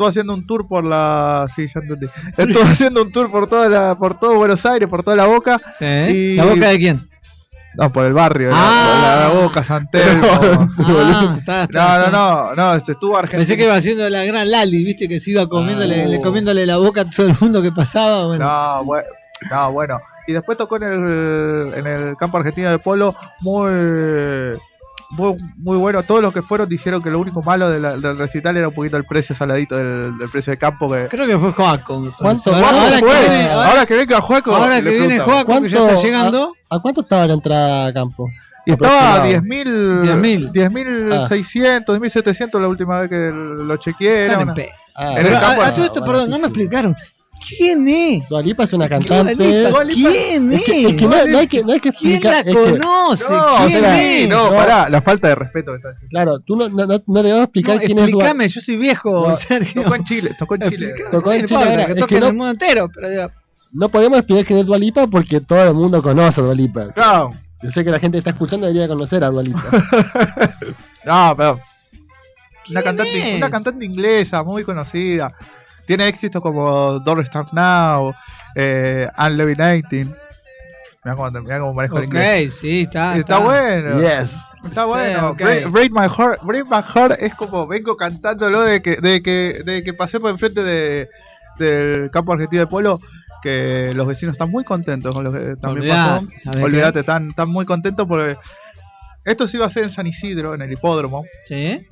estuvo 0.00 0.08
haciendo 0.08 0.32
un 0.32 0.46
tour 0.46 0.66
por 0.66 0.82
la 0.82 1.46
sí, 1.54 1.66
ya 1.66 1.80
entendí. 1.82 2.06
Estuvo 2.38 2.62
haciendo 2.62 3.02
un 3.02 3.12
tour 3.12 3.30
por 3.30 3.46
toda 3.46 3.68
la, 3.68 3.94
por 3.96 4.16
todo 4.18 4.36
Buenos 4.36 4.64
Aires, 4.64 4.88
por 4.88 5.02
toda 5.02 5.14
la 5.14 5.26
Boca, 5.26 5.60
Sí. 5.78 5.84
Y- 5.84 6.36
¿La 6.36 6.44
boca 6.46 6.68
de 6.68 6.78
quién? 6.78 7.06
no, 7.76 7.92
por 7.92 8.06
el 8.06 8.14
barrio, 8.14 8.48
la- 8.50 8.56
Ah. 8.56 9.28
la, 9.34 9.40
Boca, 9.42 9.62
San 9.62 9.90
Telmo. 9.90 10.26
Ah, 10.78 11.34
está, 11.38 11.64
está, 11.64 11.98
No, 11.98 12.10
no, 12.10 12.10
no, 12.10 12.54
no, 12.56 12.74
este, 12.74 12.92
estuvo. 12.92 13.20
Pensé 13.30 13.56
que 13.58 13.64
iba 13.64 13.74
haciendo 13.74 14.08
la 14.08 14.24
gran 14.24 14.50
Lali, 14.50 14.82
viste, 14.84 15.06
que 15.06 15.20
se 15.20 15.32
iba 15.32 15.46
comiéndole, 15.46 16.04
Ah. 16.04 16.06
le- 16.08 16.20
comiéndole 16.22 16.64
la 16.64 16.78
boca 16.78 17.02
a 17.02 17.04
todo 17.10 17.26
el 17.26 17.36
mundo 17.38 17.60
que 17.60 17.70
pasaba. 17.70 18.26
Bueno. 18.26 18.46
No, 18.46 18.84
bue- 18.84 19.04
no, 19.50 19.72
bueno. 19.72 20.00
Y 20.26 20.32
después 20.32 20.56
tocó 20.56 20.76
en 20.76 20.82
el, 20.84 21.74
en 21.76 21.86
el 21.86 22.16
campo 22.16 22.38
argentino 22.38 22.70
de 22.70 22.78
polo 22.78 23.14
muy, 23.40 23.70
muy, 25.10 25.36
muy 25.56 25.76
bueno. 25.76 26.02
Todos 26.02 26.22
los 26.22 26.32
que 26.32 26.42
fueron 26.42 26.68
dijeron 26.68 27.02
que 27.02 27.10
lo 27.10 27.18
único 27.18 27.42
malo 27.42 27.68
de 27.68 27.80
la- 27.80 27.96
del 27.96 28.16
recital 28.16 28.56
era 28.56 28.68
un 28.68 28.74
poquito 28.74 28.96
el 28.96 29.04
precio 29.04 29.34
saladito 29.34 29.76
del, 29.76 30.16
del 30.18 30.28
precio 30.30 30.50
de 30.52 30.58
campo. 30.58 30.90
Que, 30.90 31.08
Creo 31.08 31.26
que 31.26 31.38
fue 31.38 31.52
Joaco. 31.52 32.12
¿Cuánto- 32.18 32.54
Ahora, 32.54 32.68
cuánto 32.68 32.80
ahora 32.80 32.98
que 32.98 33.04
viene, 33.28 33.50
ahora, 33.50 33.68
ahora 33.70 33.86
que 33.86 33.94
venga 33.96 34.20
Juaco, 34.20 34.54
ahora 34.54 34.82
que 34.82 34.90
viene. 34.98 35.18
Joaco, 35.18 35.60
que 35.60 35.68
ya 35.68 35.78
¿Cuánto- 35.78 35.94
está 35.94 36.02
llegando. 36.06 36.52
¿A 36.70 36.78
cuánto 36.78 37.00
estaba 37.00 37.26
la 37.26 37.34
entrada 37.34 37.86
a 37.86 37.92
campo? 37.92 38.26
Y 38.66 38.72
estaba 38.72 38.98
a 38.98 39.14
Aproximado. 39.16 39.42
10.000 39.46 40.52
10.000. 40.52 40.52
10.600, 40.52 41.98
10.700 41.98 42.60
la 42.60 42.68
última 42.68 43.00
vez 43.00 43.08
que 43.10 43.30
lo 43.32 43.76
chequeé. 43.78 44.24
Era 44.26 44.40
en 44.42 44.50
Ah, 44.94 45.14
el 45.16 45.24
Pero 45.24 45.36
a- 45.38 45.40
campo- 45.40 45.62
a, 45.62 45.74
todo 45.74 45.84
esto, 45.86 46.04
perdón, 46.04 46.30
no 46.30 46.38
me 46.38 46.46
explicaron. 46.46 46.94
¿Quién 47.48 47.88
es? 47.88 48.28
Dua 48.28 48.42
Lipa 48.42 48.64
es 48.64 48.72
una 48.72 48.88
cantante. 48.88 49.34
¿Quién 49.36 50.52
Es 50.52 50.58
es? 50.60 50.64
que, 50.64 50.84
es 50.86 50.94
que 50.94 51.06
no, 51.06 51.26
no 51.26 51.38
hay 51.38 51.46
que, 51.46 51.62
no 51.64 51.72
hay 51.72 51.80
que 51.80 51.90
¿Quién 51.92 52.22
la 52.22 52.40
explicar. 52.40 52.48
es 52.48 52.54
que- 52.54 52.78
conoce? 52.78 53.24
No, 53.32 53.66
¿Quién 53.66 53.84
es? 53.84 54.28
no, 54.28 54.50
pará, 54.50 54.88
la 54.90 55.00
falta 55.02 55.28
de 55.28 55.34
respeto 55.34 55.70
que 55.72 55.76
está 55.78 55.88
haciendo. 55.90 56.08
claro, 56.10 56.40
tú 56.40 56.56
no, 56.56 56.68
no, 56.68 56.86
no, 57.06 57.22
debemos 57.22 57.44
explicar 57.44 57.78
quién 57.80 57.98
es 57.98 58.04
explícame, 58.08 58.48
yo 58.48 58.60
soy 58.60 58.76
viejo, 58.76 59.34
Sergio. 59.36 59.82
Tocó 59.82 59.94
en 59.94 60.04
Chile, 60.04 60.30
tocó 60.38 60.54
en 60.56 60.62
Chile. 60.70 60.94
Tocó 61.10 61.32
en 61.32 61.46
Chile 61.46 61.84
que 61.86 61.94
toque 61.94 62.06
que 62.14 62.16
en 62.18 62.22
el 62.24 62.32
mundo 62.34 62.50
entero, 62.50 62.90
pero 62.94 63.10
ya. 63.12 63.30
No 63.72 63.88
podemos 63.88 64.18
explicar 64.18 64.44
quién 64.44 64.58
es 64.58 64.66
Dua 64.66 64.78
Lipa 64.78 65.06
porque 65.06 65.40
todo 65.40 65.62
el 65.64 65.74
mundo 65.74 66.02
conoce 66.02 66.40
a 66.40 66.44
Dua 66.44 66.54
Lipa. 66.54 66.86
O 66.86 66.92
sea, 66.92 67.04
No, 67.18 67.32
Yo 67.62 67.70
sé 67.70 67.84
que 67.84 67.90
la 67.90 67.98
gente 67.98 68.16
que 68.16 68.18
está 68.18 68.30
escuchando 68.30 68.66
debería 68.66 68.88
conocer 68.88 69.22
a 69.24 69.28
Dua 69.30 69.42
Lipa. 69.42 69.62
no, 71.04 71.34
pero 71.36 71.52
Una 71.52 71.60
¿Quién 72.64 72.82
cantante, 72.82 73.30
es? 73.32 73.36
una 73.38 73.50
cantante 73.50 73.84
inglesa 73.84 74.42
muy 74.44 74.64
conocida. 74.64 75.32
Tiene 75.90 76.06
éxitos 76.06 76.40
como 76.40 77.00
Don't 77.00 77.26
Start 77.26 77.52
Now, 77.52 78.14
eh, 78.54 79.08
I'm 79.18 79.36
Levitating. 79.36 80.14
Mira 81.04 81.16
cómo, 81.16 81.30
mirá 81.40 81.58
cómo 81.58 81.74
manejo 81.74 81.98
el 81.98 82.04
inglés. 82.04 82.58
Sí, 82.60 82.82
está. 82.82 83.18
Está, 83.18 83.38
bueno. 83.38 83.98
yes. 83.98 84.36
Está 84.64 84.84
Sí, 84.84 84.88
bueno. 84.88 85.30
ok. 85.30 85.38
Break, 85.38 85.70
Break 85.72 85.90
My 85.90 86.06
Heart, 86.08 86.42
Break 86.44 86.66
My 86.66 86.80
Heart 86.80 87.20
es 87.20 87.34
como 87.34 87.66
vengo 87.66 87.96
cantándolo 87.96 88.60
de 88.60 88.80
que, 88.82 88.98
de 88.98 89.20
que, 89.20 89.62
de 89.64 89.82
que 89.82 89.92
pasé 89.92 90.20
por 90.20 90.30
enfrente 90.30 90.62
de, 90.62 91.08
del 91.58 92.08
campo 92.12 92.34
argentino 92.34 92.60
de 92.60 92.66
polo. 92.68 93.00
Que 93.42 93.90
los 93.92 94.06
vecinos 94.06 94.34
están 94.34 94.52
muy 94.52 94.62
contentos 94.62 95.12
con 95.12 95.24
lo 95.24 95.32
que 95.32 95.56
también 95.56 95.90
Olvidate, 95.90 96.26
pasó. 96.26 96.38
¿sabés 96.44 96.64
Olvídate, 96.66 97.00
están, 97.00 97.30
están 97.30 97.48
muy 97.48 97.66
contentos 97.66 98.06
porque 98.06 98.36
esto 99.24 99.48
se 99.48 99.56
iba 99.56 99.64
a 99.64 99.66
hacer 99.66 99.82
en 99.82 99.90
San 99.90 100.06
Isidro, 100.06 100.54
en 100.54 100.62
el 100.62 100.70
hipódromo. 100.70 101.24
Sí. 101.46 101.84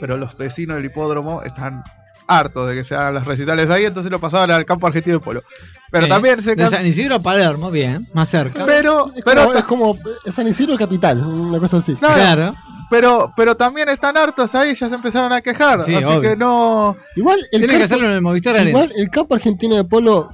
pero 0.00 0.16
los 0.16 0.38
vecinos 0.38 0.76
del 0.78 0.86
hipódromo 0.86 1.42
están 1.42 1.84
hartos 2.26 2.68
de 2.68 2.74
que 2.76 2.84
se 2.84 2.94
hagan 2.94 3.14
los 3.14 3.24
recitales 3.24 3.68
ahí, 3.70 3.84
entonces 3.84 4.10
lo 4.10 4.20
pasaban 4.20 4.50
al 4.50 4.64
campo 4.64 4.86
argentino 4.86 5.18
de 5.18 5.24
polo. 5.24 5.42
Pero 5.90 6.04
Sí. 6.04 6.08
también 6.10 6.42
se 6.42 6.54
De 6.54 6.68
San 6.68 6.86
Isidro 6.86 7.16
a 7.16 7.18
Palermo, 7.22 7.70
bien, 7.70 8.08
más 8.14 8.28
cerca. 8.30 8.64
pero, 8.64 9.12
Es 9.14 9.22
pero, 9.24 9.44
como, 9.46 9.54
es 9.58 9.64
como 9.64 9.98
San 10.32 10.46
Isidro 10.48 10.76
capital, 10.78 11.18
una 11.20 11.58
cosa 11.58 11.76
así. 11.78 11.94
claro, 11.94 12.14
Claro. 12.14 12.54
pero, 12.90 13.32
pero 13.36 13.54
también 13.56 13.88
están 13.90 14.16
hartos 14.16 14.54
ahí, 14.54 14.74
ya 14.74 14.88
se 14.88 14.94
empezaron 14.94 15.32
a 15.32 15.40
quejar. 15.42 15.82
Sí, 15.82 15.94
así 15.94 16.04
obvio. 16.04 16.20
que 16.22 16.36
no. 16.36 16.96
Igual 17.16 17.38
el 17.40 17.48
Tiene 17.50 17.66
que 17.66 17.72
campo, 17.72 17.84
hacerlo 17.84 18.06
en 18.08 18.12
el 18.14 18.22
Movistar 18.22 18.54
Arena. 18.54 18.70
igual 18.70 18.92
el 18.96 19.10
campo 19.10 19.34
argentino 19.34 19.76
de 19.76 19.84
polo. 19.84 20.30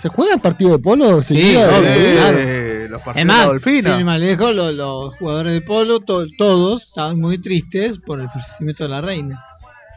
¿Se 0.00 0.08
juega 0.08 0.34
el 0.34 0.40
partido 0.40 0.72
de 0.72 0.78
polo? 0.80 1.22
Sí, 1.22 1.54
obvio, 1.56 1.78
eh, 1.84 2.16
claro. 2.16 2.88
los 2.90 3.02
partidos 3.02 3.62
de 3.64 3.82
sin 3.96 4.04
más 4.04 4.18
lejos, 4.18 4.52
lo- 4.54 4.72
los, 4.72 5.14
jugadores 5.16 5.52
de 5.52 5.60
polo, 5.62 6.00
to- 6.00 6.26
todos 6.36 6.82
estaban 6.88 7.20
muy 7.20 7.38
tristes 7.38 7.98
por 8.00 8.20
el 8.20 8.28
fallecimiento 8.28 8.84
de 8.84 8.90
la 8.90 9.00
reina. 9.00 9.40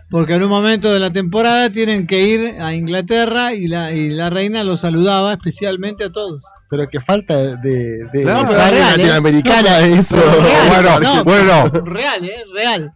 Porque 0.10 0.36
en 0.36 0.44
un 0.44 0.50
momento 0.50 0.94
de 0.94 1.00
la 1.00 1.12
temporada 1.12 1.70
tienen 1.70 2.08
que 2.08 2.24
ir 2.24 2.62
a 2.62 2.74
Inglaterra 2.74 3.54
y 3.54 3.68
la, 3.68 3.92
y 3.92 4.10
la 4.10 4.30
reina 4.30 4.64
los 4.64 4.82
saludaba 4.82 5.34
especialmente 5.34 6.06
a 6.06 6.12
todos. 6.12 6.46
Pero 6.70 6.88
que 6.88 7.02
falta 7.02 7.36
de, 7.58 8.08
sangre 8.24 8.56
real, 8.56 8.74
¿eh? 8.74 8.80
latinoamericana 8.80 9.80
eso. 9.80 10.16
Real, 10.16 10.68
bueno, 10.70 11.00
no, 11.00 11.24
bueno. 11.24 11.70
Real, 11.86 12.24
¿eh? 12.24 12.44
Real. 12.54 12.94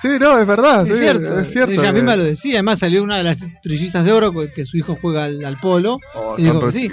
Sí, 0.00 0.08
no, 0.20 0.38
es 0.38 0.46
verdad. 0.46 0.86
Es 0.86 0.92
sí, 0.92 0.98
cierto. 1.00 1.38
Es 1.40 1.50
cierto. 1.50 1.72
Ella 1.72 1.92
misma 1.92 2.14
lo 2.16 2.24
decía. 2.24 2.54
Además 2.54 2.78
salió 2.78 3.02
una 3.02 3.18
de 3.18 3.24
las 3.24 3.38
trillizas 3.62 4.04
de 4.04 4.12
oro 4.12 4.32
que 4.54 4.64
su 4.64 4.76
hijo 4.76 4.98
juega 5.00 5.24
al, 5.24 5.44
al 5.44 5.58
polo. 5.58 5.98
Oh, 6.14 6.34
y 6.38 6.42
dijo 6.42 6.66
que 6.66 6.72
sí. 6.72 6.90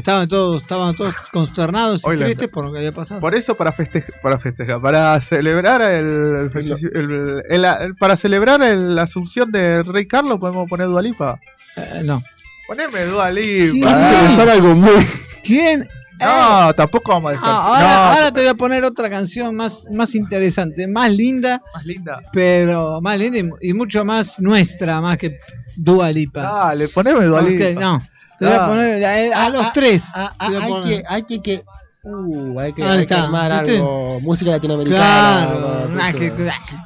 Estaban 0.00 0.28
todos, 0.28 0.62
estaban 0.62 0.94
todos 0.96 1.14
consternados 1.32 2.02
y 2.04 2.08
Hoy 2.08 2.16
tristes 2.16 2.48
por 2.48 2.64
lo 2.64 2.72
que 2.72 2.78
había 2.78 2.92
pasado. 2.92 3.20
Por 3.20 3.34
eso, 3.34 3.54
para 3.54 3.72
festejar, 3.72 4.14
para 4.22 4.38
festejar, 4.38 4.80
para 4.80 5.20
celebrar 5.20 5.80
el, 5.82 6.06
el 6.06 6.50
falleci- 6.52 6.90
el- 6.94 7.42
el- 7.48 7.64
el- 7.64 7.94
para 7.96 8.16
celebrar 8.16 8.62
el- 8.62 8.94
la 8.94 9.02
asunción 9.02 9.50
de 9.52 9.82
Rey 9.82 10.06
Carlos, 10.06 10.38
podemos 10.38 10.68
poner 10.68 10.86
Dualipa. 10.88 11.38
Eh, 11.76 12.02
no. 12.04 12.22
Poneme. 12.66 13.04
Dualipa. 13.04 14.52
Algo 14.52 14.74
muy. 14.74 15.06
¿Quién? 15.44 15.88
No, 16.20 16.72
tampoco 16.74 17.12
vamos 17.12 17.30
a 17.30 17.32
dejar. 17.32 17.48
Ah, 17.50 17.62
ahora, 17.64 17.80
no, 17.80 17.88
ahora 18.12 18.32
te 18.32 18.40
voy 18.40 18.48
a 18.50 18.54
poner 18.54 18.84
otra 18.84 19.08
canción 19.08 19.56
más, 19.56 19.86
más 19.90 20.14
interesante, 20.14 20.86
más 20.86 21.10
linda, 21.10 21.62
más 21.74 21.86
linda. 21.86 22.20
pero 22.30 23.00
más 23.00 23.18
linda 23.18 23.38
y, 23.62 23.70
y 23.70 23.72
mucho 23.72 24.04
más 24.04 24.38
nuestra, 24.38 25.00
más 25.00 25.16
que 25.16 25.38
Dua 25.76 26.10
Lipa. 26.12 26.42
Dale, 26.42 26.88
poneme 26.88 27.24
Dualipa. 27.24 27.64
Ok, 27.70 27.80
no, 27.80 28.02
te 28.40 28.44
voy 28.46 28.54
a 28.54 28.64
Ah. 28.64 28.68
poner 28.68 29.04
a, 29.32 29.44
a 29.44 29.48
los 29.50 29.66
Ah, 29.66 29.70
tres. 29.72 30.04
Ah, 30.14 30.32
ah, 30.38 30.48
hay, 30.60 30.80
que, 30.82 31.02
hay 31.08 31.22
que, 31.22 31.40
que 31.42 31.64
Uh, 32.02 32.58
hay 32.58 32.72
que, 32.72 32.82
hay 32.82 33.06
algo. 33.10 34.20
Música 34.22 34.52
latinoamericana. 34.52 35.46
Claro, 35.46 35.88
¿no? 35.90 36.02
ah, 36.02 36.12
que, 36.12 36.32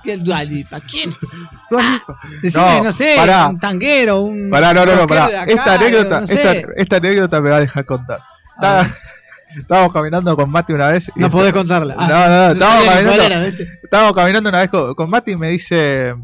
que 0.02 0.16
Dua 0.16 0.42
Lipa, 0.42 0.80
¿quién? 0.80 1.14
Decime, 2.42 2.64
no, 2.78 2.84
No, 2.84 2.92
sé, 2.92 3.14
pará. 3.16 3.46
un 3.48 3.60
tanguero, 3.60 4.22
un. 4.22 4.50
Pará, 4.50 4.74
no, 4.74 4.84
no, 4.84 4.96
no, 4.96 5.06
pará. 5.06 5.26
acá, 5.26 5.44
Esta 5.44 5.74
anécdota, 5.74 6.20
no 6.20 6.26
sé. 6.26 6.34
esta, 6.34 6.72
esta 6.76 6.96
anécdota 6.96 7.40
me 7.40 7.50
va 7.50 7.56
a 7.58 7.60
dejar 7.60 7.84
contar. 7.84 8.18
Estábamos 9.56 9.92
caminando 9.92 10.34
con 10.36 10.50
Mati 10.50 10.72
una 10.72 10.88
vez. 10.88 11.08
y 11.14 11.20
No 11.20 11.26
esto- 11.26 11.38
podés 11.38 11.52
contarla. 11.52 11.94
Ah, 11.96 12.08
No, 12.08 12.28
no, 12.28 12.46
no, 12.46 12.52
estábamos 12.52 12.84
caminando, 12.94 13.22
era, 13.22 13.40
¿viste? 13.44 13.68
estábamos 13.84 14.14
caminando 14.14 14.48
una 14.48 14.58
vez 14.58 14.68
con, 14.68 14.94
con 14.94 15.10
Mati 15.10 15.30
y 15.30 15.36
me 15.36 15.48
dice, 15.50 16.16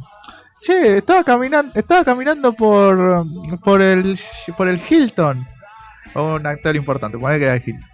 che, 0.61 0.99
estaba 0.99 1.25
caminando, 1.25 1.73
estaba 1.75 2.05
caminando 2.05 2.53
por, 2.53 3.25
por 3.63 3.83
el 3.83 4.19
por 4.57 4.69
el 4.69 4.81
Hilton. 4.89 5.47
Un 6.15 6.47
actor 6.47 6.75
importante, 6.77 7.19
poné 7.19 7.39
que 7.39 7.45
era 7.45 7.55
el 7.55 7.63
Hilton. 7.65 7.89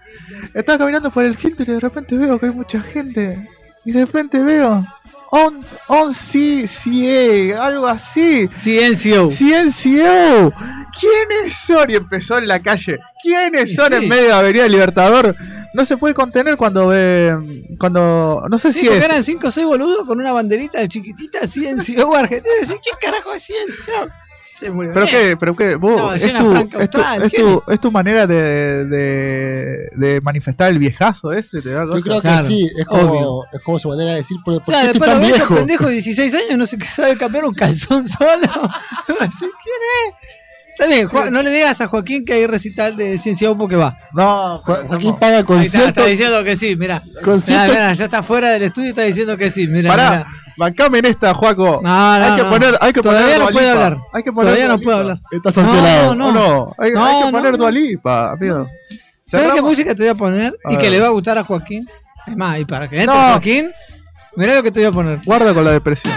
Estaba 0.54 0.78
caminando 0.78 1.10
por 1.10 1.24
el 1.24 1.36
Hilton 1.40 1.66
y 1.68 1.72
de 1.72 1.80
repente 1.80 2.16
veo 2.16 2.38
que 2.38 2.46
hay 2.46 2.52
mucha 2.52 2.80
gente. 2.80 3.48
Y 3.84 3.92
de 3.92 4.04
repente 4.04 4.42
veo 4.42 4.84
on, 5.30 5.64
on 5.88 6.12
CCA, 6.12 7.64
algo 7.64 7.86
así. 7.86 8.48
CNCO. 8.48 9.30
CNCO, 9.30 10.52
¿quiénes 10.98 11.54
son? 11.66 11.90
Y 11.90 11.94
empezó 11.94 12.38
en 12.38 12.48
la 12.48 12.60
calle. 12.60 12.98
¿Quiénes 13.22 13.74
son 13.74 13.88
Sí. 13.90 13.94
en 13.96 14.08
medio 14.08 14.26
de 14.26 14.32
Avenida 14.32 14.68
Libertador? 14.68 15.36
No 15.76 15.84
se 15.84 15.96
puede 15.96 16.14
contener 16.14 16.56
cuando 16.56 16.88
ve. 16.88 17.64
Cuando. 17.78 18.44
No 18.50 18.58
sé 18.58 18.72
Sí, 18.72 18.80
si 18.80 18.88
es. 18.88 19.04
eran 19.04 19.22
5 19.22 19.46
o 19.46 19.50
6 19.50 19.66
boludos 19.66 20.04
con 20.06 20.18
una 20.18 20.32
banderita 20.32 20.86
chiquitita, 20.88 21.40
CNCO 21.46 22.16
Argentina. 22.16 22.54
¿Qué 22.66 22.90
carajo 23.00 23.32
es 23.34 23.46
CNCO? 23.46 24.08
Se 24.48 24.70
murió. 24.70 24.92
¿Pero 24.94 25.06
qué? 25.06 25.36
¿Pero 25.36 25.54
qué? 25.56 25.74
Vos, 25.74 25.96
No, 26.00 26.14
es, 26.14 26.22
tu, 26.22 26.50
Franca 26.50 26.82
es, 26.82 26.88
tu, 26.90 27.00
es, 27.00 27.32
tu, 27.32 27.62
es 27.68 27.80
tu 27.80 27.90
manera 27.90 28.26
de, 28.26 28.86
de, 28.86 29.88
de 29.92 30.20
manifestar 30.22 30.70
el 30.70 30.78
viejazo 30.78 31.30
ese. 31.32 31.60
¿Te 31.60 31.70
da 31.72 31.84
Yo 31.84 31.90
cosa? 31.90 32.02
creo 32.04 32.20
Claro, 32.22 32.42
que 32.48 32.54
sí, 32.54 32.70
es 32.78 32.84
como, 32.86 33.02
obvio. 33.02 33.42
es 33.52 33.62
como 33.62 33.78
su 33.78 33.88
manera 33.90 34.12
de 34.12 34.16
decir, 34.18 34.38
¿por, 34.42 34.54
O 34.54 34.60
por 34.60 34.72
sea, 34.72 34.80
qué 34.82 34.88
después 34.88 35.10
tan 35.10 35.20
viejo? 35.20 35.54
pendejo 35.56 35.86
de 35.88 35.92
16 35.94 36.34
años 36.34 36.56
no 36.58 36.66
se 36.66 36.78
sabe 36.82 37.18
cambiar 37.18 37.44
un 37.44 37.54
calzón 37.54 38.08
solo. 38.08 38.30
¿Quién 39.06 39.20
es? 39.20 40.14
Está 40.78 40.86
bien, 40.86 41.08
no 41.32 41.42
le 41.42 41.50
digas 41.50 41.80
a 41.80 41.86
Joaquín 41.86 42.24
que 42.26 42.34
hay 42.34 42.46
recital 42.46 42.96
de 42.96 43.16
Ciencia 43.16 43.54
porque 43.54 43.76
va. 43.76 43.96
No, 44.12 44.58
Jo- 44.58 44.76
Joaquín 44.86 45.08
no. 45.08 45.18
paga 45.18 45.36
Ahí 45.36 45.40
está, 45.40 45.46
concierto. 45.54 45.88
está 45.88 46.04
diciendo 46.04 46.44
que 46.44 46.54
sí, 46.56 46.76
mira. 46.76 47.00
concierto- 47.24 47.72
ya 47.94 48.04
está 48.04 48.22
fuera 48.22 48.50
del 48.50 48.64
estudio 48.64 48.88
y 48.88 48.90
está 48.90 49.02
diciendo 49.02 49.38
que 49.38 49.50
sí, 49.50 49.66
mira. 49.66 49.88
Pará, 49.90 50.26
bancame 50.58 50.98
en 50.98 51.06
esta, 51.06 51.32
Juaco. 51.32 51.80
No, 51.82 52.18
no, 52.18 52.24
hay 52.24 52.36
que 52.36 52.42
no. 52.42 52.50
poner, 52.50 52.74
hay 52.80 52.92
que 52.92 53.00
Todavía 53.00 53.22
poner 53.36 53.40
no 53.40 53.48
puede 53.48 53.70
hablar. 53.70 53.96
Hay 54.12 54.22
que 54.22 54.32
poner 54.32 54.52
Todavía 54.52 54.68
no 54.68 54.78
puede 54.80 54.98
hablar. 54.98 55.20
Está 55.30 55.50
sancionado. 55.50 56.14
No, 56.14 56.28
¿O 56.28 56.32
no? 56.32 56.74
Hay, 56.78 56.92
No, 56.92 57.04
hay 57.06 57.18
que 57.20 57.24
no, 57.24 57.30
poner 57.32 57.52
no. 57.52 57.58
Dualipa, 57.58 58.32
amigo. 58.32 58.68
¿Sabes 59.22 59.52
qué 59.54 59.62
música 59.62 59.94
te 59.94 60.02
voy 60.02 60.10
a 60.10 60.14
poner? 60.14 60.54
A 60.62 60.72
y 60.74 60.76
que 60.76 60.90
le 60.90 61.00
va 61.00 61.06
a 61.06 61.10
gustar 61.10 61.38
a 61.38 61.42
Joaquín. 61.44 61.88
Es 62.26 62.36
más, 62.36 62.58
y 62.58 62.64
para 62.66 62.86
que 62.88 63.00
entre 63.00 63.14
No. 63.14 63.28
Joaquín, 63.30 63.72
mirá 64.36 64.54
lo 64.56 64.62
que 64.62 64.70
te 64.70 64.80
voy 64.80 64.88
a 64.88 64.92
poner. 64.92 65.20
Guarda 65.24 65.54
con 65.54 65.64
la 65.64 65.72
depresión. 65.72 66.12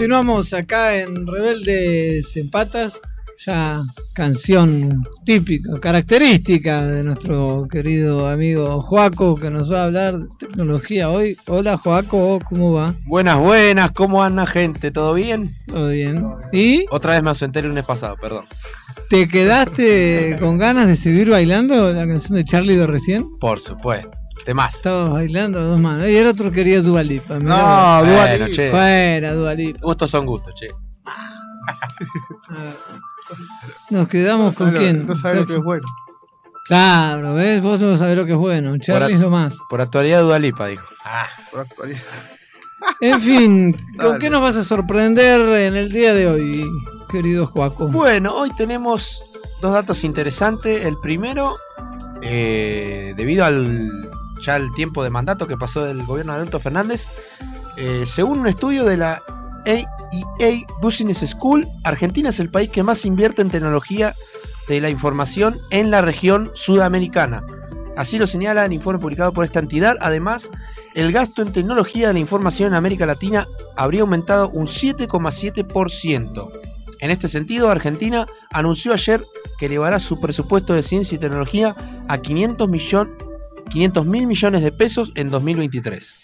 Continuamos 0.00 0.54
acá 0.54 0.96
en 0.96 1.26
Rebeldes 1.26 2.34
en 2.38 2.48
Patas, 2.48 2.98
ya 3.44 3.82
canción 4.14 5.04
típica, 5.26 5.78
característica 5.78 6.86
de 6.86 7.04
nuestro 7.04 7.68
querido 7.70 8.26
amigo 8.26 8.80
Joaco 8.80 9.34
que 9.34 9.50
nos 9.50 9.70
va 9.70 9.82
a 9.82 9.84
hablar 9.84 10.18
de 10.18 10.28
tecnología 10.38 11.10
hoy. 11.10 11.36
Hola 11.46 11.76
Joaco, 11.76 12.38
¿cómo 12.48 12.72
va? 12.72 12.94
Buenas, 13.04 13.38
buenas, 13.40 13.90
¿cómo 13.90 14.24
anda 14.24 14.46
gente? 14.46 14.90
¿Todo 14.90 15.12
bien? 15.12 15.54
¿Todo 15.66 15.90
bien? 15.90 16.24
¿Y 16.50 16.86
Otra 16.90 17.12
vez 17.12 17.22
me 17.22 17.28
ausenté 17.28 17.58
el 17.58 17.66
lunes 17.66 17.84
pasado, 17.84 18.16
perdón. 18.18 18.46
te 19.10 19.28
quedaste 19.28 20.38
con 20.40 20.56
ganas 20.56 20.86
de 20.86 20.96
seguir 20.96 21.28
bailando 21.28 21.92
la 21.92 22.06
canción 22.06 22.36
de 22.38 22.44
Charlie 22.46 22.76
de 22.76 22.86
recién? 22.86 23.26
Por 23.38 23.60
supuesto. 23.60 24.19
Temas. 24.44 24.74
Estabas 24.76 25.10
bailando 25.10 25.58
a 25.58 25.62
dos 25.62 25.80
manos. 25.80 26.08
Y 26.08 26.16
el 26.16 26.26
otro 26.26 26.50
quería 26.50 26.80
Dualipa. 26.80 27.38
No, 27.38 27.54
Dua 27.54 28.02
Bueno. 28.02 28.46
Fuera, 28.70 29.34
Dualipa. 29.34 29.80
Gustos 29.82 30.10
son 30.10 30.26
gustos, 30.26 30.54
che. 30.54 30.68
Nos 33.90 34.08
quedamos 34.08 34.54
con 34.54 34.72
quién. 34.72 35.06
No 35.06 35.16
sabes 35.16 35.40
lo 35.40 35.46
que 35.46 35.54
es 35.56 35.62
bueno. 35.62 35.86
Claro, 36.66 37.34
¿ves? 37.34 37.60
Vos 37.62 37.80
no 37.80 37.96
sabés 37.96 38.16
lo 38.16 38.24
que 38.26 38.32
es 38.32 38.38
bueno. 38.38 38.76
Charlie 38.78 39.14
es 39.14 39.20
lo 39.20 39.30
más. 39.30 39.58
Por 39.68 39.80
actualidad 39.80 40.22
Dualipa, 40.22 40.66
dijo. 40.66 40.86
Por 41.50 41.60
actualidad. 41.60 42.00
En 43.02 43.20
fin, 43.20 43.72
¿con 43.98 44.12
Dale. 44.12 44.18
qué 44.18 44.30
nos 44.30 44.40
vas 44.40 44.56
a 44.56 44.64
sorprender 44.64 45.38
en 45.60 45.76
el 45.76 45.92
día 45.92 46.14
de 46.14 46.26
hoy, 46.26 46.66
querido 47.10 47.46
Joaco? 47.46 47.88
Bueno, 47.88 48.34
hoy 48.34 48.54
tenemos 48.54 49.22
dos 49.60 49.72
datos 49.72 50.02
interesantes. 50.02 50.86
El 50.86 50.96
primero, 51.02 51.56
eh, 52.22 53.12
debido 53.18 53.44
al 53.44 54.09
ya 54.42 54.56
el 54.56 54.72
tiempo 54.74 55.02
de 55.04 55.10
mandato 55.10 55.46
que 55.46 55.56
pasó 55.56 55.84
del 55.84 56.04
gobierno 56.04 56.32
de 56.32 56.38
Alberto 56.40 56.60
Fernández, 56.60 57.08
eh, 57.76 58.04
según 58.06 58.40
un 58.40 58.46
estudio 58.46 58.84
de 58.84 58.96
la 58.96 59.22
AEA 59.66 60.66
Business 60.80 61.18
School, 61.30 61.68
Argentina 61.84 62.30
es 62.30 62.40
el 62.40 62.50
país 62.50 62.70
que 62.70 62.82
más 62.82 63.04
invierte 63.04 63.42
en 63.42 63.50
tecnología 63.50 64.14
de 64.68 64.80
la 64.80 64.90
información 64.90 65.58
en 65.70 65.90
la 65.90 66.02
región 66.02 66.50
sudamericana. 66.54 67.42
Así 67.96 68.18
lo 68.18 68.26
señala 68.26 68.64
el 68.64 68.72
informe 68.72 69.00
publicado 69.00 69.32
por 69.32 69.44
esta 69.44 69.58
entidad. 69.58 69.96
Además, 70.00 70.50
el 70.94 71.12
gasto 71.12 71.42
en 71.42 71.52
tecnología 71.52 72.08
de 72.08 72.14
la 72.14 72.18
información 72.20 72.68
en 72.68 72.74
América 72.74 73.04
Latina 73.04 73.46
habría 73.76 74.02
aumentado 74.02 74.48
un 74.50 74.66
7,7%. 74.66 76.50
En 77.00 77.10
este 77.10 77.28
sentido, 77.28 77.70
Argentina 77.70 78.26
anunció 78.52 78.92
ayer 78.92 79.22
que 79.58 79.66
elevará 79.66 79.98
su 79.98 80.20
presupuesto 80.20 80.74
de 80.74 80.82
ciencia 80.82 81.16
y 81.16 81.18
tecnología 81.18 81.74
a 82.08 82.18
500 82.18 82.68
millón- 82.68 83.16
500 83.70 84.04
mil 84.04 84.26
millones 84.26 84.62
de 84.62 84.72
pesos 84.72 85.12
en 85.14 85.30
2023. 85.30 86.16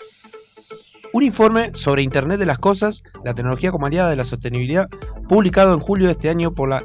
Un 1.13 1.23
informe 1.23 1.71
sobre 1.75 2.03
Internet 2.03 2.39
de 2.39 2.47
las 2.47 2.59
Cosas, 2.59 3.03
la 3.25 3.35
tecnología 3.35 3.71
como 3.71 3.87
aliada 3.87 4.11
de 4.11 4.17
la 4.17 4.25
sostenibilidad, 4.25 4.89
publicado 5.29 5.73
en 5.73 5.81
julio 5.81 6.07
de 6.07 6.13
este 6.13 6.29
año 6.29 6.55
por 6.55 6.69
la 6.69 6.85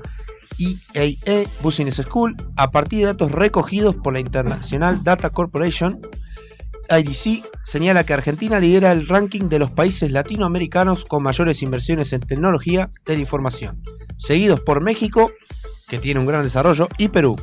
EAA 0.60 1.50
Business 1.62 1.96
School, 1.96 2.38
a 2.56 2.72
partir 2.72 3.00
de 3.00 3.06
datos 3.06 3.32
recogidos 3.32 3.96
por 3.96 4.14
la 4.14 4.20
International 4.20 5.04
Data 5.04 5.32
Corporation, 5.32 6.00
IDC 6.90 7.44
señala 7.64 8.06
que 8.06 8.14
Argentina 8.14 8.60
lidera 8.60 8.92
el 8.92 9.08
ranking 9.08 9.50
de 9.50 9.60
los 9.60 9.72
países 9.72 10.12
latinoamericanos 10.12 11.06
con 11.06 11.24
mayores 11.24 11.62
inversiones 11.64 12.14
en 12.14 12.22
tecnología 12.22 12.90
de 13.06 13.16
la 13.16 13.20
información, 13.20 13.82
seguidos 14.18 14.62
por 14.62 14.82
México, 14.82 15.32
que 15.88 15.98
tiene 15.98 16.20
un 16.20 16.26
gran 16.26 16.44
desarrollo, 16.44 16.88
y 16.98 17.08
Perú. 17.08 17.38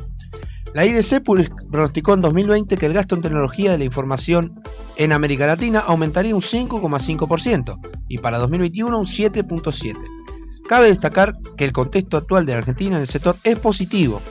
La 0.73 0.85
IDC 0.85 1.23
pronosticó 1.71 2.13
en 2.13 2.21
2020 2.21 2.77
que 2.77 2.85
el 2.85 2.93
gasto 2.93 3.15
en 3.15 3.21
tecnología 3.21 3.71
de 3.71 3.79
la 3.79 3.85
información 3.85 4.61
en 4.97 5.13
América 5.13 5.47
Latina 5.47 5.79
aumentaría 5.79 6.35
un 6.35 6.41
5,5% 6.41 7.79
y 8.07 8.19
para 8.19 8.37
2021 8.37 8.97
un 8.97 9.05
7,7%. 9.05 9.97
Cabe 10.67 10.87
destacar 10.87 11.33
que 11.57 11.65
el 11.65 11.71
contexto 11.71 12.17
actual 12.17 12.45
de 12.45 12.53
Argentina 12.53 12.95
en 12.95 13.01
el 13.01 13.07
sector 13.07 13.35
es 13.43 13.57
positivo, 13.57 14.21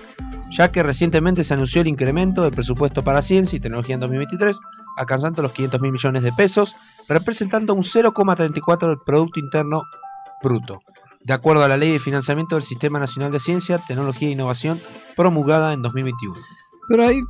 ya 0.51 0.71
que 0.71 0.85
recientemente 0.85 1.43
se 1.43 1.55
anunció 1.55 1.81
el 1.81 1.89
incremento 1.89 2.43
del 2.43 2.53
presupuesto 2.53 3.03
para 3.03 3.23
ciencia 3.23 3.57
y 3.57 3.61
tecnología 3.61 3.95
en 3.95 4.01
2023, 4.01 4.61
alcanzando 4.97 5.43
los 5.43 5.53
500 5.53 5.81
mil 5.81 5.91
millones 5.91 6.23
de 6.23 6.33
pesos, 6.33 6.77
representando 7.09 7.75
un 7.75 7.83
0,34 7.83 8.87
del 8.87 8.99
Producto 9.05 9.41
Interno 9.41 9.83
Bruto, 10.41 10.81
de 11.29 11.35
acuerdo 11.35 11.63
a 11.63 11.69
la 11.69 11.77
Ley 11.77 11.93
de 11.93 11.99
Financiamiento 12.01 12.57
del 12.57 12.65
Sistema 12.65 12.99
Nacional 12.99 13.31
de 13.31 13.39
Ciencia, 13.39 13.81
Tecnología 13.87 14.29
e 14.29 14.33
Innovación, 14.33 14.81
promulgada 15.15 15.73
en 15.75 15.83
2021. 15.83 16.35
Pero 16.89 17.07
ahí 17.07 17.21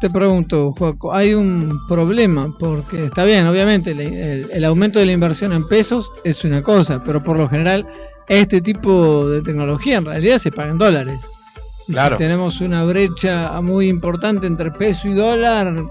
te 0.00 0.08
pregunto, 0.10 0.70
Joaco, 0.78 1.12
hay 1.12 1.34
un 1.34 1.80
problema, 1.88 2.54
porque 2.56 3.04
está 3.04 3.24
bien, 3.24 3.48
obviamente, 3.48 3.90
el, 3.90 4.00
el- 4.00 4.50
el 4.52 4.64
aumento 4.64 5.00
de 5.00 5.06
la 5.06 5.12
inversión 5.12 5.52
en 5.52 5.66
pesos 5.66 6.10
es 6.22 6.44
una 6.44 6.62
cosa, 6.62 7.02
pero 7.02 7.22
por 7.24 7.36
lo 7.36 7.48
general, 7.48 7.84
este 8.28 8.60
tipo 8.60 9.28
de 9.28 9.42
tecnología 9.42 9.96
en 9.98 10.04
realidad 10.04 10.38
se 10.38 10.52
paga 10.52 10.70
en 10.70 10.78
dólares. 10.78 11.20
Y 11.88 11.92
Claro. 11.94 12.16
si 12.16 12.22
tenemos 12.22 12.60
una 12.60 12.84
brecha 12.84 13.60
muy 13.60 13.88
importante 13.88 14.46
entre 14.46 14.70
peso 14.70 15.08
y 15.08 15.14
dólar, 15.14 15.84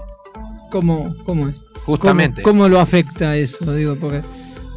¿cómo, 0.70 1.14
cómo 1.26 1.48
es? 1.48 1.64
Justamente. 1.84 2.40
¿Cómo, 2.42 2.60
cómo 2.60 2.68
lo 2.70 2.80
afecta 2.80 3.36
eso? 3.36 3.74
Digo, 3.74 3.96
porque 4.00 4.22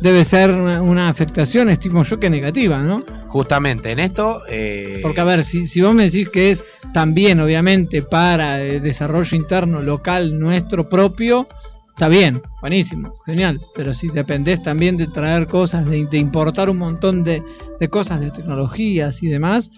debe 0.01 0.23
ser 0.25 0.51
una, 0.51 1.09
afectación, 1.09 1.69
estimo 1.69 2.03
yo, 2.03 2.19
que 2.19 2.29
negativa, 2.29 2.79
¿no? 2.79 3.03
Justamente 3.27 3.91
en 3.91 3.99
esto. 3.99 4.41
eh, 4.49 4.99
Porque 5.01 5.21
a 5.21 5.25
ver, 5.25 5.43
si, 5.43 5.67
si 5.67 5.81
vos 5.81 5.93
me 5.93 6.03
decís 6.03 6.29
que 6.29 6.51
es 6.51 6.63
también, 6.93 7.39
obviamente, 7.39 8.01
para 8.01 8.61
el 8.61 8.81
desarrollo 8.81 9.37
interno 9.37 9.81
local 9.81 10.39
nuestro 10.39 10.89
propio, 10.89 11.47
está 11.89 12.07
bien, 12.07 12.41
buenísimo, 12.61 13.13
genial. 13.25 13.59
Pero 13.75 13.93
si 13.93 14.07
dependés 14.09 14.63
también 14.63 14.97
de 14.97 15.07
traer 15.07 15.47
cosas, 15.47 15.85
de, 15.85 16.05
de 16.05 16.17
importar 16.17 16.69
un 16.69 16.77
montón 16.77 17.23
de, 17.23 17.43
de 17.79 17.87
cosas, 17.87 18.19
de 18.19 18.31
tecnologías 18.31 19.21
y 19.23 19.27
demás, 19.27 19.69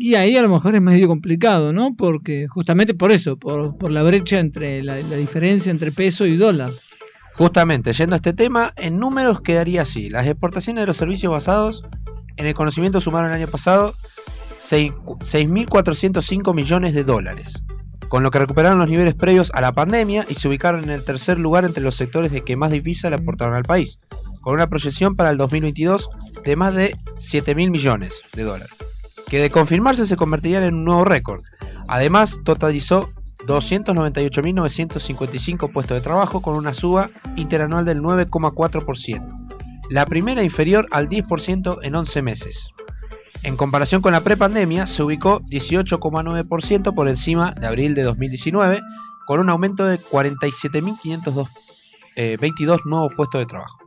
y 0.00 0.14
ahí 0.14 0.36
a 0.36 0.42
lo 0.42 0.48
mejor 0.48 0.76
es 0.76 0.80
medio 0.80 1.08
complicado, 1.08 1.72
¿no? 1.72 1.96
Porque 1.96 2.46
justamente 2.46 2.94
por 2.94 3.10
eso, 3.10 3.36
por, 3.36 3.76
por 3.76 3.90
la 3.90 4.04
brecha 4.04 4.38
entre 4.38 4.84
la, 4.84 4.96
la 4.98 5.16
diferencia 5.16 5.72
entre 5.72 5.90
peso 5.90 6.24
y 6.24 6.36
dólar. 6.36 6.72
Justamente, 7.38 7.92
yendo 7.92 8.14
a 8.14 8.18
este 8.18 8.32
tema, 8.32 8.72
en 8.76 8.98
números 8.98 9.40
quedaría 9.40 9.82
así. 9.82 10.10
Las 10.10 10.26
exportaciones 10.26 10.82
de 10.82 10.86
los 10.88 10.96
servicios 10.96 11.32
basados 11.32 11.84
en 12.36 12.46
el 12.46 12.54
conocimiento 12.54 13.00
sumaron 13.00 13.30
el 13.30 13.36
año 13.36 13.48
pasado 13.48 13.94
seis- 14.58 14.92
6.405 15.20 16.52
millones 16.52 16.94
de 16.94 17.04
dólares, 17.04 17.62
con 18.08 18.24
lo 18.24 18.32
que 18.32 18.40
recuperaron 18.40 18.80
los 18.80 18.88
niveles 18.90 19.14
previos 19.14 19.52
a 19.54 19.60
la 19.60 19.72
pandemia 19.72 20.26
y 20.28 20.34
se 20.34 20.48
ubicaron 20.48 20.82
en 20.82 20.90
el 20.90 21.04
tercer 21.04 21.38
lugar 21.38 21.64
entre 21.64 21.82
los 21.82 21.94
sectores 21.94 22.32
de 22.32 22.42
que 22.42 22.56
más 22.56 22.72
divisa 22.72 23.08
le 23.08 23.16
aportaron 23.16 23.54
al 23.54 23.62
país, 23.62 24.00
con 24.40 24.54
una 24.54 24.68
proyección 24.68 25.14
para 25.14 25.30
el 25.30 25.36
2022 25.36 26.10
de 26.44 26.56
más 26.56 26.74
de 26.74 26.96
7.000 27.18 27.70
millones 27.70 28.22
de 28.34 28.42
dólares, 28.42 28.74
que 29.28 29.38
de 29.38 29.50
confirmarse 29.50 30.08
se 30.08 30.16
convertirían 30.16 30.64
en 30.64 30.74
un 30.74 30.84
nuevo 30.84 31.04
récord. 31.04 31.40
Además, 31.86 32.40
totalizó 32.44 33.10
298.955 33.48 35.72
puestos 35.72 35.96
de 35.96 36.00
trabajo 36.00 36.40
con 36.42 36.54
una 36.54 36.72
suba 36.72 37.10
interanual 37.34 37.84
del 37.84 38.00
9,4%, 38.00 39.34
la 39.90 40.06
primera 40.06 40.44
inferior 40.44 40.86
al 40.92 41.08
10% 41.08 41.80
en 41.82 41.96
11 41.96 42.22
meses. 42.22 42.72
En 43.42 43.56
comparación 43.56 44.00
con 44.02 44.12
la 44.12 44.22
prepandemia, 44.22 44.86
se 44.86 45.02
ubicó 45.02 45.40
18,9% 45.40 46.94
por 46.94 47.08
encima 47.08 47.52
de 47.52 47.66
abril 47.66 47.94
de 47.94 48.02
2019, 48.02 48.82
con 49.26 49.40
un 49.40 49.48
aumento 49.50 49.84
de 49.86 49.98
47.522 49.98 51.48
eh, 52.16 52.36
22 52.40 52.80
nuevos 52.84 53.14
puestos 53.14 53.40
de 53.40 53.46
trabajo. 53.46 53.78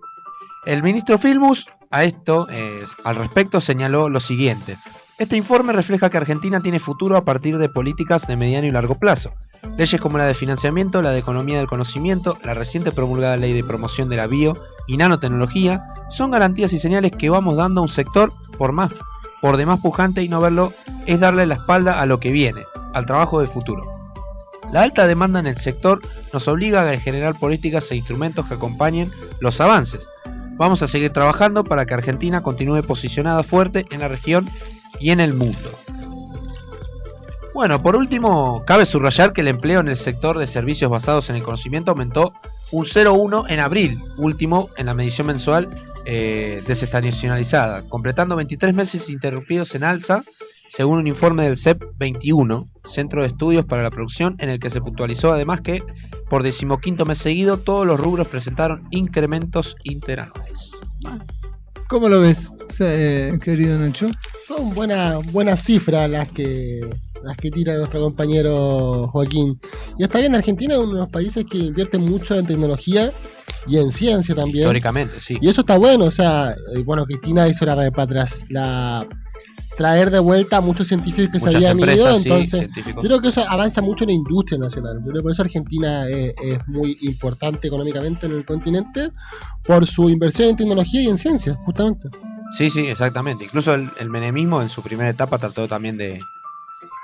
El 0.65 0.83
ministro 0.83 1.17
Filmus 1.17 1.67
a 1.89 2.05
esto, 2.05 2.47
eh, 2.49 2.85
al 3.03 3.17
respecto, 3.17 3.59
señaló 3.59 4.07
lo 4.07 4.21
siguiente. 4.21 4.77
Este 5.21 5.37
informe 5.37 5.71
refleja 5.71 6.09
que 6.09 6.17
Argentina 6.17 6.61
tiene 6.61 6.79
futuro 6.79 7.15
a 7.15 7.21
partir 7.21 7.59
de 7.59 7.69
políticas 7.69 8.25
de 8.25 8.35
mediano 8.35 8.65
y 8.65 8.71
largo 8.71 8.95
plazo. 8.95 9.31
Leyes 9.77 10.01
como 10.01 10.17
la 10.17 10.25
de 10.25 10.33
financiamiento, 10.33 11.03
la 11.03 11.11
de 11.11 11.19
economía 11.19 11.59
del 11.59 11.67
conocimiento, 11.67 12.39
la 12.43 12.55
reciente 12.55 12.91
promulgada 12.91 13.37
ley 13.37 13.53
de 13.53 13.63
promoción 13.63 14.09
de 14.09 14.15
la 14.15 14.25
bio 14.25 14.57
y 14.87 14.97
nanotecnología 14.97 15.83
son 16.09 16.31
garantías 16.31 16.73
y 16.73 16.79
señales 16.79 17.11
que 17.11 17.29
vamos 17.29 17.55
dando 17.55 17.81
a 17.81 17.83
un 17.83 17.89
sector 17.89 18.33
por 18.57 18.71
más 18.71 18.89
por 19.43 19.57
demás 19.57 19.79
pujante 19.79 20.23
y 20.23 20.27
no 20.27 20.41
verlo 20.41 20.73
es 21.05 21.19
darle 21.19 21.45
la 21.45 21.53
espalda 21.53 22.01
a 22.01 22.07
lo 22.07 22.19
que 22.19 22.31
viene, 22.31 22.63
al 22.95 23.05
trabajo 23.05 23.41
del 23.41 23.47
futuro. 23.47 23.85
La 24.71 24.81
alta 24.81 25.05
demanda 25.05 25.39
en 25.39 25.45
el 25.45 25.57
sector 25.57 26.01
nos 26.33 26.47
obliga 26.47 26.81
a 26.81 26.99
generar 26.99 27.37
políticas 27.37 27.91
e 27.91 27.95
instrumentos 27.95 28.47
que 28.47 28.55
acompañen 28.55 29.11
los 29.39 29.61
avances. 29.61 30.09
Vamos 30.55 30.81
a 30.81 30.87
seguir 30.87 31.13
trabajando 31.13 31.63
para 31.63 31.85
que 31.85 31.93
Argentina 31.93 32.41
continúe 32.41 32.81
posicionada 32.81 33.43
fuerte 33.43 33.85
en 33.91 33.99
la 33.99 34.07
región 34.07 34.49
y 34.99 35.11
en 35.11 35.19
el 35.19 35.33
mundo. 35.33 35.77
Bueno, 37.53 37.83
por 37.83 37.97
último, 37.97 38.63
cabe 38.65 38.85
subrayar 38.85 39.33
que 39.33 39.41
el 39.41 39.49
empleo 39.49 39.81
en 39.81 39.89
el 39.89 39.97
sector 39.97 40.37
de 40.37 40.47
servicios 40.47 40.89
basados 40.89 41.29
en 41.29 41.35
el 41.35 41.43
conocimiento 41.43 41.91
aumentó 41.91 42.33
un 42.71 42.85
0,1 42.85 43.45
en 43.49 43.59
abril, 43.59 44.01
último 44.17 44.69
en 44.77 44.85
la 44.85 44.93
medición 44.93 45.27
mensual 45.27 45.67
eh, 46.05 46.63
desestacionalizada, 46.65 47.83
completando 47.89 48.37
23 48.37 48.73
meses 48.73 49.09
interrumpidos 49.09 49.75
en 49.75 49.83
alza, 49.83 50.23
según 50.67 50.99
un 50.99 51.07
informe 51.07 51.43
del 51.43 51.57
CEP 51.57 51.83
21, 51.97 52.65
Centro 52.85 53.21
de 53.21 53.27
Estudios 53.27 53.65
para 53.65 53.83
la 53.83 53.91
Producción, 53.91 54.37
en 54.39 54.49
el 54.49 54.59
que 54.59 54.69
se 54.69 54.79
puntualizó 54.79 55.33
además 55.33 55.59
que 55.59 55.83
por 56.29 56.43
decimoquinto 56.43 57.05
mes 57.05 57.17
seguido 57.17 57.57
todos 57.57 57.85
los 57.85 57.99
rubros 57.99 58.27
presentaron 58.27 58.87
incrementos 58.89 59.75
interanuales. 59.83 60.71
¿Cómo 61.91 62.07
lo 62.07 62.21
ves, 62.21 62.53
eh, 62.79 63.37
querido 63.43 63.77
Nacho? 63.77 64.07
Son 64.47 64.73
buenas 64.73 65.29
buenas 65.33 65.61
cifras 65.61 66.09
las 66.09 66.29
que 66.29 66.79
las 67.21 67.35
que 67.35 67.51
tira 67.51 67.75
nuestro 67.75 67.99
compañero 67.99 69.09
Joaquín. 69.09 69.59
Y 69.97 70.03
está 70.03 70.19
bien, 70.19 70.33
Argentina 70.33 70.75
es 70.75 70.79
uno 70.79 70.93
de 70.93 70.99
los 70.99 71.09
países 71.09 71.45
que 71.51 71.57
invierte 71.57 71.97
mucho 71.97 72.39
en 72.39 72.45
tecnología 72.45 73.11
y 73.67 73.77
en 73.77 73.91
ciencia 73.91 74.33
también. 74.33 74.59
Históricamente, 74.59 75.19
sí. 75.19 75.37
Y 75.41 75.49
eso 75.49 75.61
está 75.61 75.77
bueno, 75.77 76.05
o 76.05 76.11
sea, 76.11 76.55
eh, 76.73 76.79
bueno, 76.85 77.03
Cristina 77.05 77.49
hizo 77.49 77.65
la 77.65 77.75
para 77.75 78.03
atrás, 78.03 78.45
la 78.47 79.05
traer 79.77 80.11
de 80.11 80.19
vuelta 80.19 80.57
a 80.57 80.61
muchos 80.61 80.87
científicos 80.87 81.31
que 81.31 81.39
se 81.39 81.47
habían 81.55 81.77
ido, 81.79 81.87
empresas, 81.87 82.25
entonces 82.25 82.69
yo 82.87 82.95
creo 83.01 83.21
que 83.21 83.29
eso 83.29 83.43
avanza 83.49 83.81
mucho 83.81 84.03
en 84.03 84.09
la 84.09 84.13
industria 84.15 84.59
nacional. 84.59 84.97
Yo 84.97 85.03
creo 85.03 85.15
que 85.15 85.21
por 85.23 85.31
eso 85.31 85.41
Argentina 85.41 86.07
es, 86.07 86.33
es 86.43 86.59
muy 86.67 86.97
importante 87.01 87.67
económicamente 87.67 88.25
en 88.27 88.33
el 88.33 88.45
continente 88.45 89.09
por 89.63 89.87
su 89.87 90.09
inversión 90.09 90.49
en 90.49 90.57
tecnología 90.57 91.01
y 91.01 91.07
en 91.07 91.17
ciencia, 91.17 91.53
justamente. 91.65 92.09
Sí, 92.57 92.69
sí, 92.69 92.81
exactamente. 92.87 93.45
Incluso 93.45 93.73
el, 93.73 93.89
el 93.99 94.09
menemismo 94.09 94.61
en 94.61 94.69
su 94.69 94.83
primera 94.83 95.09
etapa 95.09 95.37
trató 95.37 95.67
también 95.67 95.97
de, 95.97 96.19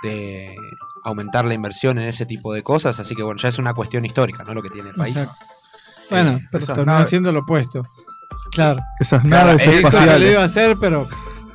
de 0.03 0.55
aumentar 1.03 1.45
la 1.45 1.53
inversión 1.53 1.97
en 1.99 2.07
ese 2.09 2.25
tipo 2.25 2.53
de 2.53 2.63
cosas, 2.63 2.99
así 2.99 3.15
que 3.15 3.23
bueno, 3.23 3.39
ya 3.41 3.49
es 3.49 3.57
una 3.57 3.73
cuestión 3.73 4.05
histórica, 4.05 4.43
¿no? 4.43 4.53
Lo 4.53 4.61
que 4.61 4.69
tiene 4.69 4.89
el 4.89 4.95
país. 4.95 5.15
Exacto. 5.15 5.45
Bueno, 6.09 6.31
Eh, 6.31 6.47
pero 6.51 6.65
terminó 6.65 6.97
haciendo 6.97 7.31
lo 7.31 7.39
opuesto. 7.41 7.85
Claro. 8.51 8.81
Esas 8.99 9.21
Claro, 9.23 9.47
naves 9.47 9.61
eh, 9.63 9.65
claro, 9.65 9.89
Claro, 9.89 9.89
lo 9.89 9.97
espaciales. 10.25 10.31
iba 10.31 10.41
a 10.41 10.45
hacer, 10.45 10.77
pero. 10.79 11.07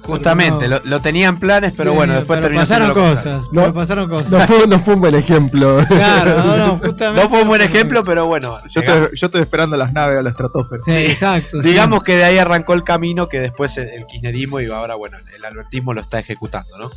Justamente, 0.05 0.69
lo, 0.69 0.81
lo 0.85 1.01
tenían 1.01 1.39
planes, 1.39 1.73
pero 1.77 1.93
Sí, 1.93 1.97
bueno, 1.97 2.15
después 2.15 2.39
pero 2.39 2.43
terminó 2.49 2.63
pasaron 2.63 2.93
cosas. 2.93 3.49
No. 3.53 3.61
pero 3.63 3.75
pasaron 3.75 4.09
cosas. 4.09 4.33
No 4.33 4.41
fue, 4.41 4.67
no 4.67 4.79
fue 4.81 4.95
un 4.95 5.01
buen 5.01 5.15
ejemplo. 5.15 5.79
Claro, 5.89 6.43
no, 6.45 6.57
no, 6.57 6.77
justamente. 6.85 7.23
No 7.23 7.29
fue 7.29 7.43
un 7.43 7.49
buen 7.49 7.63
ejemplo, 7.63 8.03
pero 8.03 8.27
bueno. 8.27 8.59
Yo 8.69 8.81
estoy, 8.81 9.09
yo 9.17 9.27
estoy 9.27 9.41
esperando 9.43 9.77
las 9.77 9.93
naves 9.93 10.19
a 10.19 10.23
la 10.23 10.31
estratosfera. 10.31 10.83
Sí, 10.85 10.93
exacto. 10.93 11.63
sí. 11.63 11.69
Digamos 11.69 12.03
que 12.03 12.17
de 12.17 12.25
ahí 12.25 12.39
arrancó 12.39 12.75
el 12.75 12.83
camino 12.85 13.29
que 13.29 13.41
después 13.41 13.77
el, 13.79 13.89
el 13.91 14.07
kirchnerismo 14.07 14.61
y 14.61 14.67
ahora, 14.71 14.95
bueno, 14.97 15.19
el 15.37 15.45
albertismo 15.45 15.95
lo 15.95 16.01
está 16.01 16.19
ejecutando, 16.19 16.77
¿no? 16.79 16.91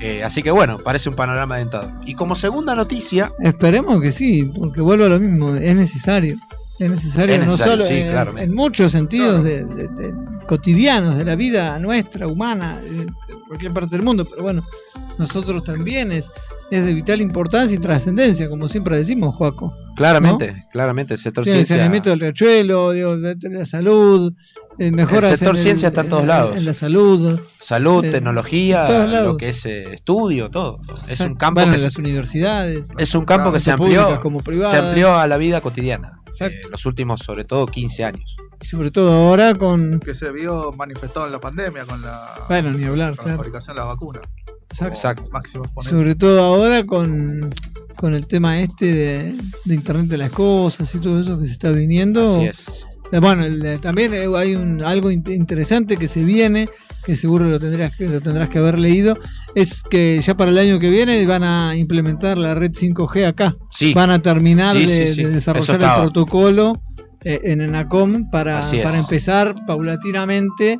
Eh, 0.00 0.22
así 0.22 0.42
que 0.42 0.50
bueno, 0.50 0.78
parece 0.78 1.08
un 1.08 1.14
panorama 1.16 1.56
dentado. 1.56 1.90
Y 2.06 2.14
como 2.14 2.36
segunda 2.36 2.74
noticia, 2.74 3.32
Esperemos 3.40 4.00
que 4.00 4.12
sí, 4.12 4.44
porque 4.58 4.80
vuelvo 4.80 5.04
a 5.06 5.08
lo 5.08 5.18
mismo, 5.20 5.54
es 5.56 5.74
necesario. 5.74 6.36
Es 6.78 6.88
necesario, 6.90 7.34
Es 7.34 7.40
necesario, 7.40 7.46
no 7.46 7.56
solo 7.56 7.84
sí, 7.86 7.94
en, 8.00 8.38
en 8.38 8.54
muchos 8.54 8.92
sentidos 8.92 9.42
de- 9.42 9.64
de- 9.64 9.88
de- 9.88 10.14
cotidianos 10.48 11.18
de 11.18 11.26
la 11.26 11.36
vida 11.36 11.78
nuestra, 11.78 12.26
humana, 12.26 12.80
de, 12.80 13.06
cualquier 13.46 13.72
parte 13.72 13.94
del 13.96 14.04
mundo, 14.04 14.24
pero 14.24 14.42
bueno, 14.42 14.64
nosotros 15.18 15.62
también 15.62 16.10
es, 16.10 16.30
es 16.70 16.84
de 16.84 16.92
vital 16.94 17.20
importancia 17.20 17.74
y 17.74 17.78
trascendencia, 17.78 18.48
como 18.48 18.68
siempre 18.68 18.96
decimos, 18.96 19.34
Joaco. 19.34 19.72
claramente, 19.96 20.66
claramente, 20.70 21.14
el 21.14 21.20
sector 21.20 21.44
Sí, 21.44 21.50
el 21.50 21.56
ciencia. 21.56 21.76
saneamiento 21.76 22.10
del 22.10 22.20
riachuelo, 22.20 22.92
digo, 22.92 23.16
la 23.16 23.64
salud, 23.64 24.32
eh, 24.78 24.90
mejoras 24.92 25.32
El 25.32 25.38
sector 25.38 25.56
en 25.56 25.62
ciencia 25.62 25.88
está 25.88 26.02
en 26.02 26.08
todos 26.08 26.26
lados. 26.26 26.56
En 26.56 26.64
la 26.64 26.74
salud, 26.74 27.40
Salud, 27.58 28.04
en 28.04 28.12
tecnología, 28.12 29.06
lo 29.06 29.36
que 29.36 29.48
es 29.48 29.64
eh, 29.66 29.92
estudio, 29.94 30.50
todo. 30.50 30.80
Es 30.86 30.90
un 30.98 31.10
Exacto. 31.10 31.38
campo 31.38 31.60
Bueno, 31.60 31.72
que 31.72 31.76
en 31.76 31.80
se, 31.80 31.86
las 31.86 31.96
universidades, 31.96 32.88
es 32.98 33.14
un 33.14 33.24
campo 33.24 33.50
que 33.52 33.60
se 33.60 33.70
tanto 33.70 33.84
amplió, 33.84 34.02
públicas 34.02 34.22
como 34.22 34.42
se 34.70 34.76
amplió 34.76 35.16
a 35.16 35.26
la 35.26 35.36
vida 35.36 35.60
cotidiana. 35.60 36.20
Exacto. 36.26 36.68
eh, 36.68 36.70
los 36.70 36.84
últimos, 36.86 37.20
sobre 37.20 37.44
todo, 37.44 37.66
15 37.66 38.04
años. 38.04 38.36
y 38.60 38.66
sobre 38.66 38.90
todo 38.90 39.10
ahora 39.12 39.54
con, 39.54 39.98
Que 40.00 40.12
se 40.14 40.30
vio 40.32 40.70
manifestado 40.76 41.24
en 41.26 41.32
la 41.32 41.40
pandemia 41.40 41.86
con 41.86 42.02
la, 42.02 42.44
bueno, 42.48 42.70
ni 42.72 42.84
hablar, 42.84 43.10
con 43.16 43.18
la 43.18 43.22
claro. 43.24 43.36
fabricación 43.38 43.74
de 43.76 43.80
la 43.80 43.86
vacuna. 43.86 44.20
Exacto. 44.70 44.94
Exacto. 44.94 45.30
Máximo. 45.32 45.64
Sobre 45.82 46.14
todo 46.14 46.42
ahora 46.42 46.84
con, 46.84 47.54
con 47.96 48.14
el 48.14 48.26
tema 48.26 48.60
este 48.60 48.86
de, 48.86 49.38
de 49.64 49.74
Internet 49.74 50.06
de 50.06 50.18
las 50.18 50.30
cosas 50.30 50.94
y 50.94 50.98
todo 50.98 51.20
eso 51.20 51.38
que 51.38 51.46
se 51.46 51.52
está 51.52 51.70
viniendo. 51.70 52.36
Así 52.36 52.46
es. 52.46 52.68
Eh, 53.10 53.18
Bueno, 53.20 53.44
el 53.44 53.80
también 53.80 54.12
eh, 54.14 54.26
hay 54.36 54.54
un, 54.54 54.82
algo 54.82 55.10
in- 55.10 55.24
interesante 55.28 55.96
que 55.96 56.06
se 56.08 56.22
viene, 56.22 56.68
que 57.06 57.16
seguro 57.16 57.46
lo 57.46 57.58
tendrás, 57.58 57.96
que- 57.96 58.06
lo 58.08 58.20
tendrás 58.20 58.50
que 58.50 58.58
haber 58.58 58.78
leído, 58.78 59.16
es 59.54 59.82
que 59.82 60.20
ya 60.20 60.34
para 60.34 60.50
el 60.50 60.58
año 60.58 60.78
que 60.78 60.90
viene 60.90 61.24
van 61.24 61.42
a 61.42 61.74
implementar 61.74 62.36
la 62.36 62.54
red 62.54 62.72
5G 62.72 63.26
acá. 63.26 63.56
Sí, 63.70 63.94
Van 63.94 64.10
a 64.10 64.18
terminar 64.20 64.76
Sí, 64.76 64.84
de, 64.84 65.06
sí, 65.06 65.14
sí. 65.14 65.22
de 65.22 65.28
Eso 65.28 65.34
desarrollar 65.34 65.76
el 65.76 66.00
protocolo 66.02 66.82
eh, 67.24 67.40
en 67.44 67.62
ENACOM 67.62 68.28
para, 68.30 68.60
para 68.82 68.98
empezar 68.98 69.54
paulatinamente 69.66 70.78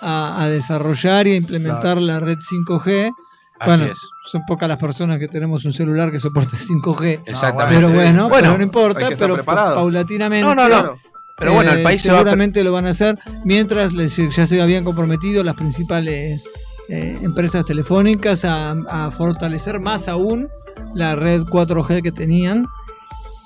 a, 0.00 0.42
a 0.42 0.48
desarrollar 0.48 1.26
y 1.28 1.32
a 1.32 1.36
implementar 1.36 2.00
la 2.00 2.18
red 2.18 2.38
5G. 2.38 3.12
Así 3.60 3.68
bueno, 3.70 3.84
es. 3.92 4.10
Son 4.24 4.42
pocas 4.46 4.68
las 4.68 4.78
personas 4.78 5.18
que 5.18 5.28
tenemos 5.28 5.64
un 5.64 5.72
celular 5.72 6.10
que 6.10 6.18
soporte 6.20 6.56
5G. 6.56 7.20
Exactamente. 7.26 7.74
Pero 7.76 7.88
sí. 7.88 7.94
bueno, 7.94 8.28
Bueno, 8.28 8.46
pero 8.48 8.58
no 8.58 8.62
importa, 8.64 9.08
pero 9.18 9.34
preparado. 9.34 9.74
paulatinamente. 9.76 10.46
No, 10.46 10.54
no, 10.54 10.68
no. 10.68 10.94
Pero 11.36 11.52
bueno, 11.54 11.70
el 11.70 11.80
eh, 11.80 11.82
país 11.84 12.02
se 12.02 12.08
va 12.10 12.16
a 12.16 12.18
seguramente 12.18 12.64
lo 12.64 12.72
van 12.72 12.86
a 12.86 12.90
hacer 12.90 13.16
mientras 13.44 13.92
les- 13.92 14.16
ya 14.34 14.44
se 14.46 14.60
habían 14.60 14.82
comprometido 14.82 15.44
las 15.44 15.54
principales 15.54 16.42
eh, 16.88 17.18
empresas 17.22 17.64
telefónicas 17.64 18.44
a, 18.44 18.70
a 18.88 19.10
fortalecer 19.12 19.78
más 19.78 20.08
aún 20.08 20.48
la 20.96 21.14
red 21.14 21.42
4G 21.42 22.02
que 22.02 22.10
tenían, 22.10 22.66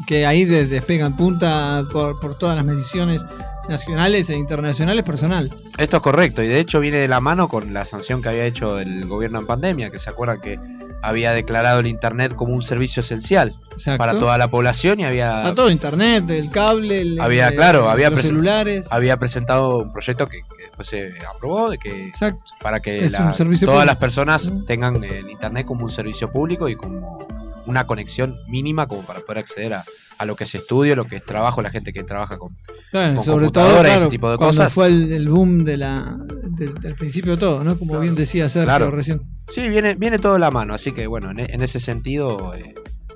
que 0.07 0.27
ahí 0.27 0.45
de- 0.45 0.66
despegan 0.66 1.16
punta 1.16 1.85
por, 1.93 2.19
por 2.20 2.37
todas 2.39 2.57
las 2.57 2.65
mediciones 2.65 3.24
nacionales 3.69 4.29
e 4.31 4.37
internacionales 4.37 5.05
personal. 5.05 5.51
Esto 5.79 5.97
es 5.99 6.03
correcto 6.03 6.43
y 6.43 6.49
de 6.49 6.59
hecho 6.59 6.81
viene 6.81 6.97
de 6.99 7.09
la 7.09 7.20
mano 7.20 7.49
con 7.49 7.73
la 7.73 7.85
sanción 7.85 8.20
que 8.20 8.29
había 8.29 8.45
hecho 8.45 8.79
el 8.81 9.07
gobierno 9.07 9.39
en 9.39 9.47
pandemia, 9.47 9.91
que 9.91 9.99
se 9.99 10.11
acuerdan 10.11 10.41
que 10.41 10.59
había 11.05 11.33
declarado 11.33 11.81
el 11.81 11.87
Internet 11.87 12.35
como 12.35 12.55
un 12.55 12.62
servicio 12.62 13.01
esencial 13.01 13.55
Exacto. 13.73 13.99
para 13.99 14.19
toda 14.19 14.39
la 14.39 14.49
población 14.51 15.01
y 15.01 15.05
había, 15.05 15.47
a 15.49 15.55
todo 15.55 15.69
internet, 15.70 16.31
el 16.31 16.51
cable, 16.51 17.01
el- 17.01 17.20
Había, 17.20 17.49
el- 17.49 17.57
claro, 17.57 17.89
había 17.91 18.11
los 18.11 18.23
celulares. 18.23 18.87
había 18.91 19.16
presentado 19.16 19.79
un 19.79 19.93
proyecto 19.93 20.29
que, 20.29 20.43
que 20.43 20.65
después 20.65 20.87
se 20.89 21.12
aprobó 21.35 21.70
de 21.70 21.79
que 21.79 22.07
Exacto. 22.07 22.43
para 22.61 22.79
que 22.81 23.03
la- 23.11 23.19
todas 23.19 23.39
público. 23.39 23.85
las 23.85 23.97
personas 23.97 24.53
tengan 24.66 25.03
el 25.03 25.29
internet 25.31 25.66
como 25.66 25.85
un 25.85 25.91
servicio 25.91 26.31
público 26.31 26.69
y 26.69 26.77
como 26.77 27.19
una 27.66 27.86
conexión 27.86 28.36
mínima 28.48 28.86
como 28.86 29.02
para 29.02 29.20
poder 29.20 29.39
acceder 29.39 29.72
a, 29.74 29.84
a 30.18 30.24
lo 30.24 30.36
que 30.36 30.44
es 30.44 30.55
estudio, 30.55 30.94
lo 30.97 31.06
que 31.06 31.16
es 31.16 31.24
trabajo, 31.24 31.62
la 31.62 31.70
gente 31.70 31.93
que 31.93 32.02
trabaja 32.05 32.39
con 32.39 32.56
Claro, 32.90 33.16
con 33.16 33.24
sobre 33.24 33.51
todo 33.51 33.84
ese 33.84 34.06
tipo 34.09 34.30
de 34.30 34.36
cuando 34.36 34.56
cosas. 34.56 34.72
fue 34.72 34.86
el, 34.86 35.12
el 35.12 35.28
boom 35.28 35.64
de 35.64 35.76
la, 35.76 36.16
del, 36.56 36.74
del 36.74 36.94
principio 36.94 37.32
de 37.32 37.39
todo, 37.39 37.64
¿no? 37.64 37.78
Como 37.78 37.98
bien 38.01 38.14
decía 38.14 38.48
Sergio 38.48 38.66
Claro. 38.66 38.90
recién. 38.90 39.22
Sí, 39.48 39.68
viene, 39.68 39.94
viene 39.97 40.18
todo 40.18 40.34
de 40.34 40.39
la 40.39 40.51
mano, 40.51 40.74
así 40.74 40.93
que 40.93 41.06
bueno, 41.06 41.30
en, 41.30 41.40
en 41.40 41.62
ese 41.62 41.80
sentido 41.80 42.55
eh, 42.55 42.74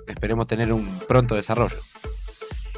esperemos 0.08 0.46
tener 0.46 0.72
un 0.72 0.86
pronto 1.08 1.34
desarrollo. 1.34 1.78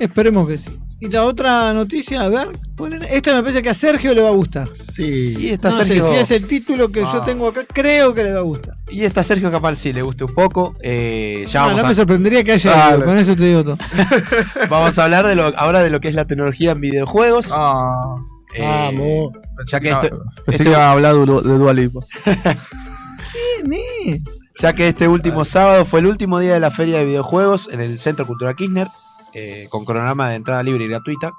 Esperemos 0.00 0.46
que 0.46 0.58
sí. 0.58 0.70
Y 1.00 1.08
la 1.08 1.24
otra 1.24 1.72
noticia, 1.74 2.22
a 2.22 2.28
ver, 2.28 2.48
ponen- 2.76 3.06
esta 3.08 3.32
me 3.32 3.40
parece 3.42 3.62
que 3.62 3.68
a 3.70 3.74
Sergio 3.74 4.14
le 4.14 4.22
va 4.22 4.28
a 4.28 4.32
gustar. 4.32 4.68
Sí. 4.74 5.36
Y 5.38 5.48
está 5.50 5.70
no 5.70 5.76
Sergio, 5.76 6.02
sé 6.02 6.08
si 6.08 6.14
es 6.16 6.30
el 6.32 6.46
título 6.46 6.90
que 6.90 7.00
yo 7.02 7.20
Ah. 7.20 7.24
tengo 7.24 7.46
acá, 7.48 7.64
creo 7.72 8.12
que 8.14 8.24
le 8.24 8.32
va 8.32 8.40
a 8.40 8.42
gustar. 8.42 8.74
y 8.90 9.04
está 9.04 9.22
Sergio 9.22 9.50
capaz 9.50 9.76
sí 9.76 9.92
le 9.92 10.02
guste 10.02 10.24
un 10.24 10.34
poco. 10.34 10.72
eh, 10.82 11.44
ya 11.48 11.60
No, 11.60 11.66
vamos, 11.66 11.82
no 11.82 11.86
a, 11.86 11.88
me 11.90 11.94
sorprendería 11.94 12.42
que 12.42 12.52
haya 12.52 12.96
ido, 12.96 13.04
con 13.04 13.16
eso 13.18 13.36
te 13.36 13.44
digo 13.44 13.62
todo. 13.64 13.78
vamos 14.70 14.98
a 14.98 15.04
hablar 15.04 15.26
de 15.26 15.34
lo, 15.36 15.56
ahora 15.58 15.82
de 15.82 15.90
lo 15.90 16.00
que 16.00 16.08
es 16.08 16.14
la 16.14 16.26
tecnología 16.26 16.72
en 16.72 16.80
videojuegos. 16.80 17.50
Ah, 17.52 18.16
Eh, 18.54 18.62
Vamos. 18.62 19.32
ya 19.70 19.78
que 19.78 19.90
pensé 19.90 20.06
esto- 20.06 20.22
pensé 20.46 20.50
este- 20.52 20.64
que 20.64 20.70
iba 20.70 20.88
a 20.88 20.92
hablar 20.92 21.14
de, 21.14 21.26
de. 21.26 21.90
¿Quién 23.32 23.72
es? 24.06 24.22
ya 24.60 24.72
que 24.72 24.88
este 24.88 25.06
último 25.06 25.44
sábado 25.44 25.84
fue 25.84 26.00
el 26.00 26.06
último 26.06 26.38
día 26.40 26.54
de 26.54 26.60
la 26.60 26.70
feria 26.70 26.98
de 26.98 27.04
videojuegos 27.04 27.68
en 27.70 27.80
el 27.80 27.98
Centro 27.98 28.26
Cultural 28.26 28.56
Kirchner, 28.56 28.88
eh, 29.34 29.66
con 29.70 29.84
cronograma 29.84 30.28
de 30.28 30.36
entrada 30.36 30.62
libre 30.62 30.84
y 30.84 30.88
gratuita, 30.88 31.32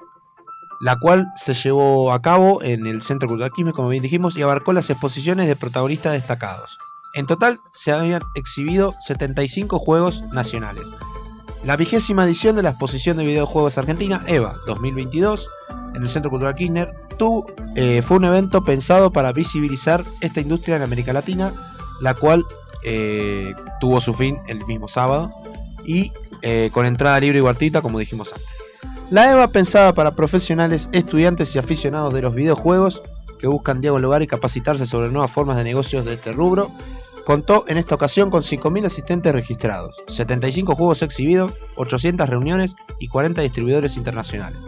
la 0.80 0.98
cual 0.98 1.26
se 1.36 1.54
llevó 1.54 2.12
a 2.12 2.22
cabo 2.22 2.62
en 2.62 2.86
el 2.86 3.02
Centro 3.02 3.28
Cultural 3.28 3.52
Kirchner, 3.52 3.74
como 3.74 3.88
bien 3.88 4.02
dijimos, 4.02 4.36
y 4.36 4.42
abarcó 4.42 4.72
las 4.72 4.88
exposiciones 4.88 5.46
de 5.46 5.56
protagonistas 5.56 6.12
destacados. 6.14 6.78
En 7.14 7.26
total 7.26 7.60
se 7.72 7.92
habían 7.92 8.22
exhibido 8.34 8.94
75 9.00 9.78
juegos 9.78 10.22
nacionales. 10.32 10.84
La 11.64 11.76
vigésima 11.76 12.24
edición 12.24 12.56
de 12.56 12.62
la 12.62 12.70
exposición 12.70 13.18
de 13.18 13.24
videojuegos 13.24 13.76
argentina, 13.76 14.24
EVA 14.26 14.54
2022, 14.66 15.48
en 15.94 16.02
el 16.02 16.08
Centro 16.08 16.30
Cultural 16.30 16.54
Kirchner, 16.54 16.88
tuvo, 17.18 17.46
eh, 17.76 18.00
fue 18.00 18.16
un 18.16 18.24
evento 18.24 18.64
pensado 18.64 19.12
para 19.12 19.32
visibilizar 19.32 20.06
esta 20.22 20.40
industria 20.40 20.76
en 20.76 20.82
América 20.82 21.12
Latina, 21.12 21.52
la 22.00 22.14
cual 22.14 22.44
eh, 22.82 23.54
tuvo 23.80 24.00
su 24.00 24.14
fin 24.14 24.38
el 24.46 24.64
mismo 24.64 24.88
sábado 24.88 25.30
y 25.84 26.12
eh, 26.42 26.70
con 26.72 26.86
entrada 26.86 27.20
libre 27.20 27.38
y 27.38 27.42
gratuita, 27.42 27.82
como 27.82 27.98
dijimos 27.98 28.32
antes. 28.32 28.48
La 29.10 29.30
EVA 29.30 29.50
pensada 29.50 29.92
para 29.92 30.14
profesionales, 30.14 30.88
estudiantes 30.92 31.54
y 31.54 31.58
aficionados 31.58 32.14
de 32.14 32.22
los 32.22 32.34
videojuegos 32.34 33.02
que 33.40 33.48
buscan 33.48 33.80
dialogar 33.80 34.22
y 34.22 34.26
capacitarse 34.26 34.86
sobre 34.86 35.10
nuevas 35.10 35.30
formas 35.30 35.56
de 35.56 35.64
negocios 35.64 36.04
de 36.04 36.14
este 36.14 36.32
rubro, 36.32 36.70
contó 37.24 37.64
en 37.68 37.78
esta 37.78 37.94
ocasión 37.94 38.30
con 38.30 38.42
5.000 38.42 38.86
asistentes 38.86 39.32
registrados, 39.32 39.96
75 40.08 40.74
juegos 40.74 41.02
exhibidos, 41.02 41.52
800 41.76 42.28
reuniones 42.28 42.76
y 42.98 43.08
40 43.08 43.40
distribuidores 43.42 43.96
internacionales. 43.96 44.58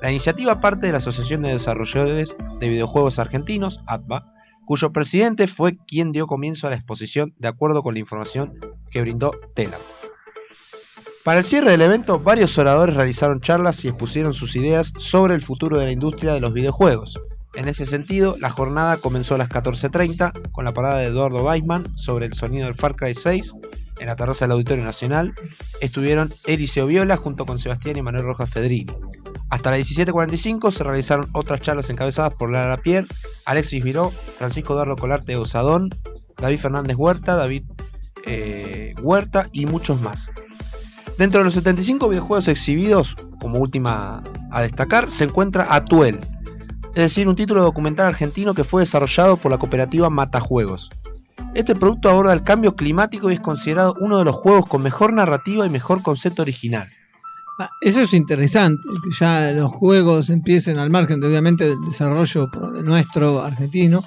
La 0.00 0.10
iniciativa 0.10 0.60
parte 0.60 0.86
de 0.86 0.92
la 0.92 0.98
Asociación 0.98 1.42
de 1.42 1.52
Desarrolladores 1.52 2.36
de 2.60 2.68
Videojuegos 2.68 3.18
Argentinos, 3.18 3.80
ATBA, 3.86 4.32
cuyo 4.64 4.92
presidente 4.92 5.46
fue 5.46 5.76
quien 5.86 6.12
dio 6.12 6.26
comienzo 6.26 6.66
a 6.66 6.70
la 6.70 6.76
exposición 6.76 7.34
de 7.38 7.48
acuerdo 7.48 7.82
con 7.82 7.94
la 7.94 8.00
información 8.00 8.58
que 8.90 9.00
brindó 9.00 9.32
Telam. 9.54 9.80
Para 11.24 11.38
el 11.38 11.44
cierre 11.44 11.70
del 11.70 11.82
evento, 11.82 12.18
varios 12.18 12.58
oradores 12.58 12.96
realizaron 12.96 13.40
charlas 13.40 13.84
y 13.84 13.88
expusieron 13.88 14.34
sus 14.34 14.56
ideas 14.56 14.92
sobre 14.96 15.34
el 15.34 15.40
futuro 15.40 15.78
de 15.78 15.86
la 15.86 15.92
industria 15.92 16.32
de 16.32 16.40
los 16.40 16.52
videojuegos, 16.52 17.20
En 17.54 17.68
ese 17.68 17.86
sentido, 17.86 18.34
la 18.40 18.50
jornada 18.50 18.96
comenzó 18.96 19.34
a 19.34 19.38
las 19.38 19.48
14.30 19.48 20.50
con 20.50 20.64
la 20.64 20.72
parada 20.72 20.96
de 20.96 21.06
Eduardo 21.06 21.44
Weisman 21.44 21.96
sobre 21.96 22.26
el 22.26 22.32
sonido 22.32 22.64
del 22.64 22.74
Far 22.74 22.96
Cry 22.96 23.14
6 23.14 23.52
en 24.00 24.06
la 24.06 24.16
terraza 24.16 24.46
del 24.46 24.52
Auditorio 24.52 24.82
Nacional. 24.82 25.34
Estuvieron 25.80 26.32
Eliseo 26.46 26.86
Viola 26.86 27.16
junto 27.16 27.46
con 27.46 27.58
Sebastián 27.58 27.98
y 27.98 28.02
Manuel 28.02 28.24
Rojas 28.24 28.50
Fedrini. 28.50 28.92
Hasta 29.50 29.70
las 29.70 29.80
17.45 29.80 30.72
se 30.72 30.82
realizaron 30.82 31.28
otras 31.34 31.60
charlas 31.60 31.90
encabezadas 31.90 32.32
por 32.34 32.50
Lara 32.50 32.78
Pierre, 32.78 33.06
Alexis 33.44 33.84
Viró, 33.84 34.10
Francisco 34.38 34.72
Eduardo 34.72 34.96
Colarte 34.96 35.36
Osadón, 35.36 35.90
David 36.38 36.58
Fernández 36.58 36.96
Huerta, 36.96 37.36
David 37.36 37.64
eh, 38.24 38.94
Huerta 39.02 39.48
y 39.52 39.66
muchos 39.66 40.00
más. 40.00 40.30
Dentro 41.18 41.40
de 41.40 41.44
los 41.44 41.54
75 41.54 42.08
videojuegos 42.08 42.48
exhibidos, 42.48 43.16
como 43.40 43.58
última 43.58 44.22
a 44.50 44.62
destacar, 44.62 45.10
se 45.10 45.24
encuentra 45.24 45.66
Atuel, 45.70 46.18
es 46.90 46.96
decir, 46.96 47.26
un 47.26 47.36
título 47.36 47.62
documental 47.62 48.06
argentino 48.06 48.54
que 48.54 48.64
fue 48.64 48.82
desarrollado 48.82 49.36
por 49.36 49.50
la 49.50 49.58
cooperativa 49.58 50.10
Matajuegos. 50.10 50.90
Este 51.54 51.74
producto 51.74 52.10
aborda 52.10 52.32
el 52.32 52.44
cambio 52.44 52.76
climático 52.76 53.30
y 53.30 53.34
es 53.34 53.40
considerado 53.40 53.94
uno 54.00 54.18
de 54.18 54.24
los 54.24 54.34
juegos 54.34 54.66
con 54.66 54.82
mejor 54.82 55.12
narrativa 55.12 55.64
y 55.66 55.70
mejor 55.70 56.02
concepto 56.02 56.42
original. 56.42 56.90
Ah, 57.58 57.68
Eso 57.80 58.00
es 58.00 58.12
interesante, 58.14 58.82
que 59.02 59.10
ya 59.18 59.52
los 59.52 59.70
juegos 59.70 60.30
empiecen 60.30 60.78
al 60.78 60.90
margen, 60.90 61.20
de, 61.20 61.28
obviamente, 61.28 61.64
del 61.64 61.80
desarrollo 61.82 62.50
nuestro 62.82 63.42
argentino, 63.42 64.02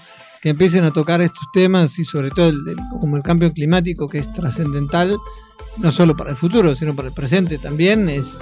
que 0.45 0.51
empiecen 0.51 0.83
a 0.83 0.93
tocar 0.93 1.21
estos 1.21 1.47
temas 1.51 1.97
y 1.97 2.03
sobre 2.05 2.29
todo 2.29 2.49
el, 2.49 2.67
el- 2.67 2.77
como 3.01 3.17
el 3.17 3.23
cambio 3.23 3.51
climático 3.51 4.07
que 4.07 4.19
es 4.19 4.31
trascendental, 4.31 5.17
no 5.77 5.89
solo 5.89 6.15
para 6.15 6.29
el 6.29 6.37
futuro, 6.37 6.75
sino 6.75 6.93
para 6.95 7.07
el 7.07 7.15
presente 7.15 7.57
también, 7.57 8.07
es, 8.09 8.37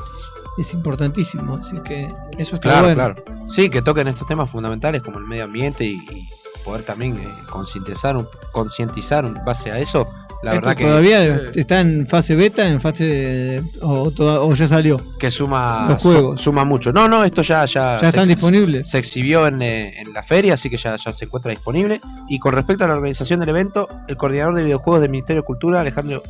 es 0.57 0.73
importantísimo. 0.73 1.55
Así 1.55 1.77
que 1.79 2.09
eso 2.37 2.55
está 2.55 2.59
Claro, 2.69 2.87
bueno. 2.93 2.95
claro. 3.23 3.23
Sí, 3.47 3.69
que 3.69 3.81
toquen 3.81 4.09
estos 4.09 4.27
temas 4.27 4.49
fundamentales 4.49 5.01
como 5.01 5.17
el 5.17 5.23
medio 5.23 5.45
ambiente 5.45 5.85
y, 5.85 5.93
y 5.93 6.27
poder 6.65 6.83
también 6.83 7.17
eh, 7.19 7.33
concientizar, 7.49 8.17
concientizar 8.51 9.23
en 9.23 9.35
base 9.45 9.71
a 9.71 9.79
eso. 9.79 10.05
La 10.43 10.55
Esto 10.55 10.67
verdad 10.67 10.75
que, 10.75 10.83
todavía 10.83 11.41
está 11.55 11.79
en 11.79 12.05
fase 12.05 12.35
beta, 12.35 12.67
en 12.67 12.81
fase 12.81 13.63
o, 13.81 14.11
toda- 14.11 14.41
o 14.41 14.53
ya 14.53 14.67
salió. 14.67 15.17
que 15.17 15.31
suma, 15.31 15.85
Los 15.89 16.01
su- 16.01 16.11
juegos. 16.11 16.41
suma 16.41 16.65
mucho. 16.65 16.91
No, 16.91 17.07
no, 17.07 17.23
esto 17.23 17.41
ya, 17.41 17.63
ya, 17.65 17.93
Ya 17.93 17.99
se 17.99 18.07
están 18.07 18.27
disponibles. 18.27 18.89
Se 18.89 18.97
exhibió 18.97 19.47
en, 19.47 19.61
eh, 19.61 20.01
en 20.01 20.11
la 20.11 20.21
feria, 20.21 20.55
así 20.55 20.69
que 20.69 20.75
ya, 20.77 20.97
ya 20.97 21.13
se 21.13 21.25
encuentra 21.25 21.49
disponible. 21.51 22.01
Y 22.27 22.39
con 22.39 22.53
respecto 22.53 22.83
a 22.83 22.87
la 22.89 22.95
organización 22.95 23.39
del 23.39 23.49
evento, 23.49 23.87
el 24.09 24.17
coordinador 24.17 24.55
de 24.55 24.65
videojuegos 24.65 25.01
del 25.01 25.11
Ministerio 25.11 25.41
de 25.43 25.45
Cultura, 25.45 25.79
Alejandro 25.79 26.21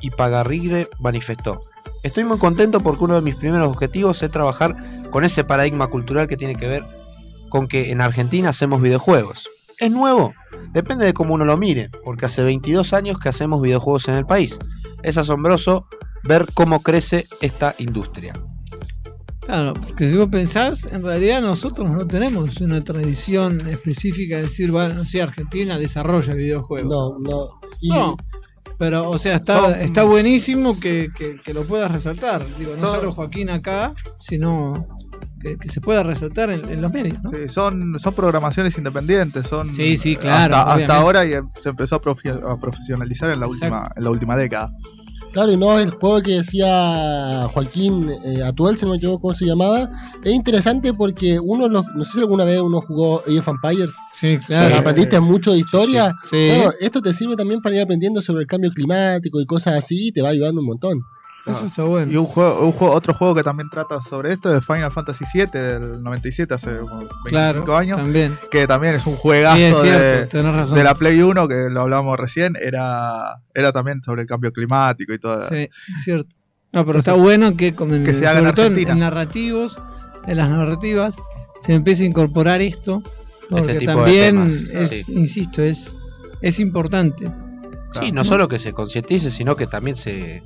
Ipagarrigre, 0.00 0.88
manifestó. 0.98 1.60
Estoy 2.02 2.24
muy 2.24 2.38
contento 2.38 2.80
porque 2.80 3.04
uno 3.04 3.14
de 3.14 3.22
mis 3.22 3.36
primeros 3.36 3.68
objetivos 3.68 4.22
es 4.22 4.30
trabajar 4.30 4.74
con 5.10 5.24
ese 5.24 5.44
paradigma 5.44 5.86
cultural 5.88 6.26
que 6.26 6.36
tiene 6.36 6.56
que 6.56 6.66
ver 6.68 6.84
con 7.48 7.68
que 7.68 7.90
en 7.90 8.00
Argentina 8.00 8.48
hacemos 8.48 8.80
videojuegos. 8.80 9.48
¿Es 9.80 9.90
nuevo? 9.90 10.32
Depende 10.72 11.06
de 11.06 11.12
cómo 11.14 11.34
uno 11.34 11.44
lo 11.44 11.56
mire, 11.56 11.90
porque 12.04 12.26
hace 12.26 12.42
22 12.44 12.92
años 12.92 13.18
que 13.18 13.28
hacemos 13.30 13.62
videojuegos 13.62 14.08
en 14.08 14.16
el 14.16 14.26
país. 14.26 14.58
Es 15.02 15.16
asombroso 15.18 15.86
ver 16.22 16.46
cómo 16.52 16.82
crece 16.82 17.26
esta 17.40 17.74
industria. 17.78 18.34
Claro, 19.40 19.72
porque 19.74 20.08
si 20.08 20.16
vos 20.16 20.28
pensás, 20.30 20.84
en 20.92 21.02
realidad 21.02 21.40
nosotros 21.40 21.90
no 21.90 22.06
tenemos 22.06 22.60
una 22.60 22.82
tradición 22.82 23.66
específica 23.68 24.36
de 24.36 24.42
decir, 24.42 24.70
bueno, 24.70 25.04
sí, 25.06 25.18
Argentina 25.18 25.78
desarrolla 25.78 26.34
videojuegos. 26.34 27.18
No, 27.20 27.30
no. 27.30 27.46
Y 27.80 27.88
No, 27.88 28.16
pero, 28.78 29.08
o 29.10 29.18
sea, 29.18 29.36
está, 29.36 29.60
Son- 29.60 29.80
está 29.80 30.04
buenísimo 30.04 30.78
que, 30.78 31.08
que- 31.16 31.36
que 31.42 31.54
lo 31.54 31.66
puedas 31.66 31.90
resaltar. 31.90 32.44
Digo, 32.58 32.74
no 32.74 32.80
Son- 32.80 32.96
solo 32.96 33.12
Joaquín 33.12 33.50
acá, 33.50 33.94
sino 34.16 34.86
que, 35.40 35.56
que 35.56 35.68
se 35.68 35.80
pueda 35.80 36.02
resaltar 36.02 36.50
en, 36.50 36.68
en 36.68 36.82
los 36.82 36.92
medios, 36.92 37.18
¿no? 37.22 37.30
Sí, 37.30 37.48
son, 37.48 37.98
son 37.98 38.14
programaciones 38.14 38.76
independientes, 38.78 39.46
son 39.46 39.72
Sí, 39.74 39.96
sí, 39.96 40.14
claro, 40.16 40.56
hasta, 40.56 40.96
ahora 41.00 41.24
y 41.26 41.32
em- 41.32 41.48
se 41.60 41.70
empezó 41.70 41.96
a, 41.96 42.00
profi- 42.02 42.30
a 42.46 42.60
profesionalizar 42.60 43.30
en 43.30 43.40
la 43.40 43.46
última, 43.46 43.88
en 43.96 44.04
la 44.04 44.10
última 44.10 44.36
década. 44.36 44.70
Claro, 45.32 45.52
y 45.52 45.56
no 45.56 45.78
el 45.78 45.92
juego 45.92 46.20
que 46.22 46.32
decía 46.38 47.46
Joaquín 47.54 48.10
eh, 48.24 48.42
Atuel, 48.42 48.76
si 48.76 48.84
no 48.84 48.90
me 48.90 48.96
equivoco 48.96 49.20
cómo 49.20 49.34
se 49.34 49.44
llamaba. 49.46 49.88
Es 50.24 50.32
interesante 50.32 50.92
porque 50.92 51.38
uno, 51.40 51.68
los, 51.68 51.86
no 51.94 52.04
sé 52.04 52.14
si 52.14 52.18
alguna 52.18 52.42
vez 52.44 52.60
uno 52.60 52.80
jugó 52.80 53.20
Age 53.20 53.38
of 53.38 53.46
Empires. 53.48 53.92
Sí, 54.12 54.36
O 54.36 54.42
sea, 54.42 54.76
aprendiste 54.78 55.20
mucho 55.20 55.52
de 55.52 55.58
historia. 55.58 56.12
Sí. 56.28 56.48
Bueno, 56.48 56.72
esto 56.80 57.00
te 57.00 57.12
sirve 57.14 57.36
también 57.36 57.60
para 57.60 57.76
ir 57.76 57.82
aprendiendo 57.82 58.20
sobre 58.20 58.40
el 58.42 58.48
cambio 58.48 58.72
climático 58.72 59.40
y 59.40 59.46
cosas 59.46 59.74
así, 59.74 60.08
y 60.08 60.12
te 60.12 60.20
va 60.20 60.30
ayudando 60.30 60.60
un 60.62 60.66
montón. 60.66 61.00
Eso 61.46 61.66
está 61.66 61.82
Y 61.82 61.86
bueno. 61.86 62.20
un 62.20 62.26
juego, 62.26 62.66
un 62.66 62.72
juego, 62.72 62.94
otro 62.94 63.14
juego 63.14 63.34
que 63.34 63.42
también 63.42 63.70
trata 63.70 64.02
sobre 64.02 64.32
esto 64.32 64.54
es 64.54 64.64
Final 64.64 64.92
Fantasy 64.92 65.24
VII 65.32 65.46
del 65.52 66.02
97, 66.02 66.52
hace 66.54 66.78
como 66.78 66.98
25 66.98 67.18
Claro, 67.24 67.76
años, 67.76 67.96
también. 67.96 68.36
que 68.50 68.66
también 68.66 68.94
es 68.94 69.06
un 69.06 69.16
juegazo 69.16 69.56
Sí, 69.56 69.62
es 69.64 69.76
de, 69.76 69.82
cierto, 69.82 70.28
tenés 70.28 70.54
razón. 70.54 70.76
de 70.78 70.84
la 70.84 70.94
Play 70.94 71.20
1, 71.22 71.48
que 71.48 71.68
lo 71.70 71.80
hablábamos 71.80 72.18
recién, 72.18 72.56
era, 72.60 73.40
era 73.54 73.72
también 73.72 74.02
sobre 74.02 74.22
el 74.22 74.28
cambio 74.28 74.52
climático 74.52 75.12
y 75.14 75.18
todo. 75.18 75.48
Sí, 75.48 75.56
es 75.96 76.04
cierto. 76.04 76.36
No, 76.72 76.84
pero 76.86 76.98
está 77.00 77.14
bueno 77.14 77.56
que, 77.56 77.74
como 77.74 77.94
en- 77.94 78.04
Que 78.04 78.14
se 78.14 78.26
haga 78.26 78.38
en 78.40 78.44
sobre 78.44 78.52
todo 78.52 78.66
en, 78.66 78.72
Argentina. 78.72 78.92
en 78.92 78.98
narrativos, 79.00 79.78
en 80.26 80.36
las 80.36 80.50
narrativas, 80.50 81.14
se 81.62 81.74
empiece 81.74 82.04
a 82.04 82.06
incorporar 82.06 82.60
esto. 82.60 83.02
Porque 83.48 83.72
Este 83.72 83.78
tipo 83.80 83.90
de 83.92 83.96
también, 83.96 84.36
temas, 84.36 84.52
es, 84.92 85.04
sí. 85.06 85.12
insisto, 85.14 85.62
es, 85.62 85.96
es 86.42 86.60
importante. 86.60 87.28
Sí, 87.98 88.12
no 88.12 88.24
solo 88.24 88.46
que 88.46 88.60
se 88.60 88.72
concientice, 88.72 89.30
sino 89.32 89.56
que 89.56 89.66
también 89.66 89.96
se, 89.96 90.44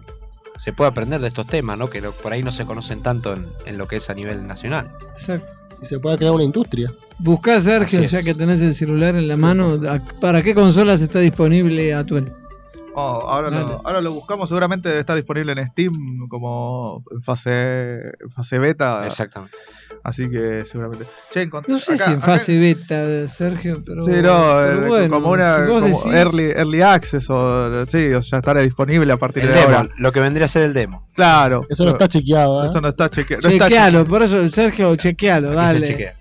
se 0.56 0.72
puede 0.72 0.90
aprender 0.90 1.20
de 1.20 1.28
estos 1.28 1.46
temas, 1.46 1.78
¿no? 1.78 1.90
Que 1.90 2.02
por 2.02 2.32
ahí 2.32 2.42
no 2.42 2.52
se 2.52 2.64
conocen 2.64 3.02
tanto 3.02 3.32
en, 3.32 3.46
en 3.66 3.78
lo 3.78 3.86
que 3.88 3.96
es 3.96 4.10
a 4.10 4.14
nivel 4.14 4.46
nacional. 4.46 4.90
Exacto. 5.12 5.52
Y 5.82 5.86
se 5.86 5.98
puede 5.98 6.16
crear 6.16 6.32
una 6.32 6.44
industria. 6.44 6.90
Buscá, 7.18 7.60
Sergio, 7.60 8.02
ya 8.04 8.22
que 8.22 8.34
tenés 8.34 8.60
el 8.62 8.74
celular 8.74 9.14
en 9.16 9.28
la 9.28 9.36
mano, 9.36 9.78
¿para 10.20 10.42
qué 10.42 10.54
consolas 10.54 11.00
está 11.00 11.20
disponible 11.20 11.94
Atuel? 11.94 12.32
Oh, 12.96 13.24
ahora, 13.28 13.50
lo, 13.50 13.80
ahora 13.84 14.00
lo 14.00 14.12
buscamos, 14.12 14.48
seguramente 14.48 14.88
debe 14.88 15.00
estar 15.00 15.16
disponible 15.16 15.52
en 15.52 15.66
Steam 15.66 16.28
como 16.28 17.02
en 17.10 17.22
fase, 17.22 18.12
en 18.20 18.30
fase 18.30 18.58
beta. 18.60 19.04
Exactamente. 19.04 19.56
Así 20.04 20.28
que 20.30 20.64
seguramente. 20.66 21.06
Che, 21.32 21.48
No 21.66 21.78
sé 21.78 21.94
acá- 21.94 22.04
si 22.04 22.10
en 22.12 22.18
acá- 22.18 22.26
fase 22.26 22.58
beta, 22.58 23.26
Sergio, 23.26 23.82
pero. 23.84 24.04
Sí, 24.04 24.10
no, 24.10 24.18
pero 24.20 24.84
eh, 24.84 24.88
bueno, 24.88 25.14
como 25.14 25.30
una 25.30 25.64
si 25.64 25.70
vos 25.70 25.82
como 25.82 25.86
decís- 25.98 26.14
early, 26.14 26.44
early 26.54 26.82
access 26.82 27.30
o 27.30 27.86
sí, 27.86 28.12
o 28.12 28.20
ya 28.20 28.36
estará 28.36 28.60
disponible 28.60 29.10
a 29.12 29.16
partir 29.16 29.44
El 29.44 29.48
de 29.48 29.54
demo, 29.54 29.64
ahora. 29.76 29.88
lo 29.96 30.12
que 30.12 30.20
vendría 30.20 30.44
a 30.44 30.48
ser 30.48 30.62
el 30.64 30.74
demo. 30.74 31.06
Claro. 31.14 31.66
Eso 31.70 31.84
no 31.86 31.92
está 31.92 32.06
chequeado, 32.06 32.64
¿eh? 32.64 32.68
Eso 32.68 32.80
no 32.82 32.88
está 32.88 33.08
cheque- 33.10 33.38
no 33.42 33.48
está 33.48 33.64
Chequealo, 33.66 34.04
por 34.06 34.22
eso, 34.22 34.46
Sergio, 34.50 34.94
chequealo, 34.96 35.48
Aquí 35.48 35.56
dale. 35.56 35.86
se 35.86 35.92
chequea. 35.92 36.14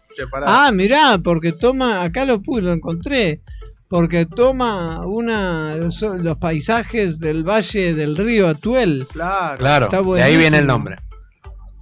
Ah, 0.45 0.72
mirá, 0.73 1.18
porque 1.23 1.51
toma, 1.51 2.03
acá 2.03 2.23
lo 2.26 2.41
pude, 2.41 2.61
lo 2.61 2.72
encontré. 2.72 3.41
Porque 3.89 4.26
toma 4.26 5.05
una 5.05 5.76
los, 5.76 6.01
los 6.01 6.38
paisajes 6.38 7.19
del 7.19 7.43
valle 7.43 7.93
del 7.93 8.15
río 8.15 8.47
Atuel. 8.47 9.07
claro, 9.11 9.57
Claro, 9.57 9.85
Está 9.88 10.01
de 10.01 10.23
ahí 10.23 10.35
viene 10.38 10.57
el 10.60 10.65
nombre. 10.68 10.95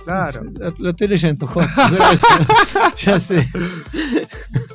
Claro. 0.03 0.41
Lo, 0.59 0.73
lo 0.77 0.89
estoy 0.91 1.07
leyendo, 1.07 1.47
gracias. 1.47 2.23
ya 2.97 3.19
sé. 3.19 3.47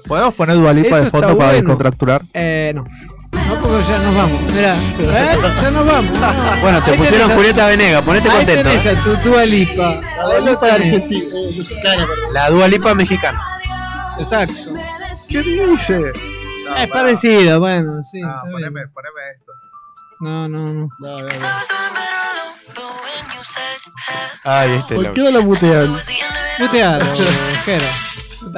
¿Podemos 0.06 0.34
poner 0.34 0.56
Dualipa 0.56 1.00
de 1.00 1.10
fondo 1.10 1.26
para 1.28 1.34
bueno. 1.34 1.52
descontracturar? 1.52 2.22
Eh, 2.34 2.72
no. 2.74 2.84
No, 2.84 3.54
porque 3.60 3.84
ya 3.86 3.98
nos 3.98 4.14
vamos. 4.14 4.42
Mirá, 4.54 4.76
¿eh? 4.98 5.38
ya 5.62 5.70
nos 5.70 5.86
vamos. 5.86 6.18
no. 6.18 6.60
Bueno, 6.62 6.82
te 6.82 6.90
Ahí 6.92 6.96
pusieron 6.98 7.28
tenés 7.28 7.36
Julieta 7.36 7.66
Venega, 7.68 8.02
ponete 8.02 8.28
Ahí 8.28 8.36
contento. 8.38 8.62
tenés 8.62 8.86
¿eh? 8.86 8.90
a 8.90 9.02
tu 9.02 9.16
Dua 9.28 9.44
Lipa. 9.44 10.00
Ahí 10.00 10.44
lo 10.44 10.58
para 10.60 10.76
tenés. 10.78 10.94
Argentina, 10.94 11.34
eh, 11.34 11.54
mexicana. 11.58 12.06
La 12.32 12.50
Dualipa 12.50 12.94
mexicana. 12.94 13.42
Exacto. 14.18 14.54
¿Qué 15.28 15.42
dice? 15.42 15.98
No, 16.00 16.76
es 16.76 16.88
pará. 16.88 17.04
parecido, 17.04 17.60
bueno, 17.60 18.02
sí. 18.02 18.20
No, 18.20 18.28
bien. 18.28 18.52
poneme, 18.52 18.88
poneme 18.88 19.20
esto. 19.34 19.52
No, 20.20 20.48
no, 20.48 20.72
no. 20.72 20.88
No, 20.98 21.18
no, 21.18 21.22
no. 21.22 21.28
Ay, 24.44 24.70
este 24.72 24.94
¿Por 24.94 25.04
loco. 25.04 25.14
qué 25.14 25.22
no 25.22 25.30
lo 25.30 25.42
mutean? 25.42 25.96
Muteado, 26.58 27.04
Jero. 27.64 27.84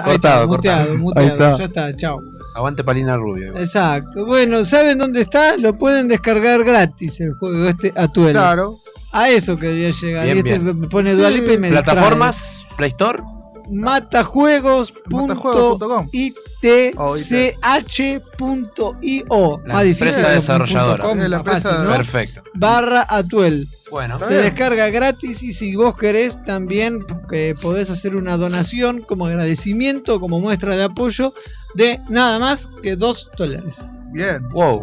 Ahí 0.05 0.15
está, 0.17 0.43
Cortado, 0.43 0.49
muteado, 0.49 0.87
cortado. 0.87 0.99
muteado. 0.99 1.21
Ahí 1.21 1.27
está. 1.33 1.57
Ya 1.59 1.65
está, 1.65 1.97
chao. 1.97 2.23
Aguante 2.55 2.85
Palina 2.85 3.17
Rubio. 3.17 3.57
Exacto. 3.57 4.27
Bueno, 4.27 4.65
¿saben 4.65 4.99
dónde 4.99 5.23
está? 5.23 5.57
Lo 5.57 5.77
pueden 5.79 6.09
descargar 6.09 6.63
gratis 6.63 7.21
el 7.21 7.33
juego 7.33 7.69
este 7.69 7.93
Atuel. 7.97 8.33
Claro. 8.33 8.77
A 9.13 9.31
eso 9.31 9.57
quería 9.57 9.91
llegar. 9.91 10.25
Bien, 10.25 10.37
y 10.37 10.41
este 10.41 10.59
bien. 10.59 10.81
me 10.81 10.89
pone 10.89 11.13
Sí, 11.13 11.17
Dualipa 11.17 11.53
y 11.53 11.59
me 11.59 11.71
distrae. 11.71 11.85
Plataformas, 11.85 12.65
Play 12.77 12.89
Store. 12.91 13.23
Matajuegos.com. 13.71 16.09
itch.io. 16.13 16.73
La 19.65 19.85
empresa 19.85 20.31
desarrolladora. 20.31 21.15
la 21.15 21.37
empresa- 21.39 21.61
fácil, 21.61 21.85
¿no? 21.85 21.91
Perfecto. 21.91 22.43
Barra 22.55 23.07
Atuel. 23.09 23.69
Bueno, 23.91 24.19
Se 24.19 24.35
descarga 24.35 24.89
gratis 24.91 25.43
y 25.43 25.53
si 25.53 25.75
vos 25.77 25.97
querés 25.97 26.43
también 26.45 27.05
que 27.31 27.55
podés 27.61 27.91
hacer 27.91 28.17
una 28.17 28.37
donación 28.37 29.01
como 29.03 29.27
agradecimiento, 29.27 30.21
como 30.21 30.41
muestra 30.41 30.77
de 30.77 30.85
apoyo 30.85 31.33
de 31.75 32.01
nada 32.09 32.39
más 32.39 32.69
que 32.83 32.97
2 32.97 33.31
dólares. 33.37 33.77
Bien. 34.13 34.47
wow. 34.51 34.83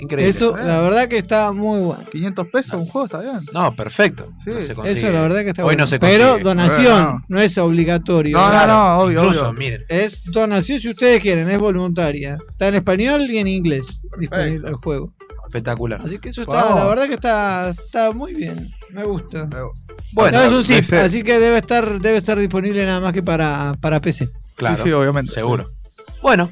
Increíble. 0.00 0.28
Eso, 0.30 0.56
la 0.56 0.80
verdad 0.80 1.08
que 1.08 1.18
está 1.18 1.52
muy 1.52 1.80
bueno. 1.80 2.02
500 2.10 2.46
pesos 2.48 2.74
un 2.74 2.86
juego, 2.88 3.06
está 3.06 3.20
bien. 3.20 3.40
No, 3.52 3.74
perfecto. 3.76 4.32
Sí. 4.44 4.50
No 4.50 4.62
se 4.62 4.74
consigue. 4.74 4.98
Eso 4.98 5.12
la 5.12 5.20
verdad 5.22 5.42
que 5.42 5.50
está 5.50 5.62
Hoy 5.62 5.66
bueno. 5.66 5.82
no 5.82 5.86
se 5.86 5.98
Pero 5.98 6.38
donación, 6.38 7.04
No, 7.04 7.24
no 7.28 7.40
es 7.40 7.56
obligatorio. 7.58 8.36
No, 8.36 8.50
no, 8.52 8.66
no, 8.66 8.98
obvio, 9.00 9.22
Incluso, 9.22 9.48
obvio. 9.48 9.58
miren. 9.58 9.82
Es 9.88 10.22
donación 10.24 10.80
si 10.80 10.88
ustedes 10.88 11.20
quieren, 11.20 11.48
es 11.48 11.58
voluntaria. 11.58 12.38
Está 12.50 12.68
en 12.68 12.76
español 12.76 13.26
y 13.28 13.38
en 13.38 13.46
inglés 13.46 14.02
disponible 14.18 14.68
el 14.68 14.74
juego. 14.74 15.12
Espectacular. 15.46 16.00
Así 16.04 16.18
que 16.18 16.28
eso 16.28 16.42
está, 16.42 16.76
la 16.76 16.86
verdad 16.86 17.08
que 17.08 17.14
está, 17.14 17.70
está 17.84 18.12
muy 18.12 18.34
bien. 18.34 18.70
Me 18.92 19.02
gusta. 19.02 19.48
Bueno, 20.12 20.38
no 20.38 20.44
es 20.44 20.52
un 20.52 20.64
zip, 20.64 20.92
así 20.94 21.22
que 21.24 21.40
debe 21.40 21.58
estar, 21.58 22.00
debe 22.00 22.18
estar 22.18 22.38
disponible 22.38 22.86
nada 22.86 23.00
más 23.00 23.12
que 23.12 23.22
para, 23.22 23.74
para 23.80 24.00
PC. 24.00 24.28
Claro. 24.56 24.76
Sí, 24.76 24.84
sí, 24.84 24.92
obviamente. 24.92 25.32
Seguro. 25.32 25.66
Bueno, 26.22 26.48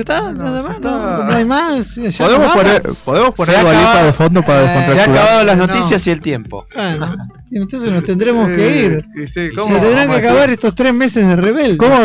¿Ya 0.00 0.14
está? 0.16 0.32
No, 0.32 0.44
nada 0.44 0.62
más, 0.62 0.76
está. 0.76 0.90
no, 0.90 1.24
no 1.24 1.32
hay 1.34 1.44
más. 1.44 1.94
¿Ya 1.96 2.24
¿Podemos 2.26 2.52
poner, 2.56 2.82
podemos 3.04 3.30
poner 3.34 3.54
Se 3.56 4.04
de 4.06 4.12
fondo 4.14 4.42
para 4.42 4.62
Eh, 4.80 4.86
se 4.94 5.00
han 5.02 5.10
acabado 5.10 5.44
las 5.44 5.58
No. 5.58 5.66
noticias 5.66 6.06
y 6.06 6.10
el 6.10 6.20
tiempo. 6.22 6.64
Bueno, 6.74 7.14
entonces 7.52 7.92
nos 7.92 8.02
tendremos 8.02 8.48
que 8.48 8.84
ir. 8.84 9.04
y 9.16 9.26
sí, 9.28 9.40
Y 9.52 9.54
¿cómo 9.54 9.74
Se 9.74 9.80
tendrán 9.82 10.08
que 10.08 10.16
acabar 10.16 10.48
estos 10.50 10.74
tres 10.74 10.94
meses 10.94 11.26
de 11.26 11.36
rebelde. 11.36 11.76
¿Cómo? 11.76 11.96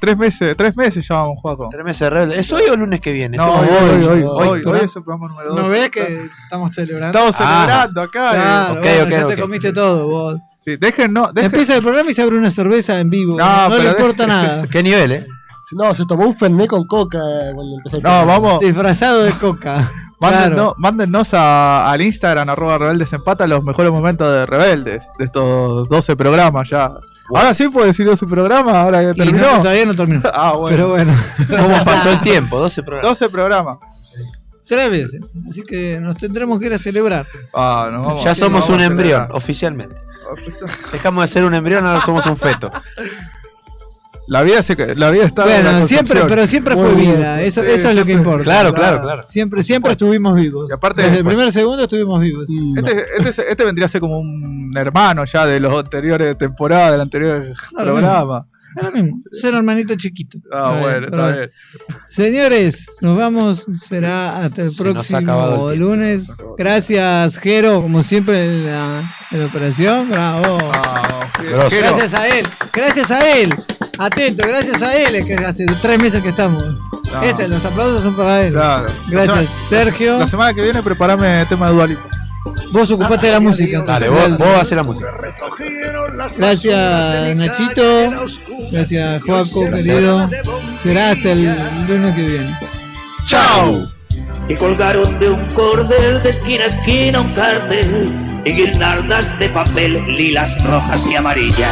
Tres 0.00 0.16
meses, 0.16 0.56
tres 0.56 0.76
meses 0.76 1.06
llevamos, 1.06 1.36
Juaco. 1.42 1.68
Tres 1.70 1.84
meses 1.84 2.00
de 2.00 2.10
rebelde. 2.10 2.40
¿Es 2.40 2.52
hoy 2.52 2.62
o 2.70 2.74
el 2.74 2.80
lunes 2.80 3.00
que 3.00 3.12
viene? 3.12 3.36
No, 3.36 3.52
hoy, 3.52 3.68
hoy, 3.68 4.04
hoy, 4.06 4.22
hoy, 4.26 4.62
hoy, 4.64 4.78
es 4.84 4.96
el 4.96 5.02
programa 5.04 5.28
número 5.28 5.50
2. 5.54 5.62
¿No 5.62 5.68
ves 5.68 5.90
que 5.90 6.26
estamos 6.44 6.74
celebrando? 6.74 7.18
Estamos 7.18 7.36
Ah. 7.38 7.64
celebrando 7.66 8.00
acá. 8.02 8.30
eh. 8.30 8.34
Claro, 8.34 8.72
ok, 8.74 8.80
bueno, 8.80 9.02
ok, 9.04 9.10
ya 9.10 9.24
ok. 9.26 9.34
te 9.34 9.40
comiste 9.42 9.72
todo 9.72 10.08
vos. 10.08 10.38
Sí, 10.64 10.76
dejen, 10.76 11.12
no, 11.12 11.32
dejen. 11.32 11.46
Empieza 11.50 11.74
el 11.74 11.82
programa 11.82 12.08
y 12.10 12.14
se 12.14 12.22
abre 12.22 12.36
una 12.38 12.50
cerveza 12.50 12.98
en 13.00 13.10
vivo. 13.10 13.36
No, 13.36 13.68
No, 13.68 13.78
le 13.78 13.90
importa 13.90 14.26
nada. 14.28 14.64
¿Qué 14.70 14.82
nivel, 14.82 15.10
eh? 15.12 15.26
No, 15.72 15.94
se 15.94 16.04
tomó 16.04 16.26
un 16.26 16.34
Fernet 16.36 16.68
con 16.68 16.86
coca 16.86 17.18
cuando 17.54 17.76
empezó 17.76 17.96
el 17.96 18.02
No, 18.02 18.08
programa. 18.10 18.38
vamos. 18.38 18.60
Disfrazado 18.60 19.22
de 19.22 19.32
coca. 19.32 19.90
Mándennos, 20.20 20.48
Claro. 20.54 20.74
mándennos 20.78 21.34
a- 21.34 21.90
al 21.90 22.00
Instagram, 22.02 22.48
arroba 22.50 22.78
rebeldes 22.78 23.12
empata, 23.12 23.46
los 23.46 23.64
mejores 23.64 23.90
momentos 23.90 24.32
de 24.32 24.46
rebeldes, 24.46 25.04
de 25.18 25.24
estos 25.24 25.88
12 25.88 26.14
programas 26.16 26.68
ya. 26.70 26.90
Ahora 27.34 27.54
sí 27.54 27.68
puedo 27.68 27.86
decir 27.86 28.06
12 28.06 28.26
programas, 28.26 28.74
ahora 28.74 29.00
que 29.00 29.06
Y 29.06 29.08
no, 29.08 29.14
terminó. 29.24 29.46
todavía 29.62 29.86
no 29.86 29.94
terminó. 29.94 30.22
ah, 30.34 30.52
bueno. 30.52 30.76
Pero 30.76 30.88
bueno, 30.90 31.12
¿Cómo 31.48 31.84
pasó 31.84 32.10
el 32.10 32.20
tiempo? 32.20 32.60
12 32.60 32.82
programas. 32.82 33.18
12 33.18 33.28
programas. 33.30 33.78
tres 34.64 34.90
veces. 34.90 35.20
Así 35.50 35.62
que 35.62 35.98
nos 36.00 36.16
tendremos 36.16 36.58
que 36.60 36.66
ir 36.66 36.72
a 36.74 36.78
celebrar. 36.78 37.26
Ah, 37.54 37.88
vamos- 37.90 38.22
Ya 38.22 38.34
somos 38.34 38.68
un 38.68 38.80
embrión, 38.80 39.26
oficialmente. 39.32 39.96
Dejamos 40.92 41.24
de 41.24 41.28
ser 41.28 41.44
un 41.44 41.54
embrión, 41.54 41.84
ahora 41.86 42.00
somos 42.00 42.24
un 42.26 42.36
feto. 42.36 42.70
La 44.32 44.42
vida, 44.42 44.62
se, 44.62 44.96
la 44.96 45.10
vida 45.10 45.24
está 45.26 45.44
Bueno, 45.44 45.86
siempre, 45.86 46.22
pero 46.26 46.46
siempre 46.46 46.74
Muy 46.74 46.84
fue 46.84 46.94
bien. 46.94 47.16
vida. 47.16 47.42
Eso, 47.42 47.60
Sí, 47.62 47.68
eso 47.70 47.90
es 47.90 47.96
lo 47.96 48.04
que 48.06 48.12
importa. 48.12 48.44
Claro, 48.44 48.72
claro, 48.72 49.02
claro. 49.02 49.22
Siempre, 49.24 49.62
siempre 49.62 49.92
estuvimos 49.92 50.34
vivos. 50.34 50.70
Y 50.70 50.74
aparte- 50.74 51.02
Desde 51.02 51.18
el 51.18 51.24
primer 51.24 51.52
segundo 51.52 51.82
estuvimos 51.84 52.18
vivos. 52.20 52.48
Mm, 52.50 52.78
Este, 52.78 53.04
este, 53.28 53.50
este 53.52 53.64
vendría 53.64 53.84
a 53.86 53.88
ser 53.88 54.00
como 54.00 54.18
un 54.18 54.72
hermano 54.76 55.24
ya 55.26 55.44
de 55.44 55.60
los 55.60 55.78
anteriores 55.78 56.38
temporadas, 56.38 56.92
del 56.92 57.00
anterior 57.02 57.44
Claro, 57.70 57.92
programa. 57.92 58.46
Es 58.74 58.82
lo 58.84 58.90
mismo. 58.92 59.18
Ser 59.30 59.52
hermanito 59.54 59.94
chiquito. 59.96 60.38
Ah, 60.50 60.78
bueno, 60.80 61.08
está 61.08 61.28
bien. 61.36 61.50
Señores, 62.08 62.86
nos 63.02 63.18
vamos. 63.18 63.66
Será 63.86 64.44
hasta 64.44 64.62
el 64.62 64.70
Se 64.70 64.82
próximo 64.82 65.18
el 65.18 65.24
tiempo. 65.26 65.72
lunes. 65.74 66.32
Gracias, 66.56 67.38
Jero, 67.38 67.82
como 67.82 68.02
siempre 68.02 68.46
en 68.46 68.64
la, 68.66 69.02
en 69.30 69.40
la 69.40 69.44
operación. 69.46 70.08
Bravo. 70.08 70.56
Ah. 70.72 71.28
Jero, 71.68 71.90
Gracias 71.90 72.14
a 72.14 72.28
él. 72.28 72.46
Gracias 72.72 73.10
a 73.10 73.30
él. 73.38 73.54
Atento, 73.98 74.46
gracias 74.46 74.82
a 74.82 74.96
él. 74.96 75.14
Es 75.16 75.26
que 75.26 75.34
hace 75.34 75.66
tres 75.80 75.98
meses 75.98 76.22
que 76.22 76.30
estamos. 76.30 76.62
No. 76.64 77.22
Ese, 77.22 77.46
los 77.48 77.64
aplausos 77.64 78.02
son 78.02 78.16
para 78.16 78.42
él. 78.42 78.52
Claro. 78.52 78.86
Gracias, 79.08 79.36
La 79.36 79.68
Sergio. 79.68 80.18
la 80.18 80.26
semana 80.26 80.54
que 80.54 80.62
viene 80.62 80.82
preparame 80.82 81.44
tema 81.46 81.68
de 81.68 81.74
Dualipa. 81.74 82.02
Vos 82.72 82.90
ocupate 82.90 83.26
de 83.26 83.32
la 83.32 83.40
música. 83.40 83.82
Dale, 83.86 84.08
vos, 84.08 84.38
vos 84.38 84.48
haces 84.60 84.76
la 84.76 84.82
música. 84.82 85.12
Gracias, 86.38 87.36
Nachito. 87.36 88.10
Gracias, 88.70 89.22
Joaco, 89.22 89.70
querido. 89.70 90.30
Será 90.82 91.10
hasta 91.10 91.32
el 91.32 91.44
lunes 91.86 92.14
que 92.14 92.22
viene. 92.22 92.58
¡Chao! 93.26 93.88
y 94.48 94.54
colgaron 94.56 95.18
de 95.18 95.30
un 95.30 95.44
cordel 95.54 96.22
de 96.22 96.30
esquina 96.30 96.64
a 96.64 96.66
esquina 96.66 97.20
un 97.20 97.32
cartel 97.32 98.12
y 98.44 98.50
guirnaldas 98.52 99.38
de 99.38 99.48
papel 99.48 100.04
lilas, 100.16 100.62
rojas 100.64 101.06
y 101.06 101.14
amarillas. 101.14 101.70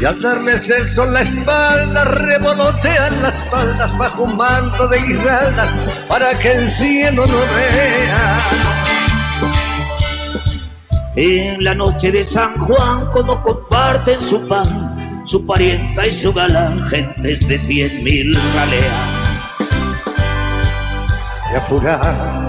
Y 0.00 0.04
al 0.04 0.20
darles 0.20 0.70
el 0.70 0.86
sol 0.86 1.12
la 1.12 1.22
espalda, 1.22 2.04
revolotean 2.04 3.20
las 3.20 3.42
faldas 3.44 3.98
bajo 3.98 4.22
un 4.22 4.36
manto 4.36 4.86
de 4.86 5.00
guirnaldas 5.00 5.74
para 6.08 6.38
que 6.38 6.52
el 6.52 6.68
cielo 6.68 7.26
no 7.26 7.36
vea. 7.36 8.50
En 11.16 11.64
la 11.64 11.74
noche 11.74 12.12
de 12.12 12.22
San 12.22 12.56
Juan, 12.60 13.10
como 13.10 13.42
comparten 13.42 14.20
su 14.20 14.46
pan, 14.46 15.24
su 15.26 15.44
parienta 15.44 16.06
y 16.06 16.12
su 16.12 16.32
galán, 16.32 16.80
gentes 16.84 17.48
de 17.48 17.58
cien 17.58 18.04
mil 18.04 18.38
raleas. 18.54 18.94
Y 21.52 21.56
apurar, 21.56 22.48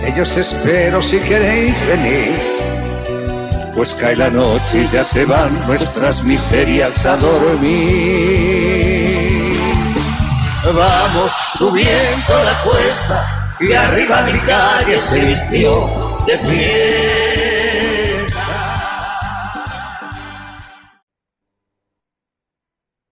que 0.00 0.12
yo 0.16 0.22
os 0.22 0.36
espero 0.38 1.02
si 1.02 1.18
queréis 1.18 1.86
venir. 1.86 2.51
Pues 3.74 3.94
cae 3.94 4.14
la 4.16 4.28
noche 4.28 4.82
y 4.82 4.86
ya 4.86 5.02
se 5.02 5.24
van 5.24 5.66
nuestras 5.66 6.22
miserias 6.22 7.06
a 7.06 7.16
dormir. 7.16 8.52
Vamos 10.64 11.32
subiendo 11.56 12.44
la 12.44 12.62
cuesta 12.62 13.56
y 13.60 13.72
arriba 13.72 14.22
mi 14.22 14.38
calle 14.40 14.98
se 14.98 15.24
vistió 15.24 15.90
de 16.26 16.38
fiesta. 16.38 17.31